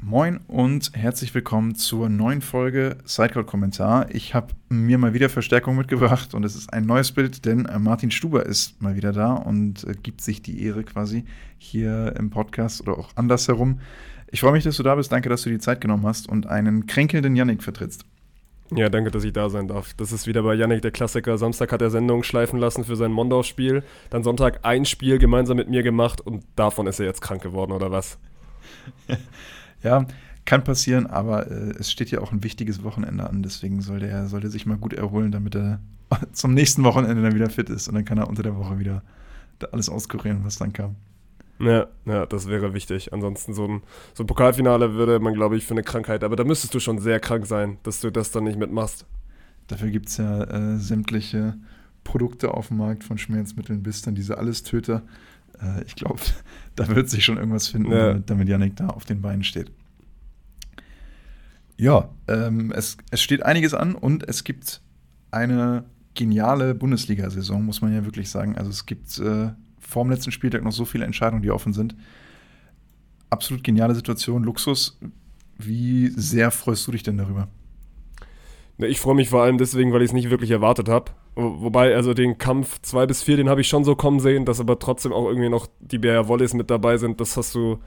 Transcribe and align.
Moin 0.00 0.38
und 0.46 0.92
herzlich 0.94 1.34
willkommen 1.34 1.74
zur 1.74 2.08
neuen 2.08 2.40
Folge 2.40 2.98
Sidecode-Kommentar. 3.04 4.14
Ich 4.14 4.32
habe 4.32 4.54
mir 4.68 4.96
mal 4.96 5.12
wieder 5.12 5.28
Verstärkung 5.28 5.76
mitgebracht 5.76 6.34
und 6.34 6.44
es 6.44 6.54
ist 6.54 6.72
ein 6.72 6.86
neues 6.86 7.10
Bild, 7.10 7.44
denn 7.44 7.66
äh, 7.66 7.80
Martin 7.80 8.12
Stuber 8.12 8.46
ist 8.46 8.80
mal 8.80 8.94
wieder 8.94 9.12
da 9.12 9.34
und 9.34 9.82
äh, 9.84 9.94
gibt 10.00 10.20
sich 10.20 10.40
die 10.40 10.62
Ehre 10.62 10.84
quasi 10.84 11.24
hier 11.58 12.14
im 12.16 12.30
Podcast 12.30 12.80
oder 12.80 12.96
auch 12.96 13.10
andersherum. 13.16 13.80
Ich 14.30 14.40
freue 14.40 14.52
mich, 14.52 14.62
dass 14.62 14.76
du 14.76 14.84
da 14.84 14.94
bist. 14.94 15.10
Danke, 15.10 15.28
dass 15.28 15.42
du 15.42 15.50
die 15.50 15.58
Zeit 15.58 15.80
genommen 15.80 16.06
hast 16.06 16.28
und 16.28 16.46
einen 16.46 16.86
kränkelnden 16.86 17.34
Yannick 17.34 17.64
vertrittst. 17.64 18.04
Ja, 18.70 18.88
danke, 18.90 19.10
dass 19.10 19.24
ich 19.24 19.32
da 19.32 19.50
sein 19.50 19.66
darf. 19.66 19.94
Das 19.94 20.12
ist 20.12 20.28
wieder 20.28 20.44
bei 20.44 20.54
Yannick 20.54 20.82
der 20.82 20.92
Klassiker. 20.92 21.38
Samstag 21.38 21.72
hat 21.72 21.82
er 21.82 21.90
Sendung 21.90 22.22
schleifen 22.22 22.60
lassen 22.60 22.84
für 22.84 22.94
sein 22.94 23.10
Mondorf-Spiel. 23.10 23.82
Dann 24.10 24.22
Sonntag 24.22 24.60
ein 24.62 24.84
Spiel 24.84 25.18
gemeinsam 25.18 25.56
mit 25.56 25.68
mir 25.68 25.82
gemacht 25.82 26.20
und 26.20 26.44
davon 26.54 26.86
ist 26.86 27.00
er 27.00 27.06
jetzt 27.06 27.20
krank 27.20 27.42
geworden, 27.42 27.72
oder 27.72 27.90
was? 27.90 28.18
Ja, 29.82 30.06
kann 30.44 30.64
passieren, 30.64 31.06
aber 31.06 31.50
äh, 31.50 31.74
es 31.78 31.90
steht 31.90 32.10
ja 32.10 32.20
auch 32.20 32.32
ein 32.32 32.42
wichtiges 32.42 32.82
Wochenende 32.82 33.28
an, 33.28 33.42
deswegen 33.42 33.82
soll 33.82 34.00
der, 34.00 34.28
soll 34.28 34.40
der 34.40 34.50
sich 34.50 34.66
mal 34.66 34.78
gut 34.78 34.94
erholen, 34.94 35.30
damit 35.30 35.54
er 35.54 35.80
zum 36.32 36.54
nächsten 36.54 36.84
Wochenende 36.84 37.22
dann 37.22 37.34
wieder 37.34 37.50
fit 37.50 37.68
ist 37.68 37.88
und 37.88 37.94
dann 37.94 38.04
kann 38.04 38.18
er 38.18 38.28
unter 38.28 38.42
der 38.42 38.56
Woche 38.56 38.78
wieder 38.78 39.02
alles 39.72 39.88
auskurieren, 39.88 40.44
was 40.44 40.56
dann 40.56 40.72
kam. 40.72 40.96
Ja, 41.60 41.88
ja, 42.04 42.24
das 42.24 42.48
wäre 42.48 42.72
wichtig. 42.72 43.12
Ansonsten 43.12 43.52
so 43.52 43.66
ein, 43.66 43.82
so 44.14 44.22
ein 44.22 44.26
Pokalfinale 44.26 44.94
würde 44.94 45.18
man, 45.18 45.34
glaube 45.34 45.56
ich, 45.56 45.66
für 45.66 45.74
eine 45.74 45.82
Krankheit, 45.82 46.22
aber 46.22 46.36
da 46.36 46.44
müsstest 46.44 46.72
du 46.74 46.80
schon 46.80 46.98
sehr 46.98 47.18
krank 47.20 47.46
sein, 47.46 47.78
dass 47.82 48.00
du 48.00 48.10
das 48.10 48.30
dann 48.30 48.44
nicht 48.44 48.58
mitmachst. 48.58 49.06
Dafür 49.66 49.90
gibt 49.90 50.08
es 50.08 50.16
ja 50.16 50.44
äh, 50.44 50.78
sämtliche 50.78 51.58
Produkte 52.04 52.54
auf 52.54 52.68
dem 52.68 52.78
Markt 52.78 53.04
von 53.04 53.18
Schmerzmitteln 53.18 53.82
bis 53.82 54.02
dann 54.02 54.14
diese 54.14 54.38
Allestöter. 54.38 55.02
Äh, 55.62 55.84
ich 55.86 55.94
glaube, 55.94 56.20
da 56.76 56.88
wird 56.88 57.10
sich 57.10 57.24
schon 57.24 57.36
irgendwas 57.36 57.68
finden, 57.68 57.92
ja. 57.92 58.08
damit, 58.08 58.30
damit 58.30 58.48
Yannick 58.48 58.76
da 58.76 58.88
auf 58.88 59.04
den 59.04 59.20
Beinen 59.20 59.44
steht. 59.44 59.70
Ja, 61.76 62.10
ähm, 62.26 62.72
es, 62.72 62.96
es 63.10 63.20
steht 63.22 63.44
einiges 63.44 63.72
an 63.72 63.94
und 63.94 64.28
es 64.28 64.42
gibt 64.42 64.80
eine 65.30 65.84
geniale 66.14 66.74
Bundesliga-Saison, 66.74 67.64
muss 67.64 67.80
man 67.80 67.94
ja 67.94 68.04
wirklich 68.04 68.28
sagen. 68.28 68.58
Also 68.58 68.70
es 68.70 68.86
gibt 68.86 69.18
äh, 69.18 69.50
vor 69.78 70.04
dem 70.04 70.10
letzten 70.10 70.32
Spieltag 70.32 70.64
noch 70.64 70.72
so 70.72 70.84
viele 70.84 71.04
Entscheidungen, 71.04 71.42
die 71.42 71.52
offen 71.52 71.72
sind. 71.72 71.94
Absolut 73.30 73.62
geniale 73.62 73.94
Situation, 73.94 74.42
Luxus. 74.42 74.98
Wie 75.56 76.08
sehr 76.08 76.50
freust 76.50 76.86
du 76.86 76.92
dich 76.92 77.04
denn 77.04 77.18
darüber? 77.18 77.48
Ich 78.80 79.00
freue 79.00 79.16
mich 79.16 79.28
vor 79.28 79.42
allem 79.42 79.58
deswegen, 79.58 79.92
weil 79.92 80.02
ich 80.02 80.10
es 80.10 80.12
nicht 80.12 80.30
wirklich 80.30 80.52
erwartet 80.52 80.88
habe. 80.88 81.10
Wobei, 81.34 81.94
also 81.94 82.14
den 82.14 82.38
Kampf 82.38 82.80
2 82.82 83.06
bis 83.06 83.22
4, 83.22 83.36
den 83.36 83.48
habe 83.48 83.60
ich 83.60 83.68
schon 83.68 83.84
so 83.84 83.94
kommen 83.96 84.20
sehen, 84.20 84.44
dass 84.44 84.60
aber 84.60 84.78
trotzdem 84.78 85.12
auch 85.12 85.26
irgendwie 85.28 85.48
noch 85.48 85.68
die 85.80 85.98
Bär 85.98 86.28
Wallis 86.28 86.54
mit 86.54 86.70
dabei 86.70 86.96
sind. 86.96 87.20
Das 87.20 87.36
hast 87.36 87.54
du, 87.54 87.78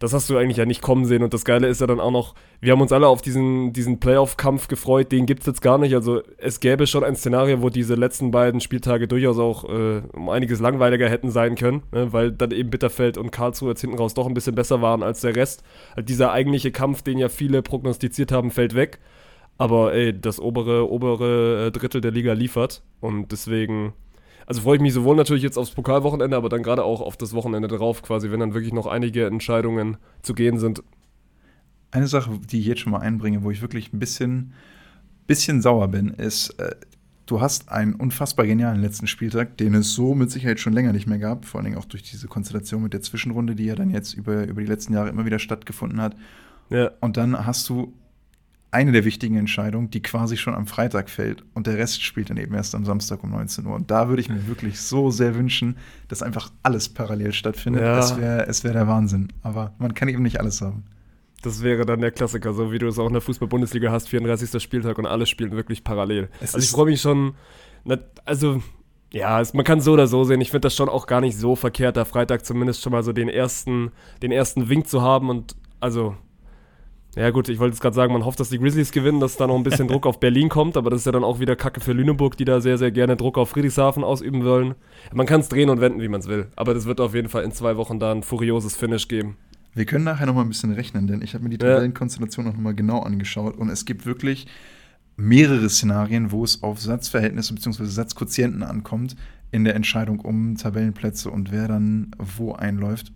das 0.00 0.12
hast 0.12 0.28
du 0.28 0.36
eigentlich 0.36 0.56
ja 0.56 0.64
nicht 0.64 0.82
kommen 0.82 1.04
sehen. 1.04 1.22
Und 1.22 1.34
das 1.34 1.44
Geile 1.44 1.68
ist 1.68 1.80
ja 1.80 1.88
dann 1.88 2.00
auch 2.00 2.10
noch, 2.10 2.34
wir 2.60 2.72
haben 2.72 2.80
uns 2.80 2.92
alle 2.92 3.06
auf 3.06 3.20
diesen, 3.22 3.72
diesen 3.72 4.00
Playoff-Kampf 4.00 4.66
gefreut, 4.66 5.12
den 5.12 5.26
gibt 5.26 5.40
es 5.40 5.46
jetzt 5.46 5.62
gar 5.62 5.78
nicht. 5.78 5.94
Also 5.94 6.22
es 6.38 6.58
gäbe 6.58 6.86
schon 6.88 7.04
ein 7.04 7.14
Szenario, 7.14 7.62
wo 7.62 7.68
diese 7.68 7.94
letzten 7.94 8.32
beiden 8.32 8.60
Spieltage 8.60 9.06
durchaus 9.08 9.38
auch 9.38 9.68
äh, 9.68 10.02
um 10.12 10.28
einiges 10.28 10.60
langweiliger 10.60 11.08
hätten 11.08 11.30
sein 11.30 11.54
können, 11.54 11.82
ne? 11.92 12.12
weil 12.12 12.32
dann 12.32 12.50
eben 12.50 12.70
Bitterfeld 12.70 13.18
und 13.18 13.32
Karlsruhe 13.32 13.70
jetzt 13.70 13.80
hinten 13.80 13.98
raus 13.98 14.14
doch 14.14 14.26
ein 14.26 14.34
bisschen 14.34 14.54
besser 14.54 14.82
waren 14.82 15.02
als 15.02 15.20
der 15.20 15.34
Rest. 15.34 15.62
Also 15.96 16.06
dieser 16.06 16.32
eigentliche 16.32 16.70
Kampf, 16.70 17.02
den 17.02 17.18
ja 17.18 17.28
viele 17.28 17.62
prognostiziert 17.62 18.32
haben, 18.32 18.50
fällt 18.50 18.74
weg. 18.74 18.98
Aber 19.60 19.92
ey, 19.92 20.18
das 20.18 20.40
obere, 20.40 20.90
obere 20.90 21.66
äh, 21.66 21.70
Drittel 21.70 22.00
der 22.00 22.12
Liga 22.12 22.32
liefert. 22.32 22.82
Und 23.00 23.30
deswegen, 23.30 23.92
also 24.46 24.62
freue 24.62 24.76
ich 24.76 24.80
mich 24.80 24.94
sowohl 24.94 25.16
natürlich 25.16 25.42
jetzt 25.42 25.58
aufs 25.58 25.72
Pokalwochenende, 25.72 26.34
aber 26.34 26.48
dann 26.48 26.62
gerade 26.62 26.82
auch 26.82 27.02
auf 27.02 27.18
das 27.18 27.34
Wochenende 27.34 27.68
drauf, 27.68 28.00
quasi, 28.00 28.30
wenn 28.30 28.40
dann 28.40 28.54
wirklich 28.54 28.72
noch 28.72 28.86
einige 28.86 29.26
Entscheidungen 29.26 29.98
zu 30.22 30.32
gehen 30.32 30.58
sind. 30.58 30.82
Eine 31.90 32.06
Sache, 32.06 32.40
die 32.50 32.60
ich 32.60 32.66
jetzt 32.66 32.80
schon 32.80 32.92
mal 32.92 33.00
einbringe, 33.00 33.44
wo 33.44 33.50
ich 33.50 33.60
wirklich 33.60 33.92
ein 33.92 33.98
bisschen, 33.98 34.54
bisschen 35.26 35.60
sauer 35.60 35.88
bin, 35.88 36.08
ist, 36.08 36.58
äh, 36.58 36.74
du 37.26 37.42
hast 37.42 37.70
einen 37.70 37.96
unfassbar 37.96 38.46
genialen 38.46 38.80
letzten 38.80 39.08
Spieltag, 39.08 39.58
den 39.58 39.74
es 39.74 39.92
so 39.92 40.14
mit 40.14 40.30
Sicherheit 40.30 40.58
schon 40.58 40.72
länger 40.72 40.94
nicht 40.94 41.06
mehr 41.06 41.18
gab, 41.18 41.44
vor 41.44 41.58
allen 41.58 41.66
Dingen 41.66 41.78
auch 41.78 41.84
durch 41.84 42.02
diese 42.02 42.28
Konstellation 42.28 42.82
mit 42.82 42.94
der 42.94 43.02
Zwischenrunde, 43.02 43.54
die 43.54 43.66
ja 43.66 43.74
dann 43.74 43.90
jetzt 43.90 44.14
über, 44.14 44.46
über 44.46 44.62
die 44.62 44.68
letzten 44.68 44.94
Jahre 44.94 45.10
immer 45.10 45.26
wieder 45.26 45.38
stattgefunden 45.38 46.00
hat. 46.00 46.16
Ja. 46.70 46.92
Und 47.00 47.18
dann 47.18 47.44
hast 47.44 47.68
du 47.68 47.92
eine 48.72 48.92
der 48.92 49.04
wichtigen 49.04 49.36
Entscheidungen, 49.36 49.90
die 49.90 50.00
quasi 50.00 50.36
schon 50.36 50.54
am 50.54 50.66
Freitag 50.66 51.10
fällt 51.10 51.44
und 51.54 51.66
der 51.66 51.76
Rest 51.76 52.02
spielt 52.02 52.30
dann 52.30 52.36
eben 52.36 52.54
erst 52.54 52.74
am 52.74 52.84
Samstag 52.84 53.24
um 53.24 53.30
19 53.30 53.66
Uhr. 53.66 53.74
Und 53.74 53.90
da 53.90 54.08
würde 54.08 54.22
ich 54.22 54.28
mir 54.28 54.46
wirklich 54.46 54.80
so 54.80 55.10
sehr 55.10 55.34
wünschen, 55.34 55.76
dass 56.08 56.22
einfach 56.22 56.50
alles 56.62 56.88
parallel 56.88 57.32
stattfindet. 57.32 57.82
Ja. 57.82 57.98
Es 57.98 58.16
wäre 58.16 58.46
es 58.46 58.62
wär 58.62 58.72
der 58.72 58.86
Wahnsinn. 58.86 59.32
Aber 59.42 59.74
man 59.78 59.94
kann 59.94 60.08
eben 60.08 60.22
nicht 60.22 60.38
alles 60.38 60.60
haben. 60.60 60.84
Das 61.42 61.62
wäre 61.62 61.86
dann 61.86 62.00
der 62.00 62.10
Klassiker, 62.10 62.52
so 62.52 62.70
wie 62.70 62.78
du 62.78 62.86
es 62.86 62.98
auch 62.98 63.06
in 63.06 63.14
der 63.14 63.22
Fußball-Bundesliga 63.22 63.90
hast, 63.90 64.08
34. 64.08 64.62
Spieltag 64.62 64.98
und 64.98 65.06
alle 65.06 65.26
spielen 65.26 65.52
wirklich 65.52 65.82
parallel. 65.82 66.28
Es 66.40 66.54
also 66.54 66.64
ich 66.64 66.70
freue 66.70 66.86
mich 66.86 67.00
schon, 67.00 67.34
also 68.24 68.62
ja, 69.12 69.40
es, 69.40 69.54
man 69.54 69.64
kann 69.64 69.80
so 69.80 69.94
oder 69.94 70.06
so 70.06 70.22
sehen. 70.24 70.40
Ich 70.40 70.50
finde 70.50 70.66
das 70.66 70.76
schon 70.76 70.88
auch 70.88 71.06
gar 71.06 71.20
nicht 71.20 71.36
so 71.36 71.56
verkehrt, 71.56 71.96
da 71.96 72.04
Freitag 72.04 72.44
zumindest 72.44 72.82
schon 72.82 72.92
mal 72.92 73.02
so 73.02 73.12
den 73.12 73.28
ersten, 73.28 73.90
den 74.22 74.32
ersten 74.32 74.68
Wink 74.68 74.86
zu 74.86 75.02
haben 75.02 75.30
und 75.30 75.56
also 75.80 76.14
ja, 77.16 77.30
gut, 77.30 77.48
ich 77.48 77.58
wollte 77.58 77.74
jetzt 77.74 77.80
gerade 77.80 77.96
sagen, 77.96 78.12
man 78.12 78.24
hofft, 78.24 78.38
dass 78.38 78.50
die 78.50 78.58
Grizzlies 78.58 78.92
gewinnen, 78.92 79.18
dass 79.18 79.36
da 79.36 79.46
noch 79.46 79.56
ein 79.56 79.64
bisschen 79.64 79.88
Druck 79.88 80.06
auf 80.06 80.20
Berlin 80.20 80.48
kommt, 80.48 80.76
aber 80.76 80.90
das 80.90 81.00
ist 81.00 81.06
ja 81.06 81.12
dann 81.12 81.24
auch 81.24 81.40
wieder 81.40 81.56
Kacke 81.56 81.80
für 81.80 81.92
Lüneburg, 81.92 82.36
die 82.36 82.44
da 82.44 82.60
sehr, 82.60 82.78
sehr 82.78 82.92
gerne 82.92 83.16
Druck 83.16 83.36
auf 83.36 83.50
Friedrichshafen 83.50 84.04
ausüben 84.04 84.44
wollen. 84.44 84.74
Man 85.12 85.26
kann 85.26 85.40
es 85.40 85.48
drehen 85.48 85.70
und 85.70 85.80
wenden, 85.80 86.00
wie 86.00 86.08
man 86.08 86.20
es 86.20 86.28
will, 86.28 86.48
aber 86.56 86.72
das 86.72 86.86
wird 86.86 87.00
auf 87.00 87.14
jeden 87.14 87.28
Fall 87.28 87.42
in 87.42 87.52
zwei 87.52 87.76
Wochen 87.76 87.98
da 87.98 88.12
ein 88.12 88.22
furioses 88.22 88.76
Finish 88.76 89.08
geben. 89.08 89.36
Wir 89.74 89.84
können 89.84 90.04
nachher 90.04 90.26
noch 90.26 90.34
mal 90.34 90.42
ein 90.42 90.48
bisschen 90.48 90.72
rechnen, 90.72 91.06
denn 91.06 91.22
ich 91.22 91.34
habe 91.34 91.44
mir 91.44 91.50
die 91.50 91.58
Tabellenkonstellation 91.58 92.46
ja. 92.46 92.52
noch 92.52 92.58
mal 92.58 92.74
genau 92.74 93.00
angeschaut 93.00 93.56
und 93.56 93.70
es 93.70 93.84
gibt 93.84 94.06
wirklich 94.06 94.46
mehrere 95.16 95.68
Szenarien, 95.68 96.32
wo 96.32 96.44
es 96.44 96.62
auf 96.62 96.80
Satzverhältnisse 96.80 97.54
bzw. 97.54 97.84
Satzquotienten 97.84 98.62
ankommt 98.62 99.16
in 99.52 99.64
der 99.64 99.74
Entscheidung 99.74 100.20
um 100.20 100.56
Tabellenplätze 100.56 101.30
und 101.30 101.52
wer 101.52 101.68
dann 101.68 102.12
wo 102.18 102.52
einläuft. 102.52 103.12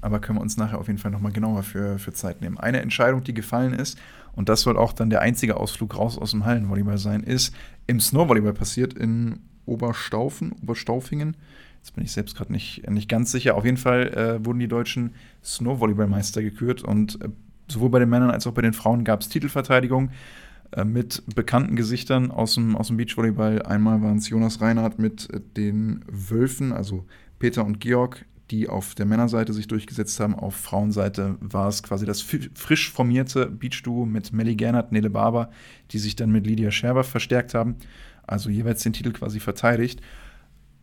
Aber 0.00 0.20
können 0.20 0.38
wir 0.38 0.42
uns 0.42 0.56
nachher 0.56 0.78
auf 0.78 0.86
jeden 0.86 0.98
Fall 0.98 1.10
nochmal 1.10 1.32
genauer 1.32 1.62
für, 1.62 1.98
für 1.98 2.12
Zeit 2.12 2.40
nehmen. 2.40 2.58
Eine 2.58 2.80
Entscheidung, 2.80 3.22
die 3.22 3.34
gefallen 3.34 3.72
ist, 3.72 3.98
und 4.32 4.48
das 4.48 4.62
soll 4.62 4.76
auch 4.76 4.92
dann 4.92 5.10
der 5.10 5.20
einzige 5.20 5.56
Ausflug 5.56 5.96
raus 5.96 6.16
aus 6.16 6.30
dem 6.30 6.44
Hallenvolleyball 6.44 6.98
sein, 6.98 7.22
ist 7.22 7.54
im 7.86 8.00
Snowvolleyball 8.00 8.52
passiert 8.52 8.94
in 8.94 9.40
Oberstaufen, 9.66 10.52
Oberstaufingen. 10.62 11.36
Jetzt 11.78 11.94
bin 11.94 12.04
ich 12.04 12.12
selbst 12.12 12.36
gerade 12.36 12.52
nicht, 12.52 12.88
nicht 12.90 13.08
ganz 13.08 13.32
sicher. 13.32 13.56
Auf 13.56 13.64
jeden 13.64 13.76
Fall 13.76 14.08
äh, 14.08 14.44
wurden 14.44 14.58
die 14.58 14.68
deutschen 14.68 15.14
Snowvolleyballmeister 15.42 16.42
gekürt 16.42 16.82
und 16.82 17.20
äh, 17.22 17.28
sowohl 17.68 17.90
bei 17.90 17.98
den 17.98 18.08
Männern 18.08 18.30
als 18.30 18.46
auch 18.46 18.52
bei 18.52 18.62
den 18.62 18.72
Frauen 18.72 19.04
gab 19.04 19.20
es 19.20 19.28
Titelverteidigung 19.28 20.10
äh, 20.72 20.84
mit 20.84 21.22
bekannten 21.34 21.76
Gesichtern 21.76 22.30
aus 22.30 22.54
dem, 22.54 22.76
aus 22.76 22.88
dem 22.88 22.96
Beachvolleyball. 22.96 23.62
Einmal 23.62 24.02
waren 24.02 24.18
es 24.18 24.28
Jonas 24.28 24.60
Reinhardt 24.60 24.98
mit 24.98 25.32
äh, 25.32 25.40
den 25.56 26.04
Wölfen, 26.08 26.72
also 26.72 27.06
Peter 27.38 27.64
und 27.64 27.80
Georg, 27.80 28.26
die 28.50 28.68
auf 28.68 28.94
der 28.94 29.06
Männerseite 29.06 29.52
sich 29.52 29.68
durchgesetzt 29.68 30.18
haben. 30.20 30.34
Auf 30.34 30.56
Frauenseite 30.56 31.36
war 31.40 31.68
es 31.68 31.82
quasi 31.82 32.04
das 32.04 32.20
frisch 32.20 32.90
formierte 32.90 33.46
Beach-Duo 33.46 34.06
mit 34.06 34.32
Melly 34.32 34.56
Gernert, 34.56 34.92
Nele 34.92 35.10
Barber, 35.10 35.50
die 35.92 35.98
sich 35.98 36.16
dann 36.16 36.30
mit 36.30 36.46
Lydia 36.46 36.70
Scherber 36.70 37.04
verstärkt 37.04 37.54
haben. 37.54 37.76
Also 38.26 38.50
jeweils 38.50 38.82
den 38.82 38.92
Titel 38.92 39.12
quasi 39.12 39.40
verteidigt. 39.40 40.00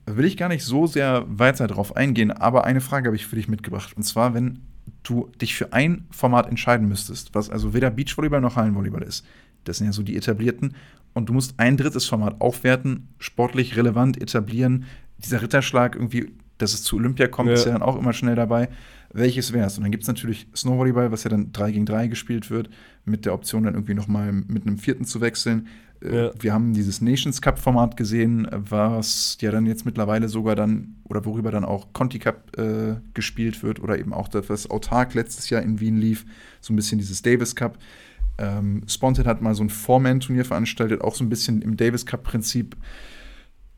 Will 0.06 0.26
ich 0.26 0.38
gar 0.38 0.48
nicht 0.48 0.64
so 0.64 0.88
sehr 0.88 1.26
weiter 1.28 1.68
darauf 1.68 1.96
eingehen, 1.96 2.32
aber 2.32 2.64
eine 2.64 2.82
Frage 2.82 3.08
habe 3.08 3.18
ich 3.18 3.28
für 3.28 3.36
dich 3.36 3.50
mitgebracht. 3.50 3.96
Und 3.98 4.04
zwar, 4.04 4.34
wenn 4.34 4.60
du 5.04 5.30
dich 5.42 5.56
für 5.56 5.74
ein 5.74 6.06
Format 6.12 6.48
entscheiden 6.48 6.88
müsstest, 6.88 7.36
was 7.36 7.50
also 7.50 7.74
weder 7.74 7.90
Beachvolleyball 7.90 8.42
noch 8.42 8.56
Hallenvolleyball 8.56 9.04
ist, 9.04 9.26
das 9.66 9.78
sind 9.78 9.88
ja 9.88 9.94
so 9.94 10.04
die 10.04 10.16
etablierten, 10.16 10.76
und 11.14 11.30
du 11.30 11.34
musst 11.34 11.56
ein 11.58 11.78
drittes 11.78 12.06
Format 12.06 12.40
aufwerten, 12.40 13.10
sportlich 13.18 13.76
relevant 13.76 14.22
etablieren, 14.22 14.86
dieser 15.18 15.42
Ritterschlag 15.42 15.96
irgendwie 15.96 16.32
dass 16.58 16.74
es 16.74 16.84
zu 16.84 16.98
Olympia 16.98 17.28
kommt, 17.28 17.50
ja. 17.50 17.56
ist 17.56 17.66
ja 17.66 17.74
dann 17.74 17.82
auch 17.82 17.98
immer 17.98 18.14
schnell 18.14 18.36
dabei. 18.36 18.70
Welches 19.14 19.54
wäre 19.54 19.68
es? 19.68 19.78
Und 19.78 19.84
dann 19.84 19.92
gibt 19.92 20.04
es 20.04 20.08
natürlich 20.08 20.48
Snowvolleyball, 20.56 21.12
was 21.12 21.24
ja 21.24 21.30
dann 21.30 21.52
3 21.52 21.72
gegen 21.72 21.86
3 21.86 22.08
gespielt 22.08 22.50
wird, 22.50 22.70
mit 23.06 23.26
der 23.26 23.34
Option 23.34 23.64
dann 23.64 23.74
irgendwie 23.74 23.94
nochmal 23.94 24.32
mit 24.32 24.66
einem 24.66 24.78
vierten 24.78 25.06
zu 25.06 25.22
wechseln. 25.22 25.68
Äh, 26.02 26.26
ja. 26.26 26.32
Wir 26.40 26.54
haben 26.54 26.74
dieses 26.74 27.02
Nations 27.02 27.42
Cup-Format 27.42 27.96
gesehen, 27.96 28.48
was 28.52 29.38
ja 29.42 29.52
dann 29.52 29.66
jetzt 29.66 29.86
mittlerweile 29.86 30.28
sogar 30.28 30.56
dann, 30.56 30.96
oder 31.06 31.26
worüber 31.26 31.52
dann 31.52 31.66
auch 31.66 31.94
Conti 31.94 32.20
Cup 32.20 32.58
äh, 32.58 32.96
gespielt 33.14 33.64
wird, 33.64 33.80
oder 33.80 33.98
eben 33.98 34.14
auch 34.14 34.28
das, 34.28 34.50
was 34.50 34.70
autark 34.70 35.14
letztes 35.14 35.50
Jahr 35.50 35.62
in 35.62 35.80
Wien 35.80 35.98
lief, 35.98 36.26
so 36.60 36.74
ein 36.74 36.76
bisschen 36.76 37.00
dieses 37.00 37.22
Davis 37.22 37.56
Cup. 37.56 37.78
Ähm, 38.38 38.84
Spontan 38.88 39.26
hat 39.26 39.42
mal 39.42 39.56
so 39.56 39.64
ein 39.64 39.70
Four-Man-Turnier 39.70 40.46
veranstaltet, 40.46 41.02
auch 41.02 41.16
so 41.16 41.24
ein 41.24 41.30
bisschen 41.30 41.62
im 41.62 41.78
Davis 41.78 42.06
Cup-Prinzip. 42.06 42.76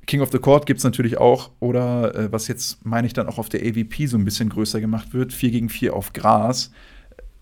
King 0.10 0.22
of 0.22 0.32
the 0.32 0.40
Court 0.40 0.66
gibt 0.66 0.80
es 0.80 0.84
natürlich 0.84 1.20
auch, 1.20 1.52
oder 1.60 2.16
äh, 2.16 2.32
was 2.32 2.48
jetzt, 2.48 2.84
meine 2.84 3.06
ich, 3.06 3.14
dann 3.14 3.28
auch 3.28 3.38
auf 3.38 3.48
der 3.48 3.62
AVP 3.62 4.08
so 4.08 4.18
ein 4.18 4.26
bisschen 4.26 4.50
größer 4.50 4.82
gemacht 4.82 5.14
wird, 5.14 5.34
4 5.34 5.52
gegen 5.52 5.70
4 5.70 5.96
auf 5.96 6.14
Gras. 6.14 6.72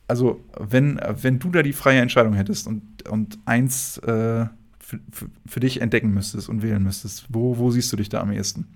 Also, 0.09 0.41
wenn, 0.59 0.99
wenn 1.21 1.39
du 1.39 1.49
da 1.49 1.63
die 1.63 1.71
freie 1.71 2.01
Entscheidung 2.01 2.33
hättest 2.33 2.67
und, 2.67 3.07
und 3.07 3.39
eins 3.45 3.99
äh, 3.99 4.47
für, 4.79 4.99
für, 5.45 5.59
dich 5.61 5.79
entdecken 5.79 6.13
müsstest 6.13 6.49
und 6.49 6.61
wählen 6.61 6.83
müsstest, 6.83 7.27
wo, 7.29 7.57
wo 7.57 7.71
siehst 7.71 7.91
du 7.93 7.95
dich 7.95 8.09
da 8.09 8.19
am 8.19 8.33
ehesten? 8.33 8.67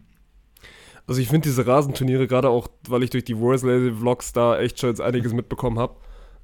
Also, 1.05 1.19
ich 1.19 1.27
finde 1.27 1.49
diese 1.49 1.67
Rasenturniere, 1.67 2.27
gerade 2.27 2.47
auch, 2.47 2.69
weil 2.87 3.03
ich 3.03 3.09
durch 3.09 3.25
die 3.25 3.37
Worsley-Vlogs 3.37 4.31
da 4.31 4.57
echt 4.57 4.79
schon 4.79 4.89
jetzt 4.89 5.01
einiges 5.01 5.33
mitbekommen 5.33 5.77
habe, 5.77 5.95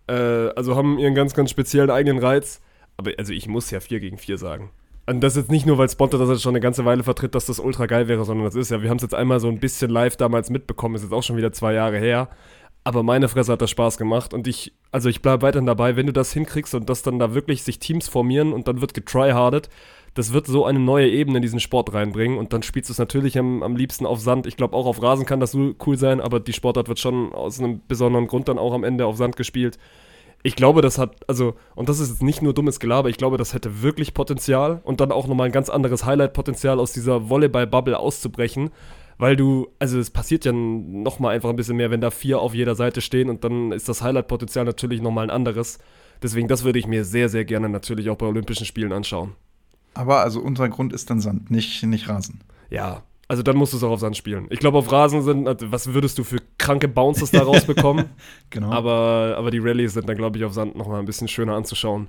Äh, 0.09 0.49
also 0.55 0.75
haben 0.75 0.99
ihren 0.99 1.15
ganz, 1.15 1.33
ganz 1.33 1.49
speziellen 1.49 1.89
eigenen 1.91 2.19
Reiz. 2.19 2.61
Aber 2.97 3.11
also 3.17 3.31
ich 3.31 3.47
muss 3.47 3.71
ja 3.71 3.79
4 3.79 4.01
gegen 4.01 4.17
4 4.17 4.37
sagen. 4.37 4.71
Und 5.09 5.21
das 5.21 5.37
jetzt 5.37 5.49
nicht 5.49 5.65
nur, 5.65 5.77
weil 5.77 5.89
Sponta 5.89 6.17
das 6.17 6.27
jetzt 6.27 6.41
schon 6.41 6.51
eine 6.51 6.59
ganze 6.59 6.83
Weile 6.83 7.01
vertritt, 7.01 7.33
dass 7.33 7.45
das 7.45 7.59
ultra 7.59 7.85
geil 7.85 8.09
wäre, 8.09 8.25
sondern 8.25 8.43
das 8.43 8.55
ist 8.55 8.71
ja, 8.71 8.81
wir 8.81 8.89
haben 8.89 8.97
es 8.97 9.03
jetzt 9.03 9.15
einmal 9.15 9.39
so 9.39 9.47
ein 9.47 9.59
bisschen 9.59 9.89
live 9.89 10.17
damals 10.17 10.49
mitbekommen, 10.49 10.95
ist 10.95 11.03
jetzt 11.03 11.13
auch 11.13 11.23
schon 11.23 11.37
wieder 11.37 11.53
zwei 11.53 11.73
Jahre 11.73 11.97
her. 11.97 12.27
Aber 12.83 13.03
meine 13.03 13.29
Fresse 13.29 13.53
hat 13.53 13.61
das 13.61 13.69
Spaß 13.69 13.97
gemacht 13.97 14.33
und 14.33 14.47
ich, 14.47 14.73
also 14.91 15.07
ich 15.07 15.21
bleibe 15.21 15.43
weiterhin 15.43 15.65
dabei, 15.65 15.95
wenn 15.95 16.07
du 16.07 16.13
das 16.13 16.33
hinkriegst 16.33 16.75
und 16.75 16.89
dass 16.89 17.03
dann 17.03 17.19
da 17.19 17.33
wirklich 17.33 17.63
sich 17.63 17.79
Teams 17.79 18.09
formieren 18.09 18.51
und 18.51 18.67
dann 18.67 18.81
wird 18.81 18.93
getryhardet, 18.93 19.69
das 20.13 20.33
wird 20.33 20.45
so 20.47 20.65
eine 20.65 20.79
neue 20.79 21.09
Ebene 21.09 21.37
in 21.37 21.41
diesen 21.41 21.61
Sport 21.61 21.93
reinbringen 21.93 22.37
und 22.37 22.51
dann 22.51 22.63
spielst 22.63 22.89
du 22.89 22.93
es 22.93 22.99
natürlich 22.99 23.37
am, 23.37 23.63
am 23.63 23.77
liebsten 23.77 24.05
auf 24.05 24.19
Sand. 24.19 24.45
Ich 24.45 24.57
glaube, 24.57 24.75
auch 24.75 24.85
auf 24.85 25.01
Rasen 25.01 25.25
kann 25.25 25.39
das 25.39 25.51
so 25.51 25.73
cool 25.85 25.97
sein, 25.97 26.19
aber 26.19 26.41
die 26.41 26.53
Sportart 26.53 26.89
wird 26.89 26.99
schon 26.99 27.33
aus 27.33 27.59
einem 27.59 27.81
besonderen 27.87 28.27
Grund 28.27 28.49
dann 28.49 28.57
auch 28.57 28.73
am 28.73 28.83
Ende 28.83 29.05
auf 29.05 29.15
Sand 29.15 29.37
gespielt 29.37 29.77
ich 30.47 30.55
glaube, 30.55 30.81
das 30.81 30.97
hat, 30.97 31.13
also, 31.27 31.55
und 31.75 31.89
das 31.89 31.99
ist 31.99 32.09
jetzt 32.09 32.23
nicht 32.23 32.41
nur 32.41 32.53
dummes 32.53 32.79
Gelaber, 32.79 33.09
ich 33.09 33.17
glaube, 33.17 33.37
das 33.37 33.53
hätte 33.53 33.81
wirklich 33.81 34.13
Potenzial 34.13 34.79
und 34.85 35.01
dann 35.01 35.11
auch 35.11 35.27
nochmal 35.27 35.47
ein 35.47 35.51
ganz 35.51 35.69
anderes 35.69 36.05
Highlight-Potenzial 36.05 36.79
aus 36.79 36.93
dieser 36.93 37.29
Volleyball-Bubble 37.29 37.99
auszubrechen, 37.99 38.69
weil 39.17 39.35
du, 39.35 39.67
also 39.77 39.99
es 39.99 40.09
passiert 40.09 40.45
ja 40.45 40.53
nochmal 40.53 41.35
einfach 41.35 41.49
ein 41.49 41.57
bisschen 41.57 41.75
mehr, 41.75 41.91
wenn 41.91 41.99
da 41.99 42.11
vier 42.11 42.39
auf 42.39 42.53
jeder 42.53 42.75
Seite 42.75 43.01
stehen 43.01 43.29
und 43.29 43.43
dann 43.43 43.73
ist 43.73 43.89
das 43.89 44.01
Highlight-Potenzial 44.01 44.63
natürlich 44.63 45.01
nochmal 45.01 45.25
ein 45.25 45.31
anderes. 45.31 45.79
Deswegen, 46.23 46.47
das 46.47 46.63
würde 46.63 46.79
ich 46.79 46.87
mir 46.87 47.03
sehr, 47.03 47.27
sehr 47.27 47.43
gerne 47.43 47.67
natürlich 47.67 48.09
auch 48.09 48.15
bei 48.15 48.25
Olympischen 48.25 48.65
Spielen 48.65 48.93
anschauen. 48.93 49.33
Aber 49.95 50.21
also 50.21 50.39
unser 50.39 50.69
Grund 50.69 50.93
ist 50.93 51.09
dann 51.09 51.19
Sand, 51.19 51.51
nicht, 51.51 51.83
nicht 51.83 52.07
Rasen. 52.07 52.39
Ja, 52.69 53.03
also 53.27 53.43
dann 53.43 53.57
musst 53.57 53.73
du 53.73 53.77
es 53.77 53.83
auch 53.83 53.91
auf 53.91 53.99
Sand 53.99 54.15
spielen. 54.15 54.47
Ich 54.49 54.59
glaube, 54.59 54.77
auf 54.77 54.91
Rasen 54.91 55.21
sind, 55.21 55.47
was 55.71 55.93
würdest 55.93 56.17
du 56.17 56.23
für 56.23 56.37
kranke 56.57 56.87
Bounces 56.87 57.31
da 57.31 57.43
rausbekommen? 57.43 58.05
genau. 58.49 58.71
Aber, 58.71 59.35
aber 59.37 59.51
die 59.51 59.59
Rallyes 59.59 59.93
sind 59.93 60.07
dann, 60.07 60.15
glaube 60.15 60.37
ich, 60.37 60.45
auf 60.45 60.53
Sand 60.53 60.75
nochmal 60.75 60.99
ein 60.99 61.05
bisschen 61.05 61.27
schöner 61.27 61.53
anzuschauen. 61.53 62.07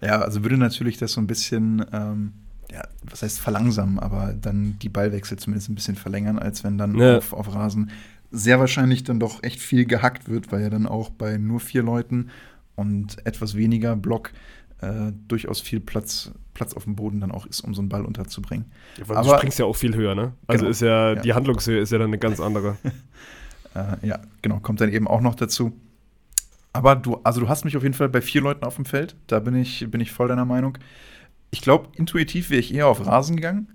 Ja, 0.00 0.20
also 0.20 0.42
würde 0.42 0.56
natürlich 0.56 0.96
das 0.96 1.12
so 1.12 1.20
ein 1.20 1.26
bisschen, 1.26 1.84
ähm, 1.92 2.34
ja, 2.70 2.82
was 3.02 3.22
heißt 3.22 3.40
verlangsamen, 3.40 3.98
aber 3.98 4.34
dann 4.34 4.78
die 4.80 4.88
Ballwechsel 4.88 5.38
zumindest 5.38 5.70
ein 5.70 5.74
bisschen 5.74 5.96
verlängern, 5.96 6.38
als 6.38 6.62
wenn 6.62 6.78
dann 6.78 6.98
ja. 6.98 7.18
auf, 7.18 7.32
auf 7.32 7.52
Rasen 7.52 7.90
sehr 8.30 8.58
wahrscheinlich 8.58 9.04
dann 9.04 9.20
doch 9.20 9.42
echt 9.42 9.60
viel 9.60 9.86
gehackt 9.86 10.28
wird, 10.28 10.52
weil 10.52 10.62
ja 10.62 10.70
dann 10.70 10.86
auch 10.86 11.10
bei 11.10 11.38
nur 11.38 11.60
vier 11.60 11.82
Leuten 11.82 12.30
und 12.74 13.24
etwas 13.26 13.56
weniger 13.56 13.96
Block 13.96 14.32
äh, 14.80 15.12
durchaus 15.28 15.60
viel 15.60 15.80
Platz, 15.80 16.32
Platz 16.54 16.72
auf 16.74 16.84
dem 16.84 16.96
Boden 16.96 17.20
dann 17.20 17.32
auch 17.32 17.46
ist, 17.46 17.60
um 17.60 17.74
so 17.74 17.82
einen 17.82 17.88
Ball 17.88 18.04
unterzubringen. 18.04 18.66
Ja, 18.96 19.08
weil 19.08 19.16
Aber, 19.18 19.28
du 19.28 19.36
springst 19.36 19.58
ja 19.58 19.66
auch 19.66 19.76
viel 19.76 19.94
höher, 19.94 20.14
ne? 20.14 20.32
Also 20.46 20.60
genau, 20.60 20.70
ist 20.70 20.80
ja, 20.80 21.12
ja, 21.12 21.20
die 21.20 21.34
Handlungshöhe 21.34 21.80
ist 21.80 21.92
ja 21.92 21.98
dann 21.98 22.08
eine 22.08 22.18
ganz 22.18 22.40
andere. 22.40 22.76
äh, 23.74 24.06
ja, 24.06 24.20
genau, 24.40 24.60
kommt 24.60 24.80
dann 24.80 24.90
eben 24.90 25.06
auch 25.06 25.20
noch 25.20 25.34
dazu. 25.34 25.72
Aber 26.72 26.96
du, 26.96 27.20
also 27.22 27.40
du 27.40 27.48
hast 27.48 27.64
mich 27.64 27.76
auf 27.76 27.82
jeden 27.82 27.94
Fall 27.94 28.08
bei 28.08 28.20
vier 28.20 28.40
Leuten 28.40 28.64
auf 28.64 28.76
dem 28.76 28.84
Feld. 28.84 29.16
Da 29.26 29.40
bin 29.40 29.54
ich, 29.54 29.88
bin 29.90 30.00
ich 30.00 30.12
voll 30.12 30.28
deiner 30.28 30.44
Meinung. 30.44 30.78
Ich 31.50 31.60
glaube, 31.60 31.88
intuitiv 31.96 32.50
wäre 32.50 32.60
ich 32.60 32.74
eher 32.74 32.88
auf 32.88 33.06
Rasen 33.06 33.36
gegangen. 33.36 33.68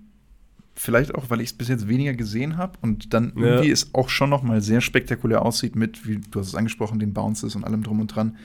Vielleicht 0.74 1.14
auch, 1.14 1.28
weil 1.28 1.40
ich 1.40 1.50
es 1.50 1.56
bis 1.56 1.68
jetzt 1.68 1.88
weniger 1.88 2.14
gesehen 2.14 2.56
habe 2.56 2.78
und 2.80 3.12
dann 3.12 3.32
ja. 3.36 3.44
irgendwie 3.44 3.70
es 3.70 3.94
auch 3.94 4.08
schon 4.08 4.30
noch 4.30 4.42
mal 4.42 4.60
sehr 4.60 4.80
spektakulär 4.80 5.42
aussieht 5.42 5.76
mit, 5.76 6.06
wie 6.06 6.18
du 6.18 6.40
hast 6.40 6.48
es 6.48 6.54
angesprochen, 6.54 6.98
den 6.98 7.12
Bounces 7.12 7.54
und 7.54 7.64
allem 7.64 7.82
drum 7.82 8.00
und 8.00 8.08
dran 8.08 8.36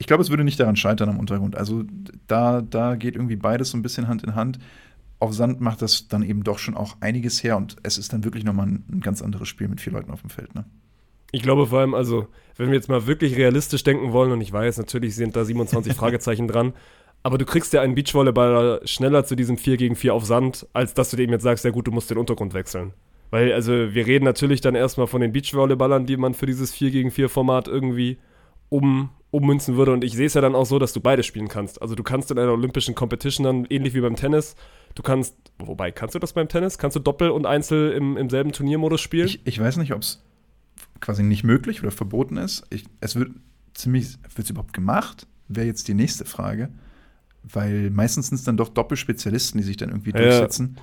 ich 0.00 0.06
glaube, 0.06 0.22
es 0.22 0.30
würde 0.30 0.44
nicht 0.44 0.58
daran 0.58 0.76
scheitern 0.76 1.10
am 1.10 1.18
Untergrund. 1.18 1.56
Also 1.56 1.84
da, 2.26 2.62
da 2.62 2.96
geht 2.96 3.16
irgendwie 3.16 3.36
beides 3.36 3.70
so 3.70 3.76
ein 3.76 3.82
bisschen 3.82 4.08
Hand 4.08 4.24
in 4.24 4.34
Hand. 4.34 4.58
Auf 5.18 5.34
Sand 5.34 5.60
macht 5.60 5.82
das 5.82 6.08
dann 6.08 6.22
eben 6.22 6.42
doch 6.42 6.58
schon 6.58 6.74
auch 6.74 6.96
einiges 7.00 7.44
her 7.44 7.58
und 7.58 7.76
es 7.82 7.98
ist 7.98 8.14
dann 8.14 8.24
wirklich 8.24 8.42
nochmal 8.42 8.66
ein, 8.66 8.84
ein 8.90 9.00
ganz 9.00 9.20
anderes 9.20 9.48
Spiel 9.48 9.68
mit 9.68 9.78
vier 9.78 9.92
Leuten 9.92 10.10
auf 10.10 10.22
dem 10.22 10.30
Feld. 10.30 10.54
Ne? 10.54 10.64
Ich 11.32 11.42
glaube 11.42 11.66
vor 11.66 11.80
allem, 11.80 11.92
also, 11.92 12.28
wenn 12.56 12.68
wir 12.68 12.76
jetzt 12.76 12.88
mal 12.88 13.06
wirklich 13.06 13.36
realistisch 13.36 13.84
denken 13.84 14.12
wollen, 14.12 14.32
und 14.32 14.40
ich 14.40 14.50
weiß, 14.50 14.78
natürlich 14.78 15.14
sind 15.14 15.36
da 15.36 15.44
27 15.44 15.92
Fragezeichen 15.96 16.48
dran, 16.48 16.72
aber 17.22 17.36
du 17.36 17.44
kriegst 17.44 17.74
ja 17.74 17.82
einen 17.82 17.94
Beachvolleyballer 17.94 18.80
schneller 18.86 19.26
zu 19.26 19.36
diesem 19.36 19.58
4 19.58 19.76
gegen 19.76 19.96
4 19.96 20.14
auf 20.14 20.24
Sand, 20.24 20.66
als 20.72 20.94
dass 20.94 21.10
du 21.10 21.18
dem 21.18 21.30
jetzt 21.30 21.42
sagst, 21.42 21.66
ja 21.66 21.72
gut, 21.72 21.86
du 21.86 21.92
musst 21.92 22.10
den 22.10 22.16
Untergrund 22.16 22.54
wechseln. 22.54 22.94
Weil, 23.30 23.52
also, 23.52 23.70
wir 23.70 24.06
reden 24.06 24.24
natürlich 24.24 24.62
dann 24.62 24.74
erstmal 24.74 25.08
von 25.08 25.20
den 25.20 25.32
Beachvolleyballern, 25.32 26.06
die 26.06 26.16
man 26.16 26.32
für 26.32 26.46
dieses 26.46 26.72
4 26.72 26.90
gegen 26.90 27.10
4 27.10 27.28
Format 27.28 27.68
irgendwie 27.68 28.16
um, 28.70 29.10
ummünzen 29.30 29.76
würde. 29.76 29.92
Und 29.92 30.04
ich 30.04 30.14
sehe 30.14 30.26
es 30.26 30.34
ja 30.34 30.40
dann 30.40 30.54
auch 30.54 30.66
so, 30.66 30.78
dass 30.78 30.92
du 30.92 31.00
beide 31.00 31.22
spielen 31.22 31.48
kannst. 31.48 31.80
Also 31.80 31.94
du 31.94 32.02
kannst 32.02 32.30
in 32.30 32.38
einer 32.38 32.52
olympischen 32.52 32.94
Competition 32.94 33.44
dann 33.44 33.64
ähnlich 33.66 33.94
wie 33.94 34.00
beim 34.00 34.16
Tennis, 34.16 34.56
du 34.94 35.02
kannst, 35.02 35.36
wobei, 35.58 35.92
kannst 35.92 36.14
du 36.14 36.18
das 36.18 36.32
beim 36.32 36.48
Tennis? 36.48 36.78
Kannst 36.78 36.96
du 36.96 37.00
Doppel 37.00 37.30
und 37.30 37.46
Einzel 37.46 37.92
im, 37.92 38.16
im 38.16 38.30
selben 38.30 38.52
Turniermodus 38.52 39.00
spielen? 39.00 39.26
Ich, 39.26 39.46
ich 39.46 39.60
weiß 39.60 39.76
nicht, 39.76 39.92
ob 39.92 40.02
es 40.02 40.22
quasi 41.00 41.22
nicht 41.22 41.44
möglich 41.44 41.80
oder 41.82 41.90
verboten 41.90 42.36
ist. 42.36 42.64
Ich, 42.70 42.84
es 43.00 43.16
wird 43.16 43.30
ziemlich, 43.74 44.18
wird 44.34 44.44
es 44.44 44.50
überhaupt 44.50 44.72
gemacht? 44.72 45.26
Wäre 45.48 45.66
jetzt 45.66 45.88
die 45.88 45.94
nächste 45.94 46.24
Frage. 46.24 46.70
Weil 47.42 47.90
meistens 47.90 48.28
sind 48.28 48.36
es 48.36 48.44
dann 48.44 48.56
doch 48.56 48.68
Doppelspezialisten, 48.68 49.58
die 49.58 49.64
sich 49.64 49.76
dann 49.76 49.88
irgendwie 49.88 50.12
durchsetzen. 50.12 50.74
Ja. 50.76 50.82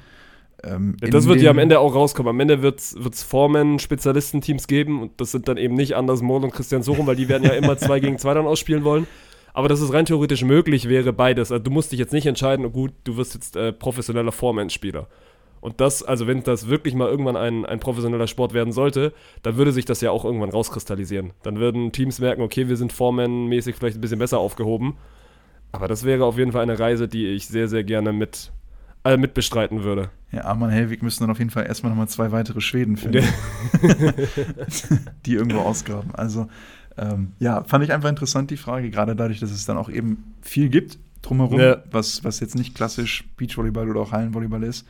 Ähm, 0.63 0.98
das 1.00 1.27
wird 1.27 1.42
ja 1.42 1.51
am 1.51 1.59
Ende 1.59 1.80
auch 1.80 1.94
rauskommen. 1.94 2.30
Am 2.30 2.39
Ende 2.39 2.62
wird 2.62 2.80
es 2.80 3.24
Foreman-Spezialistenteams 3.24 4.68
geben 4.68 5.01
und 5.01 5.21
das 5.21 5.31
sind 5.31 5.48
dann 5.48 5.57
eben 5.57 5.75
nicht 5.75 5.95
Anders 5.95 6.21
Mohl 6.21 6.44
und 6.44 6.51
Christian 6.51 6.83
Sorum, 6.83 7.07
weil 7.07 7.15
die 7.15 7.30
werden 7.30 7.44
ja 7.44 7.51
immer 7.51 7.77
zwei 7.77 8.00
gegen 8.00 8.18
zwei 8.18 8.33
dann 8.33 8.48
ausspielen 8.48 8.83
wollen. 8.83 9.07
Aber 9.54 9.69
dass 9.69 9.81
es 9.81 9.92
rein 9.92 10.06
theoretisch 10.06 10.44
möglich 10.44 10.88
wäre, 10.88 11.13
beides. 11.13 11.51
Also 11.51 11.63
du 11.63 11.71
musst 11.71 11.92
dich 11.92 12.00
jetzt 12.00 12.13
nicht 12.13 12.27
entscheiden, 12.27 12.71
gut, 12.71 12.94
du 13.04 13.18
wirst 13.18 13.33
jetzt 13.33 13.56
äh, 13.56 13.74
professioneller 13.74 14.31
Foreman-Spieler. 14.31 15.07
Und 15.62 15.81
das, 15.81 16.04
also 16.04 16.27
wenn 16.27 16.44
das 16.44 16.68
wirklich 16.68 16.94
mal 16.94 17.09
irgendwann 17.09 17.36
ein, 17.36 17.65
ein 17.65 17.80
professioneller 17.80 18.27
Sport 18.27 18.54
werden 18.54 18.71
sollte, 18.71 19.13
dann 19.42 19.57
würde 19.57 19.71
sich 19.71 19.86
das 19.86 20.01
ja 20.01 20.12
auch 20.12 20.25
irgendwann 20.25 20.51
rauskristallisieren. 20.51 21.33
Dann 21.44 21.59
würden 21.59 21.92
Teams 21.92 22.19
merken, 22.19 22.42
okay, 22.42 22.69
wir 22.69 22.77
sind 22.77 22.94
Foreman-mäßig 22.94 23.75
vielleicht 23.75 23.98
ein 23.98 24.01
bisschen 24.01 24.19
besser 24.19 24.38
aufgehoben. 24.38 24.98
Aber 25.71 25.88
das 25.88 26.04
wäre 26.04 26.25
auf 26.25 26.38
jeden 26.38 26.51
Fall 26.51 26.63
eine 26.63 26.80
Reise, 26.80 27.07
die 27.07 27.27
ich 27.27 27.48
sehr, 27.48 27.68
sehr 27.68 27.83
gerne 27.83 28.13
mit, 28.13 28.51
äh, 29.07 29.18
mitbestreiten 29.18 29.83
würde. 29.83 30.09
Ja, 30.31 30.45
Arman 30.45 30.69
Helwig 30.69 31.04
müssen 31.04 31.24
dann 31.24 31.31
auf 31.31 31.39
jeden 31.39 31.51
Fall 31.51 31.65
erstmal 31.65 31.92
nochmal 31.92 32.07
zwei 32.07 32.31
weitere 32.31 32.62
Schweden 32.62 32.98
finden, 32.98 33.24
die 35.25 35.33
irgendwo 35.36 35.59
ausgraben. 35.59 36.13
Also, 36.13 36.48
ähm, 36.98 37.31
ja, 37.39 37.63
fand 37.63 37.83
ich 37.83 37.94
einfach 37.94 38.09
interessant, 38.09 38.51
die 38.51 38.57
Frage, 38.57 38.89
gerade 38.89 39.15
dadurch, 39.15 39.39
dass 39.39 39.51
es 39.51 39.65
dann 39.65 39.77
auch 39.77 39.89
eben 39.89 40.36
viel 40.42 40.69
gibt 40.69 40.98
drumherum, 41.21 41.59
ja. 41.59 41.83
was, 41.92 42.24
was 42.24 42.39
jetzt 42.39 42.56
nicht 42.56 42.75
klassisch 42.75 43.25
Beachvolleyball 43.38 43.89
oder 43.89 44.01
auch 44.01 44.12
Hallenvolleyball 44.12 44.63
ist. 44.63 44.86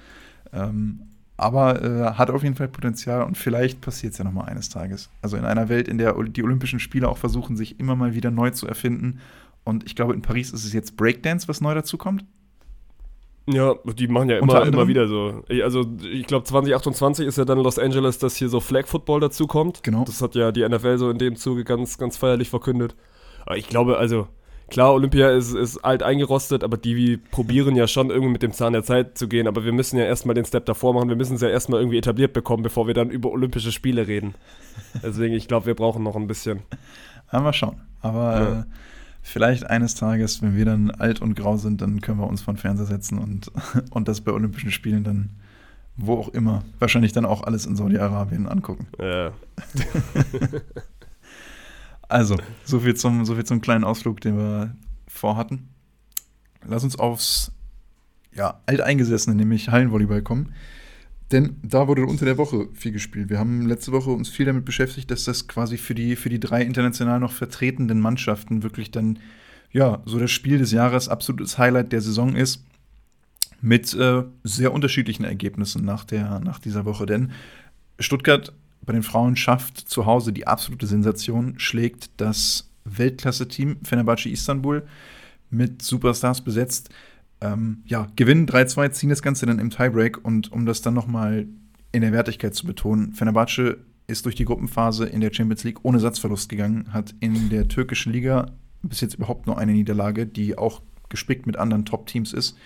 Ähm, 0.53 1.01
aber 1.35 1.83
äh, 1.83 2.13
hat 2.13 2.31
auf 2.31 2.43
jeden 2.43 2.55
Fall 2.55 2.67
Potenzial 2.67 3.23
und 3.23 3.37
vielleicht 3.37 3.81
passiert 3.81 4.13
es 4.13 4.19
ja 4.19 4.25
nochmal 4.25 4.49
eines 4.49 4.69
Tages. 4.69 5.09
Also 5.21 5.37
in 5.37 5.45
einer 5.45 5.69
Welt, 5.69 5.87
in 5.87 5.99
der 5.99 6.13
die 6.23 6.43
Olympischen 6.43 6.79
Spiele 6.79 7.07
auch 7.07 7.17
versuchen, 7.17 7.55
sich 7.55 7.79
immer 7.79 7.95
mal 7.95 8.15
wieder 8.15 8.31
neu 8.31 8.49
zu 8.49 8.67
erfinden. 8.67 9.19
Und 9.63 9.85
ich 9.85 9.95
glaube, 9.95 10.13
in 10.13 10.21
Paris 10.21 10.51
ist 10.51 10.65
es 10.65 10.73
jetzt 10.73 10.97
Breakdance, 10.97 11.47
was 11.47 11.61
neu 11.61 11.75
dazu 11.75 11.97
kommt. 11.97 12.25
Ja, 13.49 13.75
die 13.85 14.09
machen 14.09 14.29
ja 14.29 14.39
immer, 14.39 14.65
immer 14.65 14.87
wieder 14.89 15.07
so. 15.07 15.41
Also 15.63 15.85
ich 16.11 16.27
glaube 16.27 16.43
2028 16.43 17.25
ist 17.25 17.37
ja 17.37 17.45
dann 17.45 17.59
Los 17.59 17.79
Angeles, 17.79 18.17
dass 18.17 18.35
hier 18.35 18.49
so 18.49 18.59
Flag 18.59 18.87
Football 18.87 19.21
dazu 19.21 19.47
kommt. 19.47 19.83
Genau. 19.83 20.03
Das 20.03 20.21
hat 20.21 20.35
ja 20.35 20.51
die 20.51 20.67
NFL 20.67 20.97
so 20.97 21.09
in 21.09 21.17
dem 21.17 21.37
Zuge 21.37 21.63
ganz, 21.63 21.97
ganz 21.97 22.17
feierlich 22.17 22.49
verkündet. 22.49 22.95
Aber 23.45 23.55
ich 23.55 23.69
glaube, 23.69 23.97
also 23.97 24.27
klar, 24.69 24.93
Olympia 24.93 25.29
ist, 25.29 25.53
ist 25.53 25.77
alt 25.77 26.03
eingerostet, 26.03 26.65
aber 26.65 26.75
die 26.75 27.15
probieren 27.15 27.77
ja 27.77 27.87
schon 27.87 28.09
irgendwie 28.09 28.33
mit 28.33 28.43
dem 28.43 28.51
Zahn 28.51 28.73
der 28.73 28.83
Zeit 28.83 29.17
zu 29.17 29.29
gehen. 29.29 29.47
Aber 29.47 29.63
wir 29.63 29.71
müssen 29.71 29.97
ja 29.97 30.03
erstmal 30.03 30.35
den 30.35 30.43
Step 30.43 30.65
davor 30.65 30.93
machen. 30.93 31.07
Wir 31.07 31.15
müssen 31.15 31.35
es 31.35 31.41
ja 31.41 31.47
erstmal 31.47 31.79
irgendwie 31.79 31.97
etabliert 31.97 32.33
bekommen, 32.33 32.63
bevor 32.63 32.85
wir 32.85 32.93
dann 32.93 33.09
über 33.09 33.31
Olympische 33.31 33.71
Spiele 33.71 34.07
reden. 34.07 34.35
Deswegen, 35.03 35.35
ich 35.35 35.47
glaube, 35.47 35.67
wir 35.67 35.75
brauchen 35.75 36.03
noch 36.03 36.17
ein 36.17 36.27
bisschen. 36.27 36.63
Ja, 37.31 37.39
mal 37.39 37.53
schauen. 37.53 37.81
Aber 38.01 38.33
ja. 38.33 38.59
äh, 38.59 38.63
vielleicht 39.27 39.69
eines 39.69 39.95
Tages, 39.95 40.41
wenn 40.41 40.55
wir 40.55 40.65
dann 40.65 40.89
alt 40.89 41.21
und 41.21 41.35
grau 41.35 41.57
sind, 41.57 41.81
dann 41.81 41.99
können 42.01 42.19
wir 42.19 42.27
uns 42.27 42.41
vor 42.41 42.53
den 42.53 42.59
Fernseher 42.59 42.85
setzen 42.85 43.19
und, 43.19 43.51
und 43.91 44.07
das 44.07 44.21
bei 44.21 44.31
Olympischen 44.31 44.71
Spielen 44.71 45.03
dann, 45.03 45.29
wo 45.97 46.13
auch 46.13 46.29
immer, 46.29 46.63
wahrscheinlich 46.79 47.11
dann 47.11 47.25
auch 47.25 47.43
alles 47.43 47.65
in 47.65 47.75
Saudi-Arabien 47.75 48.47
angucken. 48.47 48.87
Ja. 48.99 49.33
also, 52.07 52.37
so 52.63 52.79
viel, 52.79 52.95
zum, 52.95 53.25
so 53.25 53.35
viel 53.35 53.45
zum 53.45 53.61
kleinen 53.61 53.83
Ausflug, 53.83 54.21
den 54.21 54.37
wir 54.37 54.75
vorhatten. 55.07 55.69
Lass 56.65 56.83
uns 56.83 56.97
aufs 56.97 57.51
ja, 58.33 58.61
Alteingesessene, 58.65 59.35
nämlich 59.35 59.69
Hallenvolleyball 59.69 60.21
kommen. 60.21 60.53
Denn 61.31 61.57
da 61.61 61.87
wurde 61.87 62.05
unter 62.05 62.25
der 62.25 62.37
Woche 62.37 62.69
viel 62.73 62.93
gespielt. 62.93 63.29
Wir 63.29 63.37
haben 63.39 63.67
letzte 63.67 63.91
Woche 63.91 64.11
uns 64.11 64.29
viel 64.29 64.45
damit 64.45 64.63
beschäftigt, 64.63 65.11
dass 65.11 65.25
das 65.25 65.47
quasi 65.47 65.77
für 65.77 65.93
die, 65.93 66.15
für 66.15 66.29
die 66.29 66.39
drei 66.39 66.61
international 66.61 67.19
noch 67.19 67.33
vertretenden 67.33 67.99
Mannschaften 67.99 68.63
wirklich 68.63 68.91
dann, 68.91 69.19
ja, 69.71 70.01
so 70.05 70.19
das 70.19 70.31
Spiel 70.31 70.57
des 70.57 70.71
Jahres, 70.71 71.09
absolutes 71.09 71.57
Highlight 71.57 71.91
der 71.91 72.01
Saison 72.01 72.35
ist. 72.35 72.63
Mit 73.59 73.93
äh, 73.95 74.23
sehr 74.43 74.71
unterschiedlichen 74.71 75.23
Ergebnissen 75.23 75.83
nach, 75.83 76.05
der, 76.05 76.39
nach 76.39 76.59
dieser 76.59 76.85
Woche. 76.85 77.05
Denn 77.07 77.31
Stuttgart 77.99 78.53
bei 78.81 78.93
den 78.93 79.03
Frauen 79.03 79.35
schafft 79.35 79.77
zu 79.77 80.05
Hause 80.05 80.31
die 80.31 80.47
absolute 80.47 80.87
Sensation, 80.87 81.55
schlägt 81.57 82.09
das 82.17 82.69
Weltklasse-Team 82.85 83.77
Fenerbahce 83.83 84.29
Istanbul 84.29 84.87
mit 85.49 85.81
Superstars 85.81 86.41
besetzt 86.41 86.89
ähm, 87.41 87.83
ja, 87.85 88.07
gewinnen 88.15 88.47
3-2, 88.47 88.91
ziehen 88.91 89.09
das 89.09 89.21
Ganze 89.21 89.45
dann 89.45 89.59
im 89.59 89.69
Tiebreak 89.69 90.23
und 90.23 90.51
um 90.51 90.65
das 90.65 90.81
dann 90.81 90.93
nochmal 90.93 91.47
in 91.91 92.01
der 92.01 92.11
Wertigkeit 92.11 92.55
zu 92.55 92.65
betonen, 92.65 93.13
Fenerbahce 93.13 93.77
ist 94.07 94.25
durch 94.25 94.35
die 94.35 94.45
Gruppenphase 94.45 95.05
in 95.05 95.21
der 95.21 95.33
Champions 95.33 95.63
League 95.63 95.79
ohne 95.83 95.99
Satzverlust 95.99 96.49
gegangen, 96.49 96.93
hat 96.93 97.13
in 97.19 97.49
der 97.49 97.67
türkischen 97.67 98.13
Liga 98.13 98.51
bis 98.81 99.01
jetzt 99.01 99.15
überhaupt 99.15 99.47
nur 99.47 99.57
eine 99.57 99.73
Niederlage, 99.73 100.25
die 100.25 100.57
auch 100.57 100.81
gespickt 101.09 101.45
mit 101.45 101.57
anderen 101.57 101.85
Top-Teams 101.85 102.33
ist. 102.33 102.57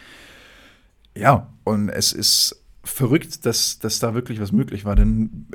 Ja, 1.18 1.52
und 1.64 1.90
es 1.90 2.14
ist 2.14 2.64
verrückt, 2.84 3.46
dass, 3.46 3.80
dass 3.80 4.00
da 4.00 4.14
wirklich 4.14 4.40
was 4.40 4.52
möglich 4.52 4.86
war, 4.86 4.96
denn 4.96 5.48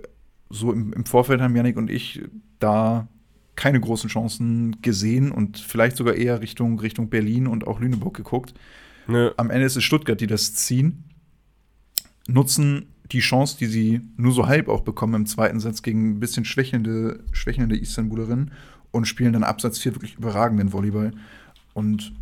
so 0.51 0.73
im, 0.73 0.93
im 0.93 1.05
Vorfeld 1.05 1.41
haben 1.41 1.57
Yannick 1.57 1.77
und 1.77 1.91
ich 1.91 2.23
da 2.59 3.09
keine 3.57 3.81
großen 3.81 4.11
Chancen 4.11 4.81
gesehen 4.83 5.33
und 5.33 5.59
vielleicht 5.59 5.97
sogar 5.97 6.15
eher 6.15 6.41
Richtung, 6.41 6.79
Richtung 6.79 7.09
Berlin 7.09 7.47
und 7.47 7.67
auch 7.67 7.81
Lüneburg 7.81 8.15
geguckt. 8.15 8.55
Ja. 9.09 9.33
Am 9.37 9.51
Ende 9.51 9.67
ist 9.67 9.77
es 9.77 9.85
Stuttgart, 9.85 10.21
die 10.21 10.27
das 10.27 10.55
ziehen, 10.55 11.05
nutzen 12.27 12.87
die 13.13 13.21
Chance, 13.21 13.57
die 13.59 13.67
sie 13.67 14.01
nur 14.17 14.33
so 14.33 14.47
halb 14.47 14.69
auch 14.69 14.81
bekommen 14.81 15.15
im 15.15 15.27
zweiten 15.27 15.61
Satz 15.61 15.83
gegen 15.83 16.11
ein 16.11 16.21
bisschen 16.21 16.45
schwächelnde, 16.45 17.23
schwächelnde 17.33 17.77
Istanbulerinnen 17.77 18.53
und 18.91 19.07
spielen 19.07 19.33
dann 19.33 19.45
Absatz 19.45 19.79
4 19.79 19.95
wirklich 19.95 20.17
überragenden 20.17 20.73
Volleyball. 20.73 21.13
Und 21.73 22.13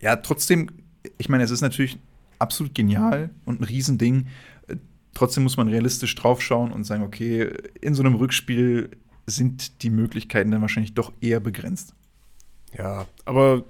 ja, 0.00 0.16
trotzdem, 0.16 0.70
ich 1.18 1.28
meine, 1.28 1.44
es 1.44 1.50
ist 1.50 1.62
natürlich 1.62 1.98
absolut 2.38 2.74
genial 2.74 3.30
und 3.44 3.60
ein 3.60 3.64
Riesending. 3.64 4.26
Trotzdem 5.14 5.44
muss 5.44 5.56
man 5.56 5.68
realistisch 5.68 6.14
draufschauen 6.14 6.72
und 6.72 6.84
sagen, 6.84 7.04
okay, 7.04 7.50
in 7.80 7.94
so 7.94 8.02
einem 8.02 8.16
Rückspiel 8.16 8.90
sind 9.26 9.82
die 9.82 9.90
Möglichkeiten 9.90 10.50
dann 10.50 10.60
wahrscheinlich 10.60 10.94
doch 10.94 11.12
eher 11.20 11.40
begrenzt. 11.40 11.94
Ja, 12.76 13.06
aber 13.24 13.64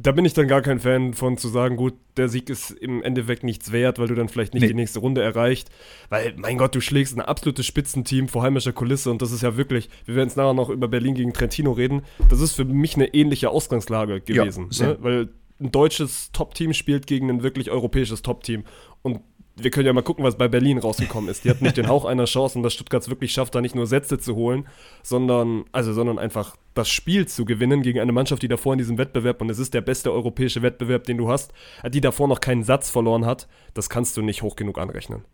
da 0.00 0.12
bin 0.12 0.24
ich 0.24 0.32
dann 0.32 0.46
gar 0.46 0.62
kein 0.62 0.78
Fan 0.78 1.12
von 1.12 1.36
zu 1.36 1.48
sagen, 1.48 1.76
gut, 1.76 1.94
der 2.16 2.28
Sieg 2.28 2.48
ist 2.50 2.70
im 2.70 3.02
Endeffekt 3.02 3.42
nichts 3.42 3.72
wert, 3.72 3.98
weil 3.98 4.06
du 4.06 4.14
dann 4.14 4.28
vielleicht 4.28 4.54
nicht 4.54 4.62
nee. 4.62 4.68
die 4.68 4.74
nächste 4.74 5.00
Runde 5.00 5.22
erreicht. 5.22 5.70
Weil, 6.08 6.34
mein 6.36 6.56
Gott, 6.56 6.74
du 6.74 6.80
schlägst 6.80 7.16
ein 7.16 7.20
absolutes 7.20 7.66
Spitzenteam 7.66 8.28
vor 8.28 8.42
heimischer 8.42 8.72
Kulisse 8.72 9.10
und 9.10 9.20
das 9.22 9.32
ist 9.32 9.42
ja 9.42 9.56
wirklich, 9.56 9.90
wir 10.04 10.14
werden 10.14 10.28
jetzt 10.28 10.36
nachher 10.36 10.54
noch 10.54 10.70
über 10.70 10.86
Berlin 10.86 11.14
gegen 11.14 11.32
Trentino 11.32 11.72
reden, 11.72 12.02
das 12.30 12.40
ist 12.40 12.52
für 12.52 12.64
mich 12.64 12.94
eine 12.94 13.12
ähnliche 13.12 13.50
Ausgangslage 13.50 14.20
gewesen. 14.20 14.68
Ja, 14.70 14.86
ne? 14.86 14.98
Weil 15.00 15.28
ein 15.60 15.72
deutsches 15.72 16.30
Top-Team 16.32 16.72
spielt 16.74 17.08
gegen 17.08 17.28
ein 17.28 17.42
wirklich 17.42 17.70
europäisches 17.70 18.22
Top-Team. 18.22 18.62
Und 19.02 19.20
wir 19.60 19.70
können 19.70 19.86
ja 19.86 19.92
mal 19.92 20.02
gucken, 20.02 20.24
was 20.24 20.36
bei 20.36 20.48
Berlin 20.48 20.78
rausgekommen 20.78 21.28
ist. 21.28 21.44
Die 21.44 21.50
hatten 21.50 21.64
nicht 21.64 21.76
den 21.76 21.88
Hauch 21.88 22.04
einer 22.04 22.24
Chance 22.24 22.58
und 22.58 22.62
dass 22.62 22.74
Stuttgart 22.74 23.02
es 23.02 23.08
wirklich 23.08 23.32
schafft, 23.32 23.54
da 23.54 23.60
nicht 23.60 23.74
nur 23.74 23.86
Sätze 23.86 24.18
zu 24.18 24.34
holen, 24.34 24.66
sondern, 25.02 25.64
also, 25.72 25.92
sondern 25.92 26.18
einfach 26.18 26.56
das 26.74 26.88
Spiel 26.88 27.26
zu 27.26 27.44
gewinnen 27.44 27.82
gegen 27.82 28.00
eine 28.00 28.12
Mannschaft, 28.12 28.42
die 28.42 28.48
davor 28.48 28.74
in 28.74 28.78
diesem 28.78 28.98
Wettbewerb, 28.98 29.40
und 29.40 29.50
es 29.50 29.58
ist 29.58 29.74
der 29.74 29.80
beste 29.80 30.12
europäische 30.12 30.62
Wettbewerb, 30.62 31.04
den 31.04 31.18
du 31.18 31.28
hast, 31.28 31.52
die 31.88 32.00
davor 32.00 32.28
noch 32.28 32.40
keinen 32.40 32.62
Satz 32.62 32.90
verloren 32.90 33.26
hat, 33.26 33.48
das 33.74 33.90
kannst 33.90 34.16
du 34.16 34.22
nicht 34.22 34.42
hoch 34.42 34.56
genug 34.56 34.78
anrechnen. 34.78 35.24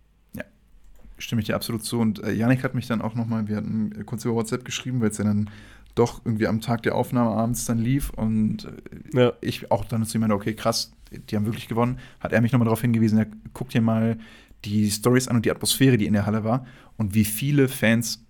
Stimme 1.18 1.40
ich 1.40 1.47
dir 1.47 1.56
absolut 1.56 1.85
zu. 1.85 2.00
Und 2.00 2.23
äh, 2.23 2.33
Janik 2.33 2.64
hat 2.64 2.75
mich 2.75 2.87
dann 2.87 3.00
auch 3.00 3.14
nochmal, 3.14 3.49
wir 3.49 3.56
hatten 3.56 4.04
kurz 4.06 4.25
über 4.25 4.35
WhatsApp 4.35 4.64
geschrieben, 4.64 5.00
weil 5.00 5.11
es 5.11 5.18
ja 5.18 5.25
dann 5.25 5.50
doch 5.94 6.23
irgendwie 6.25 6.47
am 6.47 6.61
Tag 6.61 6.83
der 6.83 6.94
Aufnahme 6.94 7.30
abends 7.30 7.66
dann 7.66 7.78
lief 7.78 8.11
und 8.11 8.64
äh, 9.12 9.18
ja. 9.18 9.33
ich 9.40 9.71
auch 9.71 9.85
dann 9.85 10.04
zu 10.04 10.18
ihm 10.18 10.23
meinte, 10.23 10.35
okay, 10.35 10.54
krass, 10.54 10.92
die 11.12 11.37
haben 11.37 11.47
wirklich 11.47 11.68
gewonnen, 11.68 11.99
hat 12.21 12.33
er 12.33 12.40
mich 12.40 12.52
nochmal 12.52 12.66
darauf 12.66 12.80
hingewiesen, 12.80 13.18
ja, 13.18 13.26
guck 13.52 13.68
dir 13.68 13.80
mal 13.80 14.18
die 14.64 14.90
Stories 14.90 15.28
an 15.28 15.37
und 15.37 15.44
die 15.44 15.50
Atmosphäre, 15.50 15.97
die 15.97 16.06
in 16.06 16.14
der 16.14 16.26
Halle 16.26 16.42
war 16.42 16.66
und 16.97 17.14
wie 17.14 17.25
viele 17.25 17.68
Fans 17.68 18.25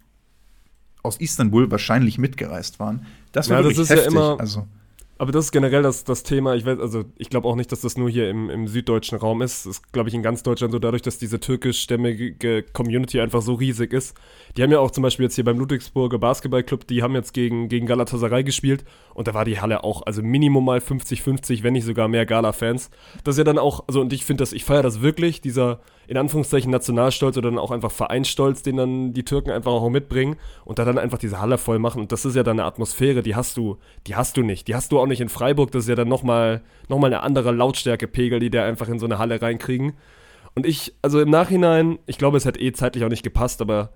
aus 1.03 1.19
Istanbul 1.19 1.71
wahrscheinlich 1.71 2.19
mitgereist 2.19 2.81
waren. 2.81 3.07
Das 3.33 3.49
war 3.49 3.59
ja, 3.59 3.64
wirklich 3.64 3.79
das 3.79 3.91
ist 3.91 3.97
heftig. 3.97 4.14
Ja 4.14 4.21
immer, 4.33 4.41
also. 4.41 4.67
Aber 5.16 5.30
das 5.30 5.47
ist 5.47 5.52
generell 5.52 5.83
das, 5.83 6.02
das 6.02 6.25
Thema. 6.25 6.56
Ich 6.56 6.66
weiß, 6.66 6.80
also 6.80 7.04
ich 7.16 7.30
glaube 7.30 7.47
auch 7.47 7.54
nicht, 7.54 7.71
dass 7.71 7.80
das 7.83 7.97
nur 7.97 8.11
hier 8.11 8.28
im, 8.28 8.50
im 8.50 8.66
süddeutschen 8.66 9.16
Raum 9.16 9.42
ist. 9.42 9.64
Das 9.64 9.76
ist, 9.76 9.92
glaube 9.92 10.09
ich, 10.09 10.14
in 10.14 10.23
ganz 10.23 10.42
Deutschland 10.42 10.73
so, 10.73 10.80
dadurch, 10.80 11.02
dass 11.02 11.18
diese 11.18 11.38
türkischstämmige 11.38 12.64
Community 12.73 13.21
einfach 13.21 13.40
so 13.40 13.54
riesig 13.54 13.92
ist. 13.92 14.16
Die 14.56 14.62
haben 14.62 14.73
ja 14.73 14.80
auch 14.80 14.90
zum 14.90 15.02
Beispiel 15.02 15.25
jetzt 15.25 15.37
hier 15.37 15.44
beim 15.44 15.59
Ludwigsburger 15.59 16.18
Basketballclub, 16.18 16.87
die 16.87 17.02
haben 17.02 17.14
jetzt 17.14 17.33
gegen, 17.33 17.68
gegen 17.68 17.87
Galatasaray 17.87 18.42
gespielt 18.42 18.85
und 19.14 19.28
da 19.28 19.35
war 19.35 19.44
die 19.44 19.61
Halle 19.61 19.85
auch, 19.85 20.02
also 20.04 20.23
Minimum 20.23 20.64
mal 20.64 20.78
50-50, 20.78 21.62
wenn 21.62 21.75
nicht 21.75 21.85
sogar 21.85 22.09
mehr 22.09 22.26
Gala-Fans. 22.26 22.90
Das 23.23 23.35
ist 23.35 23.38
ja 23.38 23.44
dann 23.44 23.59
auch, 23.59 23.85
also 23.87 24.00
und 24.00 24.12
ich 24.12 24.25
finde 24.25 24.42
das, 24.42 24.52
ich 24.52 24.64
feiere 24.64 24.83
das 24.83 25.00
wirklich, 25.00 25.40
dieser, 25.40 25.80
in 26.06 26.16
Anführungszeichen 26.16 26.71
Nationalstolz 26.71 27.37
oder 27.37 27.50
dann 27.50 27.59
auch 27.59 27.71
einfach 27.71 27.90
Vereinsstolz, 27.90 28.62
den 28.62 28.76
dann 28.76 29.12
die 29.12 29.25
Türken 29.25 29.50
einfach 29.50 29.73
auch 29.73 29.88
mitbringen 29.88 30.37
und 30.64 30.78
da 30.78 30.85
dann 30.85 30.99
einfach 30.99 31.18
diese 31.18 31.40
Halle 31.40 31.59
voll 31.59 31.78
machen. 31.78 32.00
Und 32.02 32.12
das 32.12 32.25
ist 32.25 32.37
ja 32.37 32.42
dann 32.42 32.59
eine 32.59 32.66
Atmosphäre, 32.66 33.23
die 33.23 33.35
hast 33.35 33.56
du, 33.56 33.78
die 34.06 34.16
hast 34.16 34.37
du 34.37 34.42
nicht. 34.42 34.68
Die 34.68 34.75
hast 34.75 34.92
du 34.92 35.00
auch 35.04 35.08
nicht 35.08 35.20
in 35.20 35.28
Freiburg. 35.28 35.70
Das 35.70 35.84
ist 35.84 35.88
ja 35.88 35.94
dann 35.94 36.08
nochmal 36.08 36.62
noch 36.88 36.99
mal 36.99 37.06
eine 37.06 37.23
andere 37.23 37.52
Lautstärkepegel, 37.52 38.40
die 38.40 38.50
der 38.50 38.64
einfach 38.64 38.88
in 38.88 38.99
so 38.99 39.06
eine 39.06 39.18
Halle 39.18 39.40
reinkriegen. 39.40 39.94
Und 40.54 40.66
ich, 40.66 40.94
also 41.02 41.20
im 41.20 41.30
Nachhinein, 41.30 41.99
ich 42.06 42.18
glaube, 42.18 42.37
es 42.37 42.44
hätte 42.44 42.61
eh 42.61 42.73
zeitlich 42.73 43.04
auch 43.04 43.08
nicht 43.08 43.23
gepasst, 43.23 43.61
aber 43.61 43.90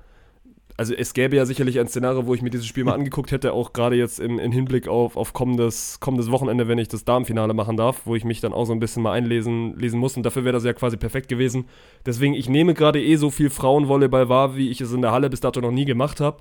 also 0.79 0.95
es 0.95 1.13
gäbe 1.13 1.35
ja 1.35 1.45
sicherlich 1.45 1.81
ein 1.81 1.89
Szenario, 1.89 2.27
wo 2.27 2.35
ich 2.35 2.43
mir 2.43 2.51
dieses 2.51 2.67
Spiel 2.67 2.85
mal 2.85 2.95
angeguckt 2.95 3.33
hätte, 3.33 3.53
auch 3.53 3.73
gerade 3.73 3.97
jetzt 3.97 4.21
im, 4.21 4.39
im, 4.39 4.53
Hinblick 4.53 4.87
auf, 4.87 5.17
auf 5.17 5.33
kommendes, 5.33 5.99
kommendes 6.01 6.31
Wochenende, 6.31 6.69
wenn 6.69 6.79
ich 6.79 6.89
das 6.89 7.05
Damenfinale 7.05 7.53
machen 7.53 7.77
darf, 7.77 8.03
wo 8.07 8.15
ich 8.15 8.25
mich 8.25 8.41
dann 8.41 8.53
auch 8.53 8.65
so 8.65 8.73
ein 8.73 8.79
bisschen 8.79 9.03
mal 9.03 9.13
einlesen 9.13 9.77
lesen 9.77 9.99
muss. 9.99 10.17
Und 10.17 10.23
dafür 10.23 10.45
wäre 10.45 10.53
das 10.53 10.65
ja 10.65 10.73
quasi 10.73 10.97
perfekt 10.97 11.29
gewesen. 11.29 11.67
Deswegen, 12.07 12.35
ich 12.35 12.49
nehme 12.49 12.75
gerade 12.75 13.03
eh 13.03 13.17
so 13.17 13.31
viel 13.31 13.51
Frauenvolleyball 13.51 14.29
wahr, 14.29 14.57
wie 14.57 14.71
ich 14.71 14.81
es 14.81 14.93
in 14.93 15.03
der 15.03 15.13
Halle 15.13 15.31
bis 15.31 15.41
dato 15.41 15.61
noch 15.61 15.73
nie 15.73 15.85
gemacht 15.85 16.21
habe. 16.21 16.39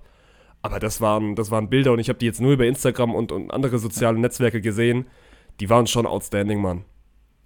Aber 0.68 0.82
das 0.82 1.00
waren, 1.00 1.38
das 1.38 1.50
waren 1.50 1.70
Bilder 1.70 1.94
und 1.94 2.00
ich 2.00 2.10
habe 2.10 2.20
die 2.20 2.26
jetzt 2.26 2.42
nur 2.42 2.52
über 2.52 2.66
Instagram 2.66 3.16
und, 3.16 3.32
und 3.32 3.52
andere 3.52 3.80
soziale 3.80 4.20
Netzwerke 4.20 4.60
gesehen. 4.60 5.06
Die 5.62 5.70
waren 5.70 5.88
schon 5.88 6.06
outstanding, 6.06 6.62
Mann. 6.62 6.84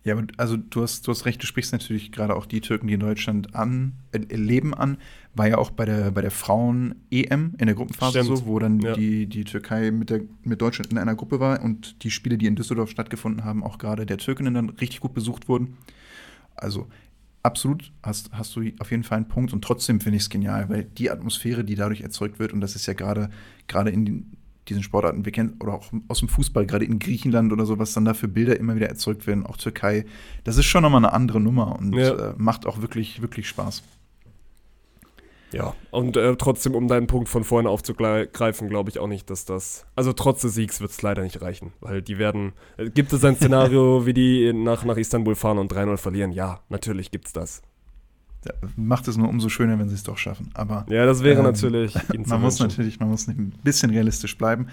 Ja, 0.03 0.15
aber 0.15 0.25
also 0.37 0.57
du 0.57 0.81
hast, 0.81 1.05
du 1.05 1.11
hast 1.11 1.27
recht, 1.27 1.39
du 1.39 1.45
sprichst 1.45 1.71
natürlich 1.71 2.11
gerade 2.11 2.35
auch 2.35 2.47
die 2.47 2.61
Türken, 2.61 2.87
die 2.87 2.95
in 2.95 2.99
Deutschland 2.99 3.53
an, 3.53 3.93
äh, 4.11 4.17
leben 4.35 4.73
an. 4.73 4.97
War 5.35 5.47
ja 5.47 5.59
auch 5.59 5.69
bei 5.69 5.85
der, 5.85 6.09
bei 6.09 6.21
der 6.21 6.31
Frauen-EM 6.31 7.53
in 7.59 7.65
der 7.67 7.75
Gruppenphase 7.75 8.23
Stimmt. 8.23 8.39
so, 8.39 8.47
wo 8.47 8.57
dann 8.57 8.79
ja. 8.79 8.93
die, 8.93 9.27
die 9.27 9.43
Türkei 9.43 9.91
mit, 9.91 10.09
der, 10.09 10.21
mit 10.41 10.59
Deutschland 10.59 10.91
in 10.91 10.97
einer 10.97 11.13
Gruppe 11.13 11.39
war 11.39 11.61
und 11.61 12.03
die 12.03 12.09
Spiele, 12.09 12.39
die 12.39 12.47
in 12.47 12.55
Düsseldorf 12.55 12.89
stattgefunden 12.89 13.45
haben, 13.45 13.63
auch 13.63 13.77
gerade 13.77 14.07
der 14.07 14.17
Türkinnen 14.17 14.55
dann 14.55 14.71
richtig 14.71 14.99
gut 14.99 15.13
besucht 15.13 15.47
wurden. 15.47 15.77
Also 16.55 16.87
absolut 17.43 17.91
hast, 18.03 18.31
hast 18.31 18.55
du 18.55 18.63
auf 18.79 18.91
jeden 18.91 19.03
Fall 19.03 19.17
einen 19.17 19.27
Punkt 19.27 19.53
und 19.53 19.63
trotzdem 19.63 19.99
finde 19.99 20.17
ich 20.17 20.23
es 20.23 20.29
genial, 20.29 20.69
weil 20.69 20.83
die 20.83 21.09
Atmosphäre, 21.09 21.63
die 21.63 21.75
dadurch 21.75 22.01
erzeugt 22.01 22.39
wird, 22.39 22.53
und 22.53 22.61
das 22.61 22.75
ist 22.75 22.85
ja 22.85 22.93
gerade 22.93 23.29
gerade 23.67 23.89
in 23.89 24.05
den 24.05 24.37
diesen 24.67 24.83
Sportarten, 24.83 25.25
wir 25.25 25.31
kennen, 25.31 25.55
oder 25.59 25.73
auch 25.73 25.91
aus 26.07 26.19
dem 26.19 26.29
Fußball, 26.29 26.65
gerade 26.65 26.85
in 26.85 26.99
Griechenland 26.99 27.51
oder 27.51 27.65
so, 27.65 27.79
was 27.79 27.93
dann 27.93 28.05
da 28.05 28.13
für 28.13 28.27
Bilder 28.27 28.59
immer 28.59 28.75
wieder 28.75 28.87
erzeugt 28.87 29.25
werden, 29.25 29.45
auch 29.45 29.57
Türkei, 29.57 30.05
das 30.43 30.57
ist 30.57 30.65
schon 30.65 30.83
nochmal 30.83 31.03
eine 31.03 31.13
andere 31.13 31.39
Nummer 31.39 31.77
und 31.77 31.93
ja. 31.95 32.31
äh, 32.31 32.33
macht 32.37 32.65
auch 32.65 32.81
wirklich, 32.81 33.21
wirklich 33.21 33.47
Spaß. 33.47 33.83
Ja, 35.53 35.73
und 35.91 36.15
äh, 36.17 36.35
trotzdem, 36.37 36.75
um 36.75 36.87
deinen 36.87 37.07
Punkt 37.07 37.27
von 37.27 37.43
vorhin 37.43 37.67
aufzugreifen, 37.67 38.69
glaube 38.69 38.89
ich 38.89 38.99
auch 38.99 39.07
nicht, 39.07 39.29
dass 39.29 39.45
das. 39.45 39.85
Also 39.95 40.13
trotz 40.13 40.41
des 40.41 40.53
Siegs 40.53 40.79
wird 40.79 40.91
es 40.91 41.01
leider 41.01 41.23
nicht 41.23 41.41
reichen, 41.41 41.73
weil 41.81 42.01
die 42.01 42.17
werden. 42.17 42.53
Äh, 42.77 42.89
gibt 42.89 43.11
es 43.13 43.23
ein 43.25 43.35
Szenario, 43.35 44.05
wie 44.05 44.13
die 44.13 44.53
nach, 44.53 44.85
nach 44.85 44.97
Istanbul 44.97 45.35
fahren 45.35 45.57
und 45.57 45.71
3-0 45.71 45.97
verlieren? 45.97 46.31
Ja, 46.31 46.61
natürlich 46.69 47.11
gibt 47.11 47.27
es 47.27 47.33
das 47.33 47.61
macht 48.75 49.07
es 49.07 49.17
nur 49.17 49.29
umso 49.29 49.49
schöner, 49.49 49.77
wenn 49.79 49.89
sie 49.89 49.95
es 49.95 50.03
doch 50.03 50.17
schaffen. 50.17 50.49
Aber 50.53 50.85
ja, 50.89 51.05
das 51.05 51.23
wäre 51.23 51.39
ähm, 51.39 51.45
natürlich. 51.45 51.93
man 52.25 52.41
muss 52.41 52.59
natürlich, 52.59 52.99
man 52.99 53.09
muss 53.09 53.27
ein 53.27 53.53
bisschen 53.63 53.91
realistisch 53.91 54.37
bleiben. 54.37 54.67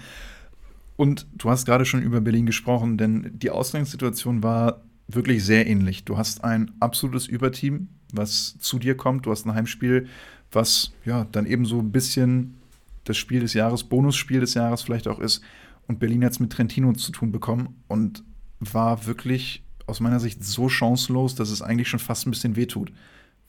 Und 0.95 1.27
du 1.33 1.49
hast 1.49 1.65
gerade 1.65 1.85
schon 1.85 2.01
über 2.01 2.19
Berlin 2.19 2.45
gesprochen, 2.45 2.97
denn 2.97 3.31
die 3.33 3.51
Ausgangssituation 3.51 4.43
war 4.43 4.81
wirklich 5.07 5.43
sehr 5.45 5.65
ähnlich. 5.67 6.03
Du 6.03 6.17
hast 6.17 6.43
ein 6.43 6.71
absolutes 6.79 7.27
Überteam, 7.27 7.89
was 8.11 8.57
zu 8.59 8.79
dir 8.79 8.97
kommt. 8.97 9.25
Du 9.25 9.31
hast 9.31 9.45
ein 9.45 9.53
Heimspiel, 9.53 10.07
was 10.51 10.91
ja 11.05 11.25
dann 11.31 11.45
eben 11.45 11.65
so 11.65 11.79
ein 11.79 11.91
bisschen 11.91 12.55
das 13.03 13.17
Spiel 13.17 13.41
des 13.41 13.53
Jahres, 13.53 13.83
Bonusspiel 13.83 14.39
des 14.39 14.53
Jahres 14.53 14.81
vielleicht 14.81 15.07
auch 15.07 15.19
ist. 15.19 15.41
Und 15.87 15.99
Berlin 15.99 16.23
hat 16.23 16.33
es 16.33 16.39
mit 16.39 16.51
Trentino 16.51 16.93
zu 16.93 17.11
tun 17.11 17.31
bekommen 17.31 17.75
und 17.87 18.23
war 18.59 19.05
wirklich 19.05 19.63
aus 19.87 19.99
meiner 19.99 20.19
Sicht 20.19 20.43
so 20.43 20.69
chancenlos, 20.69 21.35
dass 21.35 21.49
es 21.49 21.61
eigentlich 21.61 21.89
schon 21.89 21.99
fast 21.99 22.27
ein 22.27 22.31
bisschen 22.31 22.55
wehtut. 22.55 22.91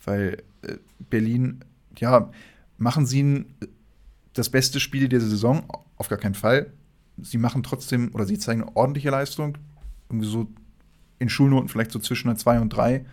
Weil 0.04 0.42
äh, 0.62 0.76
Berlin, 1.10 1.60
ja, 1.98 2.30
machen 2.78 3.06
sie 3.06 3.44
das 4.32 4.48
beste 4.48 4.80
Spiel 4.80 5.08
der 5.08 5.20
Saison? 5.20 5.64
Auf 5.96 6.08
gar 6.08 6.18
keinen 6.18 6.34
Fall. 6.34 6.72
Sie 7.20 7.36
machen 7.36 7.62
trotzdem, 7.62 8.14
oder 8.14 8.24
sie 8.24 8.38
zeigen 8.38 8.62
eine 8.62 8.76
ordentliche 8.76 9.10
Leistung. 9.10 9.58
Irgendwie 10.08 10.28
so 10.28 10.48
in 11.18 11.28
Schulnoten 11.28 11.68
vielleicht 11.68 11.92
so 11.92 11.98
zwischen 11.98 12.28
einer 12.28 12.38
2 12.38 12.60
und 12.60 12.70
3. 12.70 13.04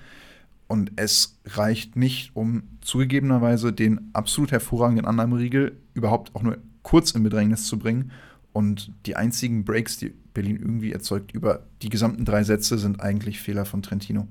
Und 0.68 0.92
es 0.98 1.40
reicht 1.46 1.96
nicht, 1.96 2.36
um 2.36 2.64
zugegebenerweise 2.82 3.72
den 3.72 4.10
absolut 4.14 4.52
hervorragenden 4.52 5.06
Annahmeriegel 5.06 5.78
überhaupt 5.94 6.36
auch 6.36 6.44
nur 6.44 6.58
kurz 6.84 7.12
in 7.12 7.24
Bedrängnis 7.24 7.66
zu 7.66 7.80
bringen. 7.80 8.12
Und 8.52 8.92
die 9.06 9.16
einzigen 9.16 9.64
Breaks, 9.64 9.98
die 9.98 10.14
Berlin 10.34 10.58
irgendwie 10.58 10.92
erzeugt 10.92 11.32
über 11.32 11.68
die 11.82 11.90
gesamten 11.90 12.26
drei 12.26 12.44
Sätze, 12.44 12.78
sind 12.78 13.02
eigentlich 13.02 13.40
Fehler 13.40 13.66
von 13.66 13.82
Trentino. 13.82 14.28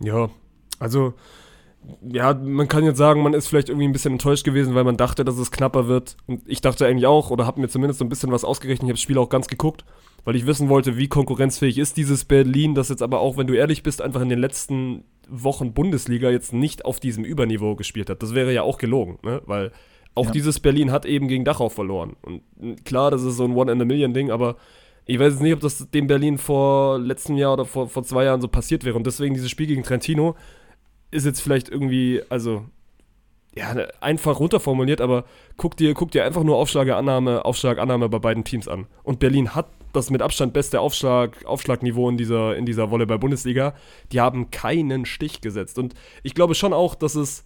Ja, 0.00 0.28
also 0.78 1.14
ja, 2.02 2.34
man 2.34 2.68
kann 2.68 2.84
jetzt 2.84 2.98
sagen, 2.98 3.22
man 3.22 3.34
ist 3.34 3.46
vielleicht 3.46 3.68
irgendwie 3.68 3.86
ein 3.86 3.92
bisschen 3.92 4.12
enttäuscht 4.12 4.44
gewesen, 4.44 4.74
weil 4.74 4.84
man 4.84 4.96
dachte, 4.96 5.24
dass 5.24 5.38
es 5.38 5.50
knapper 5.50 5.86
wird. 5.86 6.16
Und 6.26 6.42
ich 6.46 6.60
dachte 6.60 6.86
eigentlich 6.86 7.06
auch, 7.06 7.30
oder 7.30 7.46
habe 7.46 7.60
mir 7.60 7.68
zumindest 7.68 7.98
so 7.98 8.04
ein 8.04 8.08
bisschen 8.08 8.32
was 8.32 8.44
ausgerechnet. 8.44 8.84
Ich 8.84 8.88
habe 8.88 8.94
das 8.94 9.02
Spiel 9.02 9.18
auch 9.18 9.28
ganz 9.28 9.46
geguckt, 9.46 9.84
weil 10.24 10.36
ich 10.36 10.46
wissen 10.46 10.68
wollte, 10.68 10.96
wie 10.96 11.08
konkurrenzfähig 11.08 11.78
ist 11.78 11.96
dieses 11.96 12.24
Berlin, 12.24 12.74
das 12.74 12.88
jetzt 12.88 13.02
aber 13.02 13.20
auch, 13.20 13.36
wenn 13.36 13.46
du 13.46 13.54
ehrlich 13.54 13.82
bist, 13.82 14.00
einfach 14.02 14.22
in 14.22 14.28
den 14.28 14.38
letzten 14.38 15.04
Wochen 15.28 15.72
Bundesliga 15.72 16.30
jetzt 16.30 16.52
nicht 16.52 16.84
auf 16.84 17.00
diesem 17.00 17.24
Überniveau 17.24 17.76
gespielt 17.76 18.10
hat. 18.10 18.22
Das 18.22 18.34
wäre 18.34 18.52
ja 18.52 18.62
auch 18.62 18.78
gelogen, 18.78 19.18
ne? 19.22 19.42
weil 19.46 19.72
Auch 20.14 20.26
ja. 20.26 20.30
dieses 20.32 20.60
Berlin 20.60 20.92
hat 20.92 21.06
eben 21.06 21.28
gegen 21.28 21.44
Dachau 21.44 21.68
verloren. 21.68 22.16
Und 22.22 22.42
klar, 22.84 23.10
das 23.10 23.22
ist 23.22 23.36
so 23.36 23.44
ein 23.44 23.54
One-in-a-Million-Ding, 23.54 24.30
aber 24.30 24.56
ich 25.06 25.18
weiß 25.18 25.34
jetzt 25.34 25.42
nicht, 25.42 25.54
ob 25.54 25.60
das 25.60 25.90
dem 25.90 26.06
Berlin 26.06 26.38
vor 26.38 26.98
letztem 26.98 27.36
Jahr 27.36 27.54
oder 27.54 27.64
vor, 27.64 27.88
vor 27.88 28.04
zwei 28.04 28.24
Jahren 28.24 28.40
so 28.40 28.48
passiert 28.48 28.84
wäre. 28.84 28.96
Und 28.96 29.06
deswegen 29.06 29.34
dieses 29.34 29.50
Spiel 29.50 29.66
gegen 29.66 29.82
Trentino 29.82 30.36
ist 31.10 31.26
jetzt 31.26 31.40
vielleicht 31.40 31.68
irgendwie, 31.68 32.22
also 32.30 32.64
ja, 33.54 33.70
einfach 34.00 34.40
runterformuliert, 34.40 35.00
aber 35.00 35.24
guck 35.56 35.76
dir, 35.76 35.94
guck 35.94 36.10
dir 36.10 36.24
einfach 36.24 36.42
nur 36.42 36.56
Aufschlagannahme, 36.56 37.44
Aufschlagannahme 37.44 38.08
bei 38.08 38.18
beiden 38.18 38.44
Teams 38.44 38.66
an. 38.66 38.86
Und 39.02 39.20
Berlin 39.20 39.54
hat 39.54 39.66
das 39.94 40.10
mit 40.10 40.22
Abstand 40.22 40.52
beste 40.52 40.80
Aufschlag, 40.80 41.44
Aufschlagniveau 41.44 42.08
in 42.08 42.16
dieser, 42.16 42.56
in 42.56 42.66
dieser 42.66 42.90
Volleyball-Bundesliga. 42.90 43.74
Die 44.12 44.20
haben 44.20 44.50
keinen 44.50 45.06
Stich 45.06 45.40
gesetzt. 45.40 45.78
Und 45.78 45.94
ich 46.22 46.34
glaube 46.34 46.54
schon 46.54 46.72
auch, 46.72 46.94
dass 46.94 47.14
es, 47.14 47.44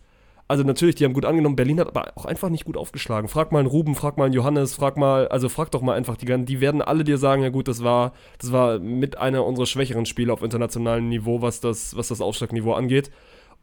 also 0.49 0.65
natürlich, 0.65 0.95
die 0.95 1.05
haben 1.05 1.13
gut 1.13 1.25
angenommen, 1.25 1.57
Berlin 1.57 1.81
hat 1.81 1.89
aber 1.89 2.13
auch 2.17 2.25
einfach 2.25 2.49
nicht 2.49 2.65
gut 2.65 2.77
aufgeschlagen. 2.77 3.29
Frag 3.29 3.53
mal 3.53 3.61
einen 3.61 3.69
Ruben, 3.69 3.95
frag 3.95 4.17
mal 4.17 4.25
einen 4.25 4.35
Johannes, 4.35 4.75
frag 4.75 4.97
mal, 4.97 5.29
also 5.29 5.49
frag 5.49 5.71
doch 5.71 5.83
mal 5.83 5.95
einfach, 5.95 6.17
die, 6.17 6.45
die 6.45 6.61
werden 6.61 6.83
alle 6.83 7.05
dir 7.05 7.19
sagen, 7.19 7.43
ja 7.43 7.51
gut, 7.51 7.69
das 7.69 7.85
war, 7.85 8.13
das 8.39 8.51
war 8.53 8.79
mit 8.79 9.19
einer 9.19 9.45
unserer 9.45 9.67
schwächeren 9.67 10.07
Spiele 10.07 10.33
auf 10.33 10.43
internationalem 10.43 11.09
Niveau, 11.09 11.43
was 11.43 11.61
das, 11.61 11.97
was 11.97 12.09
das 12.09 12.21
Aufschlagniveau 12.21 12.73
angeht. 12.73 13.11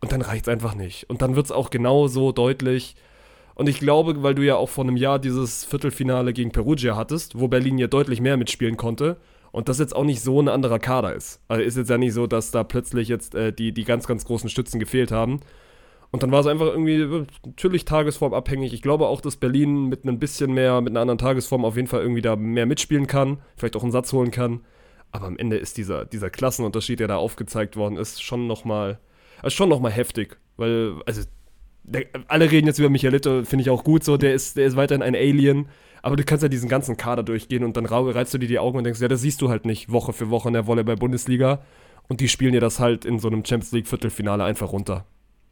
Und 0.02 0.12
dann 0.12 0.22
reicht 0.22 0.48
es 0.48 0.54
einfach 0.54 0.76
nicht. 0.76 1.10
Und 1.10 1.22
dann 1.22 1.36
wird 1.36 1.46
es 1.46 1.52
auch 1.52 1.70
genauso 1.70 2.32
deutlich. 2.32 2.96
Und 3.56 3.68
ich 3.70 3.80
glaube, 3.80 4.22
weil 4.22 4.36
du 4.36 4.44
ja 4.44 4.58
auch 4.58 4.70
vor 4.70 4.84
einem 4.84 4.98
Jahr 4.98 5.18
dieses 5.18 5.64
Viertelfinale 5.66 6.34
gegen 6.34 6.52
Perugia 6.52 6.96
hattest, 6.96 7.40
wo 7.40 7.48
Berlin 7.48 7.78
ja 7.78 7.88
deutlich 7.88 8.22
mehr 8.22 8.38
mitspielen 8.38 8.78
konnte 8.78 9.18
und 9.52 9.70
das 9.70 9.80
jetzt 9.80 9.96
auch 9.96 10.04
nicht 10.04 10.22
so 10.22 10.42
ein 10.42 10.50
anderer 10.50 10.80
Kader 10.80 11.16
ist. 11.16 11.42
Also 11.48 11.64
ist 11.64 11.78
jetzt 11.78 11.90
ja 11.90 11.98
nicht 11.98 12.14
so, 12.14 12.28
dass 12.28 12.52
da 12.52 12.64
plötzlich 12.64 13.08
jetzt 13.08 13.34
äh, 13.34 13.54
die, 13.54 13.72
die 13.72 13.86
ganz, 13.86 14.08
ganz 14.08 14.26
großen 14.26 14.50
Stützen 14.50 14.80
gefehlt 14.80 15.12
haben. 15.12 15.40
Und 16.12 16.22
dann 16.24 16.32
war 16.32 16.42
es 16.42 16.48
einfach 16.48 16.68
irgendwie 16.68 17.26
natürlich 17.46 17.86
tagesformabhängig. 17.86 18.74
Ich 18.74 18.82
glaube 18.82 19.08
auch, 19.08 19.22
dass 19.22 19.38
Berlin 19.38 19.86
mit 19.86 20.06
ein 20.06 20.20
bisschen 20.20 20.54
mehr, 20.54 20.82
mit 20.82 20.92
einer 20.92 21.02
anderen 21.02 21.18
Tagesform 21.18 21.66
auf 21.66 21.76
jeden 21.76 21.88
Fall 21.88 22.02
irgendwie 22.02 22.22
da 22.22 22.36
mehr 22.36 22.66
mitspielen 22.66 23.08
kann, 23.08 23.40
vielleicht 23.58 23.76
auch 23.76 23.84
einen 23.84 23.92
Satz 23.92 24.14
holen 24.14 24.32
kann. 24.32 24.62
Aber 25.12 25.28
am 25.28 25.38
Ende 25.38 25.58
ist 25.58 25.78
dieser, 25.78 26.06
dieser 26.06 26.30
Klassenunterschied, 26.30 27.00
der 27.00 27.08
da 27.08 27.18
aufgezeigt 27.18 27.78
worden 27.78 27.98
ist, 27.98 28.22
schon 28.22 28.48
nochmal 28.48 29.00
also 29.42 29.56
schon 29.56 29.70
nochmal 29.70 29.92
heftig, 29.92 30.38
weil, 30.58 30.96
also, 31.06 31.22
der, 31.88 32.06
alle 32.28 32.52
reden 32.52 32.68
jetzt 32.68 32.80
über 32.80 32.90
Michelito, 32.90 33.44
finde 33.44 33.64
ich 33.64 33.70
auch 33.70 33.84
gut 33.84 34.04
so, 34.04 34.18
der 34.18 34.34
ist, 34.34 34.58
der 34.58 34.66
ist 34.66 34.76
weiterhin 34.76 35.02
ein 35.02 35.16
Alien, 35.16 35.68
aber 36.02 36.16
du 36.16 36.24
kannst 36.24 36.44
ja 36.44 36.50
diesen 36.50 36.70
ganzen 36.70 36.98
Kader 36.98 37.24
durchgehen 37.24 37.64
und 37.64 37.78
dann 37.78 37.86
reizt 37.86 38.34
du 38.34 38.38
dir 38.38 38.48
die 38.48 38.60
Augen 38.60 38.78
und 38.78 38.84
denkst, 38.84 39.02
ja, 39.02 39.08
das 39.08 39.22
siehst 39.22 39.42
du 39.42 39.50
halt 39.50 39.66
nicht 39.66 39.92
Woche 39.92 40.14
für 40.14 40.30
Woche 40.30 40.50
in 40.50 40.54
der 40.54 40.68
Volleyball-Bundesliga 40.68 41.62
und 42.08 42.22
die 42.22 42.28
spielen 42.28 42.54
dir 42.54 42.62
das 42.62 42.80
halt 42.80 43.06
in 43.06 43.20
so 43.20 43.28
einem 43.28 43.46
Champions 43.46 43.72
League-Viertelfinale 43.72 44.44
einfach 44.44 44.72
runter. 44.72 45.06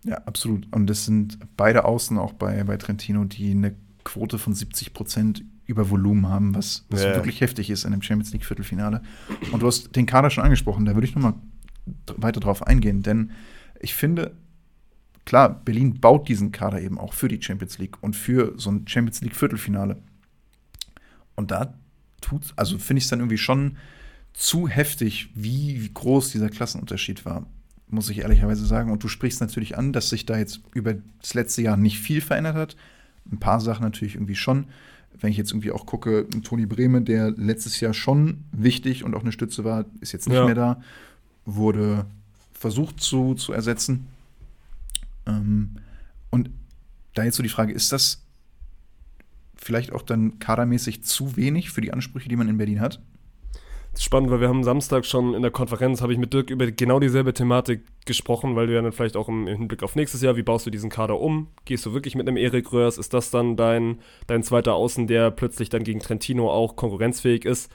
Ja, 0.05 0.17
absolut. 0.25 0.67
Und 0.73 0.87
das 0.87 1.05
sind 1.05 1.39
beide 1.55 1.85
Außen 1.85 2.17
auch 2.17 2.33
bei, 2.33 2.63
bei 2.63 2.77
Trentino, 2.77 3.23
die 3.23 3.51
eine 3.51 3.75
Quote 4.03 4.37
von 4.37 4.53
70 4.53 4.93
Prozent 4.93 5.43
über 5.65 5.89
Volumen 5.89 6.27
haben, 6.27 6.53
was, 6.53 6.85
was 6.89 7.03
ja. 7.03 7.15
wirklich 7.15 7.41
heftig 7.41 7.69
ist 7.69 7.85
in 7.85 7.93
einem 7.93 8.01
Champions 8.01 8.33
League 8.33 8.45
Viertelfinale. 8.45 9.01
Und 9.51 9.61
du 9.61 9.67
hast 9.67 9.95
den 9.95 10.05
Kader 10.05 10.29
schon 10.29 10.43
angesprochen, 10.43 10.85
da 10.85 10.93
würde 10.93 11.07
ich 11.07 11.15
nochmal 11.15 11.35
weiter 12.17 12.41
drauf 12.41 12.67
eingehen, 12.67 13.01
denn 13.01 13.31
ich 13.79 13.93
finde, 13.93 14.35
klar, 15.25 15.61
Berlin 15.63 15.99
baut 15.99 16.27
diesen 16.27 16.51
Kader 16.51 16.81
eben 16.81 16.97
auch 16.97 17.13
für 17.13 17.27
die 17.27 17.41
Champions 17.41 17.77
League 17.77 18.01
und 18.01 18.15
für 18.15 18.53
so 18.57 18.71
ein 18.71 18.87
Champions 18.87 19.21
League 19.21 19.35
Viertelfinale. 19.35 19.97
Und 21.35 21.51
da 21.51 21.73
tut, 22.21 22.53
also 22.55 22.77
finde 22.77 22.99
ich 22.99 23.05
es 23.05 23.09
dann 23.09 23.19
irgendwie 23.19 23.37
schon 23.37 23.77
zu 24.33 24.67
heftig, 24.67 25.29
wie 25.35 25.89
groß 25.93 26.31
dieser 26.31 26.49
Klassenunterschied 26.49 27.25
war, 27.25 27.45
muss 27.87 28.09
ich 28.09 28.19
ehrlicherweise 28.19 28.65
sagen. 28.65 28.91
Und 28.91 29.03
du 29.03 29.07
sprichst 29.07 29.41
natürlich 29.41 29.77
an, 29.77 29.93
dass 29.93 30.09
sich 30.09 30.25
da 30.25 30.37
jetzt 30.37 30.61
über 30.73 30.95
das 31.21 31.33
letzte 31.33 31.61
Jahr 31.61 31.77
nicht 31.77 31.99
viel 31.99 32.21
verändert 32.21 32.55
hat. 32.55 32.75
Ein 33.31 33.39
paar 33.39 33.61
Sachen 33.61 33.83
natürlich 33.83 34.15
irgendwie 34.15 34.35
schon. 34.35 34.65
Wenn 35.19 35.29
ich 35.29 35.37
jetzt 35.37 35.51
irgendwie 35.51 35.71
auch 35.71 35.85
gucke, 35.85 36.27
Toni 36.43 36.65
Brehme, 36.65 37.01
der 37.01 37.31
letztes 37.31 37.79
Jahr 37.79 37.93
schon 37.93 38.45
wichtig 38.51 39.03
und 39.03 39.13
auch 39.15 39.21
eine 39.21 39.31
Stütze 39.31 39.63
war, 39.63 39.85
ist 40.01 40.11
jetzt 40.11 40.27
nicht 40.27 40.37
ja. 40.37 40.45
mehr 40.45 40.55
da, 40.55 40.81
wurde 41.45 42.05
versucht 42.53 42.99
zu, 42.99 43.35
zu 43.35 43.53
ersetzen. 43.53 44.07
Ähm, 45.27 45.75
und 46.29 46.49
da 47.13 47.23
jetzt 47.23 47.35
so 47.35 47.43
die 47.43 47.49
Frage, 47.49 47.73
ist 47.73 47.91
das 47.91 48.25
vielleicht 49.55 49.93
auch 49.93 50.01
dann 50.01 50.39
kadermäßig 50.39 51.03
zu 51.03 51.37
wenig 51.37 51.71
für 51.71 51.81
die 51.81 51.93
Ansprüche, 51.93 52.29
die 52.29 52.35
man 52.35 52.49
in 52.49 52.57
Berlin 52.57 52.81
hat? 52.81 53.01
Das 53.91 53.99
ist 53.99 54.05
spannend, 54.05 54.31
weil 54.31 54.41
wir 54.41 54.49
haben 54.49 54.63
Samstag 54.63 55.05
schon 55.05 55.35
in 55.35 55.43
der 55.43 55.51
Konferenz, 55.51 56.01
habe 56.01 56.13
ich 56.13 56.17
mit 56.17 56.33
Dirk 56.33 56.49
über 56.49 56.69
genau 56.71 56.99
dieselbe 56.99 57.31
Thematik 57.31 57.83
gesprochen, 58.05 58.55
weil 58.55 58.65
du 58.65 58.73
ja 58.73 58.81
dann 58.81 58.91
vielleicht 58.91 59.15
auch 59.15 59.29
im 59.29 59.45
Hinblick 59.45 59.83
auf 59.83 59.95
nächstes 59.95 60.21
Jahr, 60.23 60.35
wie 60.35 60.41
baust 60.41 60.65
du 60.65 60.71
diesen 60.71 60.89
Kader 60.89 61.19
um? 61.19 61.49
Gehst 61.65 61.85
du 61.85 61.93
wirklich 61.93 62.15
mit 62.15 62.27
einem 62.27 62.37
Erik 62.37 62.73
Röhrs? 62.73 62.97
Ist 62.97 63.13
das 63.13 63.29
dann 63.29 63.55
dein, 63.55 63.99
dein 64.25 64.41
zweiter 64.41 64.73
Außen, 64.73 65.05
der 65.05 65.29
plötzlich 65.29 65.69
dann 65.69 65.83
gegen 65.83 65.99
Trentino 65.99 66.49
auch 66.49 66.75
konkurrenzfähig 66.75 67.45
ist? 67.45 67.71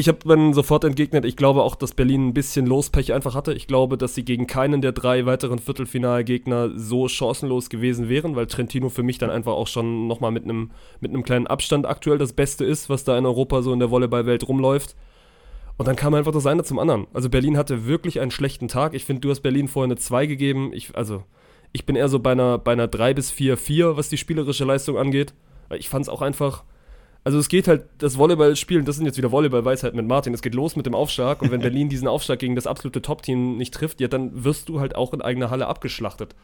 Ich 0.00 0.08
habe 0.08 0.20
dann 0.24 0.54
sofort 0.54 0.84
entgegnet, 0.84 1.26
ich 1.26 1.36
glaube 1.36 1.62
auch, 1.62 1.74
dass 1.74 1.92
Berlin 1.92 2.28
ein 2.28 2.32
bisschen 2.32 2.64
Lospech 2.64 3.12
einfach 3.12 3.34
hatte. 3.34 3.52
Ich 3.52 3.66
glaube, 3.66 3.98
dass 3.98 4.14
sie 4.14 4.24
gegen 4.24 4.46
keinen 4.46 4.80
der 4.80 4.92
drei 4.92 5.26
weiteren 5.26 5.58
Viertelfinalgegner 5.58 6.70
so 6.74 7.06
chancenlos 7.06 7.68
gewesen 7.68 8.08
wären, 8.08 8.34
weil 8.34 8.46
Trentino 8.46 8.88
für 8.88 9.02
mich 9.02 9.18
dann 9.18 9.28
einfach 9.28 9.52
auch 9.52 9.66
schon 9.66 10.06
nochmal 10.06 10.30
mit 10.30 10.44
einem 10.44 10.70
mit 11.00 11.12
kleinen 11.26 11.46
Abstand 11.46 11.84
aktuell 11.84 12.16
das 12.16 12.32
Beste 12.32 12.64
ist, 12.64 12.88
was 12.88 13.04
da 13.04 13.18
in 13.18 13.26
Europa 13.26 13.60
so 13.60 13.74
in 13.74 13.78
der 13.78 13.90
Volleyballwelt 13.90 14.48
rumläuft. 14.48 14.96
Und 15.76 15.86
dann 15.86 15.96
kam 15.96 16.14
einfach 16.14 16.32
das 16.32 16.46
eine 16.46 16.64
zum 16.64 16.78
anderen. 16.78 17.06
Also 17.12 17.28
Berlin 17.28 17.58
hatte 17.58 17.84
wirklich 17.86 18.20
einen 18.20 18.30
schlechten 18.30 18.68
Tag. 18.68 18.94
Ich 18.94 19.04
finde, 19.04 19.20
du 19.20 19.28
hast 19.28 19.42
Berlin 19.42 19.68
vorher 19.68 19.88
eine 19.88 19.96
2 19.96 20.24
gegeben. 20.24 20.72
Ich, 20.72 20.96
also, 20.96 21.24
ich 21.72 21.84
bin 21.84 21.94
eher 21.94 22.08
so 22.08 22.20
bei 22.20 22.32
einer, 22.32 22.56
bei 22.56 22.72
einer 22.72 22.88
3 22.88 23.12
bis 23.12 23.30
4, 23.30 23.58
4, 23.58 23.98
was 23.98 24.08
die 24.08 24.16
spielerische 24.16 24.64
Leistung 24.64 24.96
angeht. 24.96 25.34
Ich 25.76 25.90
fand 25.90 26.06
es 26.06 26.08
auch 26.08 26.22
einfach 26.22 26.64
also 27.22 27.38
es 27.38 27.48
geht 27.48 27.68
halt, 27.68 27.84
das 27.98 28.16
Volleyballspielen, 28.16 28.84
das 28.84 28.96
sind 28.96 29.06
jetzt 29.06 29.18
wieder 29.18 29.30
Volleyball-Weisheit 29.30 29.94
mit 29.94 30.06
Martin, 30.06 30.32
es 30.32 30.42
geht 30.42 30.54
los 30.54 30.76
mit 30.76 30.86
dem 30.86 30.94
Aufschlag 30.94 31.42
und 31.42 31.50
wenn 31.50 31.60
Berlin 31.62 31.88
diesen 31.88 32.08
Aufschlag 32.08 32.38
gegen 32.38 32.54
das 32.54 32.66
absolute 32.66 33.02
Top-Team 33.02 33.56
nicht 33.56 33.74
trifft, 33.74 34.00
ja, 34.00 34.08
dann 34.08 34.44
wirst 34.44 34.68
du 34.68 34.80
halt 34.80 34.96
auch 34.96 35.12
in 35.12 35.20
eigener 35.20 35.50
Halle 35.50 35.66
abgeschlachtet. 35.66 36.34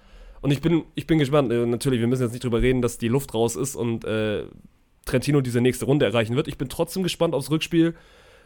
Und 0.42 0.50
ich 0.50 0.60
bin, 0.60 0.84
ich 0.94 1.06
bin 1.06 1.18
gespannt, 1.18 1.50
äh, 1.50 1.64
natürlich, 1.64 2.00
wir 2.00 2.06
müssen 2.06 2.22
jetzt 2.22 2.32
nicht 2.32 2.44
drüber 2.44 2.60
reden, 2.60 2.82
dass 2.82 2.98
die 2.98 3.08
Luft 3.08 3.32
raus 3.34 3.56
ist 3.56 3.74
und 3.74 4.04
äh, 4.04 4.44
Trentino 5.06 5.40
diese 5.40 5.60
nächste 5.60 5.86
Runde 5.86 6.04
erreichen 6.04 6.36
wird. 6.36 6.48
Ich 6.48 6.58
bin 6.58 6.68
trotzdem 6.68 7.02
gespannt 7.02 7.34
aufs 7.34 7.50
Rückspiel, 7.50 7.94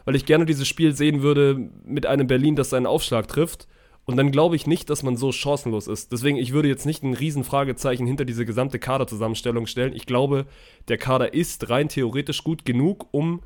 weil 0.05 0.15
ich 0.15 0.25
gerne 0.25 0.45
dieses 0.45 0.67
Spiel 0.67 0.95
sehen 0.95 1.21
würde 1.21 1.69
mit 1.83 2.05
einem 2.05 2.27
Berlin, 2.27 2.55
das 2.55 2.69
seinen 2.69 2.85
Aufschlag 2.85 3.27
trifft 3.27 3.67
und 4.11 4.17
dann 4.17 4.31
glaube 4.31 4.55
ich 4.57 4.67
nicht, 4.67 4.89
dass 4.89 5.03
man 5.03 5.15
so 5.15 5.31
chancenlos 5.31 5.87
ist. 5.87 6.11
Deswegen, 6.11 6.37
ich 6.37 6.51
würde 6.51 6.67
jetzt 6.67 6.85
nicht 6.85 7.01
ein 7.01 7.13
Riesenfragezeichen 7.13 8.05
hinter 8.05 8.25
diese 8.25 8.45
gesamte 8.45 8.77
Kaderzusammenstellung 8.77 9.67
stellen. 9.67 9.93
Ich 9.95 10.05
glaube, 10.05 10.45
der 10.89 10.97
Kader 10.97 11.33
ist 11.33 11.69
rein 11.69 11.87
theoretisch 11.87 12.43
gut 12.43 12.65
genug, 12.65 13.07
um 13.11 13.41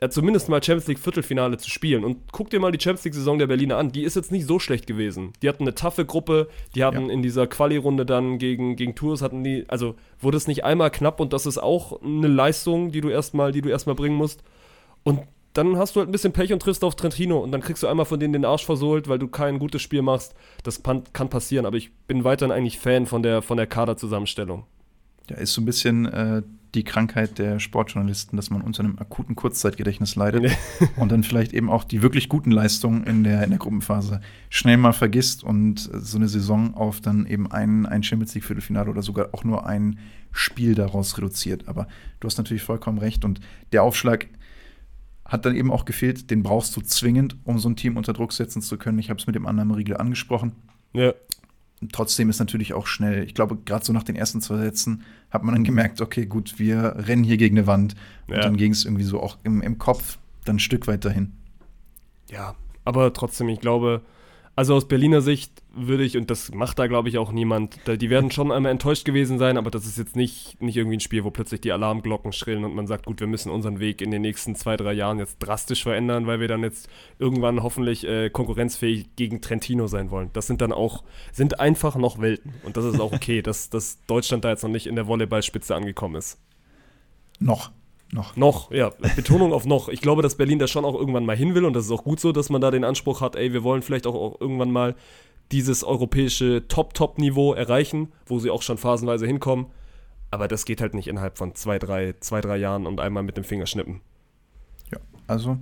ja, 0.00 0.10
zumindest 0.10 0.48
mal 0.48 0.62
Champions 0.62 0.86
League 0.86 0.98
Viertelfinale 0.98 1.56
zu 1.56 1.70
spielen. 1.70 2.04
Und 2.04 2.32
guck 2.32 2.50
dir 2.50 2.60
mal 2.60 2.70
die 2.70 2.80
Champions 2.80 3.04
League 3.04 3.14
Saison 3.14 3.38
der 3.38 3.46
Berliner 3.46 3.76
an. 3.76 3.90
Die 3.90 4.02
ist 4.02 4.16
jetzt 4.16 4.30
nicht 4.30 4.46
so 4.46 4.58
schlecht 4.58 4.86
gewesen. 4.86 5.32
Die 5.42 5.48
hatten 5.48 5.64
eine 5.64 5.74
taffe 5.74 6.04
Gruppe. 6.04 6.48
Die 6.74 6.84
hatten 6.84 7.06
ja. 7.06 7.12
in 7.12 7.22
dieser 7.22 7.46
Quali-Runde 7.46 8.06
dann 8.06 8.38
gegen, 8.38 8.76
gegen 8.76 8.94
Tours 8.94 9.22
hatten 9.22 9.42
die, 9.42 9.64
also 9.68 9.96
wurde 10.20 10.36
es 10.36 10.46
nicht 10.46 10.62
einmal 10.64 10.90
knapp 10.90 11.20
und 11.20 11.32
das 11.32 11.46
ist 11.46 11.58
auch 11.58 12.00
eine 12.02 12.28
Leistung, 12.28 12.92
die 12.92 13.00
du 13.00 13.08
erstmal, 13.08 13.50
die 13.50 13.60
du 13.60 13.70
erstmal 13.70 13.96
bringen 13.96 14.16
musst. 14.16 14.42
Und 15.04 15.20
dann 15.54 15.78
hast 15.78 15.94
du 15.94 16.00
halt 16.00 16.08
ein 16.08 16.12
bisschen 16.12 16.32
Pech 16.32 16.52
und 16.52 16.60
triffst 16.60 16.84
auf 16.84 16.96
Trentino 16.96 17.38
und 17.38 17.52
dann 17.52 17.60
kriegst 17.60 17.82
du 17.82 17.86
einmal 17.86 18.06
von 18.06 18.18
denen 18.20 18.32
den 18.32 18.44
Arsch 18.44 18.66
versohlt, 18.66 19.08
weil 19.08 19.20
du 19.20 19.28
kein 19.28 19.60
gutes 19.60 19.80
Spiel 19.80 20.02
machst. 20.02 20.34
Das 20.64 20.82
kann 20.82 21.30
passieren, 21.30 21.64
aber 21.64 21.76
ich 21.76 21.92
bin 22.06 22.24
weiterhin 22.24 22.52
eigentlich 22.52 22.78
Fan 22.78 23.06
von 23.06 23.22
der, 23.22 23.40
von 23.40 23.56
der 23.56 23.68
Kaderzusammenstellung. 23.68 24.64
Ja, 25.30 25.36
ist 25.36 25.54
so 25.54 25.62
ein 25.62 25.64
bisschen 25.64 26.06
äh, 26.06 26.42
die 26.74 26.82
Krankheit 26.82 27.38
der 27.38 27.60
Sportjournalisten, 27.60 28.36
dass 28.36 28.50
man 28.50 28.62
unter 28.62 28.82
einem 28.82 28.98
akuten 28.98 29.36
Kurzzeitgedächtnis 29.36 30.16
leidet 30.16 30.56
und 30.96 31.12
dann 31.12 31.22
vielleicht 31.22 31.52
eben 31.52 31.70
auch 31.70 31.84
die 31.84 32.02
wirklich 32.02 32.28
guten 32.28 32.50
Leistungen 32.50 33.04
in 33.04 33.22
der, 33.22 33.44
in 33.44 33.50
der 33.50 33.60
Gruppenphase 33.60 34.20
schnell 34.50 34.76
mal 34.76 34.92
vergisst 34.92 35.44
und 35.44 35.88
so 35.92 36.18
eine 36.18 36.28
Saison 36.28 36.74
auf 36.74 37.00
dann 37.00 37.26
eben 37.26 37.50
ein, 37.50 37.86
ein 37.86 38.02
Champions 38.02 38.34
League 38.34 38.44
Viertelfinale 38.44 38.90
oder 38.90 39.02
sogar 39.02 39.28
auch 39.32 39.44
nur 39.44 39.66
ein 39.66 40.00
Spiel 40.32 40.74
daraus 40.74 41.16
reduziert. 41.16 41.68
Aber 41.68 41.86
du 42.18 42.26
hast 42.26 42.38
natürlich 42.38 42.64
vollkommen 42.64 42.98
recht 42.98 43.24
und 43.24 43.40
der 43.72 43.84
Aufschlag 43.84 44.26
hat 45.24 45.46
dann 45.46 45.56
eben 45.56 45.70
auch 45.70 45.84
gefehlt. 45.84 46.30
Den 46.30 46.42
brauchst 46.42 46.76
du 46.76 46.80
zwingend, 46.80 47.36
um 47.44 47.58
so 47.58 47.68
ein 47.68 47.76
Team 47.76 47.96
unter 47.96 48.12
Druck 48.12 48.32
setzen 48.32 48.62
zu 48.62 48.76
können. 48.76 48.98
Ich 48.98 49.10
habe 49.10 49.20
es 49.20 49.26
mit 49.26 49.36
dem 49.36 49.46
anderen 49.46 49.70
Riegel 49.70 49.96
angesprochen. 49.96 50.52
Ja. 50.92 51.12
trotzdem 51.90 52.30
ist 52.30 52.38
natürlich 52.38 52.72
auch 52.72 52.86
schnell, 52.86 53.24
ich 53.24 53.34
glaube, 53.34 53.56
gerade 53.56 53.84
so 53.84 53.92
nach 53.92 54.04
den 54.04 54.14
ersten 54.14 54.40
zwei 54.40 54.58
Sätzen 54.58 55.02
hat 55.30 55.42
man 55.42 55.56
dann 55.56 55.64
gemerkt, 55.64 56.00
okay, 56.00 56.24
gut, 56.24 56.58
wir 56.58 56.94
rennen 56.96 57.24
hier 57.24 57.36
gegen 57.36 57.58
eine 57.58 57.66
Wand. 57.66 57.96
Ja. 58.28 58.36
Und 58.36 58.44
dann 58.44 58.56
ging 58.56 58.70
es 58.70 58.84
irgendwie 58.84 59.04
so 59.04 59.20
auch 59.20 59.38
im, 59.42 59.60
im 59.60 59.78
Kopf 59.78 60.18
dann 60.44 60.56
ein 60.56 60.60
Stück 60.60 60.86
weit 60.86 61.04
dahin. 61.04 61.32
Ja, 62.30 62.54
aber 62.84 63.12
trotzdem, 63.12 63.48
ich 63.48 63.60
glaube, 63.60 64.02
Also 64.56 64.76
aus 64.76 64.86
Berliner 64.86 65.20
Sicht 65.20 65.62
würde 65.74 66.04
ich, 66.04 66.16
und 66.16 66.30
das 66.30 66.52
macht 66.52 66.78
da 66.78 66.86
glaube 66.86 67.08
ich 67.08 67.18
auch 67.18 67.32
niemand, 67.32 67.76
die 67.88 68.08
werden 68.08 68.30
schon 68.30 68.52
einmal 68.52 68.70
enttäuscht 68.70 69.04
gewesen 69.04 69.38
sein, 69.38 69.56
aber 69.56 69.70
das 69.70 69.84
ist 69.84 69.98
jetzt 69.98 70.14
nicht, 70.14 70.60
nicht 70.62 70.76
irgendwie 70.76 70.96
ein 70.96 71.00
Spiel, 71.00 71.24
wo 71.24 71.30
plötzlich 71.32 71.60
die 71.60 71.72
Alarmglocken 71.72 72.32
schrillen 72.32 72.64
und 72.64 72.74
man 72.74 72.86
sagt, 72.86 73.06
gut, 73.06 73.18
wir 73.18 73.26
müssen 73.26 73.50
unseren 73.50 73.80
Weg 73.80 74.00
in 74.00 74.12
den 74.12 74.22
nächsten 74.22 74.54
zwei, 74.54 74.76
drei 74.76 74.92
Jahren 74.92 75.18
jetzt 75.18 75.38
drastisch 75.38 75.82
verändern, 75.82 76.28
weil 76.28 76.38
wir 76.38 76.46
dann 76.46 76.62
jetzt 76.62 76.88
irgendwann 77.18 77.64
hoffentlich 77.64 78.06
äh, 78.06 78.30
konkurrenzfähig 78.30 79.16
gegen 79.16 79.40
Trentino 79.40 79.88
sein 79.88 80.12
wollen. 80.12 80.30
Das 80.34 80.46
sind 80.46 80.60
dann 80.60 80.72
auch, 80.72 81.02
sind 81.32 81.58
einfach 81.58 81.96
noch 81.96 82.20
Welten. 82.20 82.54
Und 82.62 82.76
das 82.76 82.84
ist 82.84 83.00
auch 83.00 83.12
okay, 83.12 83.42
dass, 83.42 83.70
dass 83.70 84.04
Deutschland 84.06 84.44
da 84.44 84.50
jetzt 84.50 84.62
noch 84.62 84.70
nicht 84.70 84.86
in 84.86 84.94
der 84.94 85.08
Volleyballspitze 85.08 85.74
angekommen 85.74 86.14
ist. 86.14 86.38
Noch. 87.40 87.72
Noch. 88.14 88.36
Noch, 88.36 88.70
ja. 88.70 88.90
Betonung 89.16 89.52
auf 89.52 89.66
noch. 89.66 89.88
Ich 89.88 90.00
glaube, 90.00 90.22
dass 90.22 90.36
Berlin 90.36 90.60
da 90.60 90.68
schon 90.68 90.84
auch 90.84 90.94
irgendwann 90.94 91.26
mal 91.26 91.36
hin 91.36 91.56
will 91.56 91.64
und 91.64 91.72
das 91.72 91.86
ist 91.86 91.90
auch 91.90 92.04
gut 92.04 92.20
so, 92.20 92.30
dass 92.30 92.48
man 92.48 92.60
da 92.60 92.70
den 92.70 92.84
Anspruch 92.84 93.20
hat, 93.20 93.34
ey, 93.34 93.52
wir 93.52 93.64
wollen 93.64 93.82
vielleicht 93.82 94.06
auch, 94.06 94.14
auch 94.14 94.40
irgendwann 94.40 94.70
mal 94.70 94.94
dieses 95.50 95.82
europäische 95.82 96.68
Top-Top-Niveau 96.68 97.54
erreichen, 97.54 98.12
wo 98.26 98.38
sie 98.38 98.50
auch 98.50 98.62
schon 98.62 98.78
phasenweise 98.78 99.26
hinkommen. 99.26 99.66
Aber 100.30 100.46
das 100.46 100.64
geht 100.64 100.80
halt 100.80 100.94
nicht 100.94 101.08
innerhalb 101.08 101.38
von 101.38 101.56
zwei, 101.56 101.80
drei, 101.80 102.14
zwei, 102.20 102.40
drei 102.40 102.56
Jahren 102.56 102.86
und 102.86 103.00
einmal 103.00 103.24
mit 103.24 103.36
dem 103.36 103.42
Finger 103.42 103.66
schnippen. 103.66 104.00
Ja, 104.92 105.00
also 105.26 105.58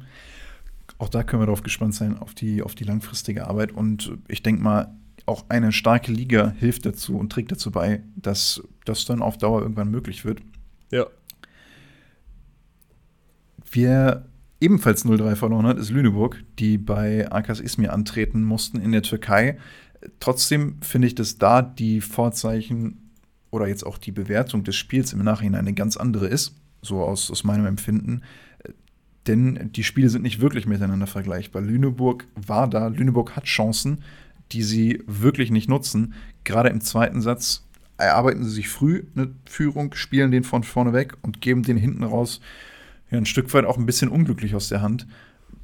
auch 0.99 1.09
da 1.09 1.23
können 1.23 1.41
wir 1.41 1.47
darauf 1.47 1.63
gespannt 1.63 1.95
sein, 1.95 2.19
auf 2.19 2.35
die, 2.35 2.63
auf 2.63 2.75
die 2.75 2.85
langfristige 2.85 3.47
Arbeit. 3.47 3.73
Und 3.73 4.13
ich 4.29 4.43
denke 4.43 4.63
mal, 4.63 4.95
auch 5.25 5.47
eine 5.49 5.73
starke 5.73 6.13
Liga 6.13 6.55
hilft 6.59 6.85
dazu 6.85 7.17
und 7.17 7.33
trägt 7.33 7.51
dazu 7.51 7.71
bei, 7.71 8.03
dass 8.15 8.63
das 8.85 9.07
dann 9.07 9.23
auf 9.23 9.39
Dauer 9.39 9.63
irgendwann 9.63 9.91
möglich 9.91 10.27
wird. 10.27 10.43
Ja. 10.91 11.07
Wer 13.73 14.27
ebenfalls 14.61 15.05
0-3 15.05 15.35
verloren 15.35 15.67
hat, 15.67 15.79
ist 15.79 15.91
Lüneburg, 15.91 16.45
die 16.59 16.77
bei 16.77 17.31
Akas 17.33 17.59
Ismir 17.59 17.93
antreten 17.93 18.45
mussten 18.45 18.81
in 18.81 18.93
der 18.93 19.03
Türkei. 19.03 19.59
Trotzdem 20.21 20.77
finde 20.83 21.09
ich, 21.09 21.15
dass 21.15 21.39
da 21.39 21.63
die 21.63 22.03
Vorzeichen 22.03 23.11
oder 23.51 23.67
jetzt 23.67 23.85
auch 23.85 23.99
die 23.99 24.13
Bewertung 24.13 24.63
des 24.63 24.77
Spiels 24.77 25.13
im 25.13 25.25
Nachhinein 25.25 25.61
eine 25.61 25.75
ganz 25.75 25.97
andere 25.97 26.27
ist, 26.27 26.55
so 26.83 27.03
aus, 27.03 27.31
aus 27.31 27.45
meinem 27.45 27.67
Empfinden. 27.67 28.23
Denn 29.27 29.71
die 29.73 29.85
Spiele 29.85 30.11
sind 30.11 30.23
nicht 30.23 30.41
wirklich 30.41 30.67
miteinander 30.67 31.07
vergleichbar. 31.07 31.63
Lüneburg 31.63 32.27
war 32.35 32.69
da, 32.69 32.89
Lüneburg 32.89 33.37
hat 33.37 33.45
Chancen, 33.45 34.03
die 34.53 34.63
sie 34.63 35.03
wirklich 35.07 35.51
nicht 35.51 35.69
nutzen. 35.69 36.15
Gerade 36.45 36.69
im 36.69 36.81
zweiten 36.83 37.23
Satz 37.23 37.67
erarbeiten 37.97 38.45
sie 38.45 38.51
sich 38.51 38.69
früh 38.69 39.05
eine 39.15 39.31
Führung, 39.47 39.95
spielen 39.95 40.31
den 40.31 40.45
von 40.45 40.63
vorne 40.63 40.93
weg 40.93 41.17
und 41.23 41.41
geben 41.41 41.63
den 41.63 41.77
hinten 41.77 42.05
raus 42.05 42.41
ja, 43.13 43.19
ein 43.19 43.27
Stück 43.27 43.53
weit 43.55 43.67
auch 43.67 43.77
ein 43.77 43.87
bisschen 43.87 44.09
unglücklich 44.09 44.55
aus 44.55 44.69
der 44.69 44.81
Hand. 44.81 45.07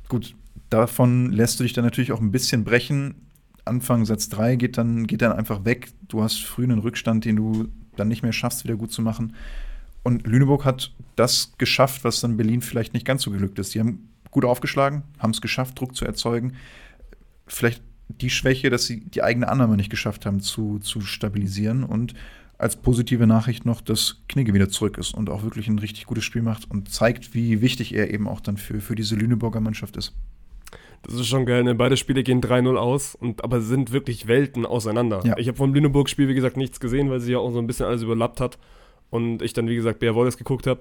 Gut, 0.09 0.35
davon 0.71 1.33
lässt 1.33 1.59
du 1.59 1.65
dich 1.65 1.73
dann 1.73 1.85
natürlich 1.85 2.13
auch 2.13 2.21
ein 2.21 2.31
bisschen 2.31 2.63
brechen. 2.63 3.15
Anfang 3.65 4.05
Satz 4.05 4.29
3 4.29 4.57
geht 4.57 4.79
dann, 4.79 5.07
geht 5.07 5.23
dann 5.23 5.33
einfach 5.33 5.65
weg. 5.65 5.89
Du 6.09 6.23
hast 6.23 6.45
früh 6.45 6.65
einen 6.65 6.79
Rückstand, 6.79 7.25
den 7.25 7.37
du 7.37 7.69
dann 7.97 8.09
nicht 8.09 8.23
mehr 8.23 8.33
schaffst, 8.33 8.65
wieder 8.65 8.77
gut 8.77 8.93
zu 8.93 9.03
machen. 9.03 9.35
Und 10.03 10.27
Lüneburg 10.27 10.65
hat 10.65 10.93
das 11.17 11.53
geschafft, 11.59 12.05
was 12.05 12.21
dann 12.21 12.37
Berlin 12.37 12.63
vielleicht 12.63 12.95
nicht 12.95 13.07
ganz 13.07 13.23
so 13.23 13.31
geglückt 13.31 13.59
ist. 13.59 13.75
Die 13.75 13.81
haben 13.81 14.09
gut 14.31 14.45
aufgeschlagen, 14.45 15.03
haben 15.19 15.31
es 15.31 15.41
geschafft, 15.41 15.81
Druck 15.81 15.97
zu 15.97 16.05
erzeugen. 16.05 16.55
Vielleicht 17.47 17.83
die 18.09 18.31
Schwäche, 18.31 18.71
dass 18.71 18.87
sie 18.87 19.01
die 19.01 19.23
eigene 19.23 19.49
Annahme 19.49 19.77
nicht 19.77 19.91
geschafft 19.91 20.27
haben 20.27 20.41
zu, 20.41 20.79
zu 20.79 21.01
stabilisieren 21.01 21.83
und 21.83 22.15
als 22.59 22.77
positive 22.77 23.27
Nachricht 23.27 23.64
noch, 23.64 23.81
dass 23.81 24.23
Knigge 24.29 24.53
wieder 24.53 24.68
zurück 24.68 24.99
ist 24.99 25.14
und 25.14 25.31
auch 25.31 25.44
wirklich 25.44 25.68
ein 25.68 25.79
richtig 25.79 26.07
gutes 26.07 26.25
Spiel 26.25 26.42
macht 26.42 26.68
und 26.71 26.90
zeigt, 26.90 27.33
wie 27.35 27.61
wichtig 27.61 27.94
er 27.94 28.12
eben 28.12 28.27
auch 28.27 28.40
dann 28.40 28.57
für, 28.57 28.81
für 28.81 28.97
diese 28.97 29.14
Lüneburger 29.14 29.61
Mannschaft 29.61 29.97
ist. 29.97 30.14
Das 31.03 31.14
ist 31.14 31.27
schon 31.27 31.47
geil, 31.47 31.62
ne? 31.62 31.77
Beide 31.77 31.97
Spiele 31.97 32.25
gehen 32.25 32.42
3-0 32.42 32.77
aus, 32.77 33.14
und, 33.14 33.44
aber 33.44 33.61
sind 33.61 33.92
wirklich 33.92 34.27
Welten 34.27 34.66
auseinander. 34.66 35.23
Ja. 35.25 35.38
Ich 35.38 35.47
habe 35.47 35.57
vom 35.57 35.73
Lüneburg-Spiel, 35.73 36.27
wie 36.27 36.35
gesagt, 36.35 36.57
nichts 36.57 36.81
gesehen, 36.81 37.09
weil 37.09 37.21
sie 37.21 37.33
ja 37.33 37.38
auch 37.38 37.53
so 37.53 37.61
ein 37.61 37.68
bisschen 37.68 37.87
alles 37.87 38.03
überlappt 38.03 38.40
hat. 38.40 38.59
Und 39.11 39.40
ich 39.40 39.53
dann, 39.53 39.68
wie 39.68 39.77
gesagt, 39.77 40.01
Bär 40.01 40.16
Wallace 40.16 40.37
geguckt 40.37 40.66
habe. 40.66 40.81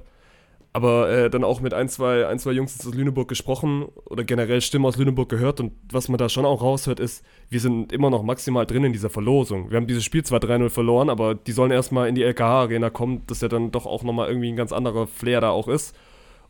Aber 0.78 1.10
äh, 1.10 1.30
dann 1.32 1.44
auch 1.44 1.60
mit 1.60 1.74
ein 1.74 1.90
zwei, 1.90 2.28
ein, 2.28 2.38
zwei 2.38 2.52
Jungs 2.52 2.86
aus 2.86 2.94
Lüneburg 2.94 3.28
gesprochen 3.28 3.88
oder 4.06 4.24
generell 4.24 4.62
Stimmen 4.62 4.86
aus 4.86 4.96
Lüneburg 4.96 5.28
gehört. 5.28 5.60
Und 5.60 5.74
was 5.92 6.08
man 6.08 6.20
da 6.20 6.30
schon 6.30 6.46
auch 6.46 6.62
raushört, 6.62 7.00
ist, 7.00 7.26
wir 7.50 7.60
sind 7.60 7.92
immer 7.92 8.12
noch 8.12 8.22
maximal 8.22 8.68
drin 8.68 8.84
in 8.84 8.94
dieser 8.94 9.10
Verlosung. 9.10 9.72
Wir 9.72 9.78
haben 9.78 9.88
dieses 9.88 10.04
Spiel 10.04 10.24
zwar 10.24 10.40
3-0 10.40 10.70
verloren, 10.70 11.10
aber 11.10 11.34
die 11.34 11.52
sollen 11.52 11.72
erstmal 11.72 12.08
in 12.08 12.14
die 12.14 12.22
LKH-Arena 12.22 12.92
kommen, 12.92 13.24
dass 13.26 13.42
ja 13.42 13.48
dann 13.48 13.72
doch 13.72 13.88
auch 13.88 14.04
nochmal 14.04 14.28
irgendwie 14.28 14.50
ein 14.52 14.56
ganz 14.56 14.72
anderer 14.72 15.08
Flair 15.08 15.42
da 15.42 15.50
auch 15.50 15.68
ist. 15.68 15.96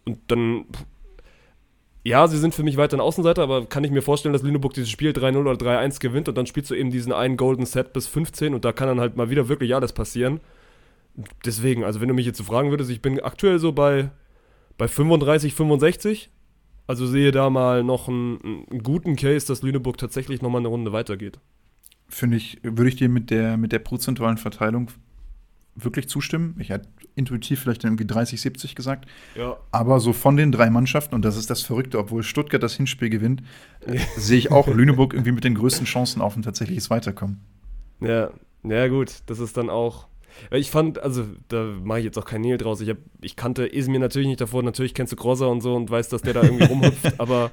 Und 0.04 0.20
dann, 0.28 0.66
ja, 2.04 2.28
sie 2.28 2.38
sind 2.38 2.54
für 2.54 2.64
mich 2.64 2.76
weiter 2.76 2.98
ein 2.98 3.02
Außenseiter, 3.02 3.44
aber 3.44 3.66
kann 3.68 3.86
ich 3.86 3.92
mir 3.92 4.02
vorstellen, 4.02 4.34
dass 4.34 4.44
Lüneburg 4.44 4.74
dieses 4.74 4.90
Spiel 4.90 5.12
3-0 5.12 5.38
oder 5.38 5.54
3-1 5.54 6.02
gewinnt 6.02 6.28
und 6.28 6.38
dann 6.38 6.48
spielst 6.48 6.70
du 6.70 6.76
eben 6.76 6.92
diesen 6.92 7.14
einen 7.14 7.38
Golden 7.38 7.66
Set 7.66 7.94
bis 7.94 8.08
15 8.08 8.54
und 8.54 8.66
da 8.66 8.74
kann 8.74 8.90
dann 8.90 9.00
halt 9.00 9.16
mal 9.16 9.30
wieder 9.30 9.48
wirklich 9.48 9.74
alles 9.74 9.94
passieren 9.94 10.42
deswegen, 11.46 11.84
also 11.84 12.02
wenn 12.02 12.08
du 12.08 12.14
mich 12.14 12.26
jetzt 12.26 12.38
so 12.38 12.44
fragen 12.44 12.70
würdest, 12.70 12.90
ich 12.90 13.02
bin 13.02 13.20
aktuell 13.20 13.60
so 13.60 13.72
bei, 13.72 14.12
bei 14.78 14.88
35, 14.88 15.54
65. 15.54 16.30
Also 16.86 17.06
sehe 17.06 17.32
da 17.32 17.50
mal 17.50 17.84
noch 17.84 18.08
einen, 18.08 18.66
einen 18.72 18.84
guten 18.84 19.18
Case, 19.18 19.46
dass 19.46 19.62
Lüneburg 19.62 19.98
tatsächlich 19.98 20.42
nochmal 20.42 20.62
eine 20.62 20.70
Runde 20.70 20.94
weitergeht. 20.94 21.40
Finde 22.08 22.38
ich, 22.38 22.60
würde 22.64 22.88
ich 22.88 22.96
dir 22.96 23.10
mit 23.10 23.30
der, 23.30 23.58
mit 23.58 23.74
der 23.74 23.80
prozentualen 23.80 24.38
Verteilung 24.38 24.90
wirklich 25.76 26.08
zustimmen. 26.08 26.56
Ich 26.60 26.70
hätte 26.70 26.88
intuitiv 27.16 27.62
vielleicht 27.62 27.84
irgendwie 27.84 28.06
30, 28.06 28.40
70 28.40 28.76
gesagt. 28.76 29.06
Ja. 29.36 29.58
Aber 29.72 30.00
so 30.00 30.14
von 30.14 30.38
den 30.38 30.52
drei 30.52 30.70
Mannschaften, 30.70 31.14
und 31.16 31.26
das 31.26 31.36
ist 31.36 31.50
das 31.50 31.62
Verrückte, 31.62 32.00
obwohl 32.00 32.24
Stuttgart 32.24 32.64
das 32.64 32.76
Hinspiel 32.76 33.10
gewinnt, 33.10 33.44
ja. 33.86 34.00
sehe 34.16 34.38
ich 34.38 34.52
auch 34.52 34.68
Lüneburg 34.68 35.14
irgendwie 35.14 35.34
mit 35.34 35.44
den 35.44 35.56
größten 35.56 35.86
Chancen 35.86 36.22
auf 36.22 36.36
ein 36.36 36.42
tatsächliches 36.42 36.90
Weiterkommen. 36.90 37.42
Ja, 38.00 38.32
ja 38.64 38.88
gut, 38.88 39.24
das 39.26 39.40
ist 39.40 39.58
dann 39.58 39.70
auch 39.70 40.08
ich 40.52 40.72
fand, 40.72 41.00
also 41.00 41.26
da 41.48 41.64
mache 41.84 42.00
ich 42.00 42.06
jetzt 42.06 42.18
auch 42.18 42.26
kein 42.26 42.42
Nil 42.42 42.58
draus. 42.58 42.82
Ich, 42.82 42.90
hab, 42.90 42.98
ich 43.22 43.36
kannte 43.36 43.66
Ismir 43.66 44.00
natürlich 44.00 44.28
nicht 44.28 44.42
davor. 44.42 44.64
Natürlich 44.64 44.94
kennst 44.94 45.14
du 45.14 45.16
Grosser 45.16 45.50
und 45.50 45.62
so 45.62 45.76
und 45.76 45.90
weißt, 45.90 46.12
dass 46.12 46.22
der 46.22 46.34
da 46.34 46.44
irgendwie 46.44 46.66
rumhüpft. 46.70 47.20
aber 47.20 47.52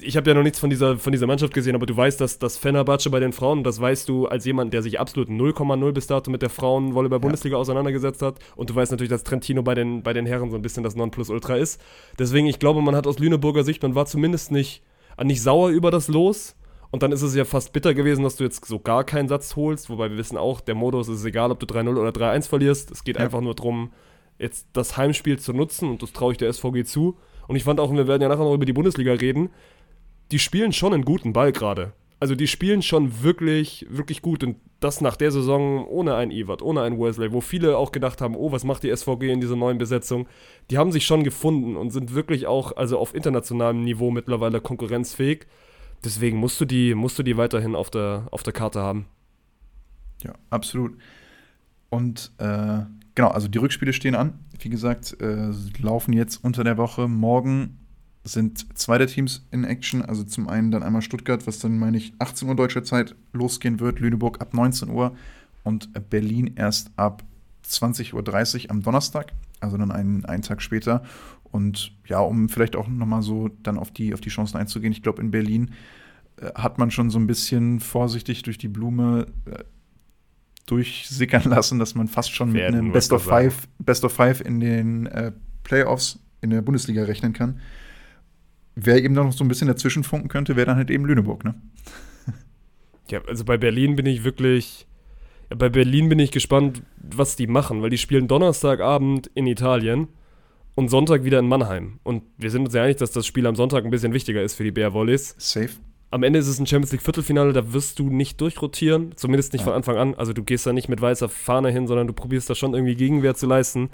ich 0.00 0.16
habe 0.16 0.28
ja 0.28 0.34
noch 0.34 0.42
nichts 0.42 0.58
von 0.58 0.70
dieser, 0.70 0.98
von 0.98 1.12
dieser 1.12 1.26
Mannschaft 1.26 1.54
gesehen. 1.54 1.74
Aber 1.74 1.86
du 1.86 1.96
weißt, 1.96 2.20
dass 2.20 2.38
das 2.38 2.58
Fenerbahce 2.58 3.10
bei 3.10 3.20
den 3.20 3.32
Frauen, 3.32 3.64
das 3.64 3.80
weißt 3.80 4.08
du 4.08 4.26
als 4.26 4.44
jemand, 4.44 4.72
der 4.72 4.82
sich 4.82 4.98
absolut 4.98 5.28
0,0 5.28 5.92
bis 5.92 6.06
dato 6.06 6.30
mit 6.30 6.42
der 6.42 6.50
Frauenvolleyball-Bundesliga 6.50 7.56
ja. 7.56 7.60
auseinandergesetzt 7.60 8.22
hat. 8.22 8.38
Und 8.56 8.70
du 8.70 8.74
weißt 8.74 8.90
natürlich, 8.90 9.10
dass 9.10 9.24
Trentino 9.24 9.62
bei 9.62 9.74
den, 9.74 10.02
bei 10.02 10.12
den 10.12 10.26
Herren 10.26 10.50
so 10.50 10.56
ein 10.56 10.62
bisschen 10.62 10.82
das 10.82 10.96
Nonplusultra 10.96 11.56
ist. 11.56 11.80
Deswegen, 12.18 12.46
ich 12.46 12.58
glaube, 12.58 12.82
man 12.82 12.96
hat 12.96 13.06
aus 13.06 13.18
Lüneburger 13.18 13.64
Sicht, 13.64 13.82
man 13.82 13.94
war 13.94 14.06
zumindest 14.06 14.50
nicht, 14.50 14.82
nicht 15.22 15.42
sauer 15.42 15.70
über 15.70 15.90
das 15.90 16.08
Los 16.08 16.56
und 16.94 17.02
dann 17.02 17.10
ist 17.10 17.22
es 17.22 17.34
ja 17.34 17.44
fast 17.44 17.72
bitter 17.72 17.92
gewesen, 17.92 18.22
dass 18.22 18.36
du 18.36 18.44
jetzt 18.44 18.64
so 18.66 18.78
gar 18.78 19.02
keinen 19.02 19.26
Satz 19.26 19.56
holst, 19.56 19.90
wobei 19.90 20.10
wir 20.10 20.16
wissen 20.16 20.38
auch, 20.38 20.60
der 20.60 20.76
Modus 20.76 21.08
ist 21.08 21.24
egal, 21.24 21.50
ob 21.50 21.58
du 21.58 21.66
3-0 21.66 21.88
oder 21.96 22.10
3-1 22.10 22.48
verlierst. 22.48 22.92
Es 22.92 23.02
geht 23.02 23.16
ja. 23.16 23.24
einfach 23.24 23.40
nur 23.40 23.56
darum, 23.56 23.90
jetzt 24.38 24.68
das 24.74 24.96
Heimspiel 24.96 25.40
zu 25.40 25.52
nutzen 25.52 25.90
und 25.90 26.04
das 26.04 26.12
traue 26.12 26.30
ich 26.30 26.38
der 26.38 26.52
SVG 26.52 26.84
zu. 26.84 27.16
Und 27.48 27.56
ich 27.56 27.64
fand 27.64 27.80
auch, 27.80 27.90
und 27.90 27.96
wir 27.96 28.06
werden 28.06 28.22
ja 28.22 28.28
nachher 28.28 28.44
noch 28.44 28.54
über 28.54 28.64
die 28.64 28.72
Bundesliga 28.72 29.12
reden, 29.12 29.50
die 30.30 30.38
spielen 30.38 30.72
schon 30.72 30.94
einen 30.94 31.04
guten 31.04 31.32
Ball 31.32 31.50
gerade. 31.50 31.94
Also 32.20 32.36
die 32.36 32.46
spielen 32.46 32.80
schon 32.80 33.24
wirklich, 33.24 33.86
wirklich 33.90 34.22
gut 34.22 34.44
und 34.44 34.58
das 34.78 35.00
nach 35.00 35.16
der 35.16 35.32
Saison 35.32 35.88
ohne 35.88 36.14
einen 36.14 36.30
Evert, 36.30 36.62
ohne 36.62 36.82
einen 36.82 37.00
Wesley, 37.00 37.32
wo 37.32 37.40
viele 37.40 37.76
auch 37.76 37.90
gedacht 37.90 38.20
haben, 38.20 38.36
oh, 38.36 38.52
was 38.52 38.62
macht 38.62 38.84
die 38.84 38.94
SVG 38.94 39.32
in 39.32 39.40
dieser 39.40 39.56
neuen 39.56 39.78
Besetzung? 39.78 40.28
Die 40.70 40.78
haben 40.78 40.92
sich 40.92 41.04
schon 41.06 41.24
gefunden 41.24 41.74
und 41.74 41.90
sind 41.90 42.14
wirklich 42.14 42.46
auch, 42.46 42.76
also 42.76 43.00
auf 43.00 43.16
internationalem 43.16 43.82
Niveau 43.82 44.12
mittlerweile 44.12 44.60
konkurrenzfähig. 44.60 45.48
Deswegen 46.02 46.38
musst 46.38 46.60
du 46.60 46.64
die, 46.64 46.94
musst 46.94 47.18
du 47.18 47.22
die 47.22 47.36
weiterhin 47.36 47.74
auf 47.74 47.90
der, 47.90 48.26
auf 48.30 48.42
der 48.42 48.52
Karte 48.52 48.80
haben. 48.80 49.06
Ja, 50.22 50.32
absolut. 50.50 50.96
Und 51.90 52.32
äh, 52.38 52.80
genau, 53.14 53.28
also 53.28 53.48
die 53.48 53.58
Rückspiele 53.58 53.92
stehen 53.92 54.14
an. 54.14 54.38
Wie 54.58 54.68
gesagt, 54.68 55.20
äh, 55.20 55.50
laufen 55.80 56.12
jetzt 56.12 56.42
unter 56.42 56.64
der 56.64 56.76
Woche. 56.76 57.08
Morgen 57.08 57.78
sind 58.24 58.76
zwei 58.76 58.98
der 58.98 59.06
Teams 59.06 59.46
in 59.50 59.64
Action. 59.64 60.02
Also 60.02 60.24
zum 60.24 60.48
einen 60.48 60.70
dann 60.70 60.82
einmal 60.82 61.02
Stuttgart, 61.02 61.46
was 61.46 61.58
dann, 61.58 61.78
meine 61.78 61.98
ich, 61.98 62.14
18 62.18 62.48
Uhr 62.48 62.56
deutscher 62.56 62.82
Zeit 62.82 63.14
losgehen 63.32 63.80
wird. 63.80 64.00
Lüneburg 64.00 64.40
ab 64.40 64.54
19 64.54 64.88
Uhr 64.88 65.14
und 65.62 65.90
Berlin 66.10 66.54
erst 66.56 66.90
ab 66.96 67.22
20.30 67.66 68.64
Uhr 68.64 68.70
am 68.70 68.82
Donnerstag, 68.82 69.32
also 69.60 69.76
dann 69.76 69.90
einen, 69.90 70.24
einen 70.24 70.42
Tag 70.42 70.62
später. 70.62 71.02
Und 71.54 71.92
ja, 72.08 72.18
um 72.18 72.48
vielleicht 72.48 72.74
auch 72.74 72.88
nochmal 72.88 73.22
so 73.22 73.48
dann 73.62 73.78
auf 73.78 73.92
die, 73.92 74.12
auf 74.12 74.20
die 74.20 74.28
Chancen 74.28 74.56
einzugehen, 74.56 74.92
ich 74.92 75.04
glaube, 75.04 75.22
in 75.22 75.30
Berlin 75.30 75.70
äh, 76.40 76.46
hat 76.56 76.78
man 76.78 76.90
schon 76.90 77.10
so 77.10 77.18
ein 77.20 77.28
bisschen 77.28 77.78
vorsichtig 77.78 78.42
durch 78.42 78.58
die 78.58 78.66
Blume 78.66 79.28
äh, 79.44 79.62
durchsickern 80.66 81.44
lassen, 81.48 81.78
dass 81.78 81.94
man 81.94 82.08
fast 82.08 82.34
schon 82.34 82.54
Werden, 82.54 82.74
mit 82.74 82.82
einem 82.82 82.92
Best 82.92 83.12
of, 83.12 83.22
Five, 83.22 83.68
Best 83.78 84.04
of 84.04 84.12
Five 84.12 84.40
in 84.40 84.58
den 84.58 85.06
äh, 85.06 85.30
Playoffs 85.62 86.18
in 86.40 86.50
der 86.50 86.60
Bundesliga 86.60 87.04
rechnen 87.04 87.32
kann. 87.32 87.60
Wer 88.74 89.04
eben 89.04 89.14
noch 89.14 89.32
so 89.32 89.44
ein 89.44 89.48
bisschen 89.48 89.68
dazwischen 89.68 90.02
funken 90.02 90.26
könnte, 90.26 90.56
wäre 90.56 90.66
dann 90.66 90.76
halt 90.76 90.90
eben 90.90 91.04
Lüneburg, 91.04 91.44
ne? 91.44 91.54
Ja, 93.10 93.20
also 93.28 93.44
bei 93.44 93.58
Berlin 93.58 93.94
bin 93.94 94.06
ich 94.06 94.24
wirklich. 94.24 94.88
Ja, 95.50 95.56
bei 95.56 95.68
Berlin 95.68 96.08
bin 96.08 96.18
ich 96.18 96.32
gespannt, 96.32 96.82
was 96.96 97.36
die 97.36 97.46
machen, 97.46 97.80
weil 97.80 97.90
die 97.90 97.98
spielen 97.98 98.26
Donnerstagabend 98.26 99.30
in 99.34 99.46
Italien 99.46 100.08
und 100.74 100.88
Sonntag 100.88 101.24
wieder 101.24 101.38
in 101.38 101.48
Mannheim. 101.48 102.00
Und 102.02 102.22
wir 102.36 102.50
sind 102.50 102.64
uns 102.64 102.74
ja 102.74 102.82
einig, 102.82 102.96
dass 102.96 103.12
das 103.12 103.26
Spiel 103.26 103.46
am 103.46 103.56
Sonntag 103.56 103.84
ein 103.84 103.90
bisschen 103.90 104.12
wichtiger 104.12 104.42
ist 104.42 104.54
für 104.54 104.64
die 104.64 104.72
Bär 104.72 104.92
Volleys. 104.92 105.34
Safe. 105.38 105.70
am 106.10 106.22
Ende 106.22 106.38
ist 106.38 106.48
es 106.48 106.58
ein 106.58 106.66
Champions 106.66 106.92
League 106.92 107.02
Viertelfinale, 107.02 107.52
da 107.52 107.72
wirst 107.72 107.98
du 107.98 108.08
nicht 108.08 108.40
durchrotieren, 108.40 109.12
zumindest 109.16 109.52
nicht 109.52 109.62
ja. 109.62 109.66
von 109.66 109.74
Anfang 109.74 109.96
an. 109.96 110.14
Also 110.14 110.32
du 110.32 110.42
gehst 110.42 110.66
da 110.66 110.72
nicht 110.72 110.88
mit 110.88 111.00
weißer 111.00 111.28
Fahne 111.28 111.70
hin, 111.70 111.86
sondern 111.86 112.06
du 112.06 112.12
probierst 112.12 112.48
da 112.48 112.54
schon 112.54 112.74
irgendwie 112.74 112.94
Gegenwehr 112.96 113.34
zu 113.34 113.46
leisten. 113.46 113.90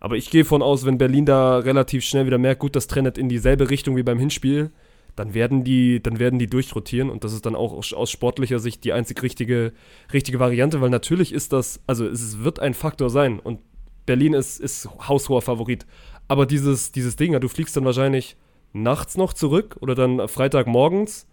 Aber 0.00 0.16
ich 0.16 0.30
gehe 0.30 0.44
von 0.44 0.62
aus, 0.62 0.84
wenn 0.84 0.98
Berlin 0.98 1.26
da 1.26 1.58
relativ 1.58 2.04
schnell 2.04 2.26
wieder 2.26 2.38
merkt, 2.38 2.60
gut, 2.60 2.74
das 2.74 2.88
trennt 2.88 3.18
in 3.18 3.28
dieselbe 3.28 3.70
Richtung 3.70 3.96
wie 3.96 4.02
beim 4.02 4.18
Hinspiel, 4.18 4.70
dann 5.14 5.34
werden 5.34 5.62
die, 5.62 6.02
dann 6.02 6.18
werden 6.18 6.38
die 6.38 6.46
durchrotieren 6.46 7.10
und 7.10 7.22
das 7.22 7.32
ist 7.32 7.44
dann 7.46 7.54
auch 7.54 7.72
aus 7.72 8.10
sportlicher 8.10 8.58
Sicht 8.58 8.82
die 8.84 8.92
einzig 8.92 9.22
richtige, 9.22 9.72
richtige 10.12 10.40
Variante, 10.40 10.80
weil 10.80 10.90
natürlich 10.90 11.32
ist 11.32 11.52
das, 11.52 11.80
also 11.86 12.06
es 12.06 12.42
wird 12.42 12.60
ein 12.60 12.74
Faktor 12.74 13.10
sein 13.10 13.38
und 13.38 13.60
Berlin 14.06 14.34
ist, 14.34 14.60
ist 14.60 14.88
haushoher 15.08 15.42
Favorit. 15.42 15.86
Aber 16.28 16.46
dieses, 16.46 16.92
dieses 16.92 17.16
Ding, 17.16 17.38
du 17.38 17.48
fliegst 17.48 17.76
dann 17.76 17.84
wahrscheinlich 17.84 18.36
nachts 18.72 19.16
noch 19.16 19.32
zurück 19.32 19.76
oder 19.80 19.94
dann 19.94 20.28
Freitagmorgens 20.28 21.26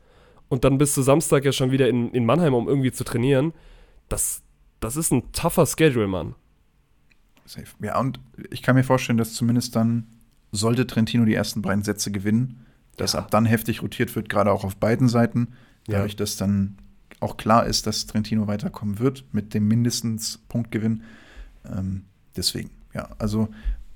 und 0.49 0.63
dann 0.63 0.77
bist 0.77 0.97
du 0.97 1.01
Samstag 1.01 1.45
ja 1.45 1.51
schon 1.51 1.71
wieder 1.71 1.87
in, 1.87 2.11
in 2.11 2.25
Mannheim, 2.25 2.53
um 2.53 2.67
irgendwie 2.67 2.91
zu 2.91 3.03
trainieren. 3.03 3.53
Das, 4.09 4.41
das 4.79 4.97
ist 4.97 5.11
ein 5.11 5.31
tougher 5.31 5.65
Schedule, 5.65 6.07
Mann. 6.07 6.35
Safe. 7.45 7.67
Ja, 7.81 7.99
und 7.99 8.19
ich 8.51 8.61
kann 8.61 8.75
mir 8.75 8.83
vorstellen, 8.83 9.17
dass 9.17 9.33
zumindest 9.33 9.75
dann, 9.75 10.07
sollte 10.51 10.87
Trentino 10.87 11.25
die 11.25 11.35
ersten 11.35 11.61
beiden 11.61 11.83
Sätze 11.83 12.11
gewinnen, 12.11 12.65
dass 12.97 13.13
ja. 13.13 13.19
ab 13.19 13.31
dann 13.31 13.45
heftig 13.45 13.83
rotiert 13.83 14.15
wird, 14.15 14.29
gerade 14.29 14.51
auch 14.51 14.63
auf 14.63 14.75
beiden 14.75 15.07
Seiten. 15.07 15.49
Dadurch, 15.85 16.13
ja. 16.13 16.17
dass 16.17 16.37
dann 16.37 16.77
auch 17.19 17.37
klar 17.37 17.65
ist, 17.65 17.85
dass 17.87 18.07
Trentino 18.07 18.47
weiterkommen 18.47 18.99
wird 18.99 19.25
mit 19.31 19.53
dem 19.53 19.67
mindestens 19.67 20.39
Punktgewinn. 20.49 21.03
Ähm, 21.65 22.05
deswegen, 22.39 22.71
ja, 22.93 23.09
also 23.19 23.49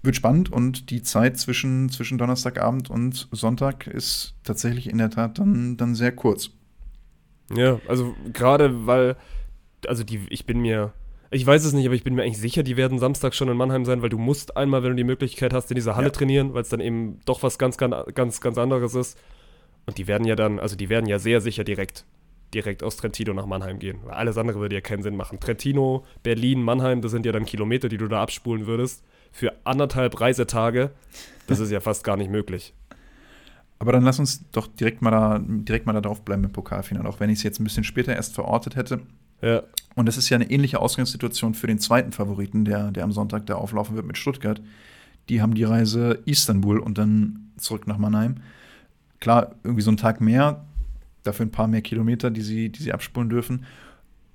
wird 0.03 0.15
spannend 0.17 0.51
und 0.51 0.89
die 0.89 1.01
Zeit 1.01 1.37
zwischen, 1.37 1.89
zwischen 1.89 2.17
Donnerstagabend 2.17 2.89
und 2.89 3.29
Sonntag 3.31 3.87
ist 3.87 4.35
tatsächlich 4.43 4.89
in 4.89 4.97
der 4.97 5.09
Tat 5.09 5.39
dann, 5.39 5.77
dann 5.77 5.95
sehr 5.95 6.11
kurz. 6.11 6.51
Ja, 7.55 7.79
also 7.87 8.13
gerade 8.31 8.85
weil, 8.85 9.15
also 9.87 10.03
die, 10.03 10.21
ich 10.29 10.45
bin 10.45 10.59
mir, 10.59 10.93
ich 11.31 11.45
weiß 11.45 11.63
es 11.63 11.73
nicht, 11.73 11.85
aber 11.85 11.95
ich 11.95 12.03
bin 12.03 12.15
mir 12.15 12.23
eigentlich 12.23 12.37
sicher, 12.37 12.63
die 12.63 12.75
werden 12.75 12.99
Samstag 12.99 13.33
schon 13.33 13.47
in 13.47 13.55
Mannheim 13.55 13.85
sein, 13.85 14.01
weil 14.01 14.09
du 14.09 14.17
musst 14.17 14.57
einmal, 14.57 14.83
wenn 14.83 14.91
du 14.91 14.97
die 14.97 15.03
Möglichkeit 15.05 15.53
hast, 15.53 15.71
in 15.71 15.75
dieser 15.75 15.95
Halle 15.95 16.07
ja. 16.07 16.11
trainieren, 16.13 16.53
weil 16.53 16.63
es 16.63 16.69
dann 16.69 16.81
eben 16.81 17.19
doch 17.25 17.41
was 17.41 17.57
ganz, 17.57 17.77
ganz, 17.77 17.95
ganz, 18.13 18.41
ganz 18.41 18.57
anderes 18.57 18.95
ist. 18.95 19.17
Und 19.85 19.97
die 19.97 20.07
werden 20.07 20.27
ja 20.27 20.35
dann, 20.35 20.59
also 20.59 20.75
die 20.75 20.89
werden 20.89 21.07
ja 21.07 21.17
sehr 21.19 21.41
sicher 21.41 21.63
direkt, 21.63 22.05
direkt 22.53 22.83
aus 22.83 22.97
Trentino 22.97 23.33
nach 23.33 23.45
Mannheim 23.45 23.79
gehen. 23.79 23.99
Weil 24.03 24.13
alles 24.13 24.37
andere 24.37 24.59
würde 24.59 24.75
ja 24.75 24.81
keinen 24.81 25.03
Sinn 25.03 25.15
machen. 25.15 25.39
Trentino, 25.39 26.05
Berlin, 26.21 26.61
Mannheim, 26.61 27.01
das 27.01 27.11
sind 27.11 27.25
ja 27.25 27.31
dann 27.31 27.45
Kilometer, 27.45 27.89
die 27.89 27.97
du 27.97 28.07
da 28.07 28.21
abspulen 28.21 28.67
würdest 28.67 29.03
für 29.33 29.51
anderthalb 29.65 30.21
Reisetage, 30.21 30.91
das 31.47 31.59
ist 31.59 31.71
ja 31.71 31.81
fast 31.81 32.03
gar 32.03 32.15
nicht 32.15 32.29
möglich. 32.29 32.73
Aber 33.79 33.91
dann 33.91 34.03
lass 34.03 34.19
uns 34.19 34.49
doch 34.51 34.67
direkt 34.67 35.01
mal 35.01 35.11
da, 35.11 35.41
direkt 35.43 35.87
mal 35.87 35.93
da 35.93 36.01
drauf 36.01 36.23
bleiben 36.23 36.43
im 36.43 36.51
Pokalfinale, 36.53 37.09
auch 37.09 37.19
wenn 37.19 37.29
ich 37.29 37.39
es 37.39 37.43
jetzt 37.43 37.59
ein 37.59 37.65
bisschen 37.65 37.83
später 37.83 38.15
erst 38.15 38.35
verortet 38.35 38.75
hätte. 38.75 39.01
Ja. 39.41 39.63
Und 39.95 40.05
das 40.05 40.17
ist 40.17 40.29
ja 40.29 40.35
eine 40.35 40.49
ähnliche 40.49 40.79
Ausgangssituation 40.79 41.55
für 41.55 41.67
den 41.67 41.79
zweiten 41.79 42.11
Favoriten, 42.13 42.63
der, 42.63 42.91
der 42.91 43.03
am 43.03 43.11
Sonntag 43.11 43.47
da 43.47 43.55
auflaufen 43.55 43.95
wird 43.95 44.05
mit 44.05 44.17
Stuttgart. 44.17 44.61
Die 45.29 45.41
haben 45.41 45.55
die 45.55 45.63
Reise 45.63 46.21
Istanbul 46.25 46.79
und 46.79 46.97
dann 46.97 47.51
zurück 47.57 47.87
nach 47.87 47.97
Mannheim. 47.97 48.35
Klar, 49.19 49.55
irgendwie 49.63 49.81
so 49.81 49.89
einen 49.89 49.97
Tag 49.97 50.21
mehr, 50.21 50.65
dafür 51.23 51.45
ein 51.45 51.51
paar 51.51 51.67
mehr 51.67 51.81
Kilometer, 51.81 52.31
die 52.31 52.41
sie, 52.41 52.69
die 52.69 52.81
sie 52.81 52.93
abspulen 52.93 53.29
dürfen. 53.29 53.65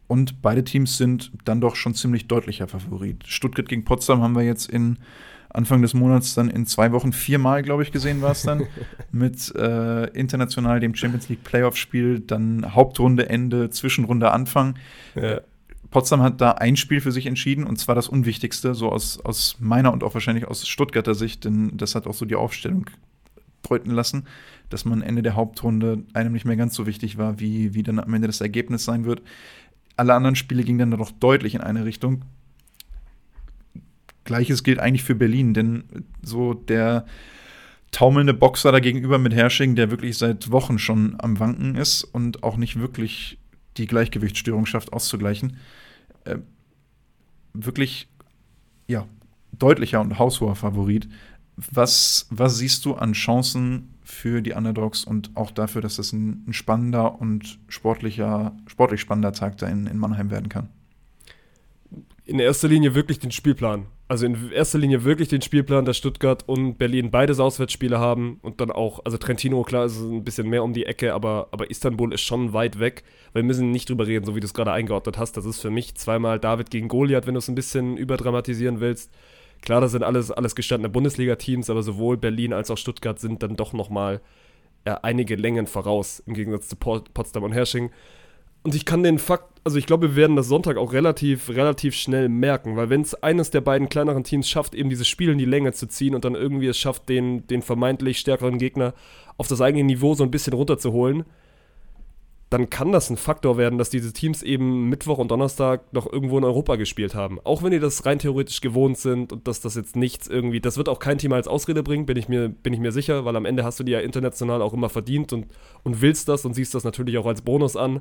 Und 0.07 0.41
beide 0.41 0.65
Teams 0.65 0.97
sind 0.97 1.31
dann 1.45 1.61
doch 1.61 1.77
schon 1.77 1.95
ziemlich 1.95 2.29
deutlicher 2.29 2.67
Favorit. 2.67 3.25
Stuttgart 3.27 3.69
gegen 3.69 3.85
Potsdam 3.85 4.23
haben 4.23 4.35
wir 4.35 4.43
jetzt 4.43 4.71
in 4.71 4.99
Anfang 5.51 5.83
des 5.83 5.95
Monats 5.95 6.35
dann 6.35 6.49
in 6.49 6.67
zwei 6.67 6.93
Wochen 6.93 7.13
viermal, 7.13 7.63
glaube 7.63 7.83
ich, 7.83 7.93
gesehen 7.93 8.23
war 8.23 8.33
es 8.33 8.43
dann. 8.43 8.67
mit 9.13 9.55
äh, 9.55 10.05
international 10.11 10.81
dem 10.81 10.95
Champions 10.95 11.29
League 11.29 11.45
Playoff-Spiel, 11.45 12.21
dann 12.21 12.75
Hauptrunde 12.75 13.29
Ende, 13.29 13.71
Zwischenrunde 13.71 14.31
Anfang. 14.31 14.79
Ja. 15.15 15.41
Potsdam 15.91 16.23
hat 16.23 16.41
da 16.41 16.53
ein 16.53 16.77
Spiel 16.77 17.01
für 17.01 17.13
sich 17.13 17.27
entschieden 17.27 17.65
und 17.65 17.79
zwar 17.79 17.95
das 17.95 18.09
Unwichtigste, 18.09 18.75
so 18.75 18.91
aus, 18.91 19.21
aus 19.21 19.57
meiner 19.59 19.93
und 19.93 20.05
auch 20.05 20.13
wahrscheinlich 20.13 20.47
aus 20.47 20.69
Stuttgarter 20.69 21.15
Sicht, 21.15 21.45
denn 21.45 21.77
das 21.77 21.95
hat 21.95 22.07
auch 22.07 22.15
so 22.15 22.27
die 22.27 22.35
Aufstellung 22.35 22.87
deuten 23.69 23.91
lassen, 23.91 24.27
dass 24.69 24.85
man 24.85 25.03
Ende 25.03 25.23
der 25.23 25.35
Hauptrunde 25.35 26.05
einem 26.13 26.33
nicht 26.33 26.45
mehr 26.45 26.57
ganz 26.57 26.75
so 26.75 26.87
wichtig 26.87 27.19
war, 27.19 27.41
wie, 27.41 27.75
wie 27.75 27.83
dann 27.83 27.99
am 27.99 28.13
Ende 28.15 28.27
das 28.29 28.41
Ergebnis 28.41 28.85
sein 28.85 29.05
wird. 29.05 29.23
Alle 29.97 30.15
anderen 30.15 30.37
Spiele 30.37 30.63
gingen 30.63 30.79
dann 30.79 30.91
noch 30.91 31.11
deutlich 31.11 31.55
in 31.55 31.61
eine 31.61 31.85
Richtung. 31.85 32.25
Gleiches 34.25 34.63
gilt 34.63 34.79
eigentlich 34.79 35.05
für 35.05 35.15
Berlin, 35.15 35.55
denn 35.55 35.85
so 36.23 36.55
der 36.55 37.07
taumelnde 37.91 38.35
Boxer 38.35 38.73
dagegenüber 38.73 39.19
mit 39.19 39.35
Hersching, 39.35 39.75
der 39.75 39.91
wirklich 39.91 40.19
seit 40.19 40.51
Wochen 40.51 40.79
schon 40.79 41.17
am 41.19 41.41
Wanken 41.41 41.75
ist 41.75 42.05
und 42.05 42.43
auch 42.43 42.57
nicht 42.57 42.79
wirklich 42.79 43.39
die 43.79 43.87
Gleichgewichtsstörung 43.87 44.67
schafft 44.67 44.93
auszugleichen, 44.93 45.57
äh, 46.25 46.39
wirklich 47.55 48.09
ja, 48.87 49.07
deutlicher 49.53 50.01
und 50.01 50.19
haushoher 50.19 50.57
Favorit. 50.57 51.09
Was, 51.57 52.27
was 52.31 52.59
siehst 52.59 52.85
du 52.85 52.95
an 52.95 53.13
Chancen 53.13 53.95
für 54.09 54.41
die 54.41 54.53
Underdogs 54.53 55.05
und 55.05 55.37
auch 55.37 55.51
dafür, 55.51 55.83
dass 55.83 55.97
das 55.97 56.15
ein, 56.15 56.45
ein 56.49 56.55
spannender 56.55 57.21
und 57.21 57.59
sportlicher, 57.69 58.57
sportlich 58.67 59.03
spannender 59.03 59.33
Tag 59.33 59.59
da 59.59 59.69
in, 59.69 59.87
in 59.87 59.99
Mannheim 59.99 60.31
werden 60.31 60.49
kann? 60.49 60.71
In 62.25 62.39
erster 62.39 62.69
Linie 62.69 62.95
wirklich 62.95 63.19
den 63.19 63.31
Spielplan. 63.31 63.85
Also 64.09 64.25
in 64.25 64.51
erster 64.51 64.79
Linie 64.79 65.05
wirklich 65.05 65.29
den 65.29 65.43
Spielplan, 65.43 65.85
dass 65.85 65.99
Stuttgart 65.99 66.43
und 66.49 66.79
Berlin 66.79 67.11
beides 67.11 67.39
Auswärtsspiele 67.39 67.99
haben 67.99 68.39
und 68.41 68.63
dann 68.63 68.71
auch, 68.71 69.05
also 69.05 69.19
Trentino, 69.19 69.63
klar, 69.63 69.85
ist 69.85 70.01
ein 70.01 70.25
bisschen 70.25 70.49
mehr 70.49 70.65
um 70.65 70.73
die 70.73 70.87
Ecke, 70.87 71.13
aber, 71.13 71.49
aber 71.51 71.71
Istanbul 71.71 72.15
ist 72.15 72.23
schon 72.23 72.55
weit 72.55 72.79
weg. 72.79 73.05
Wir 73.35 73.43
müssen 73.43 73.71
nicht 73.71 73.91
drüber 73.91 74.07
reden, 74.07 74.25
so 74.25 74.35
wie 74.35 74.41
du 74.41 74.47
es 74.47 74.55
gerade 74.55 74.73
eingeordnet 74.73 75.19
hast. 75.19 75.37
Das 75.37 75.45
ist 75.45 75.61
für 75.61 75.71
mich 75.71 75.95
zweimal 75.97 76.41
David 76.41 76.71
gegen 76.71 76.89
Goliath, 76.89 77.27
wenn 77.27 77.35
du 77.35 77.39
es 77.39 77.49
ein 77.49 77.55
bisschen 77.55 77.99
überdramatisieren 77.99 78.81
willst. 78.81 79.13
Klar, 79.63 79.81
das 79.81 79.93
sind 79.93 80.03
alles, 80.03 80.31
alles 80.31 80.55
gestandene 80.55 80.89
Bundesliga-Teams, 80.89 81.71
aber 81.71 81.83
sowohl 81.83 82.17
Berlin 82.17 82.53
als 82.53 82.71
auch 82.71 82.79
Stuttgart 82.79 83.19
sind 83.19 83.43
dann 83.43 83.57
doch 83.57 83.73
nochmal 83.73 84.21
äh, 84.85 84.95
einige 85.03 85.37
Längen 85.37 85.67
voraus, 85.67 86.23
im 86.27 86.35
Gegensatz 86.35 86.69
zu 86.69 86.77
Potsdam 86.77 87.43
und 87.43 87.53
Hersching. 87.53 87.91
Und 88.63 88.75
ich 88.75 88.85
kann 88.85 89.03
den 89.03 89.19
Fakt, 89.19 89.61
also 89.65 89.79
ich 89.79 89.87
glaube, 89.87 90.11
wir 90.11 90.17
werden 90.17 90.37
das 90.37 90.49
Sonntag 90.49 90.77
auch 90.77 90.93
relativ, 90.93 91.49
relativ 91.51 91.95
schnell 91.95 92.29
merken, 92.29 92.77
weil 92.77 92.91
wenn 92.91 93.03
es 93.03 93.15
eines 93.15 93.51
der 93.51 93.61
beiden 93.61 93.89
kleineren 93.89 94.25
Teams 94.25 94.49
schafft, 94.49 94.75
eben 94.75 94.91
dieses 94.91 95.09
Spiel 95.09 95.31
in 95.31 95.39
die 95.39 95.45
Länge 95.45 95.73
zu 95.73 95.87
ziehen 95.87 96.15
und 96.15 96.25
dann 96.25 96.35
irgendwie 96.35 96.67
es 96.67 96.79
schafft, 96.79 97.09
den, 97.09 97.47
den 97.47 97.63
vermeintlich 97.63 98.19
stärkeren 98.19 98.59
Gegner 98.59 98.95
auf 99.37 99.49
das 99.49 99.61
eigene 99.61 99.85
Niveau 99.85 100.15
so 100.15 100.25
ein 100.25 100.31
bisschen 100.31 100.55
runterzuholen, 100.55 101.25
dann 102.51 102.71
kann 102.71 102.93
das 102.93 103.11
ein 103.11 103.19
Faktor 103.19 103.59
werden, 103.59 103.79
dass 103.79 103.91
diese 103.91 104.13
Teams 104.13 104.43
eben 104.43 104.89
Mittwoch 104.89 105.19
und 105.19 105.31
Donnerstag 105.31 105.93
noch 105.93 106.11
irgendwo 106.11 106.39
in 106.39 106.45
Europa 106.45 106.77
gespielt 106.77 107.15
haben. 107.15 107.39
Auch 107.45 107.63
wenn 107.63 107.73
die 107.73 107.79
das 107.79 108.07
rein 108.07 108.19
theoretisch 108.19 108.63
gewohnt 108.63 108.97
sind 108.97 109.33
und 109.33 109.47
dass 109.47 109.61
das 109.61 109.75
jetzt 109.75 109.97
nichts 109.97 110.29
irgendwie, 110.29 110.61
das 110.61 110.79
wird 110.79 110.89
auch 110.89 110.99
kein 110.99 111.19
Team 111.19 111.33
als 111.33 111.47
Ausrede 111.47 111.83
bringen, 111.83 112.07
bin 112.07 112.17
ich 112.17 112.29
mir, 112.29 112.49
bin 112.49 112.73
ich 112.73 112.81
mir 112.81 112.93
sicher, 112.93 113.27
weil 113.27 113.37
am 113.37 113.45
Ende 113.45 113.65
hast 113.65 113.81
du 113.81 113.85
die 113.85 113.93
ja 113.93 114.01
international 114.01 114.63
auch 114.63 114.73
immer 114.73 114.89
verdient 114.89 115.33
und, 115.35 115.47
und 115.83 116.01
willst 116.01 116.29
das 116.29 116.47
und 116.47 116.55
siehst 116.55 116.75
das 116.75 116.85
natürlich 116.85 117.19
auch 117.19 117.27
als 117.27 117.43
Bonus 117.43 117.77
an. 117.77 118.01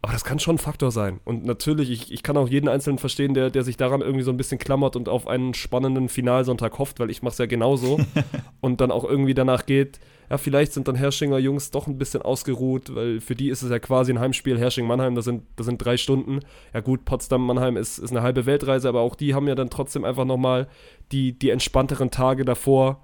Aber 0.00 0.12
das 0.12 0.24
kann 0.24 0.38
schon 0.38 0.56
ein 0.56 0.58
Faktor 0.58 0.90
sein. 0.90 1.20
Und 1.24 1.44
natürlich, 1.44 1.90
ich, 1.90 2.12
ich 2.12 2.22
kann 2.22 2.36
auch 2.36 2.48
jeden 2.48 2.68
Einzelnen 2.68 2.98
verstehen, 2.98 3.34
der, 3.34 3.50
der 3.50 3.64
sich 3.64 3.76
daran 3.76 4.00
irgendwie 4.02 4.22
so 4.22 4.30
ein 4.30 4.36
bisschen 4.36 4.58
klammert 4.58 4.94
und 4.94 5.08
auf 5.08 5.26
einen 5.26 5.52
spannenden 5.52 6.08
Finalsonntag 6.08 6.78
hofft, 6.78 7.00
weil 7.00 7.10
ich 7.10 7.22
mache 7.22 7.32
es 7.32 7.38
ja 7.38 7.46
genauso. 7.46 7.98
und 8.60 8.80
dann 8.80 8.90
auch 8.90 9.04
irgendwie 9.04 9.34
danach 9.34 9.66
geht, 9.66 9.98
ja, 10.30 10.38
vielleicht 10.38 10.72
sind 10.72 10.88
dann 10.88 10.96
Herschinger 10.96 11.38
Jungs 11.38 11.70
doch 11.70 11.86
ein 11.86 11.98
bisschen 11.98 12.22
ausgeruht, 12.22 12.94
weil 12.94 13.20
für 13.20 13.34
die 13.34 13.48
ist 13.48 13.62
es 13.62 13.70
ja 13.70 13.78
quasi 13.78 14.12
ein 14.12 14.18
Heimspiel. 14.18 14.58
Hersching-Mannheim, 14.58 15.14
das 15.14 15.24
sind, 15.24 15.44
das 15.56 15.66
sind 15.66 15.78
drei 15.78 15.96
Stunden. 15.96 16.40
Ja 16.74 16.80
gut, 16.80 17.04
Potsdam-Mannheim 17.04 17.76
ist, 17.76 17.98
ist 17.98 18.10
eine 18.10 18.22
halbe 18.22 18.46
Weltreise, 18.46 18.88
aber 18.88 19.00
auch 19.00 19.14
die 19.14 19.34
haben 19.34 19.48
ja 19.48 19.54
dann 19.54 19.70
trotzdem 19.70 20.04
einfach 20.04 20.24
nochmal 20.24 20.68
die, 21.12 21.32
die 21.32 21.50
entspannteren 21.50 22.10
Tage 22.10 22.44
davor. 22.44 23.02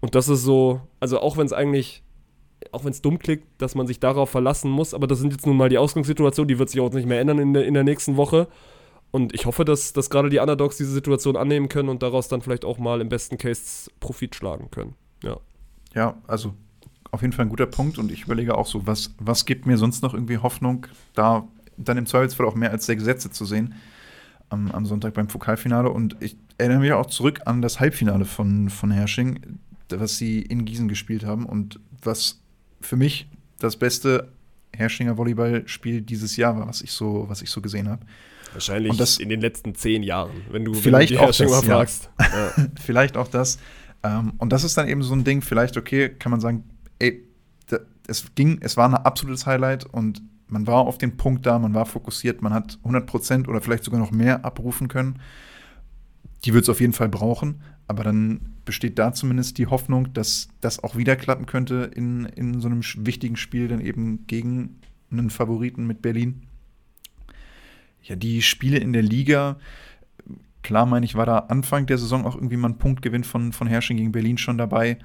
Und 0.00 0.14
das 0.14 0.28
ist 0.28 0.42
so, 0.42 0.80
also 1.00 1.20
auch 1.20 1.36
wenn 1.36 1.46
es 1.46 1.52
eigentlich 1.52 2.02
auch 2.72 2.84
wenn 2.84 2.92
es 2.92 3.02
dumm 3.02 3.18
klingt, 3.18 3.44
dass 3.58 3.74
man 3.74 3.86
sich 3.86 4.00
darauf 4.00 4.30
verlassen 4.30 4.70
muss, 4.70 4.94
aber 4.94 5.06
das 5.06 5.18
sind 5.18 5.32
jetzt 5.32 5.46
nun 5.46 5.56
mal 5.56 5.68
die 5.68 5.76
Ausgangssituationen, 5.76 6.48
die 6.48 6.58
wird 6.58 6.70
sich 6.70 6.80
auch 6.80 6.90
nicht 6.92 7.06
mehr 7.06 7.20
ändern 7.20 7.38
in 7.38 7.52
der, 7.52 7.66
in 7.66 7.74
der 7.74 7.84
nächsten 7.84 8.16
Woche. 8.16 8.48
Und 9.10 9.34
ich 9.34 9.46
hoffe, 9.46 9.64
dass, 9.64 9.92
dass 9.92 10.10
gerade 10.10 10.28
die 10.28 10.38
Underdogs 10.38 10.76
diese 10.76 10.90
Situation 10.90 11.36
annehmen 11.36 11.68
können 11.68 11.88
und 11.88 12.02
daraus 12.02 12.28
dann 12.28 12.42
vielleicht 12.42 12.64
auch 12.64 12.78
mal 12.78 13.00
im 13.00 13.08
besten 13.08 13.38
Case 13.38 13.90
Profit 14.00 14.34
schlagen 14.34 14.70
können. 14.70 14.94
Ja. 15.22 15.38
Ja, 15.94 16.16
also 16.26 16.54
auf 17.10 17.22
jeden 17.22 17.32
Fall 17.32 17.46
ein 17.46 17.50
guter 17.50 17.66
Punkt 17.66 17.98
und 17.98 18.10
ich 18.10 18.24
überlege 18.24 18.56
auch 18.58 18.66
so, 18.66 18.86
was, 18.86 19.14
was 19.18 19.46
gibt 19.46 19.66
mir 19.66 19.78
sonst 19.78 20.02
noch 20.02 20.14
irgendwie 20.14 20.38
Hoffnung, 20.38 20.86
da 21.14 21.46
dann 21.76 21.96
im 21.96 22.06
Zweifelsfall 22.06 22.46
auch 22.46 22.54
mehr 22.54 22.70
als 22.70 22.86
sechs 22.86 23.04
Sätze 23.04 23.30
zu 23.30 23.44
sehen 23.44 23.74
am, 24.48 24.70
am 24.70 24.86
Sonntag 24.86 25.14
beim 25.14 25.26
Pokalfinale. 25.26 25.90
Und 25.90 26.16
ich 26.20 26.36
erinnere 26.58 26.80
mich 26.80 26.92
auch 26.92 27.06
zurück 27.06 27.42
an 27.46 27.62
das 27.62 27.80
Halbfinale 27.80 28.24
von, 28.24 28.70
von 28.70 28.90
Hersching, 28.90 29.58
was 29.90 30.16
sie 30.16 30.42
in 30.42 30.64
Gießen 30.64 30.88
gespielt 30.88 31.24
haben 31.24 31.46
und 31.46 31.80
was 32.02 32.40
für 32.80 32.96
mich 32.96 33.28
das 33.58 33.76
beste 33.76 34.28
Herschinger 34.72 35.16
Volleyballspiel 35.16 36.02
dieses 36.02 36.36
Jahr 36.36 36.56
war, 36.56 36.66
was 36.66 36.82
ich 36.82 36.92
so, 36.92 37.26
was 37.28 37.42
ich 37.42 37.50
so 37.50 37.60
gesehen 37.60 37.88
habe. 37.88 38.04
Wahrscheinlich 38.52 38.96
das, 38.96 39.18
in 39.18 39.28
den 39.28 39.40
letzten 39.40 39.74
zehn 39.74 40.02
Jahren, 40.02 40.42
wenn 40.50 40.64
du, 40.64 40.74
vielleicht 40.74 41.12
wenn 41.12 41.18
du 41.18 41.24
auch 41.24 41.36
das, 41.36 41.64
fragst. 41.64 42.10
Ja. 42.20 42.66
vielleicht 42.80 43.16
auch 43.16 43.28
das. 43.28 43.58
Ähm, 44.04 44.34
und 44.38 44.52
das 44.52 44.62
ist 44.62 44.76
dann 44.76 44.86
eben 44.86 45.02
so 45.02 45.14
ein 45.14 45.24
Ding, 45.24 45.40
vielleicht, 45.40 45.76
okay, 45.76 46.10
kann 46.10 46.30
man 46.30 46.40
sagen, 46.40 46.64
ey, 46.98 47.24
da, 47.68 47.78
es 48.06 48.34
ging, 48.34 48.58
es 48.60 48.76
war 48.76 48.88
ein 48.88 48.94
absolutes 48.94 49.46
Highlight 49.46 49.86
und 49.86 50.22
man 50.46 50.66
war 50.66 50.82
auf 50.82 50.98
den 50.98 51.16
Punkt 51.16 51.46
da, 51.46 51.58
man 51.58 51.74
war 51.74 51.86
fokussiert, 51.86 52.42
man 52.42 52.52
hat 52.52 52.78
100% 52.84 53.48
oder 53.48 53.60
vielleicht 53.62 53.82
sogar 53.82 53.98
noch 53.98 54.12
mehr 54.12 54.44
abrufen 54.44 54.88
können. 54.88 55.20
Die 56.44 56.52
wird 56.52 56.64
es 56.64 56.68
auf 56.68 56.80
jeden 56.80 56.92
Fall 56.92 57.08
brauchen, 57.08 57.62
aber 57.88 58.04
dann 58.04 58.52
besteht 58.66 58.98
da 58.98 59.14
zumindest 59.14 59.56
die 59.56 59.66
Hoffnung, 59.66 60.12
dass 60.12 60.48
das 60.60 60.84
auch 60.84 60.96
wieder 60.96 61.16
klappen 61.16 61.46
könnte 61.46 61.90
in, 61.94 62.26
in 62.26 62.60
so 62.60 62.68
einem 62.68 62.82
wichtigen 62.98 63.36
Spiel, 63.36 63.68
dann 63.68 63.80
eben 63.80 64.26
gegen 64.26 64.80
einen 65.10 65.30
Favoriten 65.30 65.86
mit 65.86 66.02
Berlin. 66.02 66.42
Ja, 68.02 68.16
die 68.16 68.42
Spiele 68.42 68.76
in 68.76 68.92
der 68.92 69.02
Liga, 69.02 69.56
klar 70.64 70.86
meine 70.86 71.06
ich, 71.06 71.14
war 71.14 71.26
da 71.26 71.38
Anfang 71.38 71.86
der 71.86 71.98
Saison 71.98 72.24
auch 72.24 72.34
irgendwie 72.34 72.56
mal 72.56 72.70
ein 72.70 72.78
Punktgewinn 72.78 73.22
von, 73.22 73.52
von 73.52 73.68
Herrsching 73.68 73.96
gegen 73.96 74.10
Berlin 74.10 74.38
schon 74.38 74.58
dabei. 74.58 74.98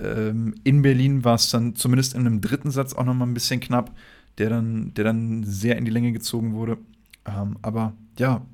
Ähm, 0.00 0.54
in 0.62 0.82
Berlin 0.82 1.24
war 1.24 1.34
es 1.34 1.50
dann 1.50 1.74
zumindest 1.74 2.14
in 2.14 2.20
einem 2.20 2.40
dritten 2.40 2.70
Satz 2.70 2.92
auch 2.92 3.04
noch 3.04 3.14
mal 3.14 3.26
ein 3.26 3.34
bisschen 3.34 3.58
knapp, 3.58 3.92
der 4.38 4.50
dann, 4.50 4.94
der 4.94 5.04
dann 5.04 5.42
sehr 5.42 5.76
in 5.76 5.84
die 5.84 5.90
Länge 5.90 6.12
gezogen 6.12 6.52
wurde. 6.54 6.78
Ähm, 7.26 7.56
aber 7.62 7.94
ja, 8.18 8.46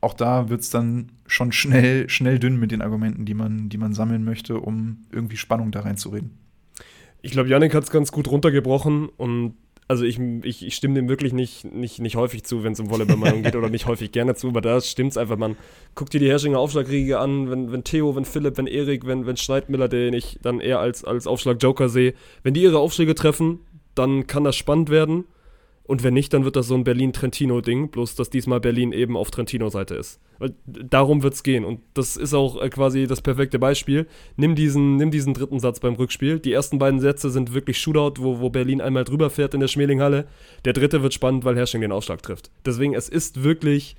auch 0.00 0.14
da 0.14 0.48
wird 0.48 0.62
es 0.62 0.70
dann 0.70 1.12
schon 1.26 1.52
schnell, 1.52 2.08
schnell 2.08 2.38
dünn 2.38 2.58
mit 2.58 2.70
den 2.70 2.80
Argumenten, 2.80 3.26
die 3.26 3.34
man, 3.34 3.68
die 3.68 3.78
man 3.78 3.92
sammeln 3.92 4.24
möchte, 4.24 4.60
um 4.60 5.04
irgendwie 5.10 5.36
Spannung 5.36 5.72
da 5.72 5.80
reinzureden. 5.80 6.30
Ich 7.22 7.32
glaube, 7.32 7.48
Janik 7.48 7.74
hat 7.74 7.84
es 7.84 7.90
ganz 7.90 8.12
gut 8.12 8.28
runtergebrochen 8.28 9.08
und 9.08 9.54
also 9.88 10.04
ich, 10.04 10.18
ich, 10.18 10.66
ich, 10.66 10.74
stimme 10.74 10.94
dem 10.94 11.08
wirklich 11.08 11.32
nicht, 11.32 11.64
nicht, 11.64 12.00
nicht 12.00 12.16
häufig 12.16 12.44
zu, 12.44 12.64
wenn 12.64 12.72
es 12.72 12.80
um 12.80 12.90
Volleyballmeinung 12.90 13.42
geht 13.42 13.54
oder 13.54 13.70
nicht 13.70 13.86
häufig 13.86 14.10
gerne 14.10 14.34
zu, 14.34 14.48
aber 14.48 14.60
da 14.60 14.80
stimmt 14.80 15.12
es 15.12 15.16
einfach. 15.16 15.36
Man 15.36 15.56
guckt 15.94 16.12
dir 16.12 16.18
die 16.18 16.28
Herschinger 16.28 16.58
Aufschlagriege 16.58 17.18
an, 17.18 17.50
wenn, 17.50 17.70
wenn 17.70 17.84
Theo, 17.84 18.16
wenn 18.16 18.24
Philipp, 18.24 18.58
wenn 18.58 18.66
Erik, 18.66 19.06
wenn, 19.06 19.26
wenn 19.26 19.36
Schneidmiller, 19.36 19.88
den 19.88 20.14
ich 20.14 20.38
dann 20.42 20.60
eher 20.60 20.80
als, 20.80 21.04
als 21.04 21.26
Aufschlag-Joker 21.26 21.88
sehe, 21.88 22.14
wenn 22.42 22.54
die 22.54 22.62
ihre 22.62 22.78
Aufschläge 22.78 23.14
treffen, 23.14 23.60
dann 23.94 24.26
kann 24.26 24.44
das 24.44 24.56
spannend 24.56 24.90
werden. 24.90 25.24
Und 25.86 26.02
wenn 26.02 26.14
nicht, 26.14 26.32
dann 26.32 26.44
wird 26.44 26.56
das 26.56 26.66
so 26.66 26.74
ein 26.74 26.82
Berlin-Trentino-Ding, 26.82 27.90
bloß 27.90 28.16
dass 28.16 28.28
diesmal 28.28 28.60
Berlin 28.60 28.92
eben 28.92 29.16
auf 29.16 29.30
Trentino-Seite 29.30 29.94
ist. 29.94 30.20
Weil 30.38 30.54
darum 30.64 31.22
wird 31.22 31.34
es 31.34 31.42
gehen. 31.42 31.64
Und 31.64 31.80
das 31.94 32.16
ist 32.16 32.34
auch 32.34 32.60
äh, 32.60 32.68
quasi 32.70 33.06
das 33.06 33.20
perfekte 33.20 33.58
Beispiel. 33.58 34.06
Nimm 34.36 34.56
diesen, 34.56 34.96
nimm 34.96 35.12
diesen 35.12 35.32
dritten 35.32 35.60
Satz 35.60 35.78
beim 35.78 35.94
Rückspiel. 35.94 36.40
Die 36.40 36.52
ersten 36.52 36.78
beiden 36.78 36.98
Sätze 36.98 37.30
sind 37.30 37.54
wirklich 37.54 37.78
Shootout, 37.78 38.14
wo, 38.18 38.40
wo 38.40 38.50
Berlin 38.50 38.80
einmal 38.80 39.04
drüber 39.04 39.30
fährt 39.30 39.54
in 39.54 39.60
der 39.60 39.68
Schmelinghalle. 39.68 40.26
Der 40.64 40.72
dritte 40.72 41.02
wird 41.02 41.14
spannend, 41.14 41.44
weil 41.44 41.56
Herrsching 41.56 41.80
den 41.80 41.92
Ausschlag 41.92 42.22
trifft. 42.22 42.50
Deswegen, 42.64 42.94
es 42.94 43.08
ist 43.08 43.44
wirklich 43.44 43.96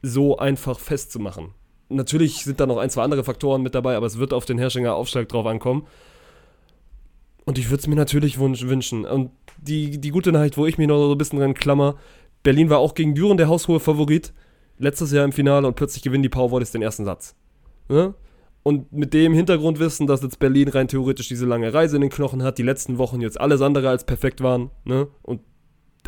so 0.00 0.38
einfach 0.38 0.78
festzumachen. 0.78 1.50
Natürlich 1.88 2.44
sind 2.44 2.60
da 2.60 2.66
noch 2.66 2.78
ein, 2.78 2.90
zwei 2.90 3.02
andere 3.02 3.24
Faktoren 3.24 3.62
mit 3.62 3.74
dabei, 3.74 3.96
aber 3.96 4.06
es 4.06 4.18
wird 4.18 4.32
auf 4.32 4.46
den 4.46 4.58
Herrschinger 4.58 4.94
Aufschlag 4.94 5.28
drauf 5.28 5.46
ankommen. 5.46 5.86
Und 7.46 7.58
ich 7.58 7.70
würde 7.70 7.80
es 7.80 7.86
mir 7.86 7.94
natürlich 7.94 8.38
wünschen. 8.38 9.04
Und 9.06 9.30
die, 9.56 9.98
die 9.98 10.10
gute 10.10 10.32
Nachricht, 10.32 10.58
wo 10.58 10.66
ich 10.66 10.78
mich 10.78 10.88
noch 10.88 10.98
so 10.98 11.12
ein 11.12 11.18
bisschen 11.18 11.38
dran 11.38 11.54
klammer, 11.54 11.96
Berlin 12.42 12.70
war 12.70 12.78
auch 12.78 12.94
gegen 12.94 13.14
Düren 13.14 13.36
der 13.36 13.48
haushohe 13.48 13.80
Favorit. 13.80 14.34
Letztes 14.78 15.12
Jahr 15.12 15.24
im 15.24 15.32
Finale 15.32 15.66
und 15.66 15.76
plötzlich 15.76 16.02
gewinnen 16.02 16.24
die 16.24 16.28
Powervolleys 16.28 16.72
den 16.72 16.82
ersten 16.82 17.04
Satz. 17.04 17.34
Ja? 17.88 18.14
Und 18.62 18.92
mit 18.92 19.14
dem 19.14 19.32
Hintergrundwissen, 19.32 20.08
dass 20.08 20.22
jetzt 20.22 20.40
Berlin 20.40 20.68
rein 20.68 20.88
theoretisch 20.88 21.28
diese 21.28 21.46
lange 21.46 21.72
Reise 21.72 21.96
in 21.96 22.02
den 22.02 22.10
Knochen 22.10 22.42
hat, 22.42 22.58
die 22.58 22.64
letzten 22.64 22.98
Wochen 22.98 23.20
jetzt 23.20 23.40
alles 23.40 23.62
andere 23.62 23.88
als 23.88 24.04
perfekt 24.04 24.42
waren. 24.42 24.70
Ne? 24.84 25.06
Und 25.22 25.40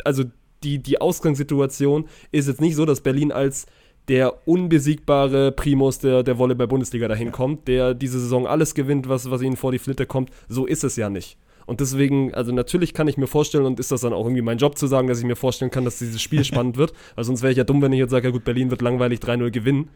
also 0.03 0.25
die, 0.63 0.79
die 0.83 0.99
Ausgangssituation 0.99 2.09
ist 2.31 2.49
jetzt 2.49 2.59
nicht 2.59 2.75
so, 2.75 2.85
dass 2.85 2.99
Berlin 2.99 3.31
als 3.31 3.65
der 4.09 4.47
unbesiegbare 4.47 5.51
Primus 5.51 5.99
der, 5.99 6.23
der 6.23 6.37
Volleyball-Bundesliga 6.37 7.07
dahin 7.07 7.31
kommt, 7.31 7.67
der 7.67 7.93
diese 7.93 8.19
Saison 8.19 8.47
alles 8.47 8.73
gewinnt, 8.73 9.07
was, 9.07 9.29
was 9.29 9.41
ihnen 9.41 9.55
vor 9.55 9.71
die 9.71 9.79
Flitte 9.79 10.07
kommt. 10.07 10.31
So 10.47 10.65
ist 10.65 10.83
es 10.83 10.95
ja 10.95 11.09
nicht. 11.09 11.37
Und 11.67 11.79
deswegen, 11.81 12.33
also 12.33 12.51
natürlich 12.51 12.95
kann 12.95 13.07
ich 13.07 13.17
mir 13.17 13.27
vorstellen, 13.27 13.65
und 13.65 13.79
ist 13.79 13.91
das 13.91 14.01
dann 14.01 14.11
auch 14.11 14.25
irgendwie 14.25 14.41
mein 14.41 14.57
Job 14.57 14.75
zu 14.75 14.87
sagen, 14.87 15.07
dass 15.07 15.19
ich 15.19 15.25
mir 15.25 15.35
vorstellen 15.35 15.69
kann, 15.69 15.85
dass 15.85 15.99
dieses 15.99 16.19
Spiel 16.19 16.43
spannend 16.43 16.77
wird. 16.77 16.93
Weil 17.13 17.23
sonst 17.23 17.43
wäre 17.43 17.51
ich 17.51 17.57
ja 17.59 17.63
dumm, 17.63 17.83
wenn 17.83 17.93
ich 17.93 17.99
jetzt 17.99 18.09
sage, 18.09 18.29
ja 18.29 18.31
gut, 18.31 18.43
Berlin 18.43 18.71
wird 18.71 18.81
langweilig 18.81 19.19
3-0 19.19 19.51
gewinnen. 19.51 19.89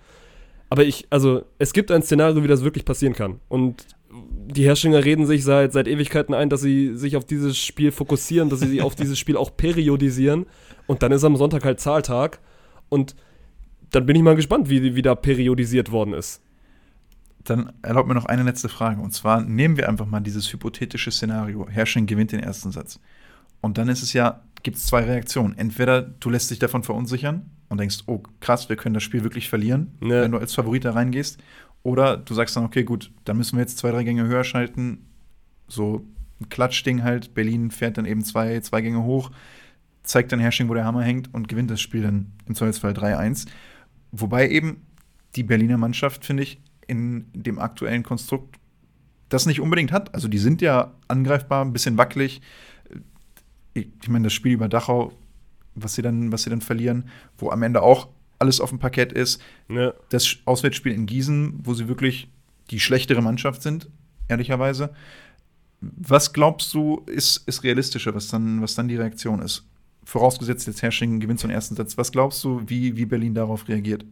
Aber 0.69 0.83
ich, 0.83 1.07
also, 1.09 1.41
es 1.57 1.73
gibt 1.73 1.89
ein 1.89 2.03
Szenario, 2.03 2.43
wie 2.43 2.47
das 2.47 2.63
wirklich 2.63 2.85
passieren 2.85 3.15
kann. 3.15 3.39
Und 3.49 3.87
die 4.11 4.65
Herrschinger 4.65 5.03
reden 5.03 5.25
sich 5.25 5.43
seit, 5.43 5.73
seit 5.73 5.87
Ewigkeiten 5.87 6.35
ein, 6.35 6.49
dass 6.49 6.61
sie 6.61 6.95
sich 6.95 7.17
auf 7.17 7.25
dieses 7.25 7.57
Spiel 7.57 7.91
fokussieren, 7.91 8.49
dass 8.49 8.59
sie 8.59 8.67
sich 8.67 8.83
auf 8.83 8.93
dieses 8.93 9.17
Spiel 9.17 9.37
auch 9.37 9.57
periodisieren. 9.57 10.45
Und 10.85 11.01
dann 11.01 11.11
ist 11.11 11.23
am 11.23 11.35
Sonntag 11.35 11.65
halt 11.65 11.79
Zahltag. 11.79 12.39
Und 12.89 13.15
dann 13.93 14.07
bin 14.07 14.15
ich 14.15 14.23
mal 14.23 14.35
gespannt, 14.35 14.69
wie, 14.69 14.95
wie 14.95 15.01
da 15.01 15.13
periodisiert 15.15 15.91
worden 15.91 16.13
ist. 16.13 16.41
Dann 17.43 17.71
erlaubt 17.83 18.07
mir 18.07 18.15
noch 18.15 18.25
eine 18.25 18.43
letzte 18.43 18.67
Frage. 18.67 19.01
Und 19.01 19.13
zwar 19.13 19.41
nehmen 19.41 19.77
wir 19.77 19.87
einfach 19.87 20.07
mal 20.07 20.19
dieses 20.19 20.51
hypothetische 20.51 21.11
Szenario. 21.11 21.67
Herrsching 21.69 22.07
gewinnt 22.07 22.31
den 22.31 22.39
ersten 22.39 22.71
Satz. 22.71 22.99
Und 23.61 23.77
dann 23.77 23.89
ist 23.89 24.01
es 24.01 24.13
ja, 24.13 24.41
gibt 24.63 24.77
es 24.77 24.87
zwei 24.87 25.03
Reaktionen. 25.03 25.57
Entweder 25.57 26.01
du 26.01 26.29
lässt 26.29 26.49
dich 26.49 26.59
davon 26.59 26.83
verunsichern 26.83 27.51
und 27.69 27.79
denkst, 27.79 27.99
oh 28.07 28.23
krass, 28.39 28.67
wir 28.67 28.77
können 28.77 28.95
das 28.95 29.03
Spiel 29.03 29.23
wirklich 29.23 29.47
verlieren, 29.47 29.91
ja. 30.01 30.21
wenn 30.21 30.31
du 30.31 30.39
als 30.39 30.55
Favorit 30.55 30.85
da 30.85 30.91
reingehst. 30.91 31.39
Oder 31.83 32.17
du 32.17 32.33
sagst 32.33 32.55
dann, 32.55 32.65
okay, 32.65 32.83
gut, 32.83 33.11
dann 33.25 33.37
müssen 33.37 33.57
wir 33.57 33.61
jetzt 33.61 33.77
zwei, 33.77 33.91
drei 33.91 34.03
Gänge 34.03 34.25
höher 34.25 34.43
schalten. 34.43 35.05
So 35.67 36.03
ein 36.41 36.49
Klatschding 36.49 37.03
halt. 37.03 37.35
Berlin 37.35 37.69
fährt 37.69 37.97
dann 37.97 38.05
eben 38.05 38.23
zwei, 38.23 38.59
zwei 38.61 38.81
Gänge 38.81 39.03
hoch, 39.03 39.29
zeigt 40.01 40.31
dann 40.31 40.39
Herrsching, 40.39 40.67
wo 40.67 40.73
der 40.73 40.85
Hammer 40.85 41.03
hängt 41.03 41.31
und 41.33 41.47
gewinnt 41.47 41.69
das 41.69 41.81
Spiel 41.81 42.01
dann 42.01 42.31
im 42.47 42.55
Zweifelsfall 42.55 42.93
3-1. 42.93 43.47
Wobei 44.15 44.47
eben 44.47 44.85
die 45.35 45.43
Berliner 45.43 45.77
Mannschaft, 45.77 46.23
finde 46.23 46.43
ich, 46.43 46.61
in 46.85 47.25
dem 47.33 47.57
aktuellen 47.57 48.03
Konstrukt 48.03 48.59
das 49.29 49.47
nicht 49.47 49.59
unbedingt 49.59 49.91
hat. 49.91 50.13
Also 50.13 50.27
die 50.27 50.37
sind 50.37 50.61
ja 50.61 50.93
angreifbar, 51.07 51.65
ein 51.65 51.73
bisschen 51.73 51.97
wackelig. 51.97 52.39
Ich, 53.73 53.87
meine, 54.07 54.25
das 54.25 54.33
Spiel 54.33 54.53
über 54.53 54.69
Dachau, 54.69 55.11
was 55.73 55.95
sie, 55.95 56.03
dann, 56.03 56.31
was 56.31 56.43
sie 56.43 56.51
dann 56.51 56.61
verlieren, 56.61 57.09
wo 57.39 57.49
am 57.49 57.63
Ende 57.63 57.81
auch 57.81 58.09
alles 58.37 58.61
auf 58.61 58.69
dem 58.69 58.77
Parkett 58.77 59.11
ist. 59.11 59.41
Ja. 59.67 59.93
Das 60.09 60.37
Auswärtsspiel 60.45 60.91
in 60.91 61.07
Gießen, 61.07 61.61
wo 61.63 61.73
sie 61.73 61.87
wirklich 61.87 62.29
die 62.69 62.79
schlechtere 62.79 63.23
Mannschaft 63.23 63.63
sind, 63.63 63.89
ehrlicherweise. 64.27 64.93
Was 65.81 66.33
glaubst 66.33 66.71
du, 66.75 67.01
ist, 67.07 67.37
ist 67.47 67.63
realistischer, 67.63 68.13
was 68.13 68.27
dann, 68.27 68.61
was 68.61 68.75
dann 68.75 68.87
die 68.87 68.97
Reaktion 68.97 69.41
ist? 69.41 69.65
Vorausgesetzt 70.05 70.67
jetzt 70.67 70.81
Herrsching 70.81 71.19
gewinnt 71.19 71.39
so 71.39 71.47
einen 71.47 71.55
ersten 71.55 71.75
Satz. 71.75 71.97
Was 71.97 72.11
glaubst 72.11 72.43
du, 72.43 72.61
wie, 72.67 72.95
wie 72.97 73.05
Berlin 73.05 73.33
darauf 73.33 73.67
reagiert? 73.67 74.05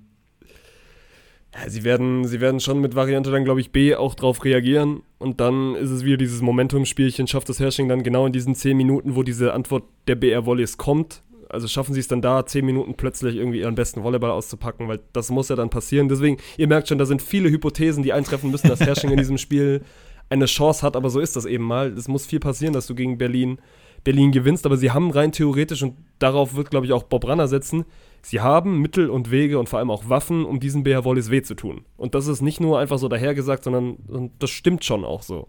Ja, 1.54 1.70
sie 1.70 1.84
werden, 1.84 2.26
sie 2.26 2.40
werden 2.40 2.62
schon 2.62 2.80
mit 2.80 2.96
Variante 2.96 3.30
dann, 3.30 3.44
glaube 3.44 3.60
ich, 3.60 3.72
B 3.72 3.96
auch 3.96 4.16
drauf 4.16 4.46
reagieren. 4.46 5.02
Und 5.20 5.42
dann 5.42 5.76
ist 5.76 5.90
es 5.90 6.06
wieder 6.06 6.18
dieses 6.18 6.42
Momentum-Spielchen, 6.42 7.28
schafft 7.28 7.50
das 7.50 7.60
Herrsching 7.60 7.90
dann 7.90 8.04
genau 8.04 8.26
in 8.26 8.32
diesen 8.32 8.56
10 8.56 8.78
Minuten, 8.78 9.16
wo 9.16 9.24
diese 9.24 9.54
Antwort 9.54 9.84
der 10.08 10.16
BR 10.16 10.46
Volleys 10.46 10.78
kommt. 10.78 11.24
Also 11.50 11.68
schaffen 11.68 11.94
sie 11.94 12.00
es 12.00 12.08
dann 12.08 12.22
da, 12.22 12.46
10 12.46 12.66
Minuten 12.66 12.94
plötzlich 12.96 13.36
irgendwie 13.36 13.60
ihren 13.60 13.76
besten 13.76 14.04
Volleyball 14.04 14.32
auszupacken, 14.32 14.88
weil 14.88 15.02
das 15.12 15.30
muss 15.30 15.50
ja 15.50 15.58
dann 15.58 15.70
passieren. 15.70 16.08
Deswegen, 16.08 16.38
ihr 16.58 16.68
merkt 16.68 16.88
schon, 16.88 16.98
da 16.98 17.06
sind 17.06 17.22
viele 17.22 17.50
Hypothesen, 17.50 18.04
die 18.04 18.14
eintreffen 18.14 18.50
müssen, 18.50 18.70
dass 18.70 18.80
Herrsching 18.80 19.12
in 19.12 19.18
diesem 19.18 19.38
Spiel 19.38 19.82
eine 20.30 20.46
Chance 20.46 20.84
hat, 20.84 20.96
aber 20.96 21.10
so 21.10 21.20
ist 21.20 21.36
das 21.36 21.46
eben 21.46 21.66
mal. 21.66 21.92
Es 21.92 22.08
muss 22.08 22.26
viel 22.26 22.40
passieren, 22.40 22.74
dass 22.74 22.88
du 22.88 22.96
gegen 22.96 23.18
Berlin 23.18 23.60
Berlin 24.04 24.32
gewinnst, 24.32 24.66
aber 24.66 24.78
sie 24.78 24.92
haben 24.92 25.12
rein 25.12 25.32
theoretisch, 25.32 25.84
und 25.84 25.96
darauf 26.20 26.56
wird, 26.56 26.72
glaube 26.72 26.86
ich, 26.86 26.94
auch 26.94 27.04
Bob 27.04 27.28
Ranner 27.28 27.48
setzen, 27.48 27.86
sie 28.22 28.42
haben 28.42 28.80
Mittel 28.80 29.10
und 29.10 29.32
Wege 29.32 29.60
und 29.60 29.70
vor 29.70 29.80
allem 29.80 29.92
auch 29.92 30.10
Waffen, 30.10 30.46
um 30.46 30.60
diesen 30.60 30.84
BR 30.84 31.06
Wallis 31.06 31.30
weh 31.30 31.42
zu 31.42 31.56
tun. 31.56 31.86
Und 31.98 32.16
das 32.16 32.28
ist 32.28 32.42
nicht 32.42 32.60
nur 32.60 32.80
einfach 32.80 32.98
so 32.98 33.08
dahergesagt, 33.08 33.64
sondern 33.64 33.98
das 34.40 34.50
stimmt 34.50 34.84
schon 34.84 35.06
auch 35.06 35.22
so. 35.22 35.48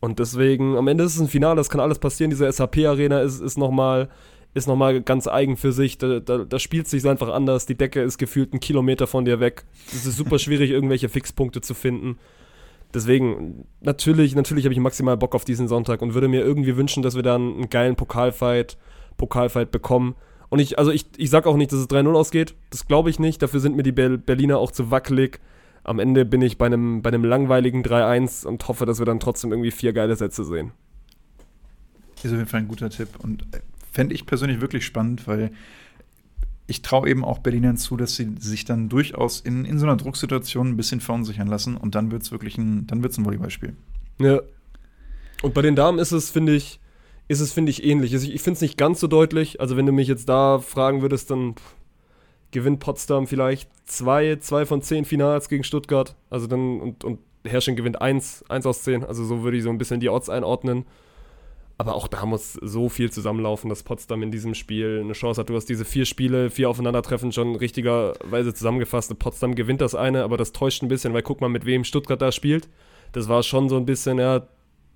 Und 0.00 0.18
deswegen, 0.18 0.76
am 0.76 0.88
Ende 0.88 1.04
ist 1.04 1.14
es 1.14 1.20
ein 1.20 1.28
Finale, 1.28 1.56
das 1.56 1.68
kann 1.68 1.80
alles 1.80 1.98
passieren. 1.98 2.30
Diese 2.30 2.50
SAP-Arena 2.50 3.20
ist, 3.20 3.40
ist 3.40 3.58
nochmal 3.58 4.08
ist 4.52 4.66
noch 4.66 5.04
ganz 5.04 5.28
eigen 5.28 5.56
für 5.56 5.72
sich. 5.72 5.98
Da, 5.98 6.20
da, 6.20 6.38
da 6.38 6.58
spielt 6.58 6.86
es 6.86 6.90
sich 6.90 7.06
einfach 7.06 7.28
anders. 7.28 7.66
Die 7.66 7.76
Decke 7.76 8.02
ist 8.02 8.18
gefühlt 8.18 8.52
einen 8.52 8.60
Kilometer 8.60 9.06
von 9.06 9.24
dir 9.24 9.38
weg. 9.40 9.64
Es 9.86 10.06
ist 10.06 10.16
super 10.16 10.38
schwierig, 10.38 10.70
irgendwelche 10.70 11.08
Fixpunkte 11.08 11.60
zu 11.60 11.74
finden. 11.74 12.18
Deswegen, 12.92 13.66
natürlich, 13.80 14.34
natürlich 14.34 14.64
habe 14.64 14.72
ich 14.72 14.80
maximal 14.80 15.16
Bock 15.16 15.34
auf 15.34 15.44
diesen 15.44 15.68
Sonntag 15.68 16.02
und 16.02 16.14
würde 16.14 16.28
mir 16.28 16.42
irgendwie 16.42 16.76
wünschen, 16.76 17.02
dass 17.02 17.14
wir 17.14 17.22
dann 17.22 17.54
einen 17.54 17.70
geilen 17.70 17.96
Pokalfight, 17.96 18.76
Pokalfight 19.16 19.70
bekommen. 19.70 20.16
Und 20.48 20.58
ich, 20.58 20.78
also 20.78 20.90
ich, 20.90 21.06
ich 21.16 21.30
sag 21.30 21.46
auch 21.46 21.56
nicht, 21.56 21.70
dass 21.70 21.78
es 21.78 21.88
3-0 21.88 22.12
ausgeht. 22.14 22.54
Das 22.70 22.88
glaube 22.88 23.10
ich 23.10 23.20
nicht. 23.20 23.40
Dafür 23.42 23.60
sind 23.60 23.76
mir 23.76 23.84
die 23.84 23.92
Berliner 23.92 24.58
auch 24.58 24.72
zu 24.72 24.90
wackelig. 24.90 25.40
Am 25.84 25.98
Ende 25.98 26.24
bin 26.24 26.42
ich 26.42 26.58
bei 26.58 26.66
einem, 26.66 27.02
bei 27.02 27.08
einem 27.08 27.24
langweiligen 27.24 27.82
3-1 27.82 28.44
und 28.44 28.66
hoffe, 28.66 28.86
dass 28.86 28.98
wir 28.98 29.06
dann 29.06 29.20
trotzdem 29.20 29.52
irgendwie 29.52 29.70
vier 29.70 29.92
geile 29.92 30.16
Sätze 30.16 30.44
sehen. 30.44 30.72
Ist 32.16 32.26
auf 32.26 32.32
jeden 32.32 32.46
Fall 32.46 32.60
ein 32.60 32.68
guter 32.68 32.90
Tipp. 32.90 33.08
Und 33.22 33.42
äh, 33.54 33.60
fände 33.92 34.14
ich 34.14 34.26
persönlich 34.26 34.60
wirklich 34.60 34.84
spannend, 34.84 35.26
weil 35.26 35.52
ich 36.70 36.82
traue 36.82 37.10
eben 37.10 37.24
auch 37.24 37.38
Berlinern 37.38 37.76
zu, 37.76 37.96
dass 37.96 38.14
sie 38.14 38.30
sich 38.38 38.64
dann 38.64 38.88
durchaus 38.88 39.40
in, 39.40 39.64
in 39.64 39.78
so 39.78 39.86
einer 39.86 39.96
Drucksituation 39.96 40.68
ein 40.68 40.76
bisschen 40.76 41.00
verunsichern 41.00 41.48
lassen 41.48 41.76
und 41.76 41.96
dann 41.96 42.12
wird 42.12 42.22
es 42.22 42.30
wirklich 42.30 42.56
ein, 42.56 42.86
dann 42.86 43.02
wird's 43.02 43.18
ein 43.18 43.24
Volleyballspiel. 43.24 43.74
Ja. 44.20 44.40
Und 45.42 45.52
bei 45.52 45.62
den 45.62 45.74
Damen 45.74 45.98
ist 45.98 46.12
es, 46.12 46.30
finde 46.30 46.54
ich, 46.54 46.78
ist 47.26 47.40
es, 47.40 47.52
finde 47.52 47.70
ich, 47.70 47.84
ähnlich. 47.84 48.12
Also 48.12 48.28
ich, 48.30 48.40
finde 48.40 48.56
es 48.56 48.60
nicht 48.60 48.78
ganz 48.78 49.00
so 49.00 49.08
deutlich. 49.08 49.60
Also 49.60 49.76
wenn 49.76 49.86
du 49.86 49.92
mich 49.92 50.06
jetzt 50.06 50.28
da 50.28 50.58
fragen 50.60 51.02
würdest, 51.02 51.30
dann 51.30 51.54
pff, 51.54 51.74
gewinnt 52.52 52.80
Potsdam 52.80 53.26
vielleicht 53.26 53.68
zwei, 53.86 54.36
zwei 54.36 54.64
von 54.64 54.80
zehn 54.80 55.04
Finals 55.04 55.48
gegen 55.48 55.64
Stuttgart. 55.64 56.14
Also 56.28 56.46
dann, 56.46 56.80
und, 56.80 57.04
und 57.04 57.18
Herrsching 57.44 57.74
gewinnt 57.74 58.00
eins, 58.00 58.44
eins 58.48 58.66
aus 58.66 58.82
zehn. 58.82 59.04
Also 59.04 59.24
so 59.24 59.42
würde 59.42 59.56
ich 59.56 59.64
so 59.64 59.70
ein 59.70 59.78
bisschen 59.78 60.00
die 60.00 60.08
Odds 60.08 60.28
einordnen. 60.28 60.84
Aber 61.80 61.94
auch 61.94 62.08
da 62.08 62.26
muss 62.26 62.58
so 62.60 62.90
viel 62.90 63.10
zusammenlaufen, 63.10 63.70
dass 63.70 63.84
Potsdam 63.84 64.22
in 64.22 64.30
diesem 64.30 64.52
Spiel 64.52 65.00
eine 65.02 65.14
Chance 65.14 65.40
hat. 65.40 65.48
Du 65.48 65.56
hast 65.56 65.64
diese 65.64 65.86
vier 65.86 66.04
Spiele, 66.04 66.50
vier 66.50 66.68
Aufeinandertreffen 66.68 67.32
schon 67.32 67.56
richtigerweise 67.56 68.52
zusammengefasst. 68.52 69.18
Potsdam 69.18 69.54
gewinnt 69.54 69.80
das 69.80 69.94
eine, 69.94 70.22
aber 70.22 70.36
das 70.36 70.52
täuscht 70.52 70.82
ein 70.82 70.88
bisschen, 70.88 71.14
weil 71.14 71.22
guck 71.22 71.40
mal, 71.40 71.48
mit 71.48 71.64
wem 71.64 71.84
Stuttgart 71.84 72.20
da 72.20 72.32
spielt. 72.32 72.68
Das 73.12 73.30
war 73.30 73.42
schon 73.42 73.70
so 73.70 73.78
ein 73.78 73.86
bisschen, 73.86 74.18
ja, 74.18 74.46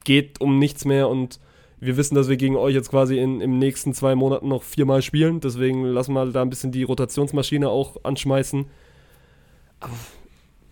geht 0.04 0.42
um 0.42 0.58
nichts 0.58 0.84
mehr 0.84 1.08
und 1.08 1.40
wir 1.80 1.96
wissen, 1.96 2.16
dass 2.16 2.28
wir 2.28 2.36
gegen 2.36 2.56
euch 2.56 2.74
jetzt 2.74 2.90
quasi 2.90 3.18
in, 3.18 3.40
im 3.40 3.58
nächsten 3.58 3.94
zwei 3.94 4.14
Monaten 4.14 4.48
noch 4.48 4.62
viermal 4.62 5.00
spielen. 5.00 5.40
Deswegen 5.40 5.86
lassen 5.86 6.12
wir 6.12 6.26
da 6.26 6.42
ein 6.42 6.50
bisschen 6.50 6.70
die 6.70 6.82
Rotationsmaschine 6.82 7.66
auch 7.66 7.96
anschmeißen. 8.04 8.66
Aber 9.80 9.94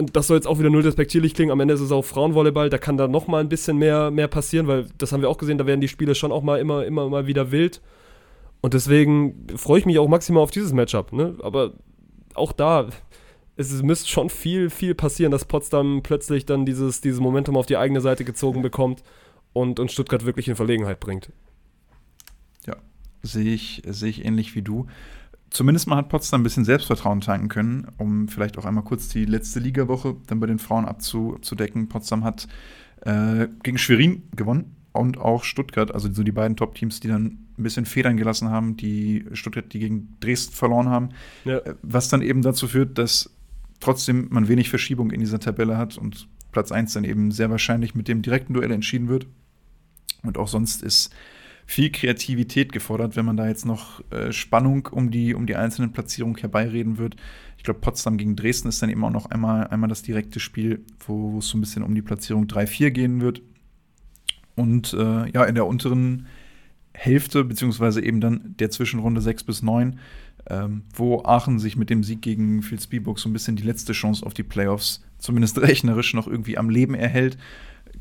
und 0.03 0.17
das 0.17 0.27
soll 0.27 0.37
jetzt 0.37 0.49
auch 0.49 0.59
wieder 0.59 0.69
null 0.69 0.83
respektierlich 0.83 1.33
klingen, 1.33 1.53
am 1.53 1.61
Ende 1.61 1.75
ist 1.75 1.81
es 1.81 1.93
auch 1.93 2.03
Frauenvolleyball, 2.03 2.71
da 2.71 2.79
kann 2.79 2.97
da 2.97 3.07
noch 3.07 3.29
mal 3.29 3.41
ein 3.41 3.49
bisschen 3.49 3.77
mehr, 3.77 4.11
mehr 4.11 4.27
passieren, 4.27 4.67
weil 4.67 4.87
das 4.99 5.13
haben 5.13 5.21
wir 5.21 5.31
auch 5.31 5.39
gesehen, 5.39 5.59
da 5.59 5.67
werden 5.67 5.81
die 5.81 5.87
Spiele 5.87 6.17
schon 6.17 6.33
auch 6.33 6.43
mal 6.43 6.59
immer, 6.59 6.85
immer 6.85 7.09
mal 7.09 7.29
wieder 7.29 7.53
wild. 7.53 7.81
Und 8.61 8.75
deswegen 8.75 9.47
freue 9.57 9.79
ich 9.79 9.87
mich 9.87 10.01
auch 10.01 10.09
maximal 10.09 10.43
auf 10.43 10.51
dieses 10.51 10.73
Matchup. 10.73 11.13
Ne? 11.13 11.37
Aber 11.41 11.75
auch 12.35 12.51
da, 12.53 12.89
es 13.57 13.83
müsste 13.83 14.09
schon 14.09 14.29
viel, 14.29 14.71
viel 14.71 14.97
passieren, 14.97 15.31
dass 15.31 15.45
Potsdam 15.45 16.01
plötzlich 16.03 16.47
dann 16.47 16.67
dieses, 16.67 17.01
dieses 17.01 17.21
Momentum 17.21 17.57
auf 17.57 17.67
die 17.67 17.77
eigene 17.77 18.01
Seite 18.01 18.25
gezogen 18.25 18.61
bekommt 18.61 19.05
und, 19.53 19.79
und 19.79 19.93
Stuttgart 19.93 20.25
wirklich 20.25 20.49
in 20.49 20.57
Verlegenheit 20.57 20.99
bringt. 20.99 21.31
Ja, 22.67 22.77
sehe 23.23 23.55
ich, 23.55 23.83
sehe 23.87 24.11
ich 24.11 24.25
ähnlich 24.25 24.57
wie 24.57 24.63
du 24.63 24.87
zumindest 25.53 25.87
mal 25.87 25.97
hat 25.97 26.09
Potsdam 26.09 26.41
ein 26.41 26.45
bisschen 26.45 26.65
Selbstvertrauen 26.65 27.21
tanken 27.21 27.49
können, 27.49 27.89
um 27.99 28.29
vielleicht 28.29 28.59
auch 28.59 28.65
einmal 28.65 28.85
kurz 28.85 29.09
die 29.09 29.25
letzte 29.25 29.61
Ligawoche 29.61 30.17
dann 30.27 30.41
bei 30.41 30.47
den 30.47 30.59
Frauen 30.59 30.85
abzudecken. 30.85 31.89
Potsdam 31.89 32.25
hat 32.25 32.49
äh, 33.03 33.49
gegen 33.63 33.79
Schwerin 33.79 34.23
gewonnen 34.35 34.77
und 34.93 35.19
auch 35.19 35.45
Stuttgart, 35.45 35.93
also 35.93 36.13
so 36.13 36.23
die 36.23 36.33
beiden 36.33 36.57
Top-Teams, 36.57 37.01
die 37.01 37.09
dann 37.09 37.39
ein 37.59 37.63
bisschen 37.63 37.87
Federn 37.87 38.17
gelassen 38.17 38.51
haben, 38.51 38.77
die 38.77 39.27
Stuttgart, 39.33 39.73
die 39.73 39.79
gegen 39.79 40.17
Dresden 40.21 40.55
verloren 40.55 40.89
haben. 40.89 41.11
Ja. 41.45 41.59
Äh, 41.59 41.75
was 41.83 42.09
dann 42.09 42.23
eben 42.23 42.43
dazu 42.43 42.69
führt, 42.69 42.99
dass 42.99 43.31
trotzdem 43.81 44.29
man 44.31 44.49
wenig 44.49 44.71
Verschiebung 44.71 45.11
in 45.11 45.21
dieser 45.21 45.41
Tabelle 45.41 45.77
hat 45.77 45.99
und 45.99 46.29
Platz 46.53 46.71
1 46.71 46.93
dann 46.93 47.05
eben 47.05 47.31
sehr 47.33 47.51
wahrscheinlich 47.51 47.95
mit 47.95 48.09
dem 48.09 48.23
direkten 48.23 48.55
Duell 48.55 48.71
entschieden 48.71 49.09
wird. 49.09 49.27
Und 50.23 50.39
auch 50.39 50.49
sonst 50.49 50.83
ist 50.83 51.13
viel 51.67 51.91
Kreativität 51.91 52.73
gefordert, 52.73 53.17
wenn 53.17 53.25
man 53.25 53.37
da 53.37 53.47
jetzt 53.47 53.65
noch 53.65 54.03
äh, 54.11 54.33
Spannung 54.33 54.89
um 54.91 55.11
die, 55.11 55.35
um 55.35 55.47
die 55.47 55.57
einzelnen 55.57 55.93
Platzierungen 55.93 56.37
herbeireden 56.37 56.99
wird. 56.99 57.17
Ich 57.57 57.65
glaube, 57.65 57.81
Potsdam 57.81 58.17
gegen 58.17 58.37
Dresden 58.37 58.69
ist 58.69 58.83
dann 58.83 58.91
eben 58.91 59.05
auch 59.05 59.11
noch 59.11 59.27
einmal, 59.27 59.69
einmal 59.69 59.89
das 59.89 60.03
direkte 60.03 60.41
Spiel, 60.41 60.85
wo 61.07 61.39
es 61.39 61.49
so 61.49 61.57
ein 61.57 61.61
bisschen 61.61 61.83
um 61.83 61.95
die 61.95 62.03
Platzierung 62.03 62.47
3-4 62.47 62.91
gehen 62.91 63.21
wird. 63.21 63.43
Und 64.55 64.93
äh, 64.93 65.31
ja, 65.31 65.45
in 65.45 65.55
der 65.55 65.67
unteren 65.67 66.27
Hälfte, 66.95 67.45
beziehungsweise 67.45 68.03
eben 68.03 68.21
dann 68.21 68.55
der 68.59 68.71
Zwischenrunde 68.71 69.21
6 69.21 69.45
bis 69.45 69.63
9, 69.63 69.99
ähm, 70.51 70.83
wo 70.95 71.23
Aachen 71.25 71.59
sich 71.59 71.77
mit 71.77 71.89
dem 71.89 72.03
Sieg 72.03 72.21
gegen 72.21 72.69
Vilsbiburg 72.69 73.19
so 73.19 73.29
ein 73.29 73.33
bisschen 73.33 73.57
die 73.57 73.63
letzte 73.63 73.93
Chance 73.93 74.27
auf 74.27 74.35
die 74.35 74.43
Playoffs, 74.43 75.03
zumindest 75.19 75.59
rechnerisch, 75.63 76.15
noch 76.15 76.27
irgendwie 76.27 76.59
am 76.59 76.69
Leben 76.69 76.95
erhält. 76.95 77.39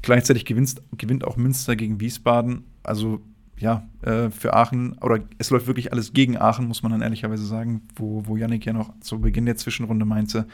Gleichzeitig 0.01 0.45
gewinnt, 0.45 0.81
gewinnt 0.97 1.25
auch 1.25 1.37
Münster 1.37 1.75
gegen 1.75 1.99
Wiesbaden. 1.99 2.63
Also 2.83 3.21
ja, 3.61 3.87
äh, 4.01 4.29
für 4.31 4.53
Aachen, 4.53 4.97
oder 4.99 5.19
es 5.37 5.51
läuft 5.51 5.67
wirklich 5.67 5.93
alles 5.93 6.13
gegen 6.13 6.37
Aachen, 6.37 6.67
muss 6.67 6.83
man 6.83 6.91
dann 6.91 7.01
ehrlicherweise 7.01 7.45
sagen, 7.45 7.83
wo, 7.95 8.25
wo 8.25 8.35
Yannick 8.35 8.65
ja 8.65 8.73
noch 8.73 8.99
zu 8.99 9.21
Beginn 9.21 9.45
der 9.45 9.55
Zwischenrunde 9.55 10.03
meinte, 10.03 10.47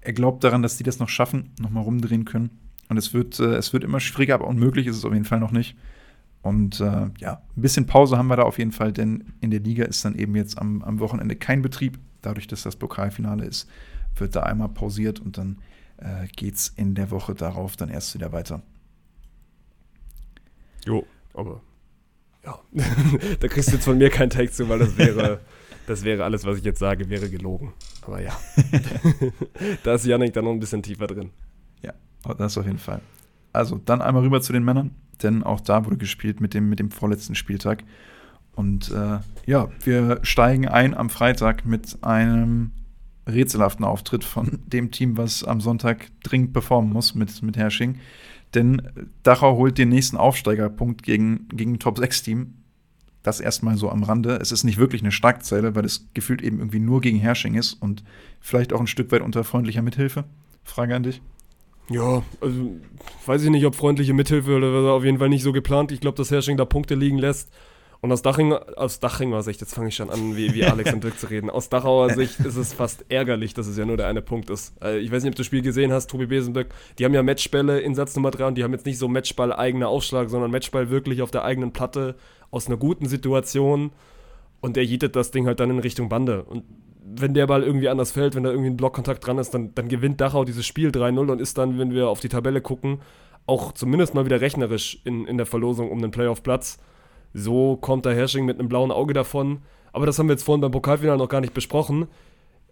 er 0.00 0.12
glaubt 0.12 0.42
daran, 0.44 0.62
dass 0.62 0.76
die 0.76 0.84
das 0.84 0.98
noch 0.98 1.08
schaffen, 1.08 1.50
nochmal 1.60 1.84
rumdrehen 1.84 2.24
können. 2.24 2.50
Und 2.88 2.96
es 2.96 3.14
wird, 3.14 3.38
äh, 3.38 3.54
es 3.54 3.72
wird 3.72 3.84
immer 3.84 4.00
schwieriger, 4.00 4.34
aber 4.34 4.48
unmöglich 4.48 4.86
ist 4.86 4.96
es 4.96 5.04
auf 5.04 5.12
jeden 5.12 5.24
Fall 5.24 5.40
noch 5.40 5.52
nicht. 5.52 5.76
Und 6.42 6.80
äh, 6.80 7.10
ja, 7.18 7.42
ein 7.56 7.62
bisschen 7.62 7.86
Pause 7.86 8.18
haben 8.18 8.28
wir 8.28 8.36
da 8.36 8.42
auf 8.42 8.58
jeden 8.58 8.72
Fall, 8.72 8.92
denn 8.92 9.32
in 9.40 9.50
der 9.50 9.60
Liga 9.60 9.84
ist 9.84 10.04
dann 10.04 10.14
eben 10.14 10.34
jetzt 10.34 10.58
am, 10.58 10.82
am 10.82 10.98
Wochenende 11.00 11.36
kein 11.36 11.62
Betrieb. 11.62 11.98
Dadurch, 12.22 12.46
dass 12.46 12.62
das 12.62 12.76
Pokalfinale 12.76 13.44
ist, 13.44 13.68
wird 14.16 14.34
da 14.34 14.42
einmal 14.42 14.68
pausiert 14.68 15.20
und 15.20 15.38
dann 15.38 15.58
äh, 15.98 16.26
geht 16.34 16.54
es 16.54 16.68
in 16.68 16.94
der 16.94 17.10
Woche 17.10 17.34
darauf 17.34 17.76
dann 17.76 17.90
erst 17.90 18.14
wieder 18.14 18.32
weiter. 18.32 18.62
Jo, 20.84 21.04
aber 21.34 21.60
ja, 22.48 22.58
da 23.40 23.48
kriegst 23.48 23.68
du 23.68 23.74
jetzt 23.74 23.84
von 23.84 23.98
mir 23.98 24.10
keinen 24.10 24.30
Text 24.30 24.56
zu, 24.56 24.68
weil 24.68 24.78
das 24.78 24.96
wäre, 24.96 25.40
das 25.86 26.04
wäre 26.04 26.24
alles, 26.24 26.44
was 26.44 26.58
ich 26.58 26.64
jetzt 26.64 26.78
sage, 26.78 27.08
wäre 27.08 27.28
gelogen. 27.28 27.72
Aber 28.02 28.20
ja, 28.20 28.38
da 29.82 29.94
ist 29.94 30.06
Janik 30.06 30.32
dann 30.32 30.44
noch 30.44 30.52
ein 30.52 30.60
bisschen 30.60 30.82
tiefer 30.82 31.06
drin. 31.06 31.30
Ja, 31.82 31.92
das 32.36 32.56
auf 32.58 32.64
jeden 32.64 32.78
Fall. 32.78 33.00
Also 33.52 33.80
dann 33.84 34.02
einmal 34.02 34.22
rüber 34.22 34.40
zu 34.40 34.52
den 34.52 34.64
Männern, 34.64 34.94
denn 35.22 35.42
auch 35.42 35.60
da 35.60 35.84
wurde 35.84 35.96
gespielt 35.96 36.40
mit 36.40 36.54
dem, 36.54 36.68
mit 36.68 36.78
dem 36.78 36.90
vorletzten 36.90 37.34
Spieltag. 37.34 37.84
Und 38.54 38.90
äh, 38.90 39.20
ja, 39.46 39.68
wir 39.84 40.20
steigen 40.22 40.68
ein 40.68 40.94
am 40.94 41.10
Freitag 41.10 41.64
mit 41.64 41.98
einem 42.02 42.72
rätselhaften 43.26 43.84
Auftritt 43.84 44.24
von 44.24 44.58
dem 44.66 44.90
Team, 44.90 45.16
was 45.16 45.44
am 45.44 45.60
Sonntag 45.60 46.08
dringend 46.22 46.52
performen 46.52 46.92
muss 46.92 47.14
mit, 47.14 47.42
mit 47.42 47.56
Hersching. 47.56 48.00
Denn 48.54 48.82
Dachau 49.22 49.56
holt 49.56 49.78
den 49.78 49.90
nächsten 49.90 50.16
Aufsteigerpunkt 50.16 51.02
gegen, 51.02 51.48
gegen 51.48 51.74
ein 51.74 51.78
Top-6-Team. 51.78 52.54
Das 53.22 53.40
erstmal 53.40 53.76
so 53.76 53.90
am 53.90 54.02
Rande. 54.02 54.38
Es 54.40 54.52
ist 54.52 54.64
nicht 54.64 54.78
wirklich 54.78 55.02
eine 55.02 55.12
Starkzeile, 55.12 55.74
weil 55.74 55.84
es 55.84 56.08
gefühlt 56.14 56.40
eben 56.40 56.58
irgendwie 56.58 56.78
nur 56.78 57.00
gegen 57.00 57.18
Hersching 57.18 57.54
ist 57.54 57.74
und 57.74 58.04
vielleicht 58.40 58.72
auch 58.72 58.80
ein 58.80 58.86
Stück 58.86 59.12
weit 59.12 59.22
unter 59.22 59.44
freundlicher 59.44 59.82
Mithilfe. 59.82 60.24
Frage 60.64 60.94
an 60.94 61.02
dich. 61.02 61.20
Ja, 61.90 62.22
also 62.40 62.76
weiß 63.26 63.42
ich 63.44 63.50
nicht, 63.50 63.64
ob 63.64 63.74
freundliche 63.74 64.12
Mithilfe 64.12 64.56
oder 64.56 64.92
auf 64.92 65.04
jeden 65.04 65.18
Fall 65.18 65.30
nicht 65.30 65.42
so 65.42 65.52
geplant. 65.52 65.90
Ich 65.90 66.00
glaube, 66.00 66.16
dass 66.16 66.30
Hersching 66.30 66.56
da 66.56 66.64
Punkte 66.64 66.94
liegen 66.94 67.18
lässt. 67.18 67.50
Und 68.00 68.12
aus, 68.12 68.22
Daching, 68.22 68.52
aus 68.52 69.00
Dachinger 69.00 69.42
Sicht, 69.42 69.60
jetzt 69.60 69.74
fange 69.74 69.88
ich 69.88 69.96
schon 69.96 70.08
an, 70.08 70.36
wie, 70.36 70.54
wie 70.54 70.64
Alex 70.64 70.92
und 70.92 71.02
Dirk 71.02 71.18
zu 71.18 71.28
reden. 71.30 71.50
Aus 71.50 71.68
Dachauer 71.68 72.10
Sicht 72.10 72.38
ist 72.40 72.56
es 72.56 72.72
fast 72.72 73.04
ärgerlich, 73.08 73.54
dass 73.54 73.66
es 73.66 73.76
ja 73.76 73.84
nur 73.84 73.96
der 73.96 74.06
eine 74.06 74.22
Punkt 74.22 74.50
ist. 74.50 74.80
Also 74.80 74.98
ich 74.98 75.10
weiß 75.10 75.24
nicht, 75.24 75.32
ob 75.32 75.34
du 75.34 75.40
das 75.40 75.46
Spiel 75.46 75.62
gesehen 75.62 75.92
hast, 75.92 76.08
Tobi 76.08 76.26
Besenberg. 76.26 76.68
Die 76.98 77.04
haben 77.04 77.14
ja 77.14 77.24
Matchbälle 77.24 77.80
in 77.80 77.96
Satz 77.96 78.14
Nummer 78.14 78.30
3 78.30 78.46
und 78.46 78.54
die 78.54 78.62
haben 78.62 78.72
jetzt 78.72 78.86
nicht 78.86 78.98
so 78.98 79.08
Matchball 79.08 79.52
eigener 79.52 79.88
Aufschlag, 79.88 80.30
sondern 80.30 80.52
Matchball 80.52 80.90
wirklich 80.90 81.22
auf 81.22 81.32
der 81.32 81.42
eigenen 81.44 81.72
Platte 81.72 82.14
aus 82.52 82.68
einer 82.68 82.76
guten 82.76 83.08
Situation. 83.08 83.90
Und 84.60 84.76
er 84.76 84.84
jietet 84.84 85.16
das 85.16 85.32
Ding 85.32 85.46
halt 85.46 85.58
dann 85.58 85.70
in 85.70 85.80
Richtung 85.80 86.08
Bande. 86.08 86.44
Und 86.44 86.62
wenn 87.04 87.34
der 87.34 87.48
Ball 87.48 87.64
irgendwie 87.64 87.88
anders 87.88 88.12
fällt, 88.12 88.36
wenn 88.36 88.44
da 88.44 88.50
irgendwie 88.50 88.70
ein 88.70 88.76
Blockkontakt 88.76 89.26
dran 89.26 89.38
ist, 89.38 89.50
dann, 89.54 89.74
dann 89.74 89.88
gewinnt 89.88 90.20
Dachau 90.20 90.44
dieses 90.44 90.66
Spiel 90.66 90.90
3-0 90.90 91.32
und 91.32 91.40
ist 91.40 91.58
dann, 91.58 91.78
wenn 91.78 91.92
wir 91.92 92.08
auf 92.08 92.20
die 92.20 92.28
Tabelle 92.28 92.60
gucken, 92.60 93.00
auch 93.46 93.72
zumindest 93.72 94.14
mal 94.14 94.24
wieder 94.24 94.40
rechnerisch 94.40 95.00
in, 95.04 95.26
in 95.26 95.36
der 95.36 95.46
Verlosung 95.46 95.90
um 95.90 96.00
den 96.00 96.12
Playoff-Platz. 96.12 96.78
So 97.38 97.76
kommt 97.76 98.04
der 98.04 98.14
Hersching 98.14 98.44
mit 98.44 98.58
einem 98.58 98.68
blauen 98.68 98.90
Auge 98.90 99.14
davon. 99.14 99.60
Aber 99.92 100.06
das 100.06 100.18
haben 100.18 100.28
wir 100.28 100.34
jetzt 100.34 100.44
vorhin 100.44 100.60
beim 100.60 100.70
Pokalfinale 100.70 101.18
noch 101.18 101.28
gar 101.28 101.40
nicht 101.40 101.54
besprochen. 101.54 102.08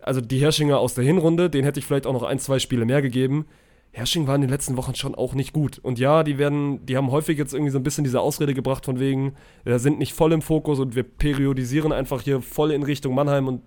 Also 0.00 0.20
die 0.20 0.38
Herschinger 0.38 0.78
aus 0.78 0.94
der 0.94 1.04
Hinrunde, 1.04 1.50
denen 1.50 1.64
hätte 1.64 1.80
ich 1.80 1.86
vielleicht 1.86 2.06
auch 2.06 2.12
noch 2.12 2.22
ein, 2.22 2.38
zwei 2.38 2.58
Spiele 2.58 2.84
mehr 2.84 3.02
gegeben. 3.02 3.46
Hersching 3.92 4.26
war 4.26 4.34
in 4.34 4.42
den 4.42 4.50
letzten 4.50 4.76
Wochen 4.76 4.94
schon 4.94 5.14
auch 5.14 5.34
nicht 5.34 5.52
gut. 5.52 5.78
Und 5.78 5.98
ja, 5.98 6.22
die 6.22 6.36
werden, 6.36 6.84
die 6.84 6.96
haben 6.96 7.10
häufig 7.10 7.38
jetzt 7.38 7.54
irgendwie 7.54 7.70
so 7.70 7.78
ein 7.78 7.82
bisschen 7.82 8.04
diese 8.04 8.20
Ausrede 8.20 8.52
gebracht 8.52 8.84
von 8.84 9.00
wegen, 9.00 9.34
wir 9.64 9.78
sind 9.78 9.98
nicht 9.98 10.12
voll 10.12 10.32
im 10.32 10.42
Fokus 10.42 10.78
und 10.78 10.94
wir 10.94 11.02
periodisieren 11.02 11.92
einfach 11.92 12.20
hier 12.20 12.42
voll 12.42 12.72
in 12.72 12.82
Richtung 12.82 13.14
Mannheim 13.14 13.48
und 13.48 13.62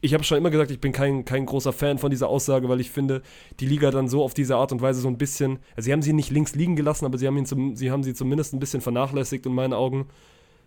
ich 0.00 0.14
habe 0.14 0.24
schon 0.24 0.38
immer 0.38 0.50
gesagt, 0.50 0.70
ich 0.70 0.80
bin 0.80 0.92
kein, 0.92 1.24
kein 1.24 1.46
großer 1.46 1.72
Fan 1.72 1.98
von 1.98 2.10
dieser 2.10 2.28
Aussage, 2.28 2.68
weil 2.68 2.80
ich 2.80 2.90
finde, 2.90 3.22
die 3.60 3.66
Liga 3.66 3.90
dann 3.90 4.08
so 4.08 4.22
auf 4.22 4.34
diese 4.34 4.56
Art 4.56 4.72
und 4.72 4.80
Weise 4.80 5.00
so 5.00 5.08
ein 5.08 5.18
bisschen, 5.18 5.58
also 5.76 5.86
sie 5.86 5.92
haben 5.92 6.02
sie 6.02 6.12
nicht 6.12 6.30
links 6.30 6.54
liegen 6.54 6.76
gelassen, 6.76 7.04
aber 7.04 7.18
sie 7.18 7.26
haben, 7.26 7.36
ihn 7.36 7.46
zum, 7.46 7.76
sie, 7.76 7.90
haben 7.90 8.02
sie 8.02 8.14
zumindest 8.14 8.54
ein 8.54 8.60
bisschen 8.60 8.80
vernachlässigt 8.80 9.44
in 9.44 9.54
meinen 9.54 9.74
Augen. 9.74 10.06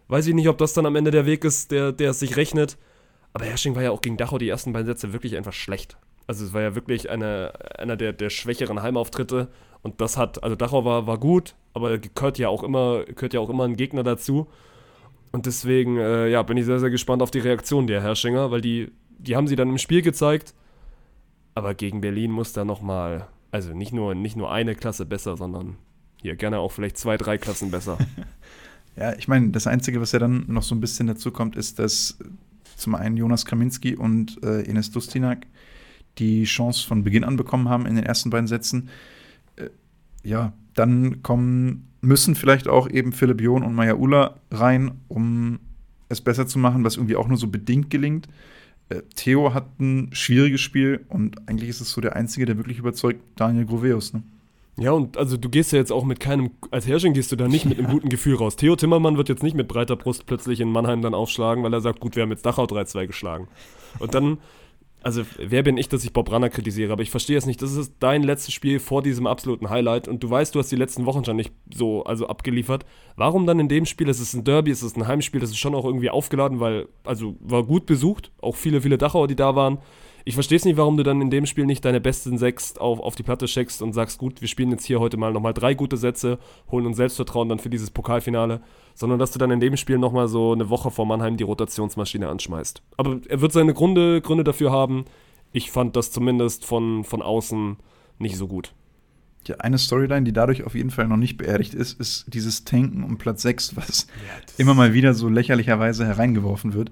Weiß 0.08 0.28
ich 0.28 0.36
nicht, 0.36 0.50
ob 0.50 0.58
das 0.58 0.74
dann 0.74 0.86
am 0.86 0.96
Ende 0.96 1.12
der 1.12 1.26
Weg 1.26 1.44
ist, 1.46 1.72
der, 1.72 1.92
der 1.92 2.12
es 2.12 2.20
sich 2.20 2.36
rechnet. 2.36 2.78
Aber 3.34 3.46
Hersching 3.46 3.76
war 3.76 3.82
ja 3.82 3.92
auch 3.92 4.02
gegen 4.02 4.18
Dachau 4.18 4.38
die 4.38 4.50
ersten 4.50 4.74
beiden 4.74 4.86
Sätze 4.86 5.14
wirklich 5.14 5.36
einfach 5.36 5.54
schlecht. 5.54 5.98
Also 6.28 6.46
es 6.46 6.54
war 6.54 6.62
ja 6.62 6.76
wirklich 6.76 7.10
eine, 7.10 7.54
einer 7.78 7.98
der, 7.98 8.14
der 8.14 8.30
schwächeren 8.30 8.82
Heimauftritte. 8.84 9.48
Und 9.82 10.00
das 10.00 10.18
hat, 10.18 10.44
also 10.44 10.56
Dachau 10.56 10.86
war, 10.86 11.08
war 11.08 11.18
gut, 11.18 11.56
aber 11.74 11.98
gehört 11.98 12.38
ja 12.38 12.50
auch 12.50 12.64
immer, 12.64 13.04
gehört 13.06 13.34
ja 13.34 13.40
auch 13.40 13.50
immer 13.50 13.64
ein 13.64 13.76
Gegner 13.76 14.04
dazu. 14.04 14.48
Und 15.32 15.48
deswegen, 15.48 15.98
äh, 15.98 16.30
ja, 16.30 16.44
bin 16.44 16.58
ich 16.58 16.66
sehr, 16.66 16.80
sehr 16.80 16.92
gespannt 16.92 17.24
auf 17.24 17.32
die 17.32 17.40
Reaktion 17.40 17.88
der 17.88 18.02
Herrschinger, 18.02 18.52
weil 18.52 18.62
die 18.62 18.92
die 19.24 19.36
haben 19.36 19.48
sie 19.48 19.56
dann 19.56 19.70
im 19.70 19.78
Spiel 19.78 20.02
gezeigt. 20.02 20.54
Aber 21.56 21.74
gegen 21.74 22.02
Berlin 22.02 22.32
muss 22.32 22.54
da 22.54 22.66
nochmal, 22.66 23.28
also 23.52 23.74
nicht 23.74 23.94
nur, 23.94 24.16
nicht 24.16 24.36
nur 24.36 24.52
eine 24.52 24.76
Klasse 24.76 25.06
besser, 25.06 25.38
sondern 25.38 25.78
hier 26.22 26.36
gerne 26.36 26.60
auch 26.60 26.72
vielleicht 26.72 26.98
zwei, 26.98 27.18
drei 27.18 27.38
Klassen 27.38 27.70
besser. 27.70 27.98
ja, 28.96 29.14
ich 29.14 29.28
meine, 29.28 29.50
das 29.50 29.68
Einzige, 29.68 30.02
was 30.02 30.12
ja 30.14 30.20
dann 30.20 30.46
noch 30.48 30.64
so 30.64 30.74
ein 30.74 30.82
bisschen 30.82 31.08
dazu 31.08 31.32
kommt, 31.32 31.56
ist, 31.56 31.80
dass 31.80 32.18
zum 32.76 32.96
einen 32.96 33.18
Jonas 33.18 33.46
Kraminski 33.46 33.96
und 33.96 34.42
äh, 34.44 34.62
Ines 34.62 34.92
Dustinak 34.92 35.46
die 36.18 36.44
Chance 36.44 36.88
von 36.88 37.04
Beginn 37.04 37.24
an 37.24 37.38
bekommen 37.38 37.70
haben 37.70 37.86
in 37.86 37.96
den 37.96 38.06
ersten 38.06 38.30
beiden 38.30 38.48
Sätzen. 38.48 38.90
Äh, 39.56 39.70
ja, 40.24 40.54
dann 40.74 41.22
kommen, 41.22 41.88
müssen 42.02 42.36
vielleicht 42.36 42.68
auch 42.68 42.90
eben 42.90 43.12
Philipp 43.12 43.42
John 43.42 43.64
und 43.64 43.76
Maya 43.76 43.96
Ula 43.96 44.40
rein, 44.52 45.00
um 45.08 45.60
es 46.10 46.22
besser 46.22 46.48
zu 46.48 46.60
machen, 46.60 46.84
was 46.84 46.96
irgendwie 46.96 47.16
auch 47.16 47.28
nur 47.28 47.38
so 47.38 47.48
bedingt 47.48 47.90
gelingt. 47.90 48.28
Äh, 48.94 49.04
Theo 49.16 49.54
hat 49.54 49.80
ein 49.80 50.10
schwieriges 50.14 50.62
Spiel 50.62 51.06
und 51.10 51.38
eigentlich 51.48 51.70
ist 51.70 51.82
es 51.82 51.92
so 51.92 52.02
der 52.02 52.16
Einzige, 52.16 52.46
der 52.46 52.58
wirklich 52.58 52.80
überzeugt, 52.80 53.22
Daniel 53.36 53.66
Groveus. 53.66 54.14
Ne? 54.14 54.24
Ja, 54.78 54.92
und 54.92 55.18
also 55.18 55.38
du 55.38 55.50
gehst 55.50 55.72
ja 55.72 55.78
jetzt 55.78 55.92
auch 55.92 56.04
mit 56.04 56.20
keinem, 56.20 56.52
als 56.72 56.88
Herrsching 56.88 57.14
gehst 57.14 57.32
du 57.32 57.36
da 57.36 57.48
nicht 57.48 57.66
mit 57.66 57.78
einem 57.78 57.90
guten 57.90 58.10
Gefühl 58.10 58.36
raus. 58.36 58.56
Theo 58.56 58.76
Timmermann 58.76 59.18
wird 59.18 59.30
jetzt 59.30 59.44
nicht 59.44 59.56
mit 59.56 59.68
breiter 59.68 59.96
Brust 59.96 60.26
plötzlich 60.26 60.60
in 60.60 60.72
Mannheim 60.72 61.02
dann 61.02 61.14
aufschlagen, 61.14 61.64
weil 61.64 61.74
er 61.74 61.82
sagt, 61.82 62.00
gut, 62.00 62.16
wir 62.16 62.24
haben 62.24 62.32
jetzt 62.32 62.46
Dachau 62.46 62.64
3-2 62.64 63.08
geschlagen. 63.08 63.48
Und 64.00 64.16
dann, 64.16 64.40
also 65.04 65.24
wer 65.38 65.64
bin 65.64 65.78
ich, 65.78 65.90
dass 65.90 66.04
ich 66.04 66.14
Bob 66.14 66.32
Ranner 66.32 66.50
kritisiere, 66.50 66.94
aber 66.94 67.04
ich 67.04 67.12
verstehe 67.12 67.38
es 67.38 67.46
nicht. 67.46 67.62
Das 67.62 67.74
ist 67.74 67.94
dein 68.00 68.24
letztes 68.24 68.54
Spiel 68.54 68.80
vor 68.80 69.04
diesem 69.04 69.28
absoluten 69.28 69.70
Highlight 69.70 70.08
und 70.08 70.24
du 70.24 70.30
weißt, 70.30 70.56
du 70.56 70.60
hast 70.60 70.72
die 70.72 70.78
letzten 70.78 71.06
Wochen 71.06 71.26
schon 71.26 71.36
nicht 71.36 71.52
so 71.74 72.04
also 72.06 72.28
abgeliefert. 72.28 72.86
Warum 73.16 73.46
dann 73.46 73.60
in 73.60 73.68
dem 73.68 73.86
Spiel? 73.86 74.10
Es 74.10 74.20
ist 74.20 74.34
ein 74.34 74.44
Derby, 74.44 74.72
es 74.72 74.82
ist 74.82 74.98
ein 74.98 75.08
Heimspiel, 75.08 75.42
das 75.42 75.52
ist 75.52 75.60
schon 75.60 75.76
auch 75.76 75.86
irgendwie 75.86 76.10
aufgeladen, 76.10 76.60
weil, 76.60 76.88
also 77.04 77.36
war 77.42 77.64
gut 77.64 77.86
besucht, 77.86 78.32
auch 78.42 78.56
viele, 78.56 78.82
viele 78.82 78.98
Dachauer, 78.98 79.28
die 79.28 79.36
da 79.36 79.56
waren 79.56 79.80
ich 80.26 80.36
verstehe 80.36 80.56
es 80.56 80.66
nicht, 80.66 80.78
warum 80.78 80.96
du 80.96 81.04
dann 81.04 81.22
in 81.22 81.30
dem 81.30 81.46
Spiel 81.46 81.66
nicht 81.66 81.84
deine 81.84 82.00
besten 82.00 82.38
sechs 82.38 82.78
auf, 82.78 83.00
auf 83.00 83.16
die 83.16 83.24
Platte 83.24 83.46
checkst 83.46 83.82
und 83.82 83.94
sagst, 83.94 84.20
gut, 84.20 84.42
wir 84.42 84.48
spielen 84.48 84.72
jetzt 84.72 84.86
hier 84.86 85.00
heute 85.00 85.18
mal 85.18 85.34
nochmal 85.34 85.54
drei 85.54 85.74
gute 85.74 85.98
Sätze, 85.98 86.40
holen 86.72 86.86
uns 86.86 86.98
Selbstvertrauen 86.98 87.50
dann 87.50 87.60
für 87.60 87.70
dieses 87.70 87.92
Pokalfinale, 87.92 88.62
sondern 88.96 89.20
dass 89.20 89.32
du 89.32 89.40
dann 89.40 89.52
in 89.52 89.60
dem 89.60 89.76
Spiel 89.76 89.98
nochmal 89.98 90.28
so 90.28 90.54
eine 90.54 90.70
Woche 90.70 90.92
vor 90.92 91.06
Mannheim 91.06 91.36
die 91.36 91.44
Rotationsmaschine 91.44 92.30
anschmeißt. 92.30 92.82
Aber 92.98 93.20
er 93.28 93.42
wird 93.42 93.52
seine 93.52 93.74
Gründe, 93.74 94.22
Gründe 94.22 94.44
dafür 94.44 94.72
haben. 94.72 95.06
Ich 95.52 95.72
fand 95.72 95.96
das 95.96 96.12
zumindest 96.12 96.66
von, 96.66 97.04
von 97.04 97.22
außen 97.22 97.78
nicht 98.18 98.38
so 98.38 98.48
gut. 98.48 98.74
Ja, 99.46 99.58
eine 99.58 99.78
Storyline, 99.78 100.24
die 100.24 100.32
dadurch 100.32 100.64
auf 100.64 100.74
jeden 100.74 100.90
Fall 100.90 101.10
noch 101.10 101.18
nicht 101.18 101.36
beerdigt 101.36 101.74
ist, 101.74 102.00
ist 102.00 102.34
dieses 102.34 102.64
Tanken 102.64 103.04
um 103.04 103.18
Platz 103.18 103.42
6, 103.42 103.76
was 103.76 104.08
ja, 104.26 104.56
immer 104.58 104.74
mal 104.74 104.94
wieder 104.94 105.14
so 105.14 105.28
lächerlicherweise 105.28 106.06
hereingeworfen 106.06 106.74
wird. 106.74 106.92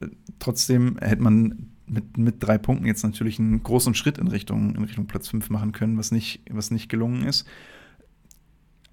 Äh, 0.00 0.06
trotzdem 0.38 0.96
hätte 0.98 1.22
man 1.22 1.69
mit, 1.90 2.16
mit 2.16 2.36
drei 2.38 2.56
Punkten 2.56 2.86
jetzt 2.86 3.02
natürlich 3.02 3.38
einen 3.38 3.62
großen 3.62 3.94
Schritt 3.94 4.18
in 4.18 4.28
Richtung, 4.28 4.76
in 4.76 4.84
Richtung 4.84 5.06
Platz 5.06 5.28
5 5.28 5.50
machen 5.50 5.72
können, 5.72 5.98
was 5.98 6.12
nicht, 6.12 6.42
was 6.50 6.70
nicht 6.70 6.88
gelungen 6.88 7.24
ist. 7.24 7.46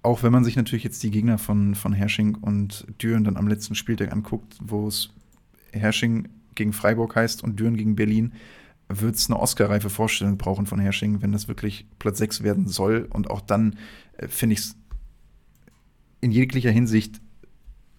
Auch 0.02 0.22
wenn 0.22 0.32
man 0.32 0.44
sich 0.44 0.56
natürlich 0.56 0.84
jetzt 0.84 1.02
die 1.02 1.10
Gegner 1.10 1.38
von, 1.38 1.74
von 1.74 1.92
Hersching 1.92 2.34
und 2.34 2.86
Düren 3.00 3.24
dann 3.24 3.36
am 3.36 3.48
letzten 3.48 3.74
Spieltag 3.74 4.12
anguckt, 4.12 4.56
wo 4.60 4.88
es 4.88 5.10
Hersching 5.72 6.28
gegen 6.54 6.72
Freiburg 6.72 7.14
heißt 7.14 7.42
und 7.42 7.58
Düren 7.60 7.76
gegen 7.76 7.96
Berlin, 7.96 8.32
wird 8.88 9.16
es 9.16 9.28
eine 9.28 9.38
Oscar-reife 9.38 9.90
Vorstellung 9.90 10.38
brauchen 10.38 10.66
von 10.66 10.80
Hersching, 10.80 11.20
wenn 11.22 11.32
das 11.32 11.46
wirklich 11.46 11.86
Platz 11.98 12.18
6 12.18 12.42
werden 12.42 12.68
soll. 12.68 13.06
Und 13.10 13.30
auch 13.30 13.40
dann 13.40 13.76
äh, 14.16 14.28
finde 14.28 14.54
ich 14.54 14.60
es 14.60 14.76
in 16.20 16.32
jeglicher 16.32 16.70
Hinsicht 16.70 17.20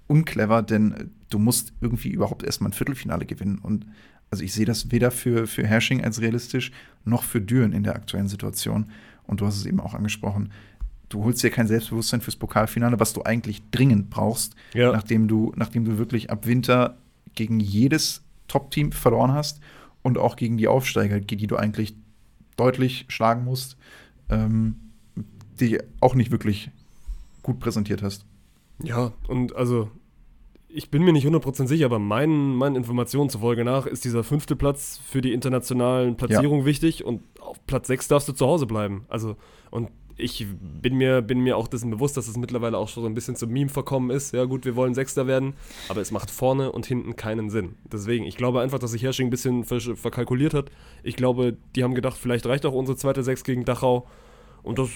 unclever, 0.08 0.64
denn 0.64 1.12
du 1.30 1.38
musst 1.38 1.74
irgendwie 1.80 2.10
überhaupt 2.10 2.44
erstmal 2.44 2.72
ein 2.72 2.74
Viertelfinale 2.74 3.26
gewinnen. 3.26 3.60
Und 3.60 3.86
also 4.32 4.44
ich 4.44 4.54
sehe 4.54 4.66
das 4.66 4.92
weder 4.92 5.12
für, 5.12 5.48
für 5.48 5.66
Hersching 5.66 6.04
als 6.04 6.22
realistisch, 6.22 6.72
noch 7.06 7.24
für 7.24 7.42
Düren 7.42 7.74
in 7.74 7.84
der 7.84 7.96
aktuellen 7.96 8.28
Situation. 8.28 8.92
Und 9.26 9.42
du 9.42 9.46
hast 9.46 9.58
es 9.58 9.66
eben 9.66 9.80
auch 9.80 9.94
angesprochen. 9.94 10.52
Du 11.10 11.24
holst 11.24 11.42
dir 11.42 11.50
kein 11.50 11.68
Selbstbewusstsein 11.68 12.22
fürs 12.22 12.36
Pokalfinale, 12.36 13.00
was 13.00 13.14
du 13.14 13.24
eigentlich 13.24 13.62
dringend 13.72 14.10
brauchst, 14.10 14.56
ja. 14.74 14.92
nachdem, 14.92 15.28
du, 15.28 15.54
nachdem 15.56 15.86
du 15.86 15.98
wirklich 15.98 16.30
ab 16.30 16.46
Winter 16.46 16.98
gegen 17.34 17.60
jedes 17.60 18.24
Top-Team 18.48 18.92
verloren 18.92 19.32
hast 19.32 19.60
und 20.04 20.18
auch 20.18 20.36
gegen 20.36 20.58
die 20.58 20.68
Aufsteiger, 20.68 21.20
die 21.20 21.48
du 21.48 21.56
eigentlich 21.56 21.96
deutlich 22.58 23.06
schlagen 23.08 23.44
musst, 23.44 23.78
ähm, 24.30 24.76
die 25.60 25.80
auch 26.00 26.14
nicht 26.14 26.32
wirklich 26.32 26.70
gut 27.42 27.60
präsentiert 27.60 28.04
hast. 28.04 28.26
Ja, 28.84 29.14
und 29.28 29.56
also 29.56 29.90
ich 30.70 30.92
bin 30.92 31.04
mir 31.04 31.14
nicht 31.14 31.26
100% 31.26 31.68
sicher, 31.68 31.86
aber 31.86 32.00
meinen, 32.00 32.56
meinen 32.56 32.76
Informationen 32.76 33.30
zufolge 33.30 33.66
nach 33.66 33.86
ist 33.86 34.06
dieser 34.06 34.24
fünfte 34.24 34.56
Platz 34.56 35.00
für 35.04 35.22
die 35.22 35.34
internationalen 35.34 36.16
Platzierungen 36.16 36.62
ja. 36.62 36.66
wichtig 36.66 37.04
und 37.04 37.22
auf 37.40 37.58
Platz 37.66 37.88
6 37.88 38.08
darfst 38.08 38.30
du 38.30 38.34
zu 38.34 38.46
Hause 38.46 38.68
bleiben. 38.68 39.06
Also, 39.10 39.36
und 39.72 39.90
ich 40.16 40.46
bin 40.82 40.96
mir, 40.96 41.22
bin 41.22 41.40
mir 41.40 41.58
auch 41.58 41.68
dessen 41.68 41.90
bewusst, 41.90 42.18
dass 42.18 42.28
es 42.28 42.38
mittlerweile 42.38 42.78
auch 42.78 42.90
schon 42.90 43.04
so 43.04 43.10
ein 43.10 43.16
bisschen 43.16 43.36
zum 43.36 43.52
Meme 43.52 43.70
verkommen 43.70 44.12
ist. 44.12 44.34
Ja, 44.34 44.46
gut, 44.46 44.66
wir 44.66 44.76
wollen 44.76 44.94
Sechster 44.94 45.28
werden, 45.28 45.54
aber 45.88 46.02
es 46.02 46.12
macht 46.12 46.30
vorne 46.30 46.72
und 46.72 46.86
hinten 46.86 47.16
keinen 47.16 47.50
Sinn. 47.50 47.76
Deswegen, 47.92 48.26
ich 48.26 48.38
glaube 48.38 48.62
einfach, 48.62 48.80
dass 48.80 48.92
sich 48.92 49.02
Hersching 49.02 49.28
ein 49.28 49.32
bisschen 49.32 49.64
verkalkuliert 49.64 50.54
hat. 50.54 50.70
Ich 51.04 51.16
glaube, 51.16 51.58
die 51.76 51.84
haben 51.84 51.96
gedacht, 51.96 52.18
vielleicht 52.18 52.46
reicht 52.46 52.66
auch 52.66 52.74
unsere 52.74 52.98
zweite 52.98 53.24
Sechs 53.24 53.44
gegen 53.44 53.66
Dachau. 53.66 54.08
Und 54.62 54.78
das 54.78 54.90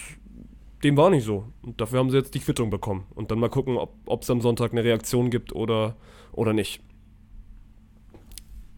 dem 0.83 0.97
war 0.97 1.09
nicht 1.09 1.23
so. 1.23 1.45
Und 1.61 1.79
dafür 1.79 1.99
haben 1.99 2.09
sie 2.09 2.17
jetzt 2.17 2.33
die 2.33 2.39
Quittung 2.39 2.69
bekommen. 2.69 3.05
Und 3.15 3.31
dann 3.31 3.39
mal 3.39 3.49
gucken, 3.49 3.77
ob 3.77 4.21
es 4.21 4.29
am 4.29 4.41
Sonntag 4.41 4.71
eine 4.71 4.83
Reaktion 4.83 5.29
gibt 5.29 5.53
oder, 5.53 5.95
oder 6.31 6.53
nicht. 6.53 6.81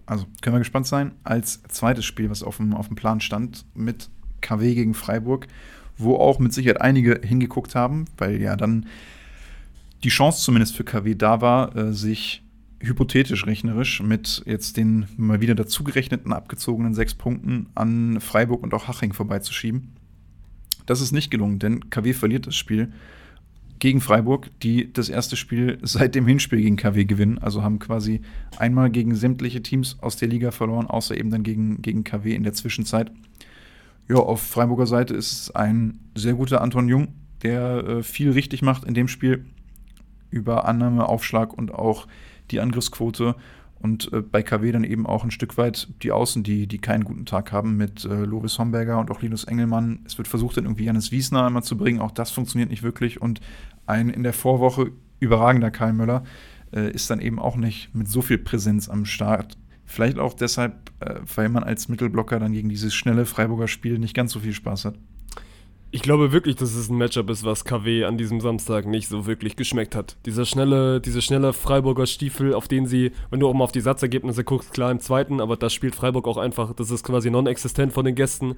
Also 0.06 0.26
können 0.42 0.56
wir 0.56 0.60
gespannt 0.60 0.88
sein. 0.88 1.14
Als 1.24 1.64
zweites 1.64 2.06
Spiel, 2.06 2.30
was 2.30 2.44
auf 2.44 2.58
dem, 2.58 2.74
auf 2.74 2.88
dem 2.88 2.96
Plan 2.96 3.22
stand, 3.22 3.66
mit 3.74 4.10
KW 4.42 4.76
gegen 4.76 4.94
Freiburg, 4.94 5.48
wo 5.98 6.16
auch 6.16 6.40
mit 6.40 6.54
Sicherheit 6.54 6.82
einige 6.82 7.22
hingeguckt 7.24 7.74
haben, 7.74 8.06
weil 8.18 8.42
ja 8.42 8.56
dann 8.56 8.86
die 10.04 10.10
Chance 10.10 10.44
zumindest 10.44 10.76
für 10.76 10.84
KW 10.84 11.16
da 11.16 11.42
war, 11.42 11.76
äh, 11.76 11.94
sich 11.94 12.44
hypothetisch 12.80 13.48
rechnerisch 13.48 14.04
mit 14.04 14.44
jetzt 14.46 14.78
den 14.78 15.08
mal 15.18 15.42
wieder 15.42 15.56
dazugerechneten 15.56 16.34
abgezogenen 16.34 16.94
sechs 16.94 17.16
Punkten 17.16 17.68
an 17.74 18.22
Freiburg 18.22 18.62
und 18.62 18.74
auch 18.74 18.88
Haching 18.88 19.14
vorbeizuschieben. 19.14 19.94
Das 20.86 21.02
ist 21.02 21.12
nicht 21.12 21.32
gelungen, 21.32 21.60
denn 21.60 21.90
KW 21.90 22.14
verliert 22.14 22.48
das 22.48 22.56
Spiel 22.56 22.92
gegen 23.80 24.02
Freiburg, 24.02 24.50
die 24.62 24.92
das 24.92 25.10
erste 25.10 25.36
Spiel 25.36 25.78
seit 25.82 26.16
dem 26.16 26.28
Hinspiel 26.28 26.62
gegen 26.62 26.78
KW 26.78 27.06
gewinnen. 27.06 27.38
Also 27.40 27.62
haben 27.62 27.80
quasi 27.80 28.22
einmal 28.58 28.90
gegen 28.90 29.16
sämtliche 29.16 29.62
Teams 29.62 29.98
aus 30.02 30.16
der 30.16 30.30
Liga 30.30 30.52
verloren, 30.52 30.88
außer 30.88 31.18
eben 31.18 31.30
dann 31.30 31.44
gegen, 31.44 31.82
gegen 31.82 32.04
KW 32.04 32.34
in 32.34 32.44
der 32.44 32.54
Zwischenzeit. 32.54 33.12
Ja, 34.08 34.18
auf 34.18 34.42
Freiburger 34.42 34.88
Seite 34.88 35.14
ist 35.14 35.32
es 35.32 35.56
ein 35.56 36.00
sehr 36.14 36.36
guter 36.36 36.62
Anton 36.62 36.88
Jung, 36.88 37.10
der 37.42 37.84
äh, 37.84 38.04
viel 38.04 38.32
richtig 38.32 38.62
macht 38.62 38.86
in 38.86 38.94
dem 38.94 39.08
Spiel 39.08 39.46
über 40.30 40.68
Annahme, 40.68 41.08
Aufschlag 41.08 41.54
und 41.54 41.74
auch 41.74 42.08
die 42.52 42.60
Angriffsquote. 42.60 43.36
Und 43.80 44.12
äh, 44.14 44.22
bei 44.22 44.42
KW 44.42 44.72
dann 44.72 44.84
eben 44.84 45.06
auch 45.06 45.24
ein 45.24 45.32
Stück 45.32 45.58
weit 45.58 45.90
die 46.02 46.12
Außen, 46.12 46.44
die, 46.44 46.68
die 46.68 46.80
keinen 46.80 47.04
guten 47.04 47.26
Tag 47.26 47.52
haben 47.52 47.78
mit 47.78 48.06
äh, 48.06 48.24
Loris 48.24 48.58
Homberger 48.58 49.00
und 49.00 49.12
auch 49.12 49.22
Linus 49.22 49.44
Engelmann. 49.44 50.00
Es 50.06 50.18
wird 50.18 50.28
versucht, 50.28 50.58
dann 50.58 50.66
irgendwie 50.66 50.86
Janis 50.86 51.12
Wiesner 51.12 51.46
einmal 51.46 51.64
zu 51.64 51.78
bringen. 51.78 52.00
Auch 52.00 52.12
das 52.12 52.32
funktioniert 52.32 52.70
nicht 52.70 52.84
wirklich. 52.84 53.22
Und 53.22 53.42
ein 53.86 54.10
in 54.10 54.24
der 54.24 54.34
Vorwoche 54.34 54.92
überragender 55.20 55.72
Karl 55.72 55.94
Möller 55.94 56.24
äh, 56.74 56.92
ist 56.92 57.10
dann 57.10 57.20
eben 57.20 57.40
auch 57.40 57.58
nicht 57.58 57.94
mit 57.94 58.08
so 58.08 58.22
viel 58.22 58.38
Präsenz 58.38 58.90
am 58.90 59.06
Start. 59.06 59.58
Vielleicht 59.86 60.18
auch 60.18 60.34
deshalb, 60.34 60.92
äh, 61.00 61.20
weil 61.36 61.50
man 61.50 61.64
als 61.64 61.88
Mittelblocker 61.88 62.40
dann 62.40 62.54
gegen 62.54 62.70
dieses 62.70 62.94
schnelle 62.94 63.26
Freiburger 63.26 63.68
Spiel 63.68 64.00
nicht 64.00 64.16
ganz 64.16 64.32
so 64.32 64.40
viel 64.40 64.54
Spaß 64.54 64.86
hat. 64.86 64.96
Ich 65.96 66.02
glaube 66.02 66.34
wirklich, 66.34 66.58
dass 66.58 66.76
es 66.76 66.90
ein 66.90 66.98
Matchup 66.98 67.30
ist, 67.30 67.46
was 67.46 67.64
KW 67.64 68.04
an 68.04 68.18
diesem 68.18 68.42
Samstag 68.42 68.86
nicht 68.86 69.08
so 69.08 69.28
wirklich 69.28 69.56
geschmeckt 69.56 69.96
hat. 69.96 70.18
Dieser 70.26 70.44
schnelle, 70.44 71.00
diese 71.00 71.22
schnelle 71.22 71.54
Freiburger 71.54 72.06
Stiefel, 72.06 72.54
auf 72.54 72.68
den 72.68 72.86
sie, 72.86 73.14
wenn 73.30 73.40
du 73.40 73.48
auch 73.48 73.54
mal 73.54 73.64
auf 73.64 73.72
die 73.72 73.80
Satzergebnisse 73.80 74.44
guckst, 74.44 74.74
klar 74.74 74.92
im 74.92 75.00
zweiten, 75.00 75.40
aber 75.40 75.56
das 75.56 75.74
spielt 75.74 75.96
Freiburg 75.96 76.28
auch 76.28 76.36
einfach, 76.36 76.74
das 76.74 76.92
ist 76.92 77.06
quasi 77.06 77.32
non-existent 77.32 77.94
von 77.94 78.04
den 78.04 78.14
Gästen. 78.14 78.58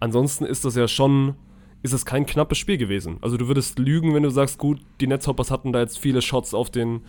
Ansonsten 0.00 0.46
ist 0.46 0.64
das 0.64 0.76
ja 0.76 0.88
schon, 0.88 1.34
ist 1.82 1.92
es 1.92 2.06
kein 2.06 2.24
knappes 2.24 2.56
Spiel 2.56 2.78
gewesen. 2.78 3.18
Also 3.20 3.36
du 3.36 3.48
würdest 3.48 3.78
lügen, 3.78 4.14
wenn 4.14 4.22
du 4.22 4.30
sagst, 4.30 4.56
gut, 4.56 4.80
die 5.02 5.08
Netzhoppers 5.08 5.50
hatten 5.50 5.74
da 5.74 5.80
jetzt 5.80 5.98
viele 5.98 6.22
Shots 6.22 6.54
auf 6.54 6.70
den, 6.70 7.02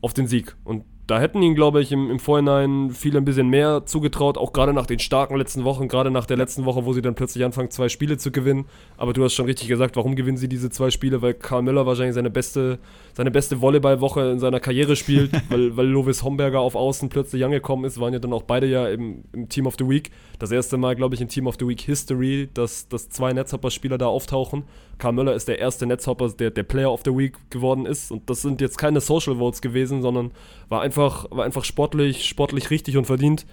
auf 0.00 0.14
den 0.14 0.28
Sieg. 0.28 0.54
Und 0.62 0.84
da 1.06 1.20
hätten 1.20 1.42
ihn, 1.42 1.54
glaube 1.54 1.82
ich, 1.82 1.92
im, 1.92 2.10
im 2.10 2.18
Vorhinein 2.18 2.90
viele 2.90 3.18
ein 3.18 3.26
bisschen 3.26 3.48
mehr 3.48 3.84
zugetraut, 3.84 4.38
auch 4.38 4.54
gerade 4.54 4.72
nach 4.72 4.86
den 4.86 4.98
starken 4.98 5.36
letzten 5.36 5.64
Wochen, 5.64 5.86
gerade 5.86 6.10
nach 6.10 6.24
der 6.24 6.38
letzten 6.38 6.64
Woche, 6.64 6.86
wo 6.86 6.94
sie 6.94 7.02
dann 7.02 7.14
plötzlich 7.14 7.44
anfangen, 7.44 7.70
zwei 7.70 7.90
Spiele 7.90 8.16
zu 8.16 8.32
gewinnen. 8.32 8.64
Aber 8.96 9.12
du 9.12 9.22
hast 9.22 9.34
schon 9.34 9.44
richtig 9.44 9.68
gesagt, 9.68 9.96
warum 9.96 10.16
gewinnen 10.16 10.38
sie 10.38 10.48
diese 10.48 10.70
zwei 10.70 10.90
Spiele? 10.90 11.20
Weil 11.20 11.34
Karl 11.34 11.60
Müller 11.60 11.84
wahrscheinlich 11.84 12.14
seine 12.14 12.30
beste, 12.30 12.78
seine 13.12 13.30
beste 13.30 13.60
Volleyballwoche 13.60 14.30
in 14.30 14.38
seiner 14.38 14.60
Karriere 14.60 14.96
spielt, 14.96 15.30
weil, 15.50 15.76
weil 15.76 15.86
Lovis 15.86 16.22
Homberger 16.22 16.60
auf 16.60 16.74
Außen 16.74 17.10
plötzlich 17.10 17.44
angekommen 17.44 17.84
ist, 17.84 18.00
waren 18.00 18.14
ja 18.14 18.18
dann 18.18 18.32
auch 18.32 18.42
beide 18.42 18.66
ja 18.66 18.88
im, 18.88 19.24
im 19.32 19.50
Team 19.50 19.66
of 19.66 19.74
the 19.78 19.86
Week. 19.86 20.10
Das 20.38 20.52
erste 20.52 20.78
Mal, 20.78 20.96
glaube 20.96 21.14
ich, 21.14 21.20
in 21.20 21.28
Team 21.28 21.46
of 21.46 21.56
the 21.60 21.68
Week 21.68 21.80
History, 21.82 22.48
dass, 22.54 22.88
dass 22.88 23.10
zwei 23.10 23.32
Netzhopper-Spieler 23.34 23.98
da 23.98 24.06
auftauchen. 24.06 24.64
Karl 24.98 25.12
Müller 25.12 25.34
ist 25.34 25.48
der 25.48 25.58
erste 25.58 25.86
Netzhopper, 25.86 26.30
der 26.30 26.50
der 26.50 26.62
Player 26.62 26.92
of 26.92 27.02
the 27.04 27.10
Week 27.16 27.36
geworden 27.50 27.84
ist. 27.84 28.10
Und 28.10 28.30
das 28.30 28.42
sind 28.42 28.60
jetzt 28.60 28.78
keine 28.78 29.00
Social 29.00 29.36
Votes 29.36 29.60
gewesen, 29.60 30.02
sondern 30.02 30.30
war 30.68 30.82
einfach, 30.82 30.93
war 30.96 31.26
einfach 31.38 31.64
sportlich, 31.64 32.24
sportlich 32.24 32.70
richtig 32.70 32.96
und 32.96 33.06
verdient. 33.06 33.46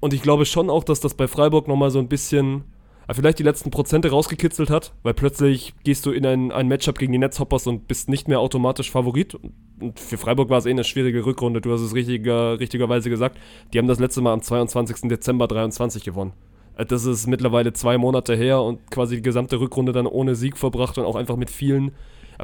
Und 0.00 0.14
ich 0.14 0.22
glaube 0.22 0.46
schon 0.46 0.70
auch, 0.70 0.82
dass 0.82 1.00
das 1.00 1.14
bei 1.14 1.28
Freiburg 1.28 1.68
nochmal 1.68 1.90
so 1.90 1.98
ein 1.98 2.08
bisschen, 2.08 2.64
vielleicht 3.10 3.38
die 3.38 3.44
letzten 3.44 3.70
Prozente 3.70 4.10
rausgekitzelt 4.10 4.70
hat, 4.70 4.94
weil 5.02 5.14
plötzlich 5.14 5.74
gehst 5.84 6.06
du 6.06 6.10
in 6.10 6.24
ein, 6.24 6.52
ein 6.52 6.68
Matchup 6.68 6.98
gegen 6.98 7.12
die 7.12 7.18
Netzhoppers 7.18 7.66
und 7.66 7.86
bist 7.86 8.08
nicht 8.08 8.26
mehr 8.26 8.40
automatisch 8.40 8.90
Favorit. 8.90 9.38
Und 9.80 10.00
für 10.00 10.16
Freiburg 10.16 10.48
war 10.48 10.58
es 10.58 10.66
eh 10.66 10.70
eine 10.70 10.84
schwierige 10.84 11.24
Rückrunde, 11.26 11.60
du 11.60 11.72
hast 11.72 11.82
es 11.82 11.94
richtiger, 11.94 12.58
richtigerweise 12.58 13.10
gesagt. 13.10 13.38
Die 13.72 13.78
haben 13.78 13.88
das 13.88 13.98
letzte 13.98 14.22
Mal 14.22 14.32
am 14.32 14.42
22. 14.42 15.08
Dezember 15.08 15.46
23 15.48 16.02
gewonnen. 16.02 16.32
Äh, 16.76 16.86
das 16.86 17.04
ist 17.04 17.26
mittlerweile 17.26 17.72
zwei 17.72 17.98
Monate 17.98 18.34
her 18.34 18.62
und 18.62 18.90
quasi 18.90 19.16
die 19.16 19.22
gesamte 19.22 19.60
Rückrunde 19.60 19.92
dann 19.92 20.06
ohne 20.06 20.34
Sieg 20.34 20.56
verbracht 20.56 20.96
und 20.96 21.04
auch 21.04 21.16
einfach 21.16 21.36
mit 21.36 21.50
vielen, 21.50 21.92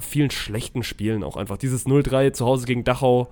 vielen 0.00 0.30
schlechten 0.30 0.82
Spielen 0.82 1.24
auch 1.24 1.36
einfach. 1.36 1.56
Dieses 1.56 1.86
0-3 1.86 2.32
zu 2.32 2.44
Hause 2.44 2.66
gegen 2.66 2.84
Dachau 2.84 3.28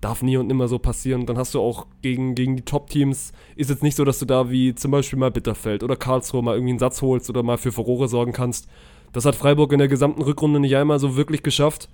darf 0.00 0.22
nie 0.22 0.36
und 0.36 0.46
nimmer 0.46 0.68
so 0.68 0.78
passieren. 0.78 1.26
Dann 1.26 1.38
hast 1.38 1.54
du 1.54 1.60
auch 1.60 1.86
gegen, 2.02 2.34
gegen 2.34 2.56
die 2.56 2.64
Top-Teams, 2.64 3.32
ist 3.56 3.70
jetzt 3.70 3.82
nicht 3.82 3.96
so, 3.96 4.04
dass 4.04 4.18
du 4.18 4.24
da 4.24 4.50
wie 4.50 4.74
zum 4.74 4.90
Beispiel 4.90 5.18
mal 5.18 5.30
Bitterfeld 5.30 5.82
oder 5.82 5.96
Karlsruhe 5.96 6.42
mal 6.42 6.54
irgendwie 6.54 6.70
einen 6.70 6.78
Satz 6.78 7.02
holst 7.02 7.28
oder 7.30 7.42
mal 7.42 7.58
für 7.58 7.72
Furore 7.72 8.08
sorgen 8.08 8.32
kannst. 8.32 8.68
Das 9.12 9.24
hat 9.24 9.34
Freiburg 9.34 9.72
in 9.72 9.78
der 9.78 9.88
gesamten 9.88 10.22
Rückrunde 10.22 10.60
nicht 10.60 10.76
einmal 10.76 10.98
so 10.98 11.16
wirklich 11.16 11.42
geschafft. 11.42 11.88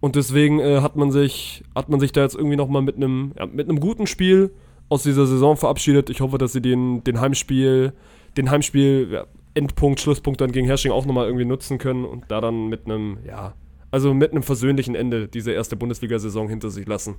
Und 0.00 0.16
deswegen 0.16 0.60
äh, 0.60 0.80
hat, 0.80 0.96
man 0.96 1.10
sich, 1.10 1.62
hat 1.74 1.88
man 1.88 2.00
sich 2.00 2.12
da 2.12 2.22
jetzt 2.22 2.34
irgendwie 2.34 2.56
nochmal 2.56 2.82
mit 2.82 2.96
einem 2.96 3.32
ja, 3.38 3.46
mit 3.46 3.68
guten 3.80 4.06
Spiel 4.06 4.50
aus 4.88 5.02
dieser 5.02 5.26
Saison 5.26 5.56
verabschiedet. 5.56 6.10
Ich 6.10 6.20
hoffe, 6.20 6.38
dass 6.38 6.52
sie 6.52 6.60
den, 6.60 7.02
den 7.04 7.20
Heimspiel, 7.20 7.92
den 8.36 8.50
Heimspiel, 8.50 9.08
ja, 9.10 9.26
Endpunkt, 9.54 10.00
Schlusspunkt 10.00 10.40
dann 10.40 10.52
gegen 10.52 10.66
Hersching 10.66 10.92
auch 10.92 11.06
nochmal 11.06 11.26
irgendwie 11.26 11.44
nutzen 11.44 11.78
können 11.78 12.04
und 12.04 12.24
da 12.28 12.40
dann 12.40 12.68
mit 12.68 12.86
einem, 12.86 13.18
ja, 13.26 13.54
also 13.90 14.12
mit 14.12 14.32
einem 14.32 14.42
versöhnlichen 14.42 14.96
Ende 14.96 15.28
diese 15.28 15.52
erste 15.52 15.76
Bundesliga-Saison 15.76 16.48
hinter 16.48 16.70
sich 16.70 16.86
lassen. 16.86 17.14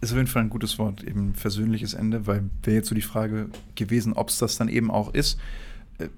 Ist 0.00 0.12
auf 0.12 0.16
jeden 0.16 0.28
Fall 0.28 0.42
ein 0.42 0.50
gutes 0.50 0.78
Wort, 0.78 1.02
eben 1.04 1.34
versöhnliches 1.34 1.94
Ende, 1.94 2.26
weil 2.26 2.44
wäre 2.62 2.76
jetzt 2.76 2.88
so 2.88 2.94
die 2.94 3.02
Frage 3.02 3.50
gewesen, 3.74 4.14
ob 4.14 4.30
es 4.30 4.38
das 4.38 4.56
dann 4.56 4.68
eben 4.68 4.90
auch 4.90 5.12
ist. 5.12 5.38
Äh, 5.98 6.08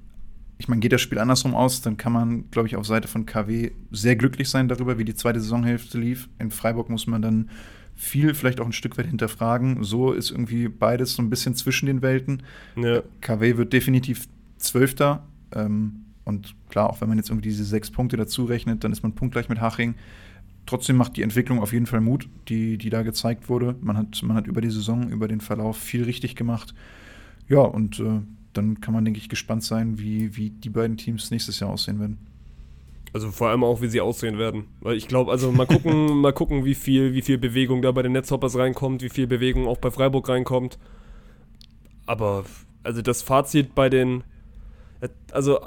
ich 0.58 0.68
meine, 0.68 0.80
geht 0.80 0.92
das 0.92 1.00
Spiel 1.00 1.18
andersrum 1.18 1.54
aus, 1.54 1.82
dann 1.82 1.96
kann 1.96 2.12
man, 2.12 2.50
glaube 2.50 2.68
ich, 2.68 2.76
auf 2.76 2.86
Seite 2.86 3.08
von 3.08 3.26
KW 3.26 3.72
sehr 3.90 4.16
glücklich 4.16 4.48
sein 4.48 4.68
darüber, 4.68 4.98
wie 4.98 5.04
die 5.04 5.14
zweite 5.14 5.40
Saisonhälfte 5.40 5.98
lief. 5.98 6.28
In 6.38 6.50
Freiburg 6.50 6.90
muss 6.90 7.06
man 7.06 7.22
dann 7.22 7.50
viel 7.94 8.34
vielleicht 8.34 8.60
auch 8.60 8.66
ein 8.66 8.72
Stück 8.72 8.98
weit 8.98 9.06
hinterfragen. 9.06 9.82
So 9.84 10.12
ist 10.12 10.30
irgendwie 10.30 10.68
beides 10.68 11.14
so 11.14 11.22
ein 11.22 11.30
bisschen 11.30 11.54
zwischen 11.54 11.86
den 11.86 12.02
Welten. 12.02 12.42
Ja. 12.76 13.02
KW 13.20 13.56
wird 13.56 13.72
definitiv 13.72 14.28
Zwölfter. 14.58 15.26
Ähm, 15.54 16.02
und 16.24 16.54
klar, 16.68 16.88
auch 16.88 17.00
wenn 17.00 17.08
man 17.08 17.18
jetzt 17.18 17.30
irgendwie 17.30 17.48
diese 17.48 17.64
sechs 17.64 17.90
Punkte 17.90 18.16
dazu 18.16 18.44
rechnet, 18.44 18.84
dann 18.84 18.92
ist 18.92 19.02
man 19.02 19.14
punktgleich 19.14 19.48
mit 19.48 19.60
Haching. 19.60 19.94
Trotzdem 20.66 20.96
macht 20.96 21.16
die 21.16 21.22
Entwicklung 21.22 21.60
auf 21.60 21.72
jeden 21.72 21.86
Fall 21.86 22.00
Mut, 22.00 22.28
die, 22.48 22.78
die 22.78 22.90
da 22.90 23.02
gezeigt 23.02 23.48
wurde. 23.48 23.74
Man 23.80 23.96
hat, 23.96 24.22
man 24.22 24.36
hat 24.36 24.46
über 24.46 24.60
die 24.60 24.70
Saison, 24.70 25.10
über 25.10 25.28
den 25.28 25.40
Verlauf 25.40 25.76
viel 25.76 26.04
richtig 26.04 26.36
gemacht. 26.36 26.74
Ja, 27.48 27.60
und 27.60 27.98
äh, 27.98 28.20
dann 28.52 28.80
kann 28.80 28.94
man, 28.94 29.04
denke 29.04 29.18
ich, 29.18 29.28
gespannt 29.28 29.64
sein, 29.64 29.98
wie, 29.98 30.36
wie 30.36 30.50
die 30.50 30.70
beiden 30.70 30.96
Teams 30.96 31.30
nächstes 31.30 31.58
Jahr 31.60 31.70
aussehen 31.70 31.98
werden. 31.98 32.18
Also 33.12 33.30
vor 33.30 33.48
allem 33.48 33.64
auch, 33.64 33.82
wie 33.82 33.88
sie 33.88 34.00
aussehen 34.00 34.38
werden. 34.38 34.64
Weil 34.80 34.96
ich 34.96 35.08
glaube, 35.08 35.30
also 35.30 35.52
mal 35.52 35.66
gucken, 35.66 36.16
mal 36.20 36.32
gucken, 36.32 36.64
wie 36.64 36.74
viel, 36.74 37.12
wie 37.12 37.22
viel 37.22 37.38
Bewegung 37.38 37.82
da 37.82 37.92
bei 37.92 38.02
den 38.02 38.12
Netzhoppers 38.12 38.56
reinkommt, 38.56 39.02
wie 39.02 39.10
viel 39.10 39.26
Bewegung 39.26 39.66
auch 39.66 39.78
bei 39.78 39.90
Freiburg 39.90 40.28
reinkommt. 40.28 40.78
Aber 42.06 42.44
also 42.84 43.02
das 43.02 43.22
Fazit 43.22 43.74
bei 43.74 43.88
den, 43.88 44.24
also 45.30 45.60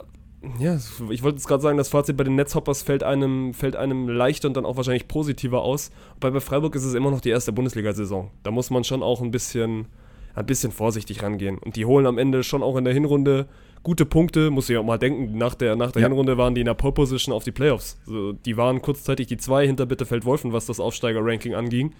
ja, 0.59 0.77
ich 1.09 1.23
wollte 1.23 1.37
jetzt 1.37 1.47
gerade 1.47 1.61
sagen, 1.61 1.77
das 1.77 1.89
Fazit 1.89 2.17
bei 2.17 2.23
den 2.23 2.35
Netzhoppers 2.35 2.83
fällt 2.83 3.03
einem, 3.03 3.53
fällt 3.53 3.75
einem 3.75 4.07
leichter 4.07 4.47
und 4.47 4.57
dann 4.57 4.65
auch 4.65 4.77
wahrscheinlich 4.77 5.07
positiver 5.07 5.61
aus. 5.61 5.91
Wobei 6.15 6.31
bei 6.31 6.39
Freiburg 6.39 6.75
ist 6.75 6.83
es 6.83 6.93
immer 6.93 7.11
noch 7.11 7.21
die 7.21 7.29
erste 7.29 7.51
Bundesliga-Saison. 7.51 8.31
Da 8.43 8.51
muss 8.51 8.69
man 8.69 8.83
schon 8.83 9.03
auch 9.03 9.21
ein 9.21 9.31
bisschen, 9.31 9.87
ein 10.33 10.45
bisschen 10.45 10.71
vorsichtig 10.71 11.23
rangehen. 11.23 11.57
Und 11.57 11.75
die 11.75 11.85
holen 11.85 12.05
am 12.05 12.17
Ende 12.17 12.43
schon 12.43 12.63
auch 12.63 12.77
in 12.77 12.85
der 12.85 12.93
Hinrunde 12.93 13.47
gute 13.83 14.05
Punkte. 14.05 14.49
Muss 14.51 14.69
ich 14.69 14.77
auch 14.77 14.83
mal 14.83 14.97
denken, 14.97 15.37
nach 15.37 15.55
der, 15.55 15.75
nach 15.75 15.91
der 15.91 16.01
ja. 16.01 16.07
Hinrunde 16.07 16.37
waren 16.37 16.55
die 16.55 16.61
in 16.61 16.67
der 16.67 16.73
Pole 16.73 16.93
Position 16.93 17.33
auf 17.33 17.43
die 17.43 17.51
Playoffs. 17.51 17.97
Also 18.05 18.33
die 18.33 18.57
waren 18.57 18.81
kurzzeitig 18.81 19.27
die 19.27 19.37
zwei 19.37 19.65
hinter 19.65 19.85
Bitterfeld-Wolfen, 19.85 20.53
was 20.53 20.65
das 20.65 20.79
Aufsteiger-Ranking 20.79 21.55
anging. 21.55 21.93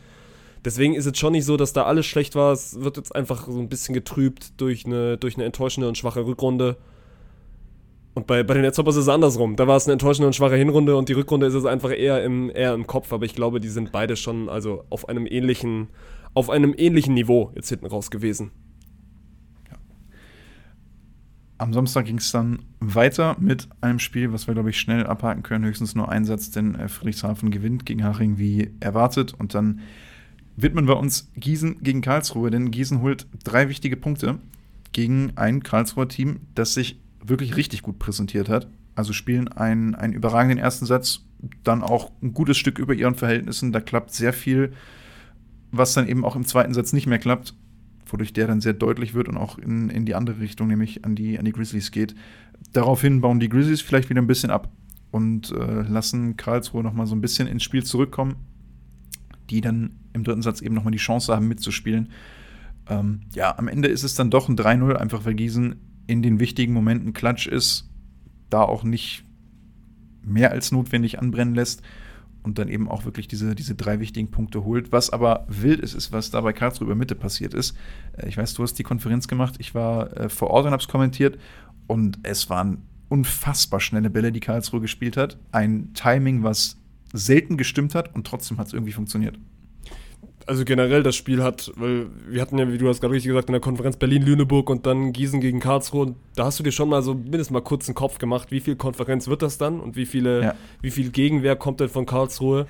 Deswegen 0.66 0.96
ist 0.96 1.06
es 1.06 1.18
schon 1.18 1.34
nicht 1.34 1.46
so, 1.46 1.58
dass 1.58 1.74
da 1.74 1.84
alles 1.84 2.08
schlecht 2.08 2.36
war. 2.36 2.52
Es 2.52 2.82
wird 2.82 2.98
jetzt 2.98 3.16
einfach 3.16 3.48
so 3.48 3.60
ein 3.60 3.70
bisschen 3.70 3.94
getrübt 3.94 4.60
durch 4.60 4.86
eine, 4.86 5.18
durch 5.18 5.36
eine 5.36 5.46
enttäuschende 5.46 5.88
und 5.88 5.98
schwache 5.98 6.26
Rückrunde. 6.26 6.78
Und 8.16 8.28
bei, 8.28 8.44
bei 8.44 8.54
den 8.54 8.64
Netzhoppers 8.64 8.96
ist 8.96 9.04
es 9.04 9.10
andersrum. 9.10 9.58
Da 9.58 9.68
war 9.68 9.76
es 9.76 9.86
eine 9.86 9.94
enttäuschende 9.94 10.26
und 10.26 10.34
schwache 10.34 10.56
Hinrunde 10.56 10.96
und 10.96 11.10
die 11.10 11.14
Rückrunde 11.14 11.48
ist 11.48 11.54
es 11.54 11.66
einfach 11.66 11.92
eher 11.92 12.24
im, 12.24 12.50
eher 12.50 12.74
im 12.74 12.88
Kopf. 12.88 13.12
Aber 13.12 13.26
ich 13.26 13.36
glaube, 13.36 13.60
die 13.60 13.68
sind 13.68 13.92
beide 13.92 14.16
schon 14.16 14.48
also 14.48 14.86
auf 14.90 15.10
einem 15.10 15.28
ähnlichen, 15.28 15.90
auf 16.34 16.50
einem 16.50 16.74
ähnlichen 16.78 17.14
Niveau 17.14 17.52
jetzt 17.56 17.68
hinten 17.68 17.88
raus 17.88 18.10
gewesen. 18.10 18.52
Ja. 19.70 19.78
Am 21.58 21.74
Samstag 21.74 22.06
ging 22.06 22.20
es 22.20 22.32
dann 22.32 22.60
weiter 22.80 23.36
mit 23.38 23.68
einem 23.82 24.00
Spiel, 24.00 24.32
was 24.32 24.48
wir, 24.48 24.54
glaube 24.54 24.70
ich, 24.70 24.80
schnell 24.80 25.06
abhaken 25.06 25.44
können. 25.44 25.66
Höchstens 25.66 25.94
nur 25.94 26.08
ein 26.08 26.24
Satz, 26.24 26.52
denn 26.52 26.76
äh, 26.76 26.88
Friedrichshafen 26.88 27.52
gewinnt 27.52 27.86
gegen 27.86 28.06
Haching 28.06 28.38
wie 28.38 28.72
erwartet. 28.80 29.34
Und 29.38 29.54
dann 29.54 29.82
widmen 30.56 30.88
wir 30.88 30.96
uns 30.96 31.30
Gießen 31.36 31.84
gegen 31.84 32.00
Karlsruhe, 32.00 32.50
denn 32.50 32.72
Gießen 32.72 33.02
holt 33.02 33.28
drei 33.44 33.68
wichtige 33.68 33.98
Punkte 33.98 34.40
gegen 34.94 35.34
ein 35.36 35.64
Karlsruher 35.64 36.08
Team, 36.08 36.40
das 36.56 36.76
sich 36.76 36.98
wirklich 37.28 37.56
richtig 37.56 37.82
gut 37.82 38.00
präsentiert 38.00 38.50
hat. 38.50 38.68
Also 38.96 39.14
spielen 39.14 39.48
einen, 39.48 39.96
einen 39.96 40.14
überragenden 40.14 40.58
ersten 40.58 40.86
Satz, 40.86 41.26
dann 41.64 41.84
auch 41.84 42.12
ein 42.22 42.34
gutes 42.34 42.58
Stück 42.58 42.80
über 42.80 42.94
ihren 42.94 43.16
Verhältnissen. 43.16 43.72
Da 43.72 43.82
klappt 43.82 44.14
sehr 44.14 44.34
viel, 44.34 44.74
was 45.72 45.94
dann 45.94 46.08
eben 46.08 46.24
auch 46.24 46.36
im 46.36 46.46
zweiten 46.46 46.74
Satz 46.74 46.94
nicht 46.94 47.08
mehr 47.08 47.20
klappt, 47.20 47.54
wodurch 48.06 48.34
der 48.34 48.48
dann 48.48 48.62
sehr 48.62 48.74
deutlich 48.74 49.14
wird 49.14 49.28
und 49.28 49.38
auch 49.38 49.58
in, 49.58 49.90
in 49.90 50.06
die 50.06 50.16
andere 50.16 50.40
Richtung, 50.40 50.68
nämlich 50.68 51.04
an 51.04 51.16
die, 51.16 51.38
an 51.38 51.46
die 51.46 51.52
Grizzlies 51.52 51.92
geht. 51.92 52.16
Daraufhin 52.72 53.22
bauen 53.22 53.40
die 53.40 53.50
Grizzlies 53.50 53.82
vielleicht 53.82 54.10
wieder 54.10 54.22
ein 54.22 54.28
bisschen 54.28 54.50
ab 54.50 54.70
und 55.12 55.52
äh, 55.52 55.82
lassen 55.82 56.38
Karlsruhe 56.38 56.84
nochmal 56.84 57.08
so 57.08 57.16
ein 57.16 57.22
bisschen 57.22 57.48
ins 57.48 57.64
Spiel 57.64 57.84
zurückkommen, 57.84 58.36
die 59.50 59.62
dann 59.62 59.96
im 60.14 60.24
dritten 60.24 60.42
Satz 60.42 60.62
eben 60.62 60.76
nochmal 60.76 60.92
die 60.92 60.98
Chance 60.98 61.34
haben 61.36 61.48
mitzuspielen. 61.48 62.10
Ähm, 62.88 63.22
ja, 63.34 63.58
am 63.58 63.68
Ende 63.68 63.88
ist 63.88 64.04
es 64.04 64.16
dann 64.16 64.30
doch 64.30 64.48
ein 64.48 64.58
3-0, 64.58 64.94
einfach 64.94 65.26
weil 65.26 65.34
Gießen 65.34 65.76
in 66.08 66.22
den 66.22 66.40
wichtigen 66.40 66.74
Momenten 66.74 67.14
Klatsch 67.14 67.48
ist, 67.48 67.90
da 68.50 68.62
auch 68.62 68.84
nicht 68.84 69.24
mehr 70.22 70.52
als 70.52 70.72
notwendig 70.72 71.20
anbrennen 71.20 71.56
lässt 71.56 71.82
und 72.44 72.60
dann 72.60 72.68
eben 72.68 72.90
auch 72.90 73.06
wirklich 73.06 73.28
diese, 73.28 73.56
diese 73.56 73.76
drei 73.76 74.00
wichtigen 74.00 74.30
Punkte 74.30 74.64
holt. 74.64 74.92
Was 74.92 75.10
aber 75.10 75.46
wild 75.48 75.80
ist, 75.80 75.94
ist, 75.94 76.12
was 76.12 76.32
da 76.32 76.42
bei 76.42 76.54
Karlsruhe 76.54 76.86
über 76.86 76.96
Mitte 76.96 77.16
passiert 77.16 77.54
ist. 77.54 77.76
Äh, 78.18 78.30
ich 78.30 78.38
weiß, 78.38 78.54
du 78.54 78.64
hast 78.64 78.76
die 78.76 78.84
Konferenz 78.84 79.28
gemacht, 79.28 79.56
ich 79.60 79.74
war 79.74 80.16
äh, 80.18 80.30
vor 80.30 80.52
Ort 80.52 80.66
und 80.66 80.72
habe 80.72 80.82
es 80.82 80.88
kommentiert 80.88 81.40
und 81.88 82.20
es 82.24 82.50
waren 82.50 82.84
unfassbar 83.10 83.80
schnelle 83.80 84.10
Bälle, 84.10 84.32
die 84.32 84.40
Karlsruhe 84.40 84.82
gespielt 84.82 85.18
hat. 85.18 85.38
Ein 85.52 85.94
Timing, 85.94 86.44
was 86.44 86.78
selten 87.14 87.58
gestimmt 87.58 87.96
hat 87.96 88.14
und 88.14 88.28
trotzdem 88.28 88.58
hat 88.58 88.68
es 88.68 88.74
irgendwie 88.74 88.92
funktioniert 88.92 89.40
also 90.48 90.64
generell 90.64 91.02
das 91.04 91.16
Spiel 91.16 91.42
hat, 91.42 91.72
weil 91.76 92.08
wir 92.28 92.42
hatten 92.42 92.58
ja, 92.58 92.72
wie 92.72 92.78
du 92.78 92.88
hast 92.88 93.02
gerade 93.02 93.14
richtig 93.14 93.30
gesagt, 93.30 93.50
in 93.50 93.54
der 93.54 93.62
Konferenz 93.62 93.98
Berlin-Lüneburg 93.98 94.70
und 94.70 94.86
dann 94.86 95.12
Gießen 95.12 95.42
gegen 95.42 95.60
Karlsruhe. 95.60 96.08
Und 96.08 96.16
da 96.36 96.46
hast 96.46 96.60
du 96.60 96.64
dir 96.64 96.72
schon 96.72 96.90
mal 96.90 97.02
so 97.02 97.14
mindestens 97.14 97.52
mal 97.52 97.62
kurz 97.62 97.88
einen 97.88 97.96
Kopf 97.96 98.20
gemacht, 98.20 98.52
wie 98.52 98.60
viel 98.60 98.76
Konferenz 98.76 99.28
wird 99.28 99.42
das 99.42 99.58
dann 99.58 99.80
und 99.80 99.96
wie 99.96 100.06
viele, 100.06 100.44
ja. 100.44 100.56
wie 100.82 100.92
viel 100.92 101.10
Gegenwehr 101.10 101.56
kommt 101.56 101.80
denn 101.80 101.90
von 101.90 102.06
Karlsruhe. 102.06 102.68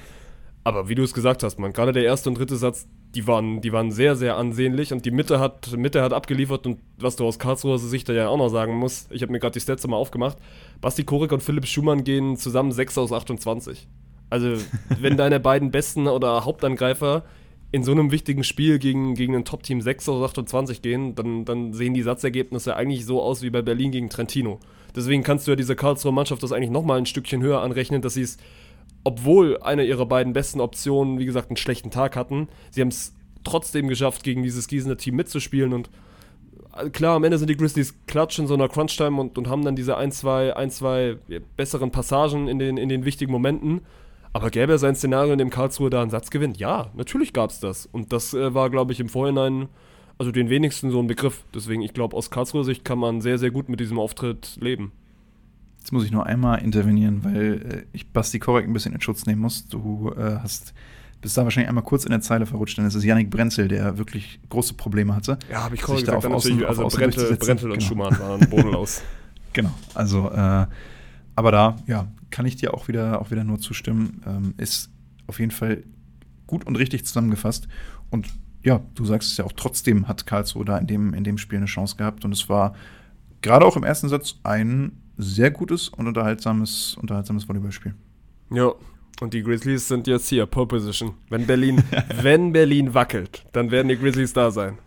Aber 0.63 0.89
wie 0.89 0.95
du 0.95 1.03
es 1.03 1.13
gesagt 1.13 1.43
hast, 1.43 1.59
man, 1.59 1.73
gerade 1.73 1.91
der 1.91 2.03
erste 2.03 2.30
und 2.30 2.39
dritte 2.39 2.55
Satz, 2.55 2.88
die 3.13 3.28
waren, 3.28 3.61
die 3.61 3.71
waren 3.71 3.91
sehr, 3.91 4.15
sehr 4.15 4.36
ansehnlich 4.36 4.91
und 4.93 5.05
die 5.05 5.11
Mitte 5.11 5.39
hat, 5.39 5.71
Mitte 5.78 6.01
hat 6.01 6.11
abgeliefert 6.11 6.65
und 6.65 6.80
was 6.97 7.15
du 7.15 7.26
aus 7.26 7.39
Karlsruher 7.39 7.78
Sicht 7.78 8.09
ja 8.09 8.30
auch 8.30 8.38
noch 8.38 8.49
sagen 8.49 8.76
musst, 8.76 9.11
ich 9.11 9.21
habe 9.21 9.32
mir 9.32 9.39
gerade 9.39 9.53
die 9.53 9.59
Stats 9.59 9.86
mal 9.86 9.95
aufgemacht, 9.95 10.38
Basti 10.82 11.03
Korek 11.03 11.32
und 11.32 11.43
Philipp 11.43 11.67
Schumann 11.67 12.03
gehen 12.03 12.36
zusammen 12.36 12.71
6 12.71 12.97
aus 12.97 13.11
28. 13.11 13.88
Also, 14.30 14.55
wenn 14.99 15.17
deine 15.17 15.39
beiden 15.39 15.71
besten 15.71 16.07
oder 16.07 16.45
Hauptangreifer 16.45 17.23
in 17.76 17.84
so 17.84 17.91
einem 17.91 18.09
wichtigen 18.09 18.45
Spiel 18.45 18.80
gegen, 18.80 19.15
gegen 19.15 19.36
ein 19.36 19.43
Top-Team 19.43 19.82
6 19.82 20.07
aus 20.07 20.30
28 20.30 20.82
gehen, 20.82 21.13
dann, 21.13 21.43
dann 21.43 21.73
sehen 21.73 21.93
die 21.93 22.03
Satzergebnisse 22.03 22.73
eigentlich 22.73 23.05
so 23.05 23.21
aus 23.21 23.41
wie 23.41 23.49
bei 23.49 23.61
Berlin 23.61 23.91
gegen 23.91 24.09
Trentino. 24.09 24.61
Deswegen 24.95 25.23
kannst 25.23 25.45
du 25.45 25.51
ja 25.51 25.57
dieser 25.57 25.76
Karlsruher 25.76 26.13
Mannschaft 26.13 26.41
das 26.41 26.53
eigentlich 26.53 26.69
nochmal 26.69 26.99
ein 26.99 27.05
Stückchen 27.05 27.43
höher 27.43 27.59
anrechnen, 27.61 28.01
dass 28.01 28.13
sie 28.13 28.21
es, 28.21 28.38
obwohl 29.03 29.57
eine 29.61 29.84
ihrer 29.84 30.05
beiden 30.05 30.32
besten 30.32 30.61
Optionen, 30.61 31.19
wie 31.19 31.26
gesagt, 31.26 31.49
einen 31.49 31.57
schlechten 31.57 31.91
Tag 31.91 32.15
hatten, 32.15 32.47
sie 32.71 32.80
haben 32.80 32.88
es 32.88 33.13
trotzdem 33.43 33.89
geschafft, 33.89 34.23
gegen 34.23 34.41
dieses 34.41 34.69
Gießener 34.69 34.95
Team 34.95 35.17
mitzuspielen 35.17 35.73
und 35.73 35.89
äh, 36.78 36.89
klar, 36.91 37.17
am 37.17 37.26
Ende 37.26 37.38
sind 37.38 37.49
die 37.49 37.57
Grizzlies 37.57 37.93
klatsch 38.07 38.39
in 38.39 38.47
so 38.47 38.53
einer 38.53 38.69
Crunch-Time 38.69 39.19
und, 39.19 39.38
und 39.38 39.49
haben 39.49 39.65
dann 39.65 39.76
diese 39.76 39.97
ein, 39.97 40.13
zwei, 40.13 40.55
ein, 40.55 40.71
zwei 40.71 41.17
besseren 41.57 41.91
Passagen 41.91 42.47
in 42.47 42.57
den, 42.57 42.78
in 42.78 42.88
den 42.88 43.03
wichtigen 43.03 43.34
Momenten. 43.34 43.82
Aber 44.36 44.49
gäbe 44.49 44.73
es 44.73 44.83
ein 44.83 44.95
Szenario, 44.95 45.31
in 45.31 45.39
dem 45.39 45.49
Karlsruhe 45.49 45.89
da 45.89 46.01
einen 46.01 46.11
Satz 46.11 46.29
gewinnt? 46.29 46.57
Ja, 46.57 46.91
natürlich 46.93 47.31
gab 47.31 47.51
es 47.51 47.61
das. 47.61 47.86
Und 47.86 48.11
das 48.11 48.33
äh, 48.33 48.53
war, 48.53 48.69
glaube 48.69 48.91
ich, 48.91 48.99
im 48.99 49.07
Vorhinein, 49.07 49.69
also 50.17 50.33
den 50.33 50.49
wenigsten 50.49 50.91
so 50.91 50.99
ein 50.99 51.07
Begriff. 51.07 51.45
Deswegen, 51.53 51.81
ich 51.81 51.93
glaube, 51.93 52.17
aus 52.17 52.31
Karlsruher 52.31 52.65
Sicht 52.65 52.83
kann 52.83 52.99
man 52.99 53.21
sehr, 53.21 53.38
sehr 53.38 53.49
gut 53.49 53.69
mit 53.69 53.79
diesem 53.79 53.97
Auftritt 53.97 54.57
leben. 54.59 54.91
Jetzt 55.79 55.93
muss 55.93 56.03
ich 56.03 56.11
nur 56.11 56.25
einmal 56.25 56.61
intervenieren, 56.61 57.23
weil 57.23 57.86
äh, 57.93 57.95
ich 57.95 58.11
Basti 58.11 58.39
Korek 58.39 58.65
ein 58.65 58.73
bisschen 58.73 58.91
in 58.91 58.99
Schutz 58.99 59.25
nehmen 59.25 59.39
muss. 59.39 59.69
Du 59.69 60.11
äh, 60.17 60.39
hast 60.41 60.73
bist 61.21 61.38
da 61.38 61.45
wahrscheinlich 61.45 61.69
einmal 61.69 61.86
kurz 61.86 62.03
in 62.03 62.11
der 62.11 62.19
Zeile 62.19 62.45
verrutscht, 62.45 62.77
denn 62.77 62.86
es 62.86 62.93
ist 62.93 63.05
Yannick 63.05 63.29
Brenzel, 63.29 63.69
der 63.69 63.97
wirklich 63.97 64.41
große 64.49 64.73
Probleme 64.73 65.15
hatte. 65.15 65.39
Ja, 65.49 65.63
habe 65.63 65.75
ich 65.75 65.81
Korek 65.81 66.01
gesagt, 66.01 66.25
da 66.25 66.27
auf 66.27 66.36
außen, 66.36 66.65
also 66.65 66.88
Brentel, 66.89 67.38
Brentel 67.38 67.71
und 67.71 67.77
genau. 67.77 67.88
Schumann 67.88 68.19
waren 68.19 68.49
bodenlos. 68.49 69.01
genau, 69.53 69.71
also 69.93 70.29
äh, 70.29 70.65
aber 71.38 71.51
da, 71.51 71.77
ja, 71.88 72.07
kann 72.36 72.45
ich 72.45 72.57
dir 72.57 72.73
auch 72.73 72.89
wieder, 72.89 73.21
auch 73.21 73.31
wieder 73.31 73.45
nur 73.45 73.59
zustimmen. 73.59 74.21
Ähm, 74.27 74.55
ist 74.57 74.89
auf 75.25 75.39
jeden 75.39 75.51
Fall 75.51 75.83
gut 76.47 76.67
und 76.67 76.75
richtig 76.75 77.05
zusammengefasst. 77.05 77.69
Und 78.09 78.27
ja, 78.61 78.81
du 78.93 79.05
sagst 79.05 79.31
es 79.31 79.38
ja 79.38 79.45
auch, 79.45 79.53
trotzdem 79.53 80.09
hat 80.09 80.25
Karlsruhe 80.25 80.65
da 80.65 80.77
in 80.77 80.86
dem, 80.86 81.13
in 81.13 81.23
dem 81.23 81.38
Spiel 81.38 81.59
eine 81.59 81.65
Chance 81.65 81.95
gehabt. 81.95 82.25
Und 82.25 82.33
es 82.33 82.49
war 82.49 82.75
gerade 83.41 83.65
auch 83.65 83.77
im 83.77 83.86
ersten 83.86 84.09
Satz 84.09 84.36
ein 84.43 85.01
sehr 85.15 85.49
gutes 85.49 85.88
und 85.88 86.07
unterhaltsames, 86.07 86.97
unterhaltsames 86.99 87.47
Volleyballspiel. 87.47 87.95
Ja, 88.51 88.73
und 89.21 89.33
die 89.33 89.41
Grizzlies 89.41 89.88
sind 89.88 90.05
jetzt 90.05 90.27
hier, 90.27 90.45
Pole 90.45 90.67
Position. 90.67 91.13
Wenn 91.29 91.47
Berlin, 91.47 91.83
wenn 92.21 92.51
Berlin 92.51 92.93
wackelt, 92.93 93.45
dann 93.53 93.71
werden 93.71 93.88
die 93.88 93.97
Grizzlies 93.97 94.33
da 94.33 94.51
sein. 94.51 94.77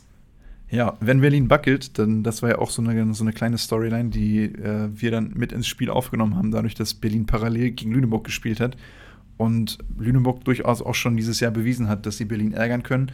Ja, 0.71 0.99
wenn 1.01 1.21
Berlin 1.21 1.49
wackelt, 1.49 1.99
dann 1.99 2.23
das 2.23 2.43
war 2.43 2.51
ja 2.51 2.59
auch 2.59 2.71
so 2.71 2.83
eine, 2.83 3.15
so 3.15 3.25
eine 3.25 3.33
kleine 3.33 3.57
Storyline, 3.57 4.11
die 4.11 4.45
äh, 4.45 4.89
wir 4.93 5.11
dann 5.11 5.33
mit 5.35 5.53
ins 5.53 5.67
Spiel 5.67 5.89
aufgenommen 5.89 6.37
haben, 6.37 6.51
dadurch, 6.51 6.75
dass 6.75 6.93
Berlin 6.93 7.25
parallel 7.25 7.71
gegen 7.71 7.93
Lüneburg 7.93 8.25
gespielt 8.25 8.61
hat 8.61 8.77
und 9.39 9.79
Lüneburg 9.99 10.45
durchaus 10.45 10.83
auch 10.83 10.95
schon 10.95 11.17
dieses 11.17 11.41
Jahr 11.41 11.53
bewiesen 11.53 11.89
hat, 11.89 12.05
dass 12.05 12.19
sie 12.19 12.27
Berlin 12.27 12.53
ärgern 12.53 12.83
können. 12.83 13.13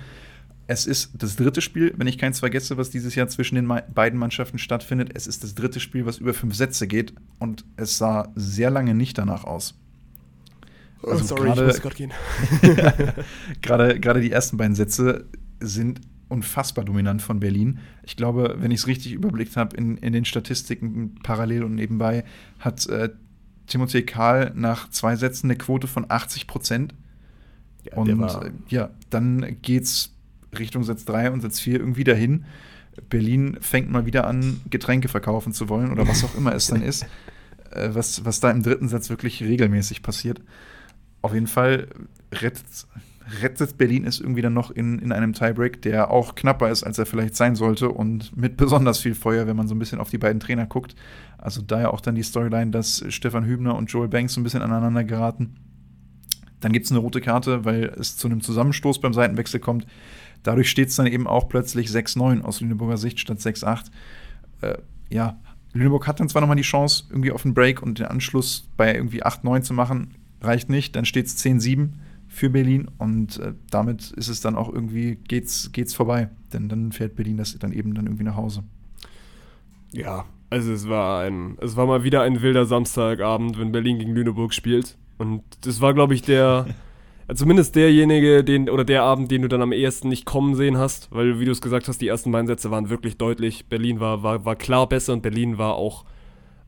Es 0.66 0.86
ist 0.86 1.10
das 1.22 1.36
dritte 1.36 1.60
Spiel, 1.60 1.92
wenn 1.96 2.06
ich 2.06 2.16
keins 2.16 2.40
vergesse, 2.40 2.76
was 2.76 2.90
dieses 2.90 3.14
Jahr 3.14 3.28
zwischen 3.28 3.54
den 3.54 3.70
beiden 3.94 4.18
Mannschaften 4.18 4.58
stattfindet. 4.58 5.10
Es 5.14 5.26
ist 5.26 5.44
das 5.44 5.54
dritte 5.54 5.78
Spiel, 5.78 6.06
was 6.06 6.18
über 6.18 6.32
fünf 6.32 6.54
Sätze 6.54 6.88
geht 6.88 7.12
und 7.38 7.64
es 7.76 7.98
sah 7.98 8.32
sehr 8.34 8.70
lange 8.70 8.94
nicht 8.94 9.18
danach 9.18 9.44
aus. 9.44 9.74
Oh, 11.02 11.10
also 11.10 11.24
sorry, 11.24 11.50
grade, 11.50 11.60
ich 11.60 11.66
muss 11.66 11.82
gerade 11.82 11.94
gehen. 11.94 12.12
gerade, 13.60 14.00
gerade 14.00 14.20
die 14.22 14.30
ersten 14.30 14.56
beiden 14.56 14.74
Sätze 14.74 15.26
sind 15.60 16.00
unfassbar 16.34 16.84
dominant 16.84 17.22
von 17.22 17.40
Berlin. 17.40 17.78
Ich 18.02 18.16
glaube, 18.16 18.56
wenn 18.58 18.70
ich 18.70 18.80
es 18.80 18.86
richtig 18.86 19.12
überblickt 19.12 19.56
habe, 19.56 19.76
in, 19.76 19.96
in 19.98 20.12
den 20.12 20.24
Statistiken 20.24 21.14
parallel 21.22 21.64
und 21.64 21.74
nebenbei 21.74 22.24
hat 22.58 22.86
äh, 22.86 23.10
Timothée 23.68 24.02
Kahl 24.02 24.52
nach 24.54 24.90
zwei 24.90 25.16
Sätzen 25.16 25.46
eine 25.46 25.56
Quote 25.56 25.86
von 25.86 26.06
80 26.08 26.46
Prozent. 26.46 26.94
Ja, 27.84 27.96
und 27.96 28.08
äh, 28.08 28.50
ja, 28.68 28.90
dann 29.10 29.56
geht's 29.62 30.14
Richtung 30.58 30.84
Satz 30.84 31.04
3 31.04 31.30
und 31.30 31.40
Satz 31.40 31.60
4 31.60 31.78
irgendwie 31.80 32.04
dahin. 32.04 32.44
Berlin 33.08 33.56
fängt 33.60 33.90
mal 33.90 34.06
wieder 34.06 34.26
an, 34.26 34.60
Getränke 34.70 35.08
verkaufen 35.08 35.52
zu 35.52 35.68
wollen 35.68 35.92
oder 35.92 36.06
was 36.06 36.24
auch 36.24 36.34
immer 36.36 36.54
es 36.54 36.68
dann 36.68 36.82
ist, 36.82 37.06
äh, 37.70 37.90
was, 37.92 38.24
was 38.24 38.40
da 38.40 38.50
im 38.50 38.62
dritten 38.62 38.88
Satz 38.88 39.10
wirklich 39.10 39.42
regelmäßig 39.42 40.02
passiert. 40.02 40.40
Auf 41.22 41.34
jeden 41.34 41.46
Fall 41.46 41.88
rettet 42.32 42.66
rettet 43.40 43.78
Berlin 43.78 44.06
es 44.06 44.20
irgendwie 44.20 44.42
dann 44.42 44.52
noch 44.52 44.70
in, 44.70 44.98
in 44.98 45.12
einem 45.12 45.32
Tiebreak, 45.32 45.82
der 45.82 46.10
auch 46.10 46.34
knapper 46.34 46.70
ist, 46.70 46.82
als 46.82 46.98
er 46.98 47.06
vielleicht 47.06 47.36
sein 47.36 47.56
sollte 47.56 47.88
und 47.88 48.36
mit 48.36 48.56
besonders 48.56 48.98
viel 48.98 49.14
Feuer, 49.14 49.46
wenn 49.46 49.56
man 49.56 49.68
so 49.68 49.74
ein 49.74 49.78
bisschen 49.78 50.00
auf 50.00 50.10
die 50.10 50.18
beiden 50.18 50.40
Trainer 50.40 50.66
guckt. 50.66 50.94
Also 51.38 51.62
daher 51.62 51.92
auch 51.92 52.00
dann 52.00 52.14
die 52.14 52.22
Storyline, 52.22 52.70
dass 52.70 53.04
Stefan 53.08 53.46
Hübner 53.46 53.76
und 53.76 53.90
Joel 53.90 54.08
Banks 54.08 54.34
so 54.34 54.40
ein 54.40 54.44
bisschen 54.44 54.62
aneinander 54.62 55.04
geraten. 55.04 55.56
Dann 56.60 56.72
gibt 56.72 56.86
es 56.86 56.92
eine 56.92 57.00
rote 57.00 57.20
Karte, 57.20 57.64
weil 57.64 57.84
es 57.98 58.16
zu 58.16 58.28
einem 58.28 58.40
Zusammenstoß 58.40 59.00
beim 59.00 59.12
Seitenwechsel 59.12 59.60
kommt. 59.60 59.86
Dadurch 60.42 60.70
steht 60.70 60.88
es 60.88 60.96
dann 60.96 61.06
eben 61.06 61.26
auch 61.26 61.48
plötzlich 61.48 61.88
6-9 61.88 62.42
aus 62.42 62.60
Lüneburger 62.60 62.96
Sicht 62.96 63.20
statt 63.20 63.38
6-8. 63.38 63.86
Äh, 64.60 64.78
ja, 65.10 65.38
Lüneburg 65.72 66.06
hat 66.06 66.20
dann 66.20 66.28
zwar 66.28 66.40
nochmal 66.40 66.56
die 66.56 66.62
Chance, 66.62 67.04
irgendwie 67.10 67.32
auf 67.32 67.42
den 67.42 67.54
Break 67.54 67.82
und 67.82 67.98
den 67.98 68.06
Anschluss 68.06 68.68
bei 68.76 68.94
irgendwie 68.94 69.24
8-9 69.24 69.62
zu 69.62 69.74
machen, 69.74 70.14
reicht 70.40 70.70
nicht, 70.70 70.94
dann 70.94 71.04
steht 71.04 71.26
es 71.26 71.42
10-7 71.42 71.90
für 72.34 72.50
Berlin 72.50 72.88
und 72.98 73.38
äh, 73.38 73.54
damit 73.70 74.10
ist 74.10 74.28
es 74.28 74.40
dann 74.40 74.56
auch 74.56 74.72
irgendwie, 74.72 75.16
geht's, 75.16 75.70
geht's 75.72 75.94
vorbei. 75.94 76.30
Denn 76.52 76.68
dann 76.68 76.92
fährt 76.92 77.14
Berlin 77.16 77.36
das 77.36 77.56
dann 77.58 77.72
eben 77.72 77.94
dann 77.94 78.06
irgendwie 78.06 78.24
nach 78.24 78.36
Hause. 78.36 78.64
Ja, 79.92 80.24
also 80.50 80.72
es 80.72 80.88
war 80.88 81.22
ein, 81.22 81.56
es 81.60 81.76
war 81.76 81.86
mal 81.86 82.02
wieder 82.04 82.22
ein 82.22 82.42
wilder 82.42 82.64
Samstagabend, 82.64 83.58
wenn 83.58 83.72
Berlin 83.72 83.98
gegen 83.98 84.14
Lüneburg 84.14 84.52
spielt. 84.52 84.96
Und 85.16 85.42
das 85.62 85.80
war, 85.80 85.94
glaube 85.94 86.14
ich, 86.14 86.22
der, 86.22 86.66
zumindest 87.34 87.76
derjenige, 87.76 88.42
den, 88.42 88.68
oder 88.68 88.84
der 88.84 89.04
Abend, 89.04 89.30
den 89.30 89.42
du 89.42 89.48
dann 89.48 89.62
am 89.62 89.72
ehesten 89.72 90.08
nicht 90.08 90.24
kommen 90.24 90.56
sehen 90.56 90.76
hast, 90.76 91.12
weil, 91.12 91.38
wie 91.38 91.44
du 91.44 91.52
es 91.52 91.60
gesagt 91.60 91.86
hast, 91.86 92.00
die 92.00 92.08
ersten 92.08 92.32
beiden 92.32 92.48
Sätze 92.48 92.70
waren 92.72 92.90
wirklich 92.90 93.16
deutlich. 93.16 93.66
Berlin 93.66 94.00
war, 94.00 94.22
war, 94.24 94.44
war 94.44 94.56
klar 94.56 94.88
besser 94.88 95.12
und 95.12 95.22
Berlin 95.22 95.58
war 95.58 95.74
auch 95.74 96.04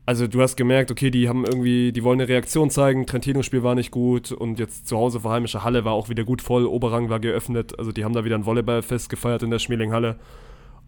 also 0.07 0.25
du 0.25 0.41
hast 0.41 0.55
gemerkt, 0.55 0.89
okay, 0.89 1.11
die 1.11 1.27
haben 1.27 1.43
irgendwie, 1.43 1.91
die 1.91 2.01
wollen 2.01 2.21
eine 2.21 2.29
Reaktion 2.29 2.69
zeigen, 2.69 3.05
Trentino-Spiel 3.05 3.61
war 3.61 3.75
nicht 3.75 3.91
gut 3.91 4.31
und 4.31 4.57
jetzt 4.57 4.87
zu 4.87 4.95
Hause 4.97 5.19
vor 5.19 5.31
heimischer 5.31 5.65
Halle 5.65 5.83
war 5.83 5.91
auch 5.91 6.07
wieder 6.07 6.23
gut 6.23 6.41
voll, 6.41 6.65
Oberrang 6.65 7.09
war 7.09 7.19
geöffnet, 7.19 7.77
also 7.77 7.91
die 7.91 8.05
haben 8.05 8.13
da 8.13 8.23
wieder 8.23 8.35
ein 8.35 8.45
Volleyballfest 8.45 9.09
gefeiert 9.09 9.43
in 9.43 9.51
der 9.51 9.59
Schmelinghalle. 9.59 10.15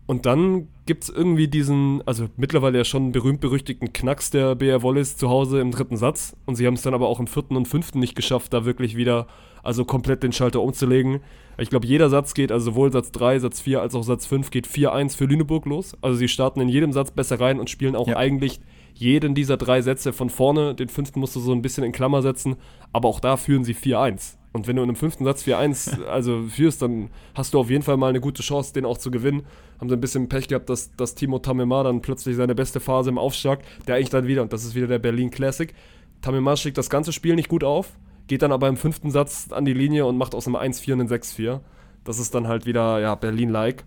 Und 0.06 0.26
dann 0.26 0.70
gibt 0.86 1.04
es 1.04 1.10
irgendwie 1.10 1.50
diesen, 1.50 2.02
also 2.06 2.30
mittlerweile 2.38 2.78
ja 2.78 2.86
schon 2.86 3.12
berühmt-berüchtigten 3.12 3.92
Knacks 3.92 4.32
der 4.32 4.56
BR 4.56 4.84
Wallis 4.84 5.18
zu 5.18 5.30
Hause 5.30 5.60
im 5.60 5.70
dritten 5.70 5.98
Satz. 5.98 6.36
Und 6.46 6.56
sie 6.56 6.66
haben 6.66 6.74
es 6.76 6.82
dann 6.82 6.94
aber 6.96 7.10
auch 7.10 7.20
im 7.20 7.28
vierten 7.28 7.58
und 7.58 7.68
fünften 7.68 8.00
nicht 8.00 8.16
geschafft, 8.16 8.54
da 8.54 8.66
wirklich 8.66 8.96
wieder, 8.96 9.28
also 9.64 9.84
komplett 9.86 10.24
den 10.24 10.32
Schalter 10.32 10.62
umzulegen. 10.62 11.20
Ich 11.60 11.70
glaube, 11.70 11.86
jeder 11.86 12.10
Satz 12.10 12.34
geht, 12.34 12.52
also 12.52 12.72
sowohl 12.72 12.92
Satz 12.92 13.12
3, 13.12 13.38
Satz 13.38 13.60
4 13.60 13.82
als 13.82 13.94
auch 13.94 14.04
Satz 14.04 14.26
5 14.26 14.50
geht 14.50 14.66
4-1 14.66 15.16
für 15.16 15.26
Lüneburg 15.26 15.66
los. 15.66 15.96
Also 16.02 16.18
sie 16.18 16.30
starten 16.30 16.62
in 16.62 16.70
jedem 16.70 16.94
Satz 16.94 17.12
besser 17.12 17.40
rein 17.40 17.60
und 17.60 17.70
spielen 17.70 17.98
auch 17.98 18.08
ja. 18.08 18.18
eigentlich 18.18 18.62
jeden 19.00 19.34
dieser 19.34 19.56
drei 19.56 19.82
Sätze 19.82 20.12
von 20.12 20.30
vorne. 20.30 20.76
Den 20.76 20.90
fünften 20.90 21.22
musst 21.22 21.36
du 21.36 21.40
so 21.40 21.54
ein 21.54 21.62
bisschen 21.62 21.86
in 21.86 21.94
Klammer 21.94 22.22
setzen. 22.22 22.58
Aber 22.92 23.08
auch 23.08 23.20
da 23.20 23.38
führen 23.38 23.64
sie 23.64 23.74
4-1. 23.74 24.36
Und 24.52 24.68
wenn 24.68 24.76
du 24.76 24.82
in 24.82 24.90
einem 24.90 24.96
fünften 24.96 25.24
Satz 25.24 25.44
4-1 25.44 26.04
also 26.06 26.44
führst, 26.44 26.82
dann 26.82 27.10
hast 27.34 27.54
du 27.54 27.60
auf 27.60 27.70
jeden 27.70 27.84
Fall 27.84 27.98
mal 27.98 28.10
eine 28.10 28.20
gute 28.20 28.42
Chance, 28.42 28.74
den 28.74 28.86
auch 28.86 28.98
zu 28.98 29.10
gewinnen. 29.10 29.44
Haben 29.80 29.90
sie 29.90 29.96
ein 29.96 30.02
bisschen 30.02 30.28
Pech 30.28 30.50
gehabt, 30.50 30.70
dass, 30.70 30.96
dass 30.98 31.16
Timo 31.16 31.40
Tamemar 31.40 31.86
dann 31.86 32.02
plötzlich 32.02 32.36
seine 32.36 32.56
beste 32.56 32.80
Phase 32.82 33.10
im 33.10 33.18
Aufschlag, 33.18 33.62
der 33.88 33.96
eigentlich 33.96 34.10
dann 34.10 34.28
wieder, 34.28 34.42
und 34.42 34.52
das 34.52 34.66
ist 34.66 34.76
wieder 34.76 34.88
der 34.88 35.00
Berlin 35.00 35.30
Classic, 35.30 35.74
Tamemar 36.22 36.58
schlägt 36.58 36.78
das 36.78 36.90
ganze 36.90 37.14
Spiel 37.14 37.36
nicht 37.36 37.48
gut 37.48 37.64
auf, 37.64 37.94
geht 38.28 38.42
dann 38.42 38.52
aber 38.52 38.68
im 38.68 38.76
fünften 38.76 39.12
Satz 39.12 39.48
an 39.52 39.64
die 39.64 39.74
Linie 39.74 40.06
und 40.06 40.18
macht 40.18 40.36
aus 40.36 40.48
einem 40.48 40.58
1-4 40.58 40.94
einen 40.94 41.08
6-4. 41.08 41.62
Das 42.04 42.20
ist 42.20 42.36
dann 42.36 42.48
halt 42.48 42.66
wieder, 42.66 43.00
ja, 43.00 43.16
Berlin-like. 43.16 43.86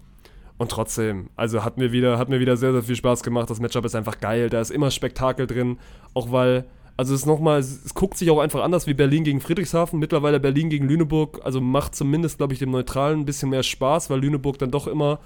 Und 0.62 0.70
trotzdem, 0.70 1.28
also 1.34 1.64
hat 1.64 1.76
mir 1.76 1.90
wieder, 1.90 2.18
hat 2.18 2.28
mir 2.28 2.38
wieder 2.38 2.56
sehr, 2.56 2.70
sehr 2.70 2.84
viel 2.84 2.94
Spaß 2.94 3.24
gemacht. 3.24 3.50
Das 3.50 3.58
Matchup 3.58 3.84
ist 3.84 3.96
einfach 3.96 4.20
geil. 4.20 4.48
Da 4.48 4.60
ist 4.60 4.70
immer 4.70 4.92
Spektakel 4.92 5.48
drin. 5.48 5.76
Auch 6.14 6.30
weil, 6.30 6.66
also 6.96 7.14
es 7.14 7.22
ist 7.22 7.26
nochmal, 7.26 7.58
es 7.58 7.92
guckt 7.94 8.16
sich 8.16 8.30
auch 8.30 8.38
einfach 8.38 8.62
anders 8.62 8.86
wie 8.86 8.94
Berlin 8.94 9.24
gegen 9.24 9.40
Friedrichshafen. 9.40 9.98
Mittlerweile 9.98 10.38
Berlin 10.38 10.70
gegen 10.70 10.86
Lüneburg. 10.86 11.40
Also 11.42 11.60
macht 11.60 11.96
zumindest, 11.96 12.38
glaube 12.38 12.52
ich, 12.52 12.60
dem 12.60 12.70
Neutralen 12.70 13.18
ein 13.18 13.24
bisschen 13.24 13.50
mehr 13.50 13.64
Spaß, 13.64 14.08
weil 14.08 14.20
Lüneburg 14.20 14.56
dann 14.58 14.70
doch 14.70 14.86
immer 14.86 15.18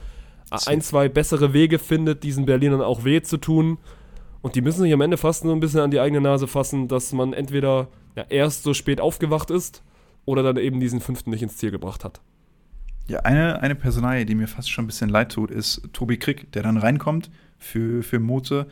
ein, 0.65 0.81
zwei 0.81 1.11
bessere 1.11 1.53
Wege 1.53 1.79
findet, 1.79 2.23
diesen 2.23 2.47
Berlinern 2.47 2.81
auch 2.81 3.05
weh 3.05 3.21
zu 3.21 3.37
tun. 3.37 3.77
Und 4.41 4.55
die 4.55 4.63
müssen 4.63 4.81
sich 4.81 4.93
am 4.95 5.03
Ende 5.03 5.19
fast 5.19 5.45
nur 5.45 5.55
ein 5.55 5.61
bisschen 5.61 5.81
an 5.81 5.91
die 5.91 6.01
eigene 6.01 6.23
Nase 6.23 6.47
fassen, 6.47 6.89
dass 6.89 7.13
man 7.13 7.35
entweder 7.35 7.89
ja, 8.15 8.25
erst 8.31 8.63
so 8.63 8.73
spät 8.73 9.03
aufgewacht 9.03 9.51
ist 9.51 9.83
oder 10.25 10.43
dann 10.43 10.57
eben 10.57 10.81
diesen 10.81 11.03
fünften 11.03 11.29
nicht 11.29 11.43
ins 11.43 11.59
Ziel 11.59 11.73
gebracht 11.73 12.05
hat. 12.05 12.23
Ja, 13.09 13.21
eine, 13.21 13.63
eine 13.63 13.75
Personalie, 13.75 14.27
die 14.27 14.35
mir 14.35 14.49
fast 14.49 14.71
schon 14.71 14.85
ein 14.85 14.89
bisschen 14.89 15.09
leid 15.09 15.33
tut, 15.33 15.51
ist 15.51 15.83
Tobi 15.93 16.17
Krick, 16.17 16.51
der 16.53 16.63
dann 16.63 16.77
reinkommt 16.77 17.31
für, 17.59 18.03
für 18.03 18.19
Mote, 18.19 18.67